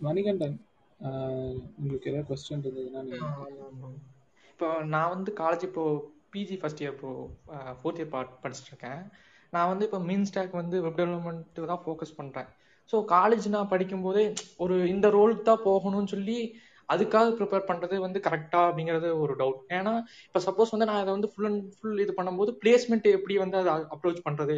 [0.00, 0.56] மணிகண்டன்
[1.78, 3.28] உங்களுக்கு ஏதாவது கொஸ்டின் இருந்ததுன்னா நீங்க
[4.52, 5.84] இப்போ நான் வந்து காலேஜ் இப்போ
[6.34, 7.10] பிஜி ஃபர்ஸ்ட் இயர் இப்போ
[7.78, 9.00] ஃபோர்த் இயர் பார்ட் படிச்சுட்டு இருக்கேன்.
[9.52, 12.48] நான் வந்து இப்போ மீன் ஸ்டாக் வந்து வெப் டெவலப்மெண்ட் தான் ஃபோக்கஸ் பண்ணுறேன்
[12.90, 14.24] ஸோ காலேஜ் நான் படிக்கும்போதே
[14.64, 16.38] ஒரு இந்த ரோலுக்கு தான் போகணும்னு சொல்லி
[16.88, 19.92] அதுக்காக ப்ரிப்பேர் பண்ணுறது வந்து கரெக்டா அப்படிங்கிறது ஒரு டவுட் ஏன்னா
[20.26, 23.74] இப்போ சப்போஸ் வந்து நான் அதை வந்து ஃபுல் அண்ட் ஃபுல் இது பண்ணும்போது பிளேஸ்மெண்ட் எப்படி வந்து அதை
[23.94, 24.56] அப்ரோச் பண்ணுறது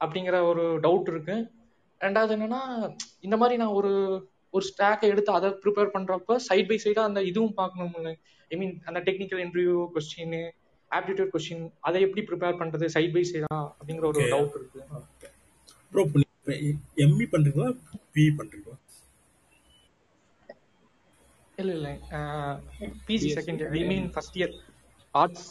[0.00, 1.36] அப்படிங்கிற ஒரு டவுட் இருக்கு.
[2.00, 2.60] ரெண்டாவது என்னன்னா
[3.26, 3.92] இந்த மாதிரி நான் ஒரு
[4.54, 8.12] ஒரு ஸ்டாக்கை எடுத்து அதை ப்ரிப்பேர் பண்றப்ப சைட் பை சைடா அந்த இதுவும் பார்க்கணும்னு.
[8.50, 10.36] ஐ மீன் அந்த technical interview question
[10.90, 14.80] aptitude question அதை எப்படி ப்ரிப்பேர் பண்றது சைட் பை சைடா அப்படிங்கிற ஒரு டவுட் இருக்கு.
[15.92, 16.02] ப்ரோ
[17.04, 17.68] எம்இ பண்றீங்களா
[18.14, 18.76] பிஇ பண்றீங்களா?
[21.58, 21.88] இல்ல இல்ல.
[23.06, 24.54] PG second year I mean first year
[25.14, 25.46] arts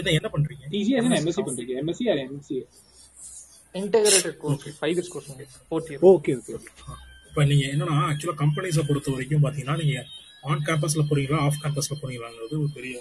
[0.00, 0.64] என்ன என்ன பண்றீங்க?
[0.74, 1.74] பிஜி என்ன எம்எஸ்சி பண்றீங்க?
[1.80, 2.58] MSc or MC
[3.74, 5.28] integrated course okay five years course
[5.66, 6.70] fourth year okay okay okay
[7.28, 9.96] இப்போ நீங்க என்னன்னா ஆக்சுவலா கம்பெனிஸை பொறுத்த வரைக்கும் பாத்தீங்கன்னா நீங்க
[10.44, 12.94] ஆன் கேம்பஸ்ல போறீங்களா ஆஃப் கேம்பஸ்ல போறீங்களாங்கிறது ஒரு பெரிய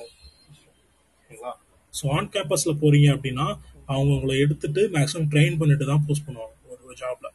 [1.20, 1.54] ஓகேங்களா?
[2.00, 3.48] ஸோ ஆன் கேம்பஸில் போகிறீங்க அப்படின்னா
[3.94, 7.28] அவங்க உங்களை எடுத்துட்டு மேக்ஸிமம் ட்ரெயின் பண்ணிட்டு தான் போஸ்ட் பண்ணுவாங்க ஒரு ஒரு ஜாப்ல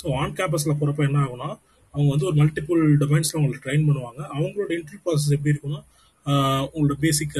[0.00, 1.50] ஸோ ஆன் கேம்பஸில் போகிறப்ப என்ன ஆகும்னா
[1.94, 4.20] அவங்க வந்து ஒரு மல்டிபிள் டொமைன்ஸில் உங்களுக்கு ட்ரெயின் பண்ணுவாங்க.
[4.34, 5.80] அவங்களோட இன்டர்வியூ ப்ராசஸ் எப்படி இருக்குன்னா
[6.74, 7.34] உங்களோட basic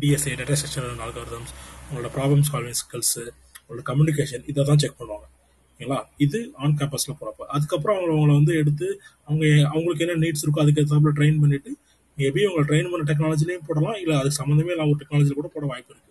[0.00, 1.52] DSA data structure algorithms
[1.86, 3.24] உங்களோட ப்ராப்ளம் சால்விங் ஸ்கில்ஸு
[3.60, 5.26] உங்களோட கம்யூனிகேஷன் இதை தான் செக் பண்ணுவாங்க.
[5.72, 5.98] ஓகேங்களா?
[6.24, 8.88] இது ஆன் கேம்பஸில் போகிறப்ப அதுக்கப்புறம் அவங்க அவங்கள வந்து எடுத்து
[9.28, 11.72] அவங்க அவங்களுக்கு என்ன நீட்ஸ் இருக்கோ அதுக்கு ஏற்றாப்புல ட்ரெயின் பண்ணிவிட்டு
[12.20, 15.92] மேபி உங்களை ட்ரெயின் பண்ண டெக்னாலஜிலையும் போடலாம் இல்லை அதுக்கு சம்மந்தமே இல்லாமல் ஒரு டெக்னாலஜியில் கூட போட வாய்ப்பு
[15.94, 16.08] இருக்குது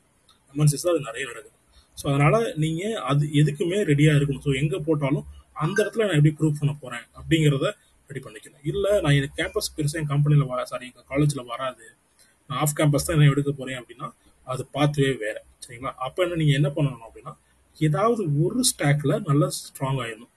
[0.54, 1.56] எமர்ஜென்சிஸில் அது நிறைய நடக்குது.
[1.98, 4.44] ஸோ அதனால் நீங்கள் அது எதுக்குமே ரெடியாக இருக்கணும்.
[4.48, 5.26] ஸோ எங்கே போட்டாலும்
[5.64, 7.68] அந்த இடத்துல நான் எப்படி ப்ரூவ் பண்ண போகிறேன் அப்படிங்கிறத
[8.10, 8.64] ரெடி பண்ணிக்கணும்.
[8.72, 11.86] இல்லை நான் எனக்கு கேம்பஸ் பெருசாக என் கம்பெனியில் வர சாரி எங்கள் காலேஜில் வராது.
[12.50, 14.08] நான் ஆஃப் கேம்பஸ் தான் என்ன எடுக்க போகிறேன் அப்படின்னா
[14.48, 15.42] அது பார்த்துவே வேறு.
[15.64, 15.92] சரிங்களா?
[16.06, 17.34] அப்போ என்ன நீங்கள் என்ன பண்ணணும் அப்படின்னா
[17.78, 20.34] ஏதாவது ஒரு ஸ்டாக்கில் நல்லா ஸ்ட்ராங் ஆகிடணும்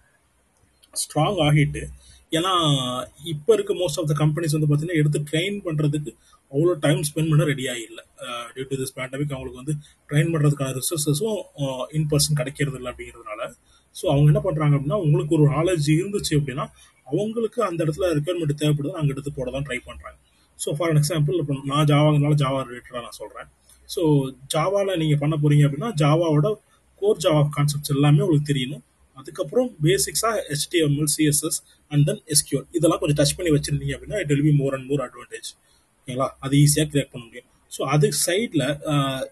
[0.95, 1.83] ஸ்ட்ராங் ஆகிட்டு
[2.39, 2.53] ஏன்னா
[3.33, 6.11] இப்போ இருக்க மோஸ்ட் ஆஃப் த கம்பெனிஸ் வந்து பார்த்தீங்கன்னா எடுத்து ட்ரெயின் பண்ணுறதுக்கு
[6.53, 8.03] அவ்வளோ டைம் ஸ்பெண்ட் பண்ண ரெடியாக இல்லை.
[8.55, 9.75] டியூ டு திஸ் பேண்டமிக் அவங்களுக்கு வந்து
[10.11, 11.39] ட்ரெயின் பண்ணுறதுக்கான ரிசோர்ஸஸும்
[11.99, 13.41] இன் பர்சன் கிடைக்கிறது இல்லை அப்படிங்கிறதுனால.
[13.97, 16.67] ஸோ அவங்க என்ன பண்ணுறாங்க அப்படின்னா உங்களுக்கு ஒரு நாலேஜ் இருந்துச்சு அப்படின்னா
[17.07, 20.19] அவங்களுக்கு அந்த இடத்துல ரெக்குயர்மெண்ட் தேவைப்படுது அங்கே எடுத்து போட தான் ட்ரை பண்ணுறாங்க
[20.59, 23.49] ஸோ ஃபார் எக்ஸாம்பிள் இப்போ நான் ஜாவாங்கனால ஜாவா ரிலேட்டடாக நான் சொல்கிறேன்
[23.89, 24.03] ஸோ
[24.55, 26.49] ஜாவாவில் நீங்கள் பண்ண போகிறீங்க அப்படின்னா ஜாவாவோட
[27.03, 28.85] கோர் ஜாவா கான்செப்ட்ஸ் எல்லாமே உங்களுக்கு தெரியணும்.
[29.17, 31.59] அதுக்கப்புறம் பேசிக்ஸாக HTML CSS
[31.93, 35.03] and then SQL இதெல்லாம் கொஞ்சம் டச் பண்ணி வச்சிருந்தீங்க அப்படின்னா it will be more and more
[35.07, 35.49] advantage
[35.99, 36.29] ஓகேங்களா?
[36.45, 37.49] அது ஈஸியாக கிரியேட் பண்ண முடியும்.
[37.73, 38.65] ஸோ அது சைடில்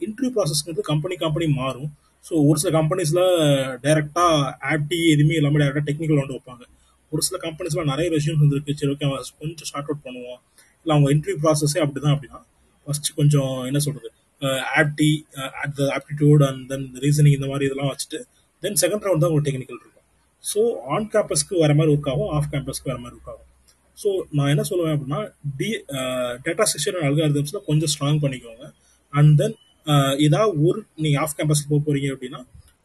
[0.07, 1.89] இன்டர்வியூ ப்ராசஸ்ங்கிறது கம்பெனி கம்பெனி மாறும்.
[2.25, 3.25] ஸோ ஒரு சில கம்பெனிஸில்
[3.85, 4.37] டைரெக்டாக
[4.73, 6.65] ஆப்டி எதுவுமே இல்லாமல் டேரெக்டாக டெக்னிக்கல் வந்து வைப்பாங்க.
[7.13, 8.73] ஒரு சில கம்பெனிஸ்லாம் நிறைய ரெஷ்யூம்ஸ் வந்துருக்கு.
[8.81, 10.41] சரி ஓகே அவன் கொஞ்சம் ஷார்ட் அவுட் பண்ணுவோம்
[10.83, 12.41] இல்லை அவங்க இன்டர்வியூ ப்ராசஸே அப்படி தான் அப்படின்னா
[12.87, 14.11] ஃபர்ஸ்ட் கொஞ்சம் என்ன சொல்கிறது
[14.81, 15.09] ஆப்டி
[15.65, 18.21] அந்த ஆப்டிடியூட் அண்ட் தென் ரீசனிங் இந்த மாதிரி இதெல்லாம் வச்சுட்டு
[18.63, 19.90] தென் செகண்ட் ரவுண்ட் தான் உங்களுக்கு டெக்னிக்கல் இருக்கும்.
[20.45, 20.61] ஸோ
[20.95, 23.49] ஆன் கேம்பஸ்க்கு வர மாதிரி ஒர்க் ஆகும் ஆஃப் கேம்பஸ்க்கு வர மாதிரி ஒர்க் ஆகும்.
[24.03, 25.21] ஸோ நான் என்ன சொல்லுவேன் அப்படின்னா
[25.59, 25.69] டி
[26.47, 28.65] டேட்டா ஸ்ட்ரக்சர் அல்காரிதம்ஸில் கொஞ்சம் ஸ்ட்ராங் பண்ணிக்கோங்க.
[29.13, 29.57] அண்ட் தென்
[30.27, 32.41] ஏதாவது ஒரு நீங்கள் ஆஃப் கேம்பஸ்க்கு போக போகிறீங்க அப்படின்னா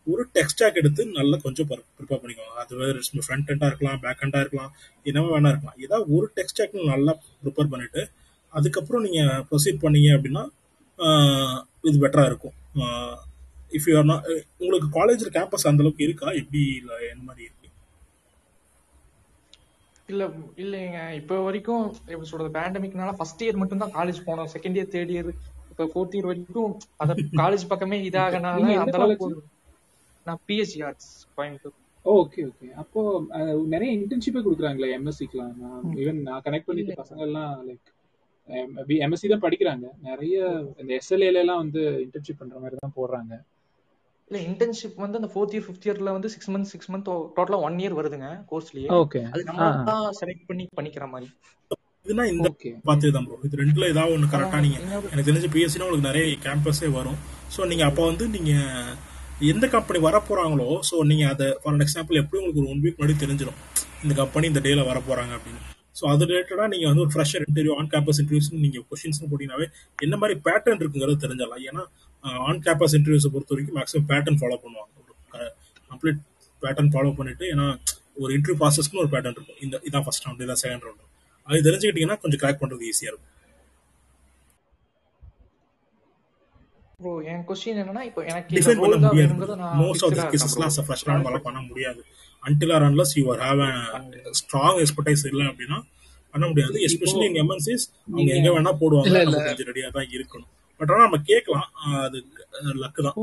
[0.07, 2.53] ஒரு டெக்ஸ்டாக் எடுத்து நல்லா கொஞ்சம் ப்ரிப்பேர் பண்ணிக்கோங்க.
[2.63, 4.71] அது வேறு ஃப்ரண்ட் ஹெண்டாக இருக்கலாம் பேக் ஹெண்டாக இருக்கலாம்
[5.09, 5.77] என்னவோ வேணா இருக்கலாம்.
[5.85, 7.13] ஏதாவது ஒரு டெக்ஸ்டாக் நல்லா
[7.43, 8.03] ப்ரிப்பேர் பண்ணிவிட்டு
[8.53, 10.43] அதுக்கப்புறம் நீங்கள் ப்ரொசீட் பண்ணீங்க அப்படின்னா
[11.89, 12.55] இது பெட்டராக இருக்கும்.
[13.71, 14.25] இஃப் யூ ஆர் நாட்
[14.61, 16.27] உங்களுக்கு காலேஜில் கேம்பஸ் அந்த அளவுக்கு இருக்கா?
[16.41, 17.61] எப்படி இல்லை என்ன மாதிரி இருக்கு?
[20.11, 20.23] இல்ல
[20.63, 20.99] இல்லைங்க.
[21.19, 24.49] இப்போ வரைக்கும் எப்படி சொல்றது பேண்டமிக்னால ஃபர்ஸ்ட் இயர் மட்டும் தான் காலேஜ் போனோம்.
[24.55, 25.31] செகண்ட் இயர் தேர்ட் இயர்
[25.71, 26.73] இப்போ ஃபோர்த் இயர் வரைக்கும்
[27.03, 29.49] அத காலேஜ் பக்கமே இதாகனால அந்த அளவுக்கு college?
[30.27, 31.75] நான் BSc arts Coimbatore.
[32.05, 33.01] Okay okay அப்போ
[33.73, 37.89] நிறைய இன்டர்ன்ஷிப்பே கொடுக்குறாங்களே எம்எஸ்சிக்குலாம் நான் ஈவன் நான் கனெக்ட் பண்ணிட்ட பசங்க எல்லாம் லைக்
[39.05, 39.85] எம்எஸ்சி தான் படிக்கிறாங்க.
[40.09, 40.35] நிறைய
[40.81, 43.33] இந்த எஸ்எல்ஏல எல்லாம் வந்து இன்டர்ன்ஷிப் பண்ற மாதிரி தான் போடுறாங்க.
[44.31, 47.77] இல்ல இன்டர்ன்ஷிப் வந்து அந்த ஃபோர்த் இயர் ஃபிஃப்த் இயர்ல வந்து சிக்ஸ் மந்த் சிக்ஸ் மந்த் டோட்டலா ஒன்
[47.81, 51.27] இயர் வருதுங்க கோர்ஸ்லயே ஓகே அது நம்ம தான் செலக்ட் பண்ணி பண்ணிக்கிற மாதிரி.
[52.05, 52.47] இதுனா இந்த
[52.87, 56.89] பார்த்து தான் ப்ரோ இது ரெண்டுல ஏதாவது ஒன்று கரெக்டாக இன்னொரு எனக்கு தெரிஞ்ச பிஎஸ்சினா உங்களுக்கு நிறைய கேம்பஸே
[56.97, 57.19] வரும்.
[57.53, 58.91] ஸோ நீங்கள் அப்போ வந்து நீங்கள்
[59.51, 63.17] எந்த கம்பெனி வர போகிறாங்களோ ஸோ நீங்கள் அதை ஃபார் எக்ஸாம்பிள் எப்படி உங்களுக்கு ஒரு ஒன் வீக் முன்னாடி
[63.23, 63.59] தெரிஞ்சிடும்
[64.03, 65.61] இந்த கம்பெனி இந்த டேல வர போகிறாங்க அப்படின்னு.
[65.99, 69.67] ஸோ அது ரிலேட்டடாக நீங்கள் வந்து ஒரு fresher interview on campus interviews நீங்கள் கொஷின்ஸ் போட்டிங்கனாவே
[69.99, 71.63] என்ன மாதிரி பேட்டர்ன் இருக்குங்கிறது தெரிஞ்சிடலாம்.
[71.69, 71.83] ஏன்னா
[72.47, 74.91] ஆன் கேம்பஸ் இன்டர்வியூஸை பொறுத்த வரைக்கும் மேக்ஸிமம் பேட்டர்ன் ஃபாலோ பண்ணுவாங்க.
[75.03, 75.13] ஒரு
[75.91, 76.21] கம்ப்ளீட்
[76.63, 77.67] பேட்டர்ன் ஃபாலோ பண்ணிட்டு ஏன்னா
[78.23, 79.61] ஒரு இன்டர்வியூ ப்ராசஸ்க்கு ஒரு பேட்டர்ன் இருக்கும்.
[79.65, 81.03] இந்த இதான் ஃபர்ஸ்ட் ரவுண்ட் இதான் செகண்ட் ரவுண்ட்
[81.47, 83.31] அது தெரிஞ்சுக்கிட்டீங்கன்னா கொஞ்சம் கிராக் பண்ணுறது ஈஸியாக இருக்கும்.
[87.03, 89.33] ப்ரோ என் கொஸ்டின் என்னன்னா இப்போ எனக்கு டிஃபைன் பண்ண முடியாது.
[89.81, 90.27] மோஸ்ட் ஆஃப் த
[90.67, 92.01] அஸ் ஃப்ரெஷ்லாம் நம்மளால பண்ண முடியாது.
[92.47, 93.61] Until or unless you are have
[94.39, 95.79] strong expertise இல்லை அப்படின்னா
[96.33, 96.75] பண்ண முடியாது.
[96.77, 99.25] இப்போ எஸ்பெஷலி இன் எம்என்சிஸ் அவங்க நீங்க எங்க வேணா போடுவாங்க.
[99.49, 100.49] கொஞ்சம் ரெடியாக தான் இருக்கணும்.
[100.79, 101.67] பட் ஆனால் நம்ம கேட்கலாம்.
[102.05, 102.17] அது
[102.83, 103.17] லக்கு தான்.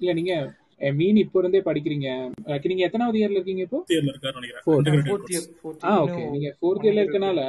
[0.00, 0.34] இல்ல நீங்க
[0.98, 2.08] மீன் இப்போ இருந்தே படிக்கிறீங்க.
[2.64, 3.80] நீங்க எத்தனாவது இயர்ல இருக்கீங்க இப்போ?
[3.90, 4.66] இயர்ல நினைக்கிறேன்.
[5.84, 7.40] ஆ ஓகே நீங்க ஃபோர்த் இயர்ல இயர் இருக்கனால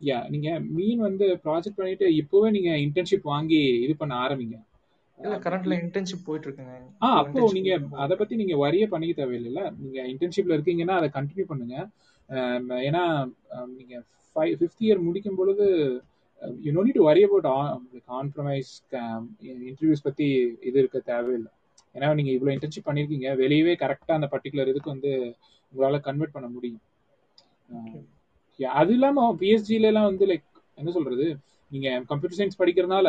[0.00, 4.56] யா நீங்க மீன் வந்து ப்ராஜெக்ட் பண்ணிட்டு இப்போவே நீங்க இன்டர்ன்ஷிப் வாங்கி இது பண்ண ஆரம்பிங்க.
[5.18, 7.70] இல்ல கரண்ட்ல இன்டர்ன்ஷிப் போயிட்டு இருக்குங்க ஆ அப்போ நீங்க
[8.04, 9.62] அதை பத்தி நீங்க வரிய பண்ணிக்க தேவையில்லைல்ல.
[9.78, 11.76] நீங்க இன்டர்ன்ஷிப்ல இருக்கீங்கன்னா அதை கண்டினியூ பண்ணுங்க.
[12.88, 13.02] ஏன்னா
[13.76, 13.94] நீங்க
[14.36, 15.66] ஃபைவ் ஃபிஃப்த் இயர் முடிக்கும் பொழுது
[16.64, 17.48] you no need worry about
[18.18, 18.70] on premise
[19.70, 20.26] interviews பத்தி
[20.68, 21.50] இது இருக்க தேவையில்லை.
[21.94, 25.12] ஏன்னா நீங்க இவ்வளவு இன்டர்ன்ஷிப் பண்ணிருக்கீங்க வெளியவே கரெக்டா அந்த பர்டிகுலர் இதுக்கு வந்து
[25.72, 26.82] உங்களால கன்வெர்ட் பண்ண முடியும்.
[28.60, 30.46] Yeah, அது இல்லாம பிஎஸ்ஜில எல்லாம் வந்து லைக்
[30.78, 31.26] என்ன சொல்றது?
[31.70, 33.08] நீங்க கம்ப்யூட்டர் சயின்ஸ் படிக்கிறதுனால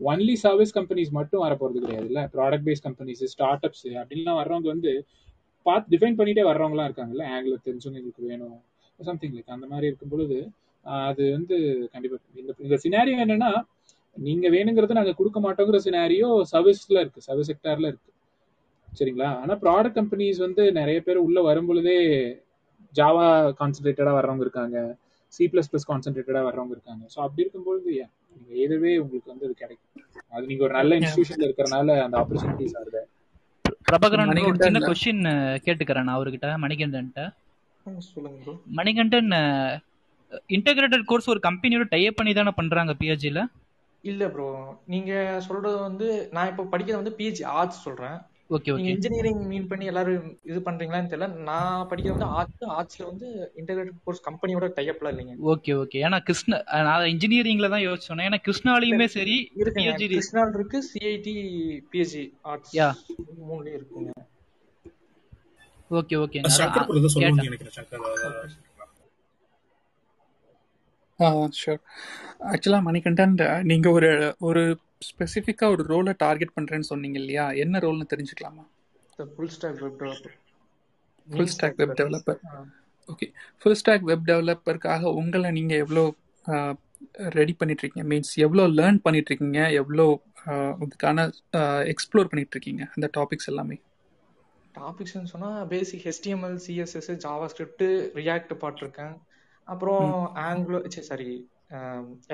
[0.00, 4.68] ஒன்லி சர்வீஸ் கம்பெனிஸ் மட்டும் வர போறது கிடையாது இல்ல product based companies start ups அப்படின்லாம் வர்றவங்க
[4.74, 4.92] வந்து
[5.66, 7.24] பார்த்து டிஃபைன் பண்ணிட்டே வர்றவங்கலாம் இருக்காங்கல்ல.
[7.36, 8.56] ஆங்கிலர் தெரிஞ்சவங்க எங்களுக்கு வேணும்
[9.00, 10.38] சம்திங் லைக் அந்த மாதிரி இருக்கும் பொழுது
[11.04, 11.56] அது வந்து
[11.92, 13.50] கண்டிப்பா இந்த இந்த சினாரியோ என்னன்னா
[14.16, 18.10] நீங்க வேணுங்கிறது நாங்க கொடுக்க மாட்டோங்கிற சினாரியோ சர்வீஸ்ல இருக்கு சர்வீஸ் செக்டார்ல இருக்கு.
[18.92, 19.28] சரிங்களா?
[19.42, 21.98] ஆனா ப்ராடக்ட் கம்பெனிஸ் வந்து நிறைய பேர் உள்ள வரும் பொழுதே
[22.94, 23.26] ஜாவா
[23.60, 24.78] கான்சென்ட்ரேட்டடா வர்றவங்க இருக்காங்க
[25.32, 27.04] சி பிளஸ் பிளஸ் கான்சென்ட்ரேட்டடா வர்றவங்க இருக்காங்க.
[27.12, 27.90] ஸோ அப்படி இருக்கும்பொழுது
[28.36, 29.88] நீங்க எதுவே உங்களுக்கு வந்து அது கிடைக்கும்.
[30.34, 33.02] அது நீங்க ஒரு நல்ல இன்ஸ்டிடியூஷன்ல இருக்கிறனால அந்த ஆப்பர்ச்சுனிட்டிஸ் ஆகுது
[33.88, 35.24] பிரபாகரன் ஒரு சின்ன கொஸ்டின்
[35.64, 36.48] கேட்டுக்கிறேன் நான் அவர்கிட்ட.
[36.64, 37.22] மணிகண்டன்ட்ட
[38.08, 39.30] சொல்லுங்க ப்ரோ மணிகண்டன்
[40.56, 43.42] இன்டகிரேட்டட் கோர்ஸ் ஒரு கம்பெனியோட டைப் பண்ணி தானே பண்றாங்க பிஹெச்டில
[44.04, 44.50] இல்ல ப்ரோ
[44.92, 45.12] நீங்க
[45.46, 46.06] சொல்றது வந்து
[46.36, 48.16] நான் இப்போ படிக்கிறது வந்து பிஹெச்டி ஆர்ட்ஸ் சொல்றேன்.
[48.56, 51.28] ஓகே ஓகே இன்ஜினியரிங் மீன் பண்ணி எல்லாரும் இது பண்றீங்களான்னு தெரியல.
[51.48, 53.28] நான் படிக்கிறது வந்து ஆர்ட்ஸ் ஆர்ட்ஸ்ல வந்து
[53.60, 55.34] இன்டகிரேட்டட் கோர்ஸ் கம்பெனியோட டைப்லாம் இல்லைங்க.
[55.52, 58.24] ஓகே ஓகே ஏன்னா கிருஷ்ண நான் இன்ஜினியரிங்ல தான் யோசிச்சேன்.
[58.28, 61.36] ஏன்னா கிருஷ்ணாலையுமே சரி இருக்குங்க பிஹெச்டி கிருஷ்ணால் இருக்கு சிஐடி
[61.92, 62.88] பிஹெச்டி ஆர்ட்ஸ் யா
[63.50, 64.10] மூணுலயும் இருக்குங்க.
[66.00, 68.60] ஓகே ஓகே சங்கர் பிரதர் அதான் சொல்லுவாங்க கேட்டேன் நினைக்கிறேன் சங்கர் அதான்
[71.58, 71.80] ஷூர்
[72.50, 74.10] ஆக்சுவலாக மணிகண்டன் நீங்கள் ஒரு
[74.40, 74.62] ஒரு
[75.08, 77.44] ஸ்பெசிஃபிக்காக ஒரு ரோலை டார்கெட் பண்ணுறேன்னு சொன்னீங்க இல்லையா?
[77.62, 78.64] என்ன ரோல்னு தெரிஞ்சுக்கலாமா?
[79.36, 80.36] Full stack web developer
[81.28, 82.40] full stack web developer
[83.08, 83.26] okay
[83.60, 86.04] full stack web டெவலப்பருக்காக உங்களை நீங்கள் எவ்வளோ
[87.34, 90.04] ரெடி பண்ணிட்டு இருக்கீங்க மீன்ஸ் எவ்வளோ லேர்ன் பண்ணிட்டு இருக்கீங்க எவ்வளோ
[90.46, 91.24] ஆஹ், இதுக்கான
[91.92, 93.76] எக்ஸ்ப்ளோர் பண்ணிட்டு இருக்கீங்க அந்த டாபிக்ஸ் எல்லாமே.
[94.74, 97.10] டாபிக்ஸ்னு சொன்னா basic HTML CSS
[97.46, 97.84] JavaScript
[98.18, 99.14] React பார்த்துருக்கேன்.
[99.68, 100.06] அப்புறம்
[100.48, 100.80] ஆங்குலோ
[101.10, 101.30] சாரி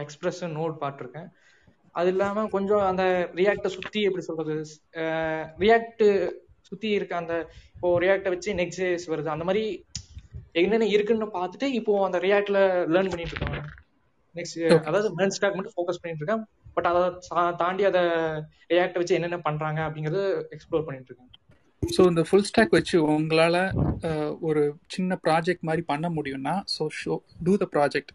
[0.03, 1.29] எக்ஸ்பிரஸ் நோட் பார்த்துருக்கேன்.
[1.99, 3.05] அது இல்லாம கொஞ்சம் அந்த
[3.41, 4.55] ரியாக்டை சுத்தி எப்படி சொல்றது
[5.63, 6.05] ரியாக்ட்
[6.69, 7.35] சுத்தி இருக்க அந்த
[7.75, 9.29] இப்போ ரியாக்டை வச்சு நெக்ஸ்ட் வருது.
[9.35, 9.65] அந்த மாதிரி
[10.61, 12.61] என்னென்ன இருக்குன்னு பார்த்துட்டு இப்போ அந்த ரியாக்ட்ல
[12.95, 13.67] லேர்ன் பண்ணிட்டு இருக்கேன்
[14.37, 16.45] நெக்ஸ்ட் அதாவது மெர்ன் ஸ்டாக் மட்டும் ஃபோக்கஸ் பண்ணிட்டு இருக்கேன்.
[16.77, 17.03] பட் அதை
[17.63, 18.03] தாண்டி அதை
[18.73, 20.23] ரியாக்ட் வச்சு என்னென்ன பண்றாங்க அப்படிங்கறது
[20.57, 21.33] எக்ஸ்ப்ளோர் பண்ணிட்டு இருக்கேன்.
[21.95, 23.61] ஸோ இந்த ஃபுல் ஸ்டாக் வச்சு உங்களால்
[24.49, 24.63] ஒரு
[24.95, 27.15] சின்ன ப்ராஜெக்ட் மாதிரி பண்ண முடியும்னா so show
[27.47, 28.13] to the project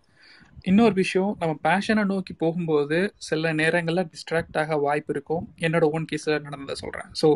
[0.69, 2.97] இன்னொரு விஷயம் நம்ம பேஷனை நோக்கி போகும்போது
[3.27, 5.43] சில நேரங்களில் டிஸ்ட்ராக்ட் ஆக வாய்ப்பு இருக்கும்.
[5.65, 7.29] என்னோட ஓன் கேஸில் நடந்ததை சொல்கிறேன் ஸோ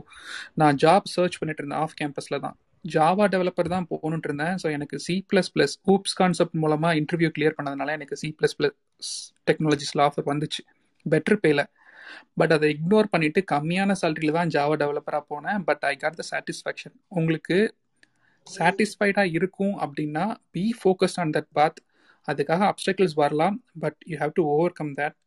[0.62, 2.56] நான் ஜாப் சர்ச் பண்ணிட்டு இருந்தேன் ஆஃப் கேம்பஸில் தான்.
[2.86, 4.56] ஜாவா டெவலப்பர் தான் போகணுன்ட்டு இருந்தேன்.
[4.64, 8.78] ஸோ எனக்கு C plus plus oops concept மூலமாக இன்டர்வியூ கிளியர் பண்ணதுனால எனக்கு சி ப்ளஸ் ப்ளஸ்
[9.50, 10.64] டெக்னாலஜிஸில் ஆஃபர் வந்துச்சு
[11.06, 11.62] பெட்ரு பேல
[12.40, 15.60] பட் அதை இக்னோர் பண்ணிட்டு கம்மியான சேலரியில் தான் ஜாவா டெவலப்பராக போனேன்.
[15.70, 17.58] But I got the satisfaction உங்களுக்கு
[18.48, 20.26] சாட்டிஸ்ஃபைடாக இருக்கும் அப்படின்னா
[20.56, 21.80] be focused on that path
[22.28, 23.58] அதுக்காக அப்டக்கிள்ஸ் வரலாம்.
[23.84, 24.44] But you have to
[24.80, 25.18] overcome that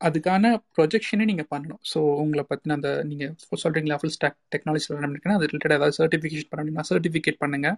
[0.00, 0.44] அதுக்கான
[0.76, 1.80] ப்ரொஜெக்ஷனே நீங்கள் பண்ணணும்.
[1.92, 3.32] ஸோ உங்களை பற்றின அந்த நீங்கள்
[3.64, 7.76] சொல்கிறீங்களா ஃபுல் ஸ்டாக் டெக்னாலஜி பண்ணிங்கன்னா அது ரிலேட்டட் ஏதாவது சர்டிஃபிகேஷன் பண்ணணும்னா சர்டிஃபிகேட் பண்ணுங்கள்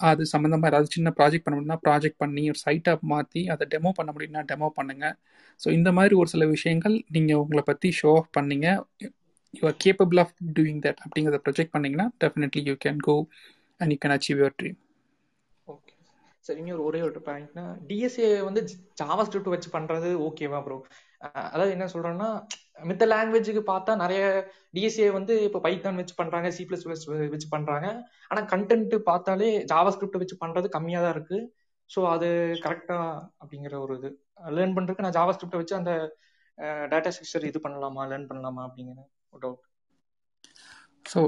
[0.00, 4.12] அது சம்மந்தமாக ஏதாவது சின்ன ப்ராஜெக்ட் பண்ண முடியும்னா ப்ராஜெக்ட் பண்ணி ஒரு சைட்டாக மாற்றி அதை டெமோ பண்ண
[4.12, 5.14] முடியும்னா டெமோ பண்ணுங்கள்
[5.60, 8.68] ஸோ இந்த மாதிரி ஒரு சில விஷயங்கள் நீங்கள் உங்களை பற்றி ஷோ ஆஃப் பண்ணீங்க.
[9.54, 13.16] You are capable of doing that அப்படிங்கிறத ப்ரொஜெக்ட் பண்ணிங்கன்னா definitely you can go
[13.80, 14.78] and you can achieve your dream
[16.44, 18.60] சரி இன்னொரு ஒரே ஒரு பாயிண்ட்னா டிஎஸ்ஏ வந்து
[19.00, 20.76] ஜாவா ஸ்கிரிப்ட் வச்சு பண்றது ஓகேவா ப்ரோ
[21.50, 22.28] அதாவது என்ன சொல்றேன்னா
[22.82, 24.22] மித்த லாங்குவேஜுக்கு பார்த்தா நிறைய
[24.76, 27.04] டிஎஸ்ஏ வந்து இப்போ பைத்தான் வச்சு பண்றாங்க சி பிளஸ் பிளஸ்
[27.34, 27.86] வச்சு பண்றாங்க.
[28.30, 31.38] ஆனா கண்டென்ட் பார்த்தாலே ஜாவா ஸ்கிரிப்ட் வச்சு பண்றது கம்மியா தான் இருக்கு.
[31.90, 32.28] ஸோ அது
[32.64, 32.98] கரெக்டா
[33.42, 34.10] அப்படிங்கிற ஒரு இது.
[34.56, 35.92] லேர்ன் பண்றதுக்கு நான் ஜாவா ஸ்கிரிப்ட் வச்சு அந்த
[36.92, 39.00] டேட்டா ஸ்ட்ரக்சர் இது பண்ணலாமா லேர்ன் பண்ணலாமா அப்படிங்கிற
[39.32, 39.64] ஒரு டவுட்
[41.06, 41.20] ஸோ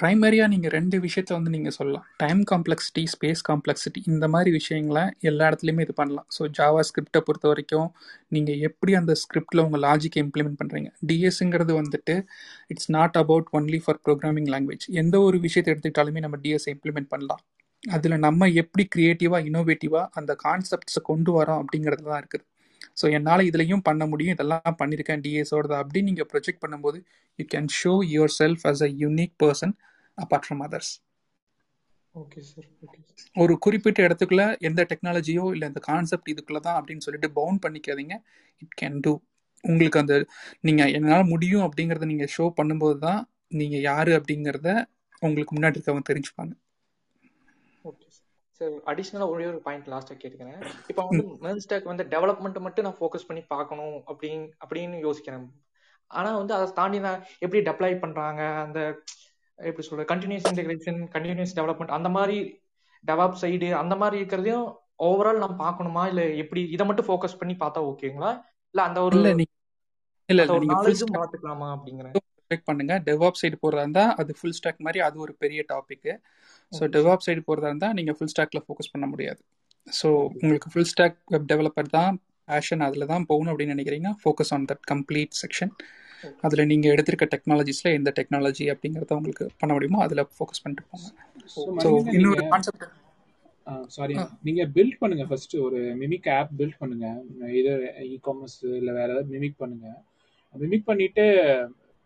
[0.00, 2.04] ப்ரைமரியாக நீங்கள் ரெண்டு விஷயத்த வந்து நீங்கள் சொல்லலாம்.
[2.22, 6.26] டைம் காம்ப்ளெக்சிட்டி ஸ்பேஸ் காம்ப்ளெக்சிட்டி இந்த மாதிரி விஷயங்களை எல்லா இடத்துலையுமே இது பண்ணலாம்.
[6.36, 7.88] ஸோ ஜாவா ஸ்கிரிப்டை பொறுத்த வரைக்கும்
[8.36, 12.16] நீங்கள் எப்படி அந்த ஸ்கிரிப்டில் உங்கள் லாஜிக்கை இம்ப்ளிமெண்ட் பண்ணுறீங்க டிஎஸ்ங்கிறது வந்துட்டு
[12.74, 17.42] it's not about only for programming language எந்த ஒரு விஷயத்தை எடுத்துக்கிட்டாலுமே நம்ம டிஎஸ்ஐ இம்ப்ளிமெண்ட் பண்ணலாம்.
[17.82, 22.44] அதில் நம்ம எப்படி க்ரியேட்டிவாக இனோவேட்டிவாக அந்த கான்செப்ட்ஸை கொண்டு வரோம் அப்படிங்கிறது தான் இருக்குது.
[22.98, 27.00] ஸோ என்னால் இதுலையும் பண்ண முடியும் இதெல்லாம் பண்ணியிருக்கேன் டிஎஸோடது அப்படின்னு நீங்கள் ப்ரொஜெக்ட் பண்ணும்போது
[27.38, 27.94] you can show
[28.40, 29.74] yourself as a unique person
[30.18, 30.92] apart from others
[32.14, 32.68] okay sir
[33.36, 38.14] ஒரு குறிப்பிட்ட இடத்துக்குள்ள எந்த டெக்னாலஜியோ இல்லை இந்த கான்செப்ட் இதுக்குள்ள தான் அப்படின்னு சொல்லிட்டு பவுண்ட் பண்ணிக்காதீங்க.
[38.62, 39.12] இட் கேன் டூ
[39.64, 40.14] உங்களுக்கு அந்த
[40.68, 43.20] நீங்கள் என்னால் முடியும் அப்படிங்கிறத நீங்கள் ஷோ பண்ணும்போது தான்
[43.60, 44.68] நீங்கள் யார் அப்படிங்கிறத
[45.22, 46.52] உங்களுக்கு முன்னாடி இருக்கவங்க தெரிஞ்சுப்பாங்க.
[48.60, 50.60] சார் அடிஷ்னலாக ஒரே ஒரு பாயிண்ட் லாஸ்ட்டாக கேட்டுக்கிறேன்.
[50.90, 55.46] இப்போ வந்து மெர்ன் ஸ்டாக் வந்து டெவலப்மெண்ட் மட்டும் நான் ஃபோக்கஸ் பண்ணி பார்க்கணும் அப்படின்னு அப்படின்னு யோசிக்கிறேன்.
[56.10, 58.80] ஆனால் வந்து அதை தாண்டி நான் எப்படி டெப்ளாய் பண்ணுறாங்க அந்த
[59.58, 62.38] எப்படி சொல்றது கண்டினியூஸ் இன்டெகிரேஷன் கண்டினியூஸ் டெவலப்மெண்ட் அந்த மாதிரி
[63.04, 64.66] டெவலப் சைடு அந்த மாதிரி இருக்கிறதையும்
[65.06, 66.04] ஓவரால் நம்ம பார்க்கணுமா?
[66.12, 68.30] இல்லை எப்படி இதை மட்டும் ஃபோக்கஸ் பண்ணி பார்த்தா ஓகேங்களா
[68.74, 69.18] இல்லை அந்த ஒரு
[70.28, 72.16] இல்லை ஒரு நாலேஜும் பார்த்துக்கலாமா அப்படிங்கிறேன்.
[72.68, 72.94] பண்ணுங்க.
[73.06, 76.08] டெவாப் சைடு போகிறதா இருந்தால் அது ஃபுல் ஸ்டாக் மாதிரி அது ஒரு பெரிய டாபிக்
[76.72, 79.40] ஸோ டெவாப் சைடு போகிறதா இருந்தால் நீங்கள் ஃபுல் ஸ்டாக்ல ஃபோக்கஸ் பண்ண முடியாது.
[79.86, 82.16] ஸோ உங்களுக்கு ஃபுல் ஸ்டாக் வெப் டெவலப்பர் தான்
[82.48, 85.72] பேஷன் அதில் தான் போகணும் அப்படின்னு நினைக்கிறீங்க focus on that complete section
[86.46, 91.08] அதில் நீங்கள் எடுத்திருக்க டெக்னாலஜிஸில் எந்த டெக்னாலஜி அப்படிங்கிறத உங்களுக்கு பண்ண முடியுமோ அதில் ஃபோக்கஸ் பண்ணிட்டு போங்க.
[91.82, 92.86] ஸோ இன்னொரு கான்செப்ட்
[93.96, 94.14] சாரி
[94.46, 97.06] நீங்க பில்ட் பண்ணுங்க ஃபர்ஸ்ட் ஒரு மிமிக் ஆப் பில்ட் பண்ணுங்க.
[97.60, 97.72] இது
[98.06, 99.88] இ காமர்ஸ் இல்ல வேற ஏதாவது மிமிக் பண்ணுங்க.
[100.54, 101.24] மிமிக் பண்ணிட்டு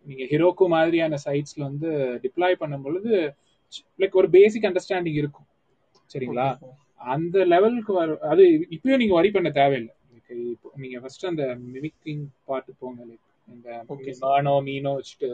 [0.07, 1.91] நீங்க ஹிரோக்கு மாதிரியான சைட்ஸ்ல வந்து
[2.25, 3.13] டிப்ளாய் பண்ணும் பொழுது
[4.03, 5.49] லைக் ஒரு பேசிக் அண்டர்ஸ்டாண்டிங் இருக்கும்.
[6.15, 6.47] சரிங்களா?
[7.15, 8.45] அந்த லெவலுக்கு வர அது
[8.77, 9.95] இப்பயும் நீங்க வரி பண்ண தேவையில்லை.
[10.53, 15.31] இப்போ நீங்க ஃபர்ஸ்ட் அந்த மிமிக்கிங் பார்ட்டு போங்க லைக் இந்த மானோ மீனோ வச்சுட்டு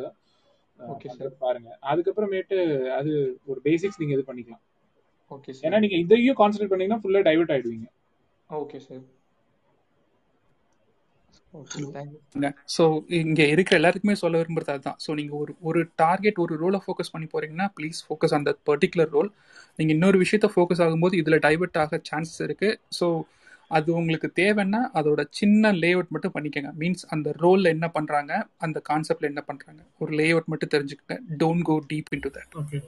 [1.45, 1.69] பாருங்க.
[1.91, 2.57] அதுக்கப்புறமேட்டு
[2.99, 3.13] அது
[3.51, 4.65] ஒரு பேசிக்ஸ் நீங்க இது பண்ணிக்கலாம்.
[5.37, 7.89] ஓகே ஏன்னா நீங்க இதையும் கான்சென்ட்ரேட் பண்ணீங்கன்னா ஃபுல்லா டைவர்ட் ஆயிடுவீங்க.
[8.51, 9.03] ஓகே சார்
[12.75, 12.85] ஸோ
[13.21, 14.99] இங்கே இருக்கிற எல்லாருக்குமே சொல்ல விரும்புறது அதுதான்.
[15.05, 19.31] ஸோ நீங்கள் ஒரு ஒரு டார்கெட் ஒரு ரோலை ஃபோக்கஸ் பண்ணி போறீங்கன்னா ப்ளீஸ் ஃபோக்கஸ் அந்த பர்டிகுலர் ரோல்
[19.79, 23.09] நீங்கள் இன்னொரு விஷயத்த ஃபோக்கஸ் ஆகும்போது இதில் டைவர்ட் ஆக சான்சஸ் இருக்குது ஸோ
[23.71, 26.71] அது உங்களுக்கு தேவைன்னா அதோட சின்ன லேஅவுட் மட்டும் பண்ணிக்கோங்க.
[26.79, 31.77] மீன்ஸ் அந்த ரோலில் என்ன பண்ணுறாங்க அந்த கான்செப்டில் என்ன பண்ணுறாங்க ஒரு லேஅவுட் மட்டும் தெரிஞ்சுக்கங்க don't go
[31.91, 32.79] deep into that okay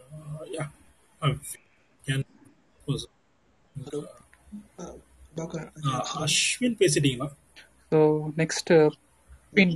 [5.34, 5.66] doctor
[6.22, 7.28] Ashwin பேசிட்டீங்களா?
[7.92, 7.98] So
[8.36, 8.72] next
[9.52, 9.74] பின்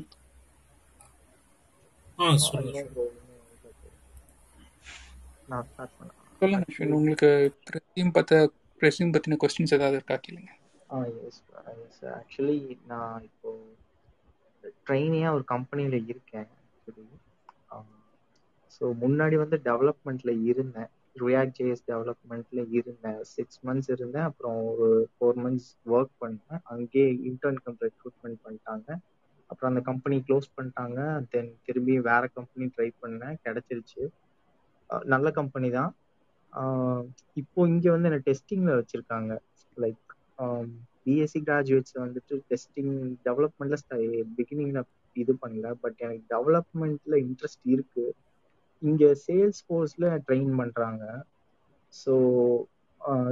[6.43, 7.29] சொல்லுங்க அஸ்வின் உங்களுக்கு
[7.77, 8.41] ரெசியூம் பற்ற
[8.81, 10.51] ரெசியூம் பற்றின கொஸ்டின்ஸ் ஏதாவது இருக்கா கேளுங்க.
[10.91, 11.41] ஆ எஸ்
[11.83, 12.57] எஸ் ஆக்சுவலி
[12.91, 13.51] நான் இப்போ
[14.87, 17.07] ட்ரெயினியாக ஒரு கம்பெனியில் இருக்கேன் ஆக்சுவலி
[18.73, 20.93] ஸோ முன்னாடி வந்து டெவலப்மெண்ட்ல இருந்தேன்.
[21.17, 23.19] ரியாக்ட் ஜேஎஸ் டெவலப்மெண்ட்ல இருந்தேன்.
[23.35, 24.27] சிக்ஸ் மந்த்ஸ் இருந்தேன்.
[24.31, 26.61] அப்புறம் ஒரு ஃபோர் மந்த்ஸ் ஒர்க் பண்ணேன்.
[26.75, 28.89] அங்கேயே இன்டர்ன் கம் ரெக்ரூட்மெண்ட் பண்ணிட்டாங்க.
[29.51, 30.99] அப்புறம் அந்த கம்பெனி க்ளோஸ் பண்ணிட்டாங்க.
[31.33, 33.37] தென் திரும்பி வேற கம்பெனி ட்ரை பண்ணேன்.
[33.47, 34.03] கிடைச்சிருச்சு.
[35.13, 35.93] நல்ல கம்பெனி தான்.
[37.43, 39.33] இப்போ இங்கே வந்து என்ன டெஸ்டிங்ல வச்சிருக்காங்க.
[39.77, 40.01] லைக்
[41.07, 42.95] பிஎஸ்சி கிராஜுவேட்ஸ் வந்துட்டு டெஸ்டிங்
[43.27, 43.79] டெவலப்மெண்ட்ல
[44.37, 44.83] பிகினிங்ல
[45.23, 45.67] இது பண்ணல.
[45.83, 48.05] பட் எனக்கு டெவலப்மெண்ட்ல இன்ட்ரெஸ்ட் இருக்கு.
[48.85, 51.03] இங்க சேல்ஸ் ஃபோர்ஸ்ல ட்ரெயின் பண்றாங்க.
[51.95, 52.15] ஸோ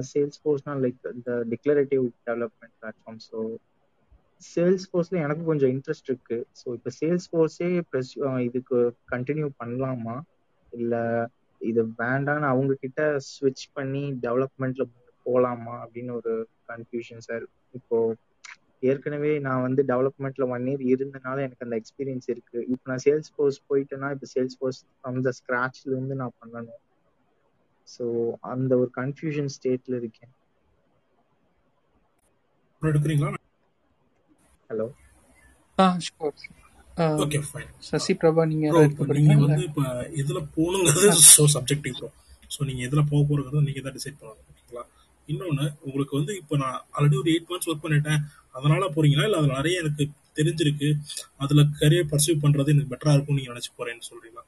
[0.08, 3.38] சேல்ஸ் ஃபோர்ஸ்னா லைக் இந்த டிக்ளரேட்டிவ் டெவலப்மெண்ட் பிளாட்ஃபார்ம் ஸோ
[4.42, 6.38] சேல்ஸ் ஃபோர்ஸ்ல எனக்கு கொஞ்சம் இன்ட்ரெஸ்ட் இருக்கு.
[6.60, 8.12] ஸோ இப்போ சேல்ஸ் ஃபோர்ஸே ப்ளஸ்
[8.48, 8.78] இதுக்கு
[9.12, 10.16] கண்டினியூ பண்ணலாமா?
[10.72, 10.94] இல்ல
[11.60, 14.84] இது வேண்டான்னு அவங்க கிட்ட ஸ்விட்ச் பண்ணி டெவலப்மெண்ட்ல
[15.26, 15.76] போலாமா?
[15.84, 16.32] அப்படின்னு ஒரு
[16.68, 17.98] கன்ஃபியூஷன் சார் இப்போ
[18.82, 22.58] ஏற்கனவே நான் வந்து டெவலப்மெண்ட்ல ஒன் இயர் இருந்தனால எனக்கு அந்த எக்ஸ்பீரியன்ஸ் இருக்கு.
[22.72, 24.80] இப்போ நான் சேல்ஸ் ஃபோர்ஸ் போயிட்டேன்னா இப்போ சேல்ஸ் ஃபோர்ஸ்
[25.10, 26.80] அந்த ஸ்கிராச்ல இருந்து நான் பண்ணணும்.
[27.88, 28.04] ஸோ
[28.52, 30.32] அந்த ஒரு கன்ஃபியூஷன் ஸ்டேட்ல இருக்கேன்.
[34.70, 34.86] ஹலோ
[35.78, 36.34] ஆ sure
[37.22, 38.66] okay fine Sasi Prabha நீங்க
[39.18, 39.82] நீங்க வந்து இப்போ
[40.22, 42.10] எதுல போகணுங்கிறது ஸோ சப்ஜெக்டிவ் ப்ரோ
[42.50, 44.84] ஸோ நீங்க எதுல போக போறதுங்கிறத நீங்க தான் டிசைட் பண்ணணும் ஓகேங்களா
[45.28, 48.22] இன்னொன்னு உங்களுக்கு வந்து இப்போ நான் ஆல்ரெடி ஒரு எயிட் மந்த்ஸ் ஒர்க் பண்ணிட்டேன்.
[48.54, 49.24] அதனால போறீங்களா?
[49.24, 50.04] இல்ல அதுல நிறைய எனக்கு
[50.36, 50.88] தெரிஞ்சிருக்கு.
[51.38, 54.44] அதுல கரியர் பர்சியூ பண்றது எனக்கு பெட்டரா இருக்கும் நீங்க நினைச்சு போறேன்னு சொல்றீங்களா?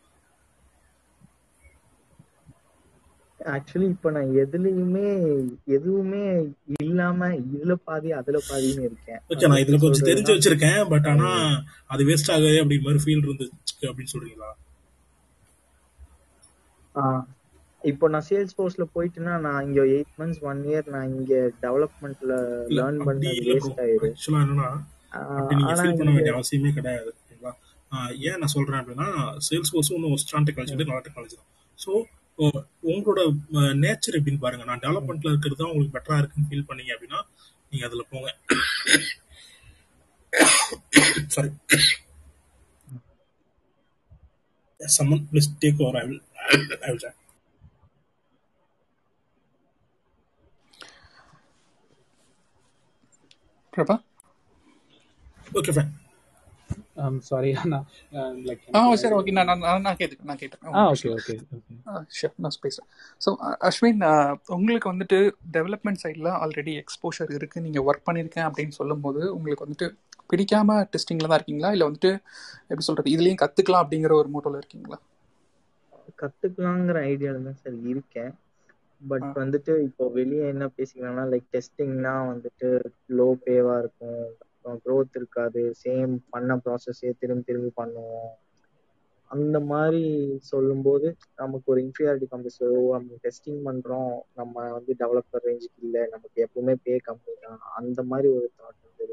[3.41, 5.09] ஆக்சுவலி இப்போ நான் எதுலயுமே
[5.77, 6.23] எதுவுமே
[6.81, 9.21] இல்லாம இதுல பாதி அதுல பாதின்னு இருக்கேன்.
[9.33, 11.31] ஓகே நான் இதுல கொஞ்சம் தெரிஞ்சு வச்சிருக்கேன் பட் ஆனா
[11.87, 14.51] அது வேஸ்ட் ஆகுது அப்படிங்கிற மாதிரி ஃபீல் இருந்துச்சு அப்படின்னு சொல்றீங்களா?
[17.90, 21.35] இப்போ நான் சேல்ஸ் ஃபோர்ஸ்ல போயிட்டேன்னா நான் இங்க எயிட் மந்த்ஸ் ஒன் இயர் நான் இங்க
[21.65, 22.35] டெவலப்மெண்ட்ல
[22.78, 23.15] லேர்ன் ப்ரோ
[23.48, 24.69] வேஸ்ட் ஆக்சுவலா என்னன்னா
[25.51, 25.65] நீங்க
[26.01, 27.11] பண்ண அவசியமே கிடையாது
[28.28, 29.09] ஏன் நான் சொல்றேன் அப்படின்னா
[29.48, 31.51] சேல்ஸ் ஃபோர்ஸும் ஒன்றும் ஸ்ட்ராங் டெக்னாலஜி நல்ல டெக்னாலஜி தான்.
[31.78, 31.90] ஸோ
[32.93, 33.20] உங்களோட
[33.82, 34.65] நேச்சர் எப்படின்னு பாருங்க.
[34.70, 37.20] நான் டெவலப்மெண்ட்ல இருக்கிறது தான் உங்களுக்கு பெட்டரா இருக்குன்னு ஃபீல் பண்ணீங்க அப்படின்னா
[37.73, 38.31] நீங்க அதுல போங்க.
[41.36, 41.51] Sorry
[44.81, 45.98] someone please take over.
[46.01, 46.20] I will
[46.86, 47.05] i will
[53.75, 53.97] chat Prabha
[55.53, 55.93] okay fine.
[57.25, 57.87] Sorry நான்
[58.47, 61.75] லைக் ஆ சரி ஓகே நான் நான் நான் கேட்டுக்கிறேன் நான் கேட்டுக்கிறேன் ah okay okay okay
[62.17, 62.89] sure நான் பேசுகிறேன்
[63.21, 63.31] ஸோ
[63.69, 64.03] அஸ்வின்
[64.57, 65.19] உங்களுக்கு வந்துட்டு
[65.57, 69.89] டெவலப்மெண்ட் சைடில் ஆல்ரெடி எக்ஸ்போஷர் இருக்குது நீங்கள் ஒர்க் பண்ணியிருக்கேன் அப்படின்னு சொல்லும்போது உங்களுக்கு வந்துட்டு
[70.31, 71.73] பிடிக்காம டெஸ்டிங்கில் தான் இருக்கீங்களா?
[71.75, 72.13] இல்லை வந்துட்டு
[72.71, 74.99] எப்படி சொல்கிறது இதுலேயும் கற்றுக்கலாம் அப்படிங்கிற ஒரு மோட்டோவில் இருக்கீங்களா?
[76.21, 78.33] கத்துக்கலாங்கிற ஐடியால தான் சார் இருக்கேன்.
[79.05, 82.69] பட் வந்துட்டு இப்போ வெளியே என்ன பேசிக்கலாம்னா லைக் டெஸ்டிங்னா வந்துட்டு
[83.17, 84.23] லோ பேவா இருக்கும்.
[84.45, 85.63] அப்புறம் க்ரோத் இருக்காது.
[85.83, 88.33] சேம் பண்ண ப்ராசஸே திரும்பி திரும்பி பண்ணுவோம்.
[89.31, 90.03] அந்த மாதிரி
[90.49, 91.07] சொல்லும்போது
[91.41, 92.63] நமக்கு ஒரு இன்ஃபீரியாரிட்டி காம்ப்ளெக்ஸ்
[92.95, 94.11] நம்ம டெஸ்டிங் பண்றோம்.
[94.35, 96.03] நம்ம வந்து டெவலப்பர் ரேஞ்சுக்கு இல்லை.
[96.15, 97.61] நமக்கு எப்பவுமே பே கம்மி தான்.
[97.81, 99.07] அந்த மாதிரி ஒரு தாட் வந்து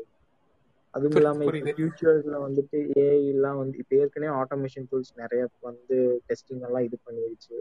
[0.94, 1.72] அதுவும் இல்லாம இப்போ புரியுது.
[1.72, 5.98] ஃபியூச்சர்ஸ்ல வந்துட்டு ஏஐ எல்லாம் வந்து இப்போ ஏற்கனவே ஆட்டோமேஷன் டூல்ஸ் நிறைய வந்து
[6.28, 7.58] டெஸ்டிங் எல்லாம் இது பண்ணிருச்சு.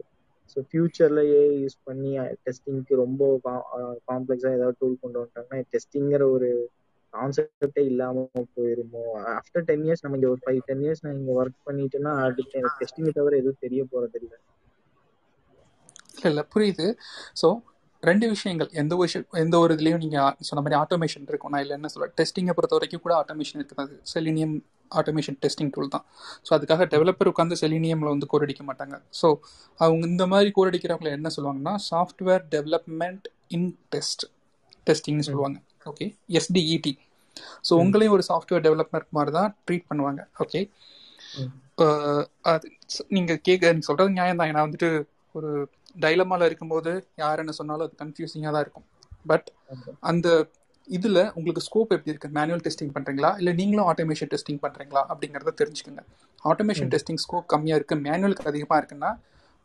[0.50, 2.10] ஸோ ஃபியூச்சர்ல ஏஐ யூஸ் பண்ணி
[2.42, 3.22] டெஸ்டிங்க்கு ரொம்ப
[4.08, 6.50] காம்ப்ளெக்ஸா ஏதாவது டூல் கொண்டு வந்துட்டாங்கன்னா டெஸ்டிங்கிற ஒரு
[7.14, 8.24] கான்செப்டே இல்லாம
[8.54, 9.02] போயிருமோ?
[9.34, 12.80] ஆஃப்டர் டென் இயர்ஸ் நம்ம இங்க ஒரு ஃபைவ் டென் இயர்ஸ் நான் இங்க ஒர்க் பண்ணிட்டேன்னா அடுத்து எனக்கு
[12.82, 14.38] டெஸ்டிங்கை தவிர எதுவும் தெரிய போறது இல்லை
[16.14, 16.86] இல்லை இல்லை புரியுது.
[17.36, 17.48] ஸோ
[18.08, 18.68] ரெண்டு விஷயங்கள்.
[18.80, 22.06] எந்த ஒரு விஷயம் எந்த ஒரு இதுலேயும் நீங்கள் சொன்ன மாதிரி ஆட்டோமேஷன் இருக்கும் நான் இல்லை என்ன சொல்ல
[22.20, 24.54] டெஸ்டிங்கை பொறுத்த வரைக்கும் கூட ஆட்டோமேஷன் இருக்குது செலினியம்
[24.98, 26.04] ஆட்டோமேஷன் டெஸ்டிங் டூல் தான்.
[26.46, 28.96] ஸோ அதுக்காக டெவலப்பர் உட்காந்து செலினியமில் வந்து கோட் அடிக்க மாட்டாங்க.
[29.20, 29.28] ஸோ
[29.84, 34.24] அவங்க இந்த மாதிரி கோட் அடிக்கிறவங்கள என்ன சொல்லுவாங்கன்னா சாஃப்ட்வேர் டெவலப்மெண்ட் இன் டெஸ்ட்
[34.88, 35.58] டெஸ்டிங்னு சொல்லுவாங்க.
[35.90, 36.06] ஓகே
[36.38, 36.94] எஸ்டிஇடி
[37.68, 40.20] ஸோ உங்களையும் ஒரு சாஃப்ட்வேர் டெவலப்மெண்ட் மாதிரி தான் ட்ரீட் பண்ணுவாங்க.
[40.44, 40.60] ஓகே
[42.52, 42.66] அது
[43.16, 44.88] நீங்கள் கேட்க நீங்கள் சொல்கிறது நியாயம் தான் ஏன்னா வந்துட்டு
[45.38, 45.50] ஒரு
[46.04, 46.92] டைலமால இருக்கும்போது
[47.22, 48.86] யார் என்ன சொன்னாலும் அது கன்ஃபியூசிங்காக தான் இருக்கும்.
[49.30, 49.48] பட்.
[50.10, 50.28] அந்த
[50.88, 56.02] இதில் உங்களுக்கு ஸ்கோப் எப்படி இருக்குது மேனுவல் டெஸ்டிங் பண்ணுறீங்களா இல்லை நீங்களும் ஆட்டோமேஷன் டெஸ்டிங் பண்ணுறீங்களா அப்படிங்கிறத தெரிஞ்சுக்கோங்க.
[56.50, 56.90] ஆட்டோமேஷன்.
[56.94, 59.10] டெஸ்டிங் ஸ்கோப் கம்மியாக இருக்குது மேனுவலுக்கு அதிகமாக இருக்குன்னா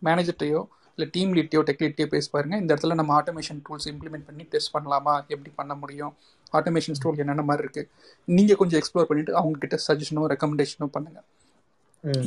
[0.02, 0.62] மேனேஜர்ட்டையோ
[0.98, 2.56] இல்லை டீம் லீட்டையோ டெக் லீட்டையோ பேசி பாருங்க.
[2.62, 5.14] இந்த இடத்துல நம்ம ஆட்டோமேஷன் டூல்ஸ் இம்ப்ளிமெண்ட் பண்ணி டெஸ்ட் பண்ணலாமா?
[5.34, 6.14] எப்படி பண்ண முடியும்?
[6.58, 7.90] ஆட்டோமேஷன் டூல் என்னென்ன மாதிரி இருக்குது
[8.28, 11.26] நீங்கள் கொஞ்சம் எக்ஸ்ப்ளோர் பண்ணிவிட்டு அவங்க கிட்ட சஜஷனோ ரெக்கமெண்டேஷனோ பண்ணுங்கள்.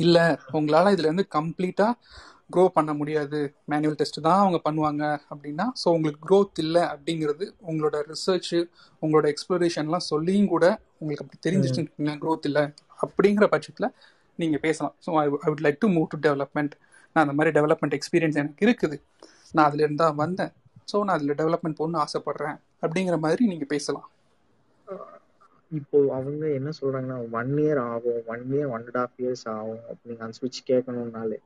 [0.05, 0.25] இல்லை
[0.57, 1.93] உங்களால் இதில் இருந்து கம்ப்ளீட்டாக
[2.53, 3.39] க்ரோ பண்ண முடியாது.
[3.71, 8.59] மேனுவல் டெஸ்ட் தான் அவங்க பண்ணுவாங்க அப்படின்னா ஸோ உங்களுக்கு க்ரோத் இல்லை அப்படிங்கிறது உங்களோட ரிசர்ச்சு
[9.01, 10.65] உங்களோட எக்ஸ்ப்ளோரேஷன்லாம் சொல்லியும் கூட
[11.01, 11.41] உங்களுக்கு அப்படி.
[11.47, 12.63] தெரிஞ்சிச்சுன்னு க்ரோத் இல்லை
[13.03, 13.89] அப்படிங்கிற பட்சத்தில்
[14.39, 14.95] நீங்கள் பேசலாம்.
[15.05, 16.73] So I I would like to move to development
[17.15, 18.97] நான் அந்த மாதிரி டெவலப்மெண்ட் எக்ஸ்பீரியன்ஸ் எனக்கு இருக்குது.
[19.55, 20.51] நான் அதில் இருந்தால் வந்தேன்.
[20.91, 24.07] ஸோ நான் அதில் டெவலப்மெண்ட் போகணும்னு ஆசைப்பட்றேன் அப்படிங்கிற மாதிரி நீங்கள் பேசலாம்.
[25.71, 30.23] இப்போ அவங்க என்ன சொல்றாங்கன்னா ஒன் இயர் ஆகும் one year one and half years ஆகும் அப்படிங்க
[30.25, 31.37] அந்த ஸ்விட்ச் கேட்கணும்னாலே.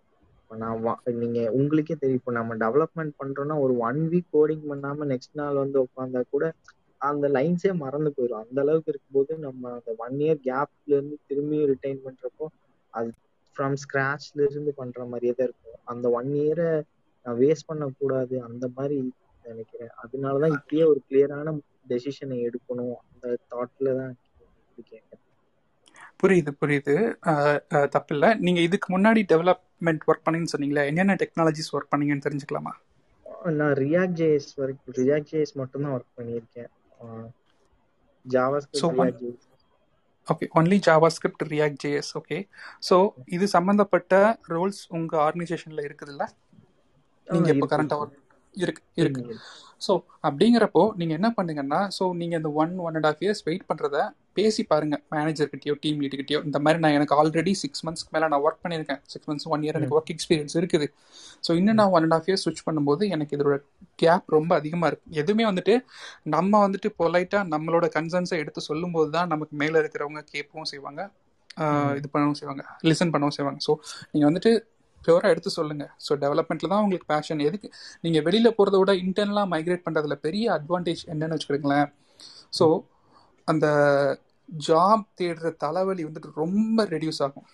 [0.50, 2.20] நான் வா- நீங்க உங்களுக்கே தெரியும்.
[2.20, 6.54] இப்போ நம்ம டெவலப்மெண்ட் பண்றோம்னா ஒரு ஒன் வீக் கோடிங் பண்ணாம நெக்ஸ்ட் நாள் வந்து உட்காந்தா கூட
[6.98, 12.02] அந்த லைன்ஸே மறந்து போயிடும் அந்த அளவுக்கு இருக்கும்போது நம்ம அந்த ஒன் இயர் கேப்ல இருந்து திரும்பியும் ரிட்டைன்
[12.06, 12.46] பண்றப்போ
[12.90, 13.12] அது
[13.56, 15.82] ஃப்ரம் ஸ்கிராச்ல இருந்து பண்ற மாதிரியே தான் இருக்கும்.
[15.84, 16.84] அந்த ஒன் இயரை
[17.26, 19.14] நான் வேஸ்ட் பண்ணக்கூடாது அந்த மாதிரி
[19.44, 19.90] நினைக்கிறேன்.
[20.04, 21.60] அதனாலதான் இப்பயே ஒரு கிளியரான
[21.90, 22.96] டெசிஷனை எடுக்கணும்.
[23.12, 24.16] அந்த தாட்ல தான்
[24.74, 25.04] இருக்கேன்
[26.24, 26.96] புரியுது புரியுது.
[27.96, 32.74] தப்பு இல்லை நீங்கள் இதுக்கு முன்னாடி டெவலப்மெண்ட் ஒர்க் பண்ணீங்கன்னு சொன்னீங்களே என்னென்ன டெக்னாலஜிஸ் ஒர்க் பண்ணீங்கன்னு தெரிஞ்சுக்கலாமா?
[33.60, 36.70] நான் ரியாக்ட் ஜேஎஸ் வரைக்கும் ரியாக்ட் ஜேஎஸ் மட்டும் தான் ஒர்க் பண்ணியிருக்கேன்
[38.26, 38.60] Java
[40.28, 40.78] okay only
[41.16, 42.38] JavaScript React JS okay
[42.88, 42.96] so
[43.36, 44.14] இது சம்மந்தப்பட்ட
[44.54, 46.26] ரோல்ஸ் உங்கள் ஆர்கனைசேஷனில் இருக்குதுல்ல?
[47.28, 48.20] நீங்கள் இப்போ கரண்ட்டாக ஒர்க்
[48.56, 49.22] இருக்கு இருக்கு.
[49.86, 49.94] ஸோ
[50.28, 53.98] அப்படிங்கிறப்போ நீங்கள் என்ன பண்ணுங்கன்னா ஸோ நீங்கள் இந்த one one and half years wait பண்ணுறத
[54.38, 58.62] பேசி பாருங்க மேனேஜர்கிட்டயோ டீம் லீடுகிட்டயோ இந்த மாதிரி நான் எனக்கு ஆல்ரெடி சிக்ஸ் மந்த்ஸ்க்கு மேலே நான் ஒர்க்
[58.64, 59.02] பண்ணியிருக்கேன்.
[59.14, 60.88] சிக்ஸ் மந்த்ஸ் ஒன் இயர் எனக்கு ஒர்க் எக்ஸ்பீரியன்ஸ் இருக்குது.
[61.48, 63.58] ஸோ இன்னும் நான் ஒன் அண்ட் ஹாஃப் இயர்ஸ் ஸ்விட்ச் பண்ணும்போது எனக்கு இதோட
[64.04, 65.08] கேப் ரொம்ப அதிகமாக இருக்கு.
[65.22, 65.76] எதுவுமே வந்துட்டு
[66.36, 71.02] நம்ம வந்துட்டு பொலைட்டாக நம்மளோட கன்சர்ன்ஸை எடுத்து சொல்லும்போது தான் நமக்கு மேலே இருக்கிறவங்க கேட்கவும் செய்வாங்க.
[72.00, 72.64] இது பண்ணவும் செய்வாங்க.
[72.90, 73.60] லிசன் பண்ணவும் செய்வாங்க.
[73.68, 73.74] ஸோ
[74.14, 74.52] நீங்கள் வந்துட்டு
[75.06, 75.86] பியூராக எடுத்து சொல்லுங்க.
[76.06, 77.68] ஸோ டெவலப்மெண்ட்டில் தான் உங்களுக்கு பேஷன் எதுக்கு?
[78.04, 81.90] நீங்கள் வெளியில் போகிறத விட இன்டர்னலாக மைக்ரேட் பண்ணுறதுல பெரிய அட்வான்டேஜ் என்னன்னு வச்சுக்கிறீங்களேன்
[82.60, 82.66] ஸோ
[83.48, 83.66] அந்த
[84.50, 87.46] ஜாப் தேடுற தலைவலி வந்துட்டு ரொம்ப ரெடியூஸ் ஆகும்.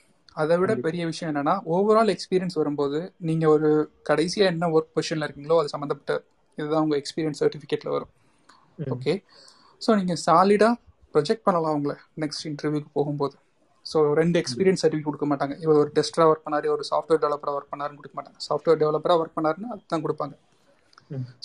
[0.42, 3.00] அதை விட பெரிய விஷயம் என்னன்னா ஓவரால் எக்ஸ்பீரியன்ஸ் வரும்போது
[3.30, 3.70] நீங்கள் ஒரு
[4.10, 6.14] கடைசியாக என்ன ஒர்க் பொசிஷனில் இருக்கீங்களோ அது சம்மந்தப்பட்ட
[6.58, 8.12] இதுதான் உங்கள் எக்ஸ்பீரியன்ஸ் சர்டிஃபிகேட்டில் வரும்.
[8.96, 9.14] ஓகே
[9.82, 10.76] ஸோ நீங்கள் சாலிடாக
[11.14, 13.36] ப்ரொஜெக்ட் பண்ணலாம் உங்களை நெக்ஸ்ட் இன்டர்வியூக்கு போகும்போது.
[13.86, 15.54] ஸோ ரெண்டு எக்ஸ்பீரியன்ஸ் சர்டிஃபிகேட் கொடுக்க மாட்டாங்க.
[15.64, 18.40] இவர் ஒரு டெஸ்டராக ஒர்க் பண்ணாரு ஒரு சாஃப்ட்வேர் டெவலப்பராக ஒர்க் பண்ணாருன்னு கொடுக்க மாட்டாங்க.
[18.48, 20.36] சாஃப்ட்வேர் டெவலப்பராக ஒர்க் பண்ணாருன்னா அதுதான் கொடுப்பாங்க.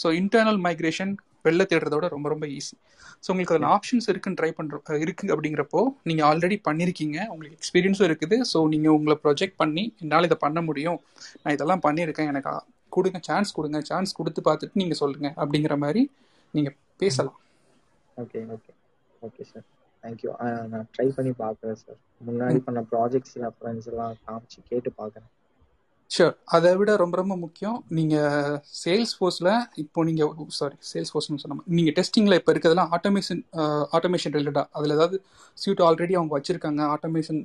[0.03, 1.13] ஸோ இன்டர்னல் மைக்ரேஷன்
[1.47, 2.77] வெளில தேடுறத விட ரொம்ப ரொம்ப ஈஸி
[3.25, 5.81] ஸோ உங்களுக்கு அதில் ஆப்ஷன்ஸ் இருக்குன்னு ட்ரை பண்ணுற இருக்கு அப்படிங்கிறப்போ
[6.11, 8.39] நீங்கள் ஆல்ரெடி பண்ணியிருக்கீங்க உங்களுக்கு எக்ஸ்பீரியன்ஸும் இருக்குது.
[8.53, 10.99] ஸோ நீங்கள் உங்களை ப்ரொஜெக்ட் பண்ணி என்னால் இதை பண்ண முடியும்.
[11.43, 12.55] நான் இதெல்லாம் பண்ணியிருக்கேன் எனக்கு
[12.97, 16.03] கொடுங்க சான்ஸ் கொடுங்க சான்ஸ் கொடுத்து பார்த்துட்டு நீங்கள் சொல்லுங்கள் அப்படிங்கிற மாதிரி
[16.57, 17.39] நீங்கள் பேசலாம்.
[18.23, 18.73] Okay okay
[19.27, 19.65] okay sir
[20.03, 20.31] thank you
[20.73, 21.99] நான் ட்ரை பண்ணி பார்க்குறேன் சார்
[22.29, 25.31] முன்னாடி பண்ண ப்ராஜெக்ட்ஸ் ரெஃபரன்ஸ் எல்லாம் காமிச்சு கேட்டு பார்க்குறேன்.
[26.11, 29.51] ஷூர் அதை விட ரொம்ப ரொம்ப முக்கியம் நீங்கள் சேல்ஸ் ஃபோர்ஸில்
[29.83, 33.41] இப்போ நீங்கள் சாரி சேல்ஸ் ஃபோர்ஸ்னு சொன்ன நீங்கள் டெஸ்டிங்கில் இப்போ இருக்கிறதெல்லாம் ஆட்டோமேஷன்
[33.97, 35.19] ஆட்டோமேஷன் ரிலேட்டடாக அதில் ஏதாவது
[35.59, 37.41] சியூட் ஆல்ரெடி அவங்க வச்சுருக்காங்க ஆட்டோமேஷன்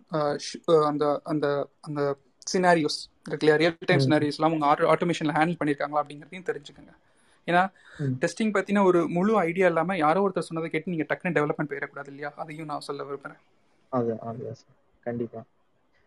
[0.89, 1.45] அந்த அந்த
[1.83, 2.01] அந்த
[2.47, 3.57] சினாரியோஸ் இருக்குல்லையா?
[3.61, 6.93] ரியல் டைம் சினாரியோஸ்லாம் அவங்க ஆட்டோ ஆட்டோமேஷனில் ஹேண்டில் பண்ணியிருக்காங்களா அப்படிங்கிறதையும் தெரிஞ்சுக்கோங்க.
[7.47, 7.61] ஏன்னா
[8.21, 12.29] டெஸ்டிங் பற்றின ஒரு முழு ஐடியா இல்லாமல் யாரோ ஒருத்தர் சொன்னதை கேட்டு நீங்கள் டக்குன்னு டெவலப்மெண்ட் போயிடக்கூடாது இல்லையா?
[12.41, 13.41] அதையும் நான் சொல்ல விரும்புகிறேன்
[13.91, 15.41] அது அதுதான் சார் கண்டிப்பா.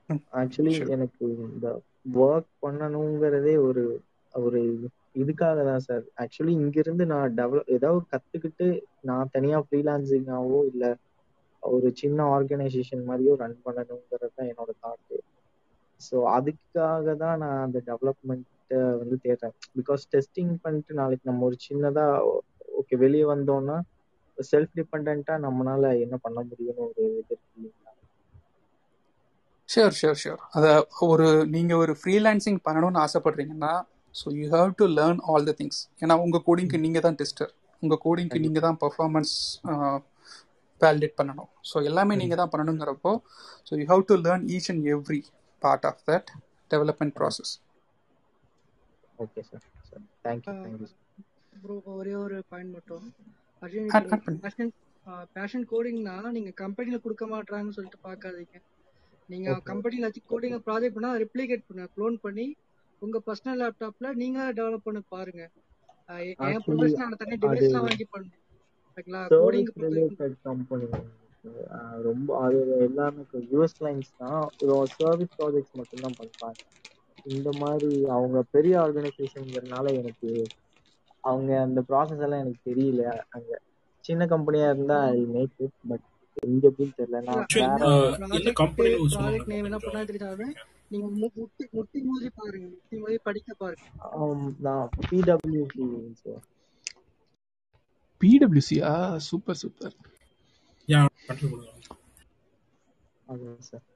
[0.09, 0.23] ம்.
[0.41, 1.69] ஆக்சுவலி எனக்கு இந்த
[2.07, 3.83] ஒர்க் பண்ணணுங்கிறதே ஒரு
[4.35, 4.61] ஒரு
[5.23, 8.69] இதுக்காக தான் சார் ஆக்சுவலி இங்கிருந்து நான் டெவலப் ஏதாவது கத்துக்கிட்டு
[9.09, 10.85] நான் தனியா ஃப்ரீலான்சிங்காவோ இல்ல
[11.63, 15.19] ஒரு சின்ன ஆர்கனைசேஷன் மாதிரியோ ரன் பண்ணணுங்கிறது தான் என்னோட தாட்டு
[16.01, 16.85] ஸோ அதுக்காக
[17.19, 18.51] தான் நான் அந்த டெவலப்மெண்ட்டை
[19.01, 19.55] வந்து தேடுறேன்.
[19.77, 22.07] பிகாஸ் டெஸ்டிங் பண்ணிட்டு நாளைக்கு நம்ம ஒரு சின்னதா
[22.81, 23.77] ஓகே வெளியே வந்தோம்னா
[24.39, 27.82] செல்ஃப் டிபெண்ட்டாக நம்மளால என்ன பண்ண முடியும்னு ஒரு இது இருக்கு
[29.73, 30.71] ஷியோர் ஷியோர் ஷியோர் அதை
[31.07, 33.73] ஒரு நீங்கள் ஒரு ஃப்ரீலான்சிங் பண்ணணும்னு ஆசைப்படுறீங்கன்னா
[34.15, 38.03] so you have to learn all the things ஏன்னா உங்கள் கோடிங்க்கு நீங்கள் தான் டெஸ்டர் உங்கள்
[38.05, 39.35] கோடிங்க்கு நீங்கள் தான் பர்ஃபார்மன்ஸ்
[40.81, 41.51] வேலிடேட் பண்ணணும்.
[41.71, 43.13] ஸோ எல்லாமே நீங்கள் தான் பண்ணணுங்கிறப்போ
[43.69, 45.21] so you have to learn each and every
[45.63, 46.31] part of that
[46.71, 47.53] development process
[49.19, 49.65] okay sir
[50.25, 51.01] thank you thank you sir
[51.55, 53.07] bro ஒரே ஒரு பாயிண்ட் மட்டும்.
[53.63, 53.89] அர்ஜுன்
[54.43, 54.73] பேஷன்
[55.37, 58.57] பேஷன் கோடிங்னா நீங்க கம்பெனில கொடுக்க மாட்டாங்கன்னு சொல்லிட்டு பார்க்காதீங்க
[59.33, 62.47] நீங்க கம்பெனில வச்சு கோடிங்க ப்ராஜெக்ட் பண்ணா ரிப்ளிகேட் பண்ணுங்க க்ளோன் பண்ணி
[63.03, 65.43] உங்க பர்சனல் லேப்டாப்ல நீங்க டெவலப் பண்ண பாருங்க.
[66.09, 68.41] அஹ் எ- என் ஆக்சுவலி ப்ரொஃபஷனல் நான் தனியாக அது டிவைஸ்லாம் வாங்கி பண்ணேன்
[68.87, 70.89] ஓகேங்களா கோடிங் சர்வீஸ் ரிலேட்டட் கம்பெனி
[72.05, 74.41] ரொம்ப அது எல்லாமே யூஎஸ் கிளைண்ட்ஸ் தான்
[74.97, 76.59] சர்வீஸ் ப்ராஜெக்ட்ஸ் மட்டும்தான் பண்றாங்க.
[77.27, 80.31] இந்த மாதிரி அவங்க பெரிய ஆர்கனைசேஷன்ங்கிறதுனால எனக்கு
[81.25, 83.03] அவங்க அந்த ப்ராசஸ் எல்லாம் எனக்கு தெரியல.
[83.31, 83.51] அங்க
[84.05, 86.07] சின்ன கம்பெனியா இருந்தா ஐ மேக் இட் பட்
[86.37, 87.19] எப்படின்னு தெரியல.
[88.29, 90.49] ப்ராஜெக்ட் நேம் என்ன பண்ணா தெரிஞ்சாலுமே
[90.93, 92.67] நீங்க முட்டி முட்டி மோதி பாருங்க.
[92.73, 93.85] முட்டி மோதி படிக்க பாருங்க.
[94.19, 95.87] ஆம், நான் பிடபிள்யூசி
[96.23, 96.43] சார்
[98.21, 98.91] பிடபிள்யூசியா
[99.29, 99.95] சூப்பர் சூப்பர்
[100.89, 101.01] யா
[103.27, 103.87] அதான் சார்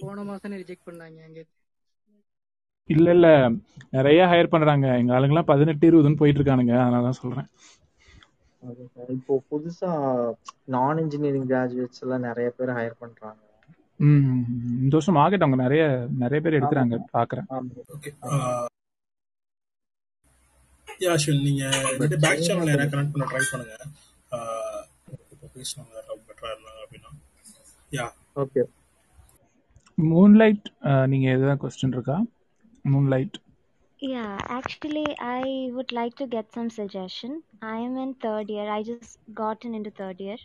[0.00, 1.18] போன மாசம் ரிஜெக்ட் பண்ணாங்க?
[1.28, 1.40] எங்க
[2.90, 3.28] இல்ல இல்ல.
[3.92, 4.86] நிறைய ஹையர் பண்றாங்க.
[5.00, 7.48] எங்க ஆளுங்கெல்லாம் பதினெட்டு இருபதுன்னு போயிட்டு இருக்கானுங்க அதனால தான் சார்.
[9.14, 9.90] இப்போ புதுசா
[10.68, 13.40] நான் இன்ஜினியரிங் கிராஜுவேட்ஸ் எல்லாம் நிறைய பேர் ஹையர் பண்றாங்க.
[14.00, 14.44] ம்
[14.80, 15.82] இந்த வருஷம் மார்க்கெட் அவங்க நிறைய
[16.22, 16.96] நிறைய பேர் எடுக்கிறாங்க.
[17.14, 17.48] பாக்குறேன்.
[17.50, 17.70] ஆமா.
[17.94, 18.50] ஓகே ஆமா
[21.00, 21.62] யா ஷுவன் நீங்க
[22.00, 23.76] பேக் சைனா சேனல் கொஞ்சம் கனெக்ட் பண்ண ட்ரை பண்ணுங்க.
[25.32, 27.10] இப்போ பேசுனவங்க யாராவது பெட்டரா இருந்தாங்க அப்படின்னா.
[27.92, 28.06] யா
[28.36, 28.62] ஓகே
[29.98, 30.66] மூன்லைட்
[31.06, 32.16] நீங்க எதாவது கொஸ்டின் இருக்கா?
[32.84, 33.38] Moonlight.
[34.00, 37.42] Yeah, actually, I would like to get some suggestion.
[37.62, 38.68] I am in third year.
[38.68, 40.38] I just gotten into third year,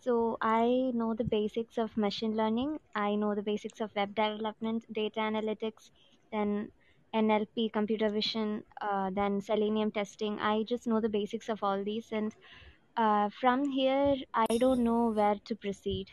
[0.00, 2.80] so I know the basics of machine learning.
[2.94, 5.90] I know the basics of web development, data analytics,
[6.32, 6.72] then
[7.14, 10.38] NLP, computer vision, uh, then Selenium testing.
[10.40, 12.34] I just know the basics of all these, and
[12.96, 16.08] uh, from here, I don't know where to proceed.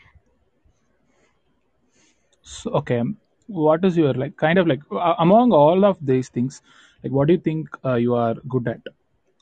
[2.42, 3.02] So, okay,
[3.52, 6.62] what is your like kind of like uh, among all of these things,
[7.02, 8.80] like what do you think uh, you are good at,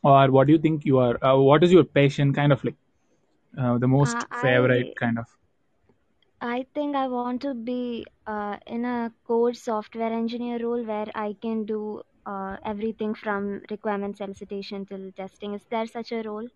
[0.02, 1.22] or what do you think you are?
[1.24, 2.32] Uh, what is your passion?
[2.34, 2.76] Kind of like
[3.58, 5.26] uh, the most Uh, favorite I kind of.
[6.42, 11.34] I think I want to be uh, in a core software engineer role where I
[11.40, 15.54] can do uh, everything from requirement solicitation till testing.
[15.54, 16.48] Is there such a role?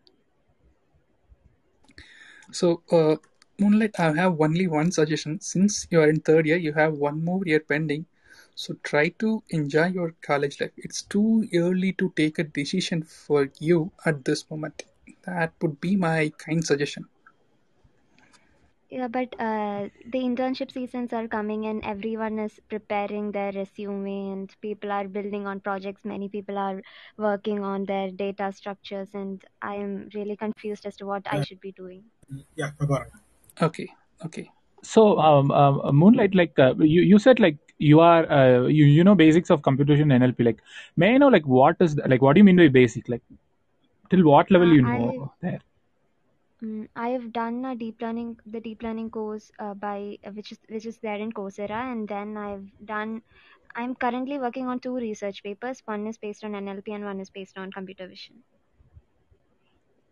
[2.53, 3.17] So, uh,
[3.59, 5.41] Moonlight, I have only one suggestion.
[5.41, 8.07] Since you are in third year, you have one more year pending.
[8.55, 10.71] So try to enjoy your college life.
[10.77, 14.85] It's too early to take a decision for you at this moment.
[15.25, 17.07] That would be my kind suggestion.
[18.91, 24.55] Yeah, but uh, the internship seasons are coming and everyone is preparing their resume and
[24.61, 26.05] people are building on projects.
[26.05, 26.81] Many people are
[27.17, 31.61] working on their data structures, and I am really confused as to what I should
[31.61, 32.05] be doing.
[32.55, 33.24] Yeah, Kabarna.
[33.63, 33.89] Okay,
[34.25, 34.51] okay.
[34.83, 39.05] So, um, um, Moonlight, like uh, you, you said, like you are, uh, you you
[39.05, 40.45] know basics of computation NLP.
[40.45, 40.59] Like,
[40.97, 43.09] may I know, like what is like what do you mean by basic?
[43.09, 43.23] Like,
[44.11, 45.61] till what level Uh, you I know there?
[46.63, 50.51] Mm, I have done a deep learning, the deep learning course uh, by uh, which
[50.53, 53.23] is which is there in Coursera, and then I've done.
[53.77, 55.83] I'm currently working on two research papers.
[55.85, 58.43] One is based on NLP, and one is based on computer vision.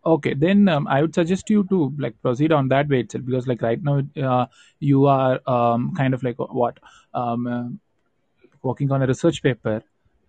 [0.05, 3.47] Okay, then um, I would suggest you to like proceed on that way itself because
[3.47, 4.47] like right now uh,
[4.79, 6.77] you are um, kind of like what
[7.13, 7.69] um, uh,
[8.61, 9.81] working on a research paper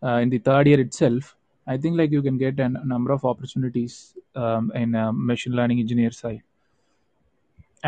[0.02, 1.36] uh, in the third year itself.
[1.66, 5.80] I think like you can get a number of opportunities um, in uh, machine learning
[5.80, 6.42] engineer side,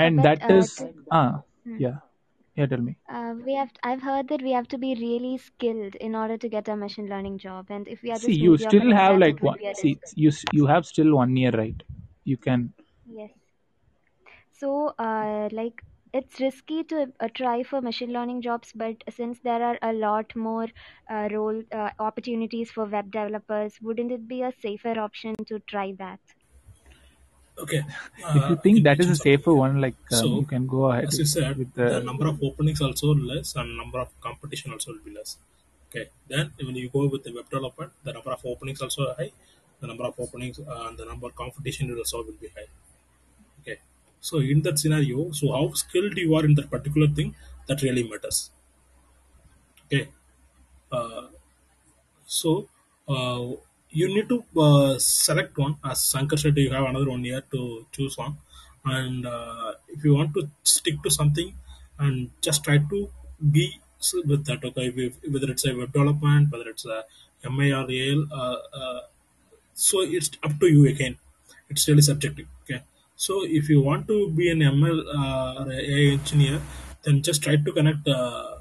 [0.02, 1.96] Uh, and but that uh, is ah mm, yeah
[2.56, 2.96] yeah tell me.
[3.08, 3.70] uh, we have.
[3.82, 7.08] I've heard that we have to be really skilled in order to get a machine
[7.08, 9.58] learning job, and if we are See, you still have like one.
[9.72, 11.82] See, you you have still one year, right?
[12.24, 12.72] You can.
[13.06, 13.32] Yes.
[14.52, 19.62] So, uh, like, it's risky to uh, try for machine learning jobs, but since there
[19.62, 20.66] are a lot more
[21.10, 25.92] uh, role uh, opportunities for web developers, wouldn't it be a safer option to try
[25.98, 26.20] that?
[27.62, 27.78] Okay
[28.38, 31.08] If you think that is a safer one, like So, um, you can go ahead
[31.08, 32.00] as you said, with the the.
[32.08, 35.30] number of openings also less and number of competition also will be less.
[35.88, 39.30] Okay, then when you go with the web development, the number of openings also high,
[39.80, 42.68] the number of openings uh, and the number of competition will also will be high.
[43.60, 43.78] Okay,
[44.20, 47.34] so in that scenario, so how skilled you are in that particular thing,
[47.68, 48.50] that really matters.
[49.86, 50.08] Okay,
[50.92, 51.28] uh,
[52.26, 52.68] so
[53.08, 53.52] uh,
[54.00, 55.76] you need to uh, select one.
[55.90, 58.36] As Sankar said, you have another one year to choose one.
[58.84, 61.54] And uh, if you want to stick to something
[61.98, 62.98] and just try to
[63.56, 63.80] be
[64.30, 64.88] with that, okay,
[65.32, 67.04] whether it's a web development, whether it's a
[67.50, 69.00] MI or AL, uh, uh,
[69.74, 71.16] so it's up to you again.
[71.70, 72.46] It's really subjective.
[72.62, 72.82] Okay.
[73.16, 76.60] So if you want to be an ML uh, or AI engineer,
[77.02, 78.58] then just try to connect uh,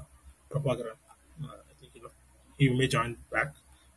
[0.50, 0.98] Prabhakaran.
[1.44, 2.10] Uh, I think you know
[2.58, 3.54] he may join back.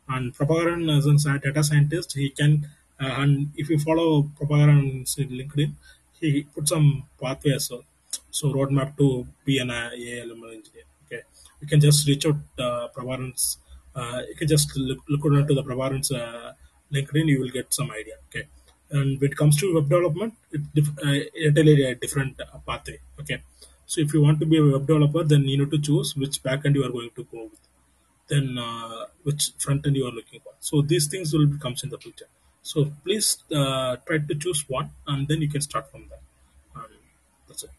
[0.10, 2.68] And Prabhakaran as a data scientist, he can.
[2.99, 5.73] Uh, and if you follow Prabhakaran's LinkedIn,
[6.19, 7.84] he put some pathway as well.
[8.31, 10.88] So roadmap to be an uh, ALML engineer.
[11.06, 11.22] Okay,
[11.61, 13.57] you can just reach out uh, Prabhakaran's.
[13.95, 16.53] Uh, you can just look, look into the Prabhakaran's uh,
[16.94, 17.27] LinkedIn.
[17.27, 18.15] You will get some idea.
[18.30, 18.48] Okay,
[18.91, 20.61] and when it comes to web development, it
[21.06, 22.99] uh, entirely a different uh, pathway.
[23.22, 23.40] Okay,
[23.86, 26.41] So if you want to be a web developer, then you need to choose which
[26.44, 27.60] backend you are going to go with,
[28.30, 30.53] then uh, which front end you are looking for.
[30.60, 32.27] So these things will comes in the picture.
[32.61, 36.19] So please uh, try to choose one, and then you can start from there.
[36.76, 36.93] And
[37.47, 37.72] that's it.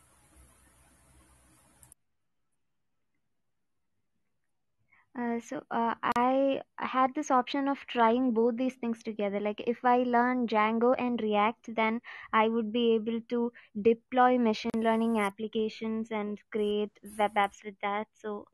[5.19, 9.41] Uh, so uh, I had this option of trying both these things together.
[9.41, 12.01] Like if I learn Django and React, then
[12.33, 13.53] I would be able to
[13.83, 18.07] deploy machine learning applications and create web apps with that.
[18.15, 18.47] So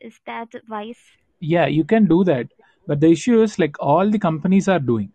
[0.00, 1.00] is that wise?
[1.42, 2.48] Yeah, you can do that.
[2.86, 5.12] But the issue is like all the companies are doing.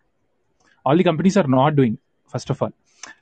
[0.84, 1.98] All the companies are not doing,
[2.28, 2.72] first of all.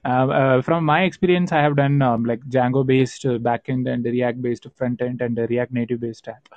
[0.05, 4.05] Uh, uh, from my experience, I have done um, like Django based uh, backend and
[4.05, 6.49] React based front end and React native based app.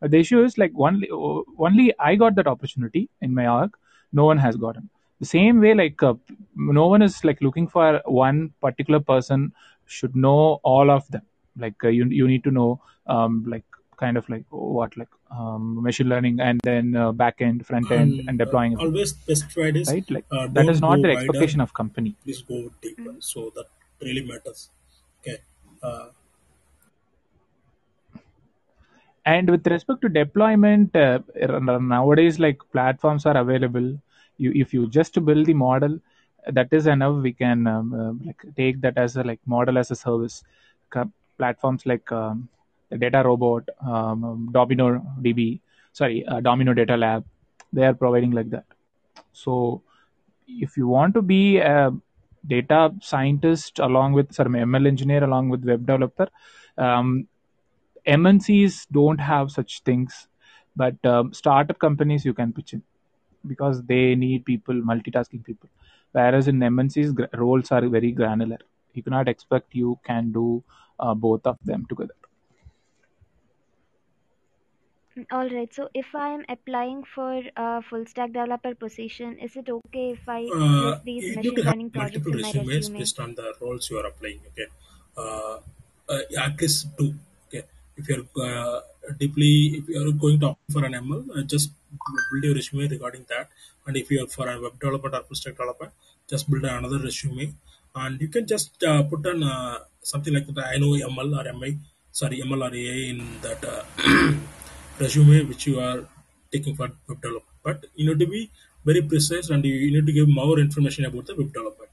[0.00, 3.76] But the issue is like only only I got that opportunity in my org.
[4.12, 4.90] No one has gotten.
[5.20, 6.14] The same way, like uh,
[6.56, 9.52] no one is like looking for one particular person
[9.86, 11.22] should know all of them.
[11.58, 13.64] Like uh, you you need to know um, like
[13.96, 18.20] kind of like what like um, machine learning and then uh, back end, front end,
[18.20, 18.72] and And uh, deploying.
[18.72, 18.78] it.
[18.78, 20.10] always best try is Right?
[20.10, 22.14] Like uh, that is don't not the expectation of company.
[22.24, 23.14] Please go deeper.
[23.18, 23.66] So that
[24.00, 24.70] really matters.
[25.20, 25.38] Okay.
[25.82, 26.08] Uh,
[29.26, 31.18] and with respect to deployment uh,
[31.80, 33.98] nowadays like platforms are available
[34.38, 35.98] you if you just build the model
[36.52, 39.90] that is enough we can um, uh, like take that as a like model as
[39.90, 40.44] a service
[41.38, 42.65] platforms like um, the
[42.98, 45.60] data robot um, domino db
[45.92, 47.24] sorry uh, domino data lab
[47.72, 48.64] they are providing like that
[49.32, 49.82] so
[50.46, 51.90] if you want to be a
[52.46, 56.28] data scientist along with some ml engineer along with web developer
[56.78, 57.26] um,
[58.06, 60.28] MNCs don't have such things,
[60.76, 62.82] but um, startup companies you can pitch in
[63.46, 65.68] because they need people, multitasking people.
[66.12, 68.58] Whereas in MNCs, roles are very granular.
[68.94, 70.62] You cannot expect you can do
[71.00, 72.14] uh, both of them together.
[75.32, 75.72] All right.
[75.72, 80.44] So if I'm applying for a full stack developer position, is it okay if I
[80.54, 82.98] uh, these you machine learning projects multiple in my resumes resume?
[82.98, 84.40] based on the roles you are applying.
[84.48, 84.66] Okay,
[85.16, 85.56] uh,
[86.08, 87.14] uh, at least two.
[87.48, 87.64] Okay,
[87.96, 88.80] if you're uh,
[89.18, 91.70] deeply, if you are going to apply for an ML, uh, just
[92.30, 93.48] build your resume regarding that.
[93.86, 95.92] And if you are for a web developer or full stack developer,
[96.28, 97.54] just build another resume.
[97.94, 100.66] And you can just uh, put on uh, something like that.
[100.74, 101.78] I know ML or MI,
[102.12, 104.36] sorry, ML or AI in that uh,
[104.98, 106.06] resume which you are
[106.52, 107.56] taking for web development.
[107.62, 108.50] But you need to be
[108.84, 111.90] very precise and you, need to give more information about the web development,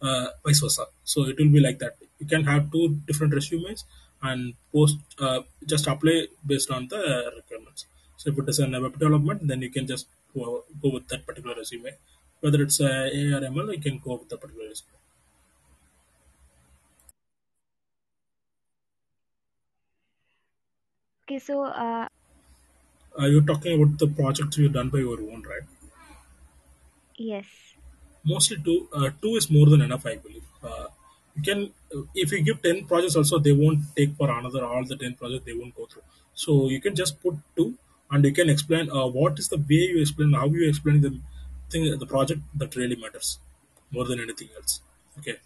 [0.00, 0.86] uh, vice versa.
[1.04, 1.96] So it will be like that.
[2.18, 3.84] You can have two different resumes
[4.22, 7.86] and post uh, just apply based on the requirements.
[8.16, 11.26] So if it is a web development, then you can just go, go with that
[11.26, 11.90] particular resume.
[12.40, 14.98] Whether it's a AI or ML, you can go with the particular resume.
[21.24, 22.08] Okay, so uh,
[23.18, 25.66] Uh, you're talking about the projects you've done by your own, right?
[27.18, 27.46] yes.
[28.24, 30.86] mostly two uh, two is more than enough i believe uh,
[31.36, 31.60] you can
[32.14, 35.44] if you give 10 projects also they won't take for another all the 10 projects
[35.48, 36.06] they won't go through
[36.44, 37.68] so you can just put two
[38.10, 41.12] and you can explain uh, what is the way you explain how you explain the
[41.70, 43.30] thing the project that really matters
[43.96, 44.80] more than anything else
[45.18, 45.36] okay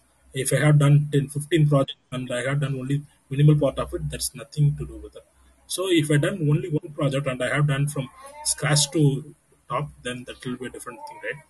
[0.43, 2.97] if i have done 10 15 projects and i have done only
[3.33, 5.25] minimal part of it that's nothing to do with it
[5.75, 8.09] so if i done only one project and i have done from
[8.51, 9.01] scratch to
[9.69, 11.41] top then that will be a different thing right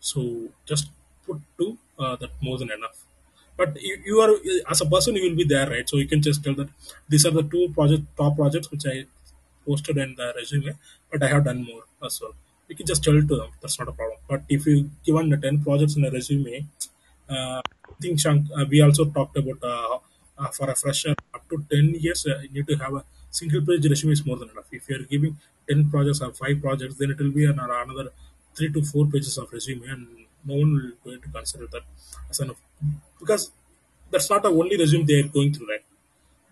[0.00, 0.20] so
[0.66, 0.90] just
[1.26, 3.04] put two, uh, that more than enough.
[3.56, 4.30] But you, you are
[4.70, 5.88] as a person, you will be there, right?
[5.88, 6.68] So you can just tell that
[7.08, 9.04] these are the two project top projects which I
[9.66, 10.72] posted in the resume,
[11.10, 12.34] but I have done more as well.
[12.68, 13.50] You can just tell to them.
[13.60, 14.18] That's not a problem.
[14.28, 16.66] But if you given the ten projects in a resume,
[17.28, 17.60] uh,
[17.90, 19.98] I think Shank, uh, we also talked about uh,
[20.38, 23.04] uh, for a fresher up to 10 years, uh, you need to have a
[23.40, 24.66] single page resume is more than enough.
[24.78, 25.36] If you are giving
[25.68, 28.10] 10 projects or 5 projects, then it will be another, another
[28.56, 30.06] 3 to 4 pages of resume, and
[30.44, 31.82] no one will going to consider that
[32.30, 32.60] as enough
[33.20, 33.50] because
[34.10, 35.84] that's not the only resume they are going through, right?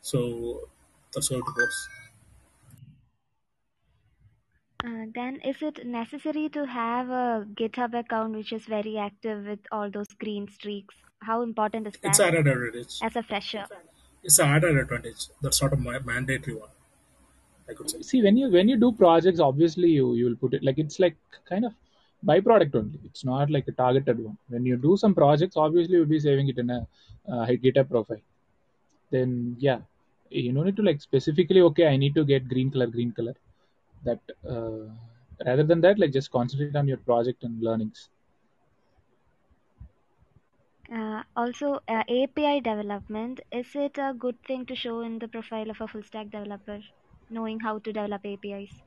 [0.00, 0.20] So
[1.14, 1.88] that's how it goes.
[4.82, 9.58] Uh, then is it necessary to have a GitHub account which is very active with
[9.70, 10.94] all those green streaks?
[11.20, 12.98] How important is that It's that added advantage.
[13.02, 13.66] as a fresher?
[14.22, 15.28] It's an added advantage.
[15.40, 16.68] That's a ma- mandatory one,
[17.68, 18.02] I could say.
[18.02, 20.98] See, when you when you do projects, obviously you you will put it like it's
[21.00, 21.16] like
[21.48, 21.72] kind of
[22.24, 23.00] byproduct only.
[23.04, 24.36] It's not like a targeted one.
[24.48, 26.86] When you do some projects, obviously you'll be saving it in a
[27.28, 28.20] uh, GitHub profile.
[29.10, 29.80] Then yeah,
[30.28, 31.86] you don't need to like specifically okay.
[31.86, 33.34] I need to get green color, green color.
[34.04, 34.90] That uh,
[35.46, 38.08] rather than that, like just concentrate on your project and learnings.
[40.92, 45.70] Uh, also, uh, API development is it a good thing to show in the profile
[45.70, 46.80] of a full stack developer,
[47.30, 48.82] knowing how to develop APIs?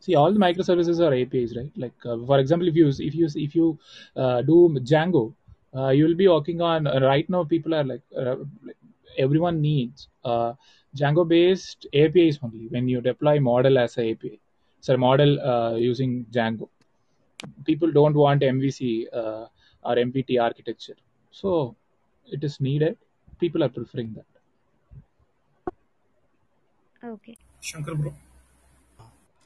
[0.00, 1.70] see all the microservices are apis right?
[1.76, 3.78] Like uh, for example if you if you if you
[4.16, 4.56] uh, do
[4.90, 5.34] django
[5.76, 8.02] uh, you will be working on uh, right now people are like,
[9.18, 10.52] everyone needs uh,
[10.96, 14.40] django based apis only when you deploy model as a api
[14.80, 16.68] so model using django.
[17.64, 19.06] People don't want mvc
[19.88, 20.98] or mpt architecture
[21.42, 21.52] so
[22.36, 22.96] it is needed
[23.44, 24.28] people are preferring that
[27.04, 27.36] Okay.
[27.60, 28.12] Shankar bro.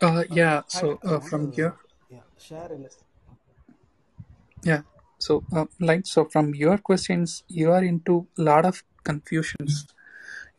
[0.01, 1.75] Uh, yeah, so uh, from here,
[2.11, 3.05] yeah share a list.
[4.65, 4.83] yeah,
[5.19, 9.87] so uh, like so from your questions, you are into a lot of confusions.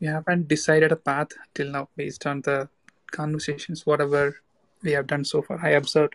[0.00, 2.68] You haven't decided a path till now based on the
[3.10, 4.36] conversations, whatever
[4.82, 5.58] we have done so far.
[5.62, 6.14] I observed.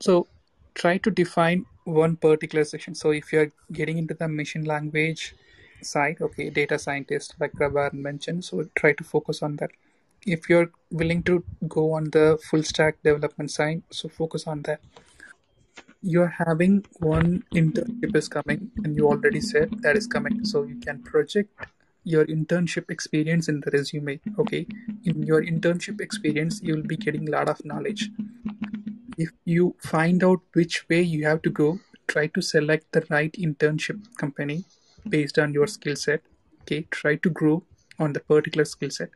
[0.00, 0.26] So
[0.74, 2.94] try to define one particular section.
[2.94, 5.34] So if you're getting into the machine language
[5.82, 9.70] side, okay, data scientist like Rabar mentioned, so try to focus on that.
[10.24, 14.80] If you're willing to go on the full stack development side, so focus on that.
[16.00, 20.76] You're having one internship is coming, and you already said that is coming, so you
[20.76, 21.66] can project
[22.04, 24.20] your internship experience in the resume.
[24.38, 24.66] Okay,
[25.04, 28.10] in your internship experience, you will be getting a lot of knowledge
[29.24, 31.78] if you find out which way you have to go
[32.12, 34.64] try to select the right internship company
[35.08, 36.22] based on your skill set.
[36.62, 37.62] Okay try to grow
[37.98, 39.10] on the particular skill set.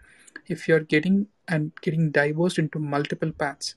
[0.48, 3.74] If you're getting and getting diversed into multiple paths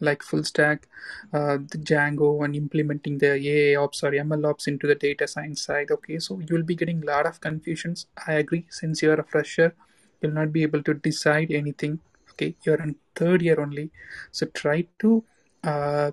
[0.00, 0.86] like full stack
[1.32, 5.62] uh, the django and implementing the aa ops or ml ops into the data science
[5.66, 8.06] side okay so you'll be getting a lot of confusions.
[8.26, 9.74] I agree since you're a fresher
[10.20, 12.00] you'll not be able to decide anything
[12.30, 13.90] okay you're in third year only
[14.32, 15.24] so try to
[15.64, 16.12] uh,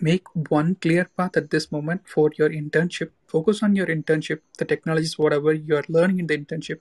[0.00, 3.10] make one clear path at this moment for your internship.
[3.26, 6.80] Focus on your internship the technologies whatever you are learning in the internship.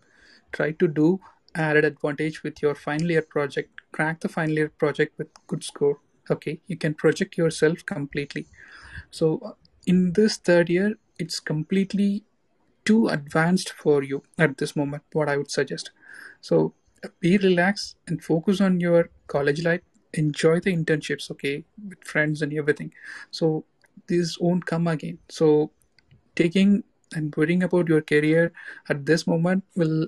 [0.52, 1.20] Try to do
[1.54, 3.70] added advantage with your final year project.
[3.92, 6.00] Crack the final year project with good score.
[6.30, 8.48] Okay you can project yourself completely.
[9.12, 12.24] So in this third year it's completely
[12.86, 15.92] too advanced for you at this moment what i would suggest.
[16.42, 16.74] So
[17.20, 19.82] be relaxed and focus on your college life
[20.14, 22.94] enjoy the internships okay with friends and everything
[23.32, 23.64] so
[24.08, 25.72] this won't come again so
[26.36, 26.84] taking
[27.16, 28.52] and worrying about your career
[28.90, 30.02] at this moment will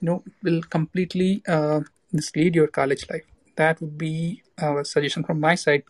[0.00, 1.80] you know will completely uh,
[2.12, 3.24] mislead your college life
[3.56, 5.84] that would be uh, a suggestion from my side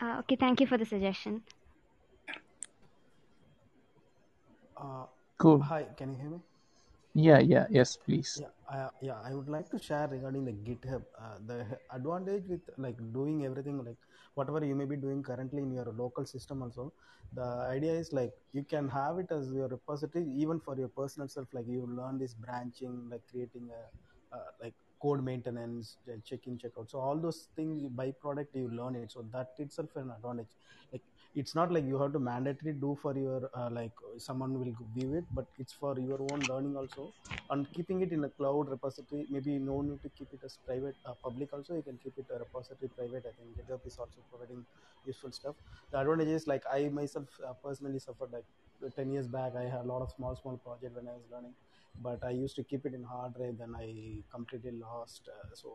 [0.00, 1.42] Uh, okay, thank you for the suggestion.
[4.76, 5.06] Uh,
[5.38, 5.62] Cool.
[5.62, 6.40] hi, can you hear me?
[7.24, 11.02] Yeah yeah yes please Yeah, I, yeah, I would like to share regarding the GitHub.
[11.18, 13.96] Uh, the advantage with like doing everything like
[14.34, 16.92] whatever you may be doing currently in your local system also.
[17.32, 21.28] The idea is like you can have it as your repository even for your personal
[21.28, 21.48] self.
[21.52, 26.90] Like you learn this branching, like creating a, uh, like code maintenance, uh, check-in, check-out.
[26.90, 29.12] So all those things you byproduct you learn it.
[29.12, 30.52] So that itself an advantage.
[30.92, 31.02] Like
[31.36, 35.14] it's not like you have to mandatory do for your uh, like someone will view
[35.14, 37.14] it, but it's for your own learning also.
[37.50, 40.96] And keeping it in a cloud repository maybe no need to keep it as private
[41.04, 41.74] uh, public also.
[41.76, 43.24] You can keep it a repository private.
[43.28, 44.64] I think github is also providing
[45.04, 45.56] useful stuff.
[45.92, 48.46] The advantage is like i myself uh, personally suffered like
[48.94, 49.52] 10 years back.
[49.56, 51.54] I had a lot of small small project when i was learning
[52.06, 53.86] but i used to keep it in hard drive then i
[54.30, 55.70] completely lost uh, so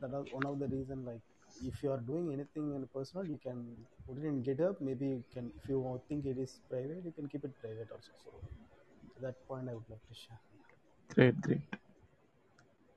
[0.00, 1.20] that was one of the reason like
[1.69, 3.59] if you are doing anything in personal you can
[4.05, 7.27] put it in github maybe you can if you think it is private you can
[7.33, 8.31] keep it private also so
[9.25, 10.39] that point i would like to share
[11.15, 11.61] great great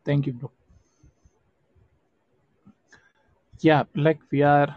[0.05, 0.51] thank you bro
[3.61, 4.71] yeah like we are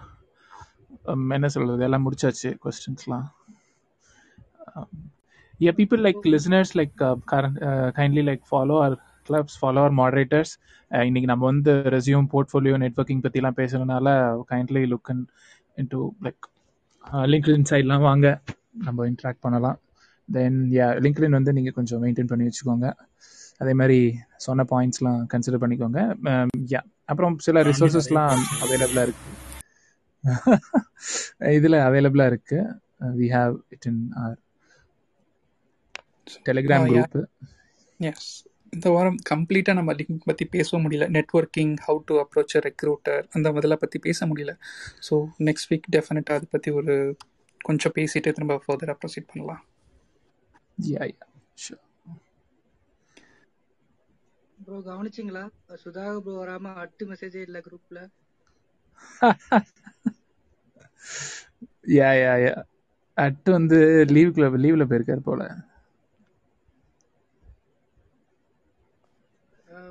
[1.11, 3.27] um, என்ன சொல்றது எல்லாம் முடிச்சாச்சு கொஸ்டின்ஸ்லாம்
[5.63, 8.95] yeah people like listeners like uh, current uh, kindly like follow our
[9.28, 10.44] our moderators.
[10.90, 15.26] Uh, இன்னைக்கு நம்ம வந்து resume portfolio networking பற்றிலாம் பேசுறதுனால kindly look
[15.76, 16.38] into like
[17.12, 18.40] LinkedIn சைட்லாம் வாங்க.
[18.72, 19.80] நம்ம இன்ட்ராக்ட் பண்ணலாம்.
[20.32, 22.92] தென் யா லிங்க்டின் வந்து நீங்கள் கொஞ்சம் மெயின்டைன் பண்ணி வச்சுக்கோங்க.
[23.58, 26.14] அதே மாதிரி சொன்ன பாயிண்ட்ஸ்லாம் கன்சிடர் பண்ணிக்கோங்க.
[26.68, 29.46] யா அப்புறம் சில ரிசோர்ஸஸ்லாம் அவைலபிளாக இருக்கு.
[31.54, 32.80] இதில் அவைலபிளாக இருக்கு.
[33.00, 34.38] We have it in our
[36.44, 37.04] Telegram.
[37.04, 37.24] Group
[37.96, 41.06] S இந்த வாரம் கம்ப்ளீட்டாக நம்ம லிங்க் பற்றி பேச முடியல.
[41.16, 44.54] Networking how to approach recruiter அந்த இதெல்லாம் பற்றி பேச முடியல.
[45.02, 45.14] ஸோ
[45.48, 46.94] நெக்ஸ்ட் வீக் டெஃபினட்டாக அதை பற்றி ஒரு
[47.60, 49.62] கொஞ்சம் பேசிட்டு திரும்ப ஃபர்தராக ப்ரொசீட் பண்ணலாம்.
[50.88, 51.26] யா யா
[51.58, 51.84] ஷூர்
[54.58, 55.44] ப்ரோ கவனிச்சிங்களா?
[55.82, 57.98] சுதாகர் ப்ரோ வராம அட்டு மெசேஜே இல்ல குரூப்ல
[61.94, 62.52] யா யா யா
[63.16, 63.78] அட்டு வந்து
[64.10, 65.42] லீவுக்குள்ள லீவ்ல போயிருக்காரு போல.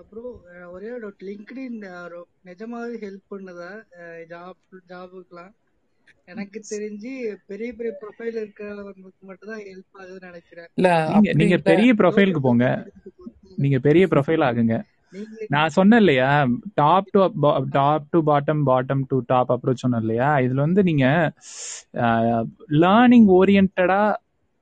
[0.09, 0.21] ப்ரோ
[0.69, 1.77] ஒரே டவுட் லிங்க்டின்
[2.47, 3.71] நிஜமாவே ஹெல்ப் பண்ணுதா?
[4.31, 5.53] ஜாப் ஜாபுக்குலாம்
[6.27, 7.11] எனக்கு தெரிஞ்சு
[7.49, 10.71] பெரிய பெரிய ப்ரொஃபைல் இருக்கிறவங்களுக்கு மட்டும் தான் ஹெல்ப் ஆகுதுன்னு நினைக்கிறேன்.
[10.77, 10.89] இல்ல
[11.39, 12.65] நீங்க பெரிய ப்ரொஃபைலுக்கு போங்க.
[13.57, 14.75] நீங்க பெரிய ப்ரொஃபைல் ஆகுங்க.
[15.53, 16.29] நான் சொன்னேன் இல்லையா
[16.73, 17.19] top to
[17.71, 21.05] top to bottom bottom to top approach சொன்னேன் இல்லையா இதுல வந்து நீங்க
[22.83, 24.01] லேர்னிங் ஓரியன்டா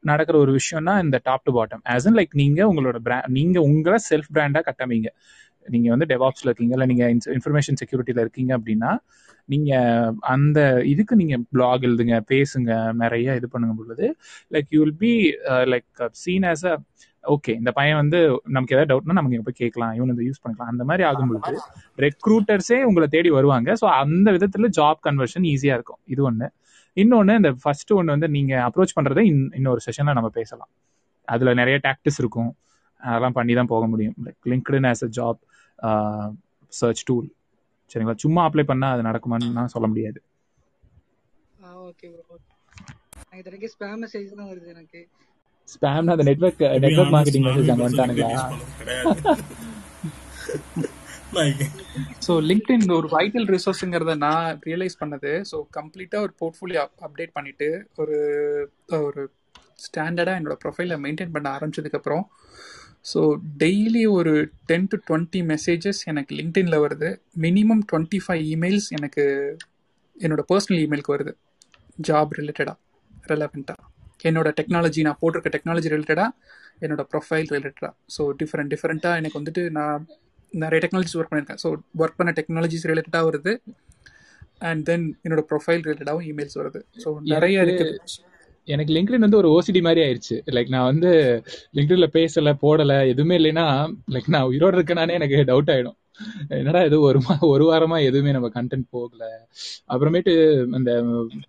[0.05, 3.99] நடக்கிற ஒரு விஷயம்னா இந்த top to bottom as in like நீங்க உங்களோட பிராண்ட் நீங்க உங்களை
[4.09, 5.09] செல்ஃப் பிராண்டா கட்டமைங்க.
[5.65, 7.05] நீங்க வந்து டெவாப்ஸ்ல இருக்கீங்க இல்ல நீங்க
[7.35, 8.91] இன்ஃபர்மேஷன் செக்யூரிட்டில இருக்கீங்க அப்படின்னா
[9.49, 9.71] நீங்க
[10.33, 10.59] அந்த
[10.91, 12.69] இதுக்கு நீங்க பிளாக் எழுதுங்க பேசுங்க
[13.01, 14.05] நிறைய இது பண்ணுங்க பொழுது
[14.51, 15.13] like you will be
[15.73, 15.89] like
[16.23, 16.75] seen as a
[17.23, 20.83] okay இந்த பையன் வந்து நமக்கு ஏதாவது டவுட்னா நமக்கு போய் கேட்கலாம் இவன் இதை யூஸ் பண்ணிக்கலாம் அந்த
[20.89, 21.53] மாதிரி ஆகும்பொழுது
[21.97, 23.69] ரெக்ரூட்டர்ஸே உங்களை தேடி வருவாங்க.
[23.81, 26.01] ஸோ அந்த விதத்துல ஜாப் கன்வர்ஷன் ஈஸியா இருக்கும்.
[26.05, 26.47] இது ஒண்ணு.
[26.97, 30.69] இன்னொன்னு இந்த ஃபர்ஸ்ட் ஒன்று வந்து நீங்க அப்ரோச் பண்றதை இன் இன்னொரு செஷன்ல நம்ம பேசலாம்.
[31.27, 32.55] அதுல நிறைய டாக்டிஸ் இருக்கும்.
[33.01, 34.15] அதெல்லாம் பண்ணி தான் போக முடியும்.
[34.25, 35.39] Like LinkedIn as a job
[36.73, 37.27] search tool
[37.91, 38.15] சரிங்களா?
[38.23, 40.19] சும்மா அப்ளை பண்ணா அது நடக்குமான்னு நான் சொல்ல முடியாது.
[41.79, 42.35] ஓகே ப்ரோ
[43.31, 45.01] எனக்கு தெரிஞ்சு ஸ்பேம் மெசேஜ் தான் வருது எனக்கு.
[45.67, 48.31] ஸ்பேம்னா அந்த நெட்வொர்க் நெட்வொர்க் மார்க்கெட்டிங் மெசேஜ் அங்க வந்துட்டானுங்களா?
[52.25, 55.31] ஸோ லிங்க்டின் ஒரு வைட்டல் ரிசோர்ஸுங்கிறத நான் ரியலைஸ் பண்ணது.
[55.51, 58.17] ஸோ கம்ப்ளீட்டாக ஒரு போர்ட்ஃபோலியோ அப்டேட் பண்ணிட்டு ஒரு
[58.89, 59.23] ஒரு
[59.85, 62.23] ஸ்டாண்டர்டாக என்னோட ப்ரொஃபைலை மெயின்டைன் பண்ண ஆரம்பிச்சதுக்கப்புறம்
[63.11, 63.21] ஸோ
[63.63, 64.33] டெய்லி ஒரு
[64.65, 67.09] டென் டு டுவெண்ட்டி மெசேஜஸ் எனக்கு லிங்க்டின்ல வருது.
[67.39, 69.23] மினிமம் டுவெண்ட்டி ஃபைவ் இமெயில்ஸ் எனக்கு
[70.17, 71.33] என்னோட பர்சனல் இமெயிலுக்கு வருது.
[72.01, 72.77] ஜாப் ரிலேட்டடாக
[73.31, 73.81] ரெலவெண்ட்டாக
[74.23, 76.31] என்னோட டெக்னாலஜி நான் போட்டிருக்க டெக்னாலஜி ரிலேட்டடாக
[76.81, 80.05] என்னோட ப்ரொஃபைல் ரிலேட்டடாக ஸோ டிஃப்ரெண்ட் டிஃப்ரெண்ட்டாக எனக்கு வந்துட்டு நான்
[80.63, 81.69] நிறைய டெக்னாலஜிஸ் ஒர்க் பண்ணியிருக்கேன் ஸோ
[82.03, 83.53] ஒர்க் பண்ண டெக்னாலஜிஸ் ரிலேட்டடாக வருது.
[84.69, 86.81] அண்ட் தென் என்னோட ப்ரொஃபைல் ரிலேட்டடாகவும் இமெயில்ஸ் வருது.
[87.03, 87.93] ஸோ நிறைய இருக்குது
[88.67, 91.09] எனக்கு லிங்க்டின் வந்து ஒரு ஓசிடி மாதிரி ஆயிடுச்சு லைக் நான் வந்து
[91.77, 93.65] லிங்க்டின்ல பேசல போடல எதுவுமே இல்லைன்னா
[94.13, 95.97] லைக் நான் உயிரோட இருக்கனானே எனக்கு டவுட் ஆயிடும்.
[96.57, 99.23] என்னடா இது ஒரு மா ஒரு வாரமா எதுவுமே நம்ம கண்டென்ட் போகல.
[99.93, 100.33] அப்புறமேட்டு
[100.77, 100.91] அந்த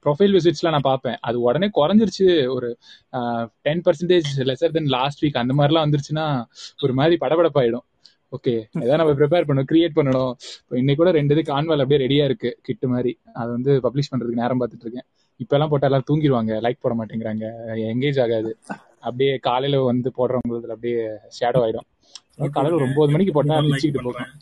[0.05, 1.19] ப்ரொஃபைல் விசிட்ஸ்லாம் நான் பார்ப்பேன்.
[1.29, 2.27] அது உடனே குறைஞ்சிருச்சு.
[2.57, 2.69] ஒரு
[3.67, 6.27] ten percentage lesser then last week அந்த மாதிரிலாம் வந்துருச்சுன்னா
[6.87, 7.87] ஒரு மாதிரி படபடப்பாயிடும்.
[8.33, 8.53] ஓகே
[8.85, 10.33] ஏதாவது நம்ம ப்ரிப்பேர் பண்ணணும் கிரியேட் பண்ணணும்.
[10.63, 13.13] இப்போ இன்னைக்கு கூட ரெண்டு இது கான்வால் அப்படியே ரெடியா இருக்கு கிட்டு மாதிரி.
[13.41, 15.07] அது வந்து பப்ளிஷ் பண்றதுக்கு நேரம் பார்த்துட்டு இருக்கேன்.
[15.43, 17.45] இப்பெல்லாம் போட்டா எல்லாரும் தூங்கிடுவாங்க லைக் போட மாட்டேங்கிறாங்க
[17.93, 18.53] எங்கேஜ் ஆகாது.
[19.07, 21.03] அப்படியே காலையில வந்து போடுறவங்களுக்கு அப்படியே
[21.39, 21.89] ஷேடோ ஆயிடும்.
[22.57, 24.33] காலையில ஒரு ஒன்பது மணிக்கு போட்டா வச்சுக்கிட்டு போகும்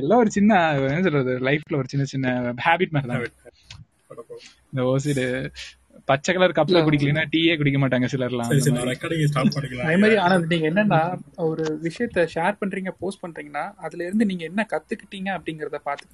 [0.00, 0.52] எல்லாம் ஒரு சின்ன
[0.90, 3.24] என்ன சொல்றது லைஃப்ல ஒரு சின்ன சின்ன ஹேபிட் மாதிரி தான்
[4.70, 5.26] இந்த ஓசிடு
[6.08, 8.50] பச்சை கலர் கப்ல குடிக்கலன்னா டீயே குடிக்க மாட்டாங்க சிலர்லாம்.
[9.86, 11.00] அதே மாதிரி ஆனந்த் நீங்க என்னன்னா
[11.36, 16.04] ஒரு விஷயத்த ஷேர் பண்றீங்க போஸ்ட் பண்றீங்கன்னா அதுல இருந்து நீங்க என்ன கத்துக்கிட்டீங்க அப்படிங்கறத பாத்துக்கணும்.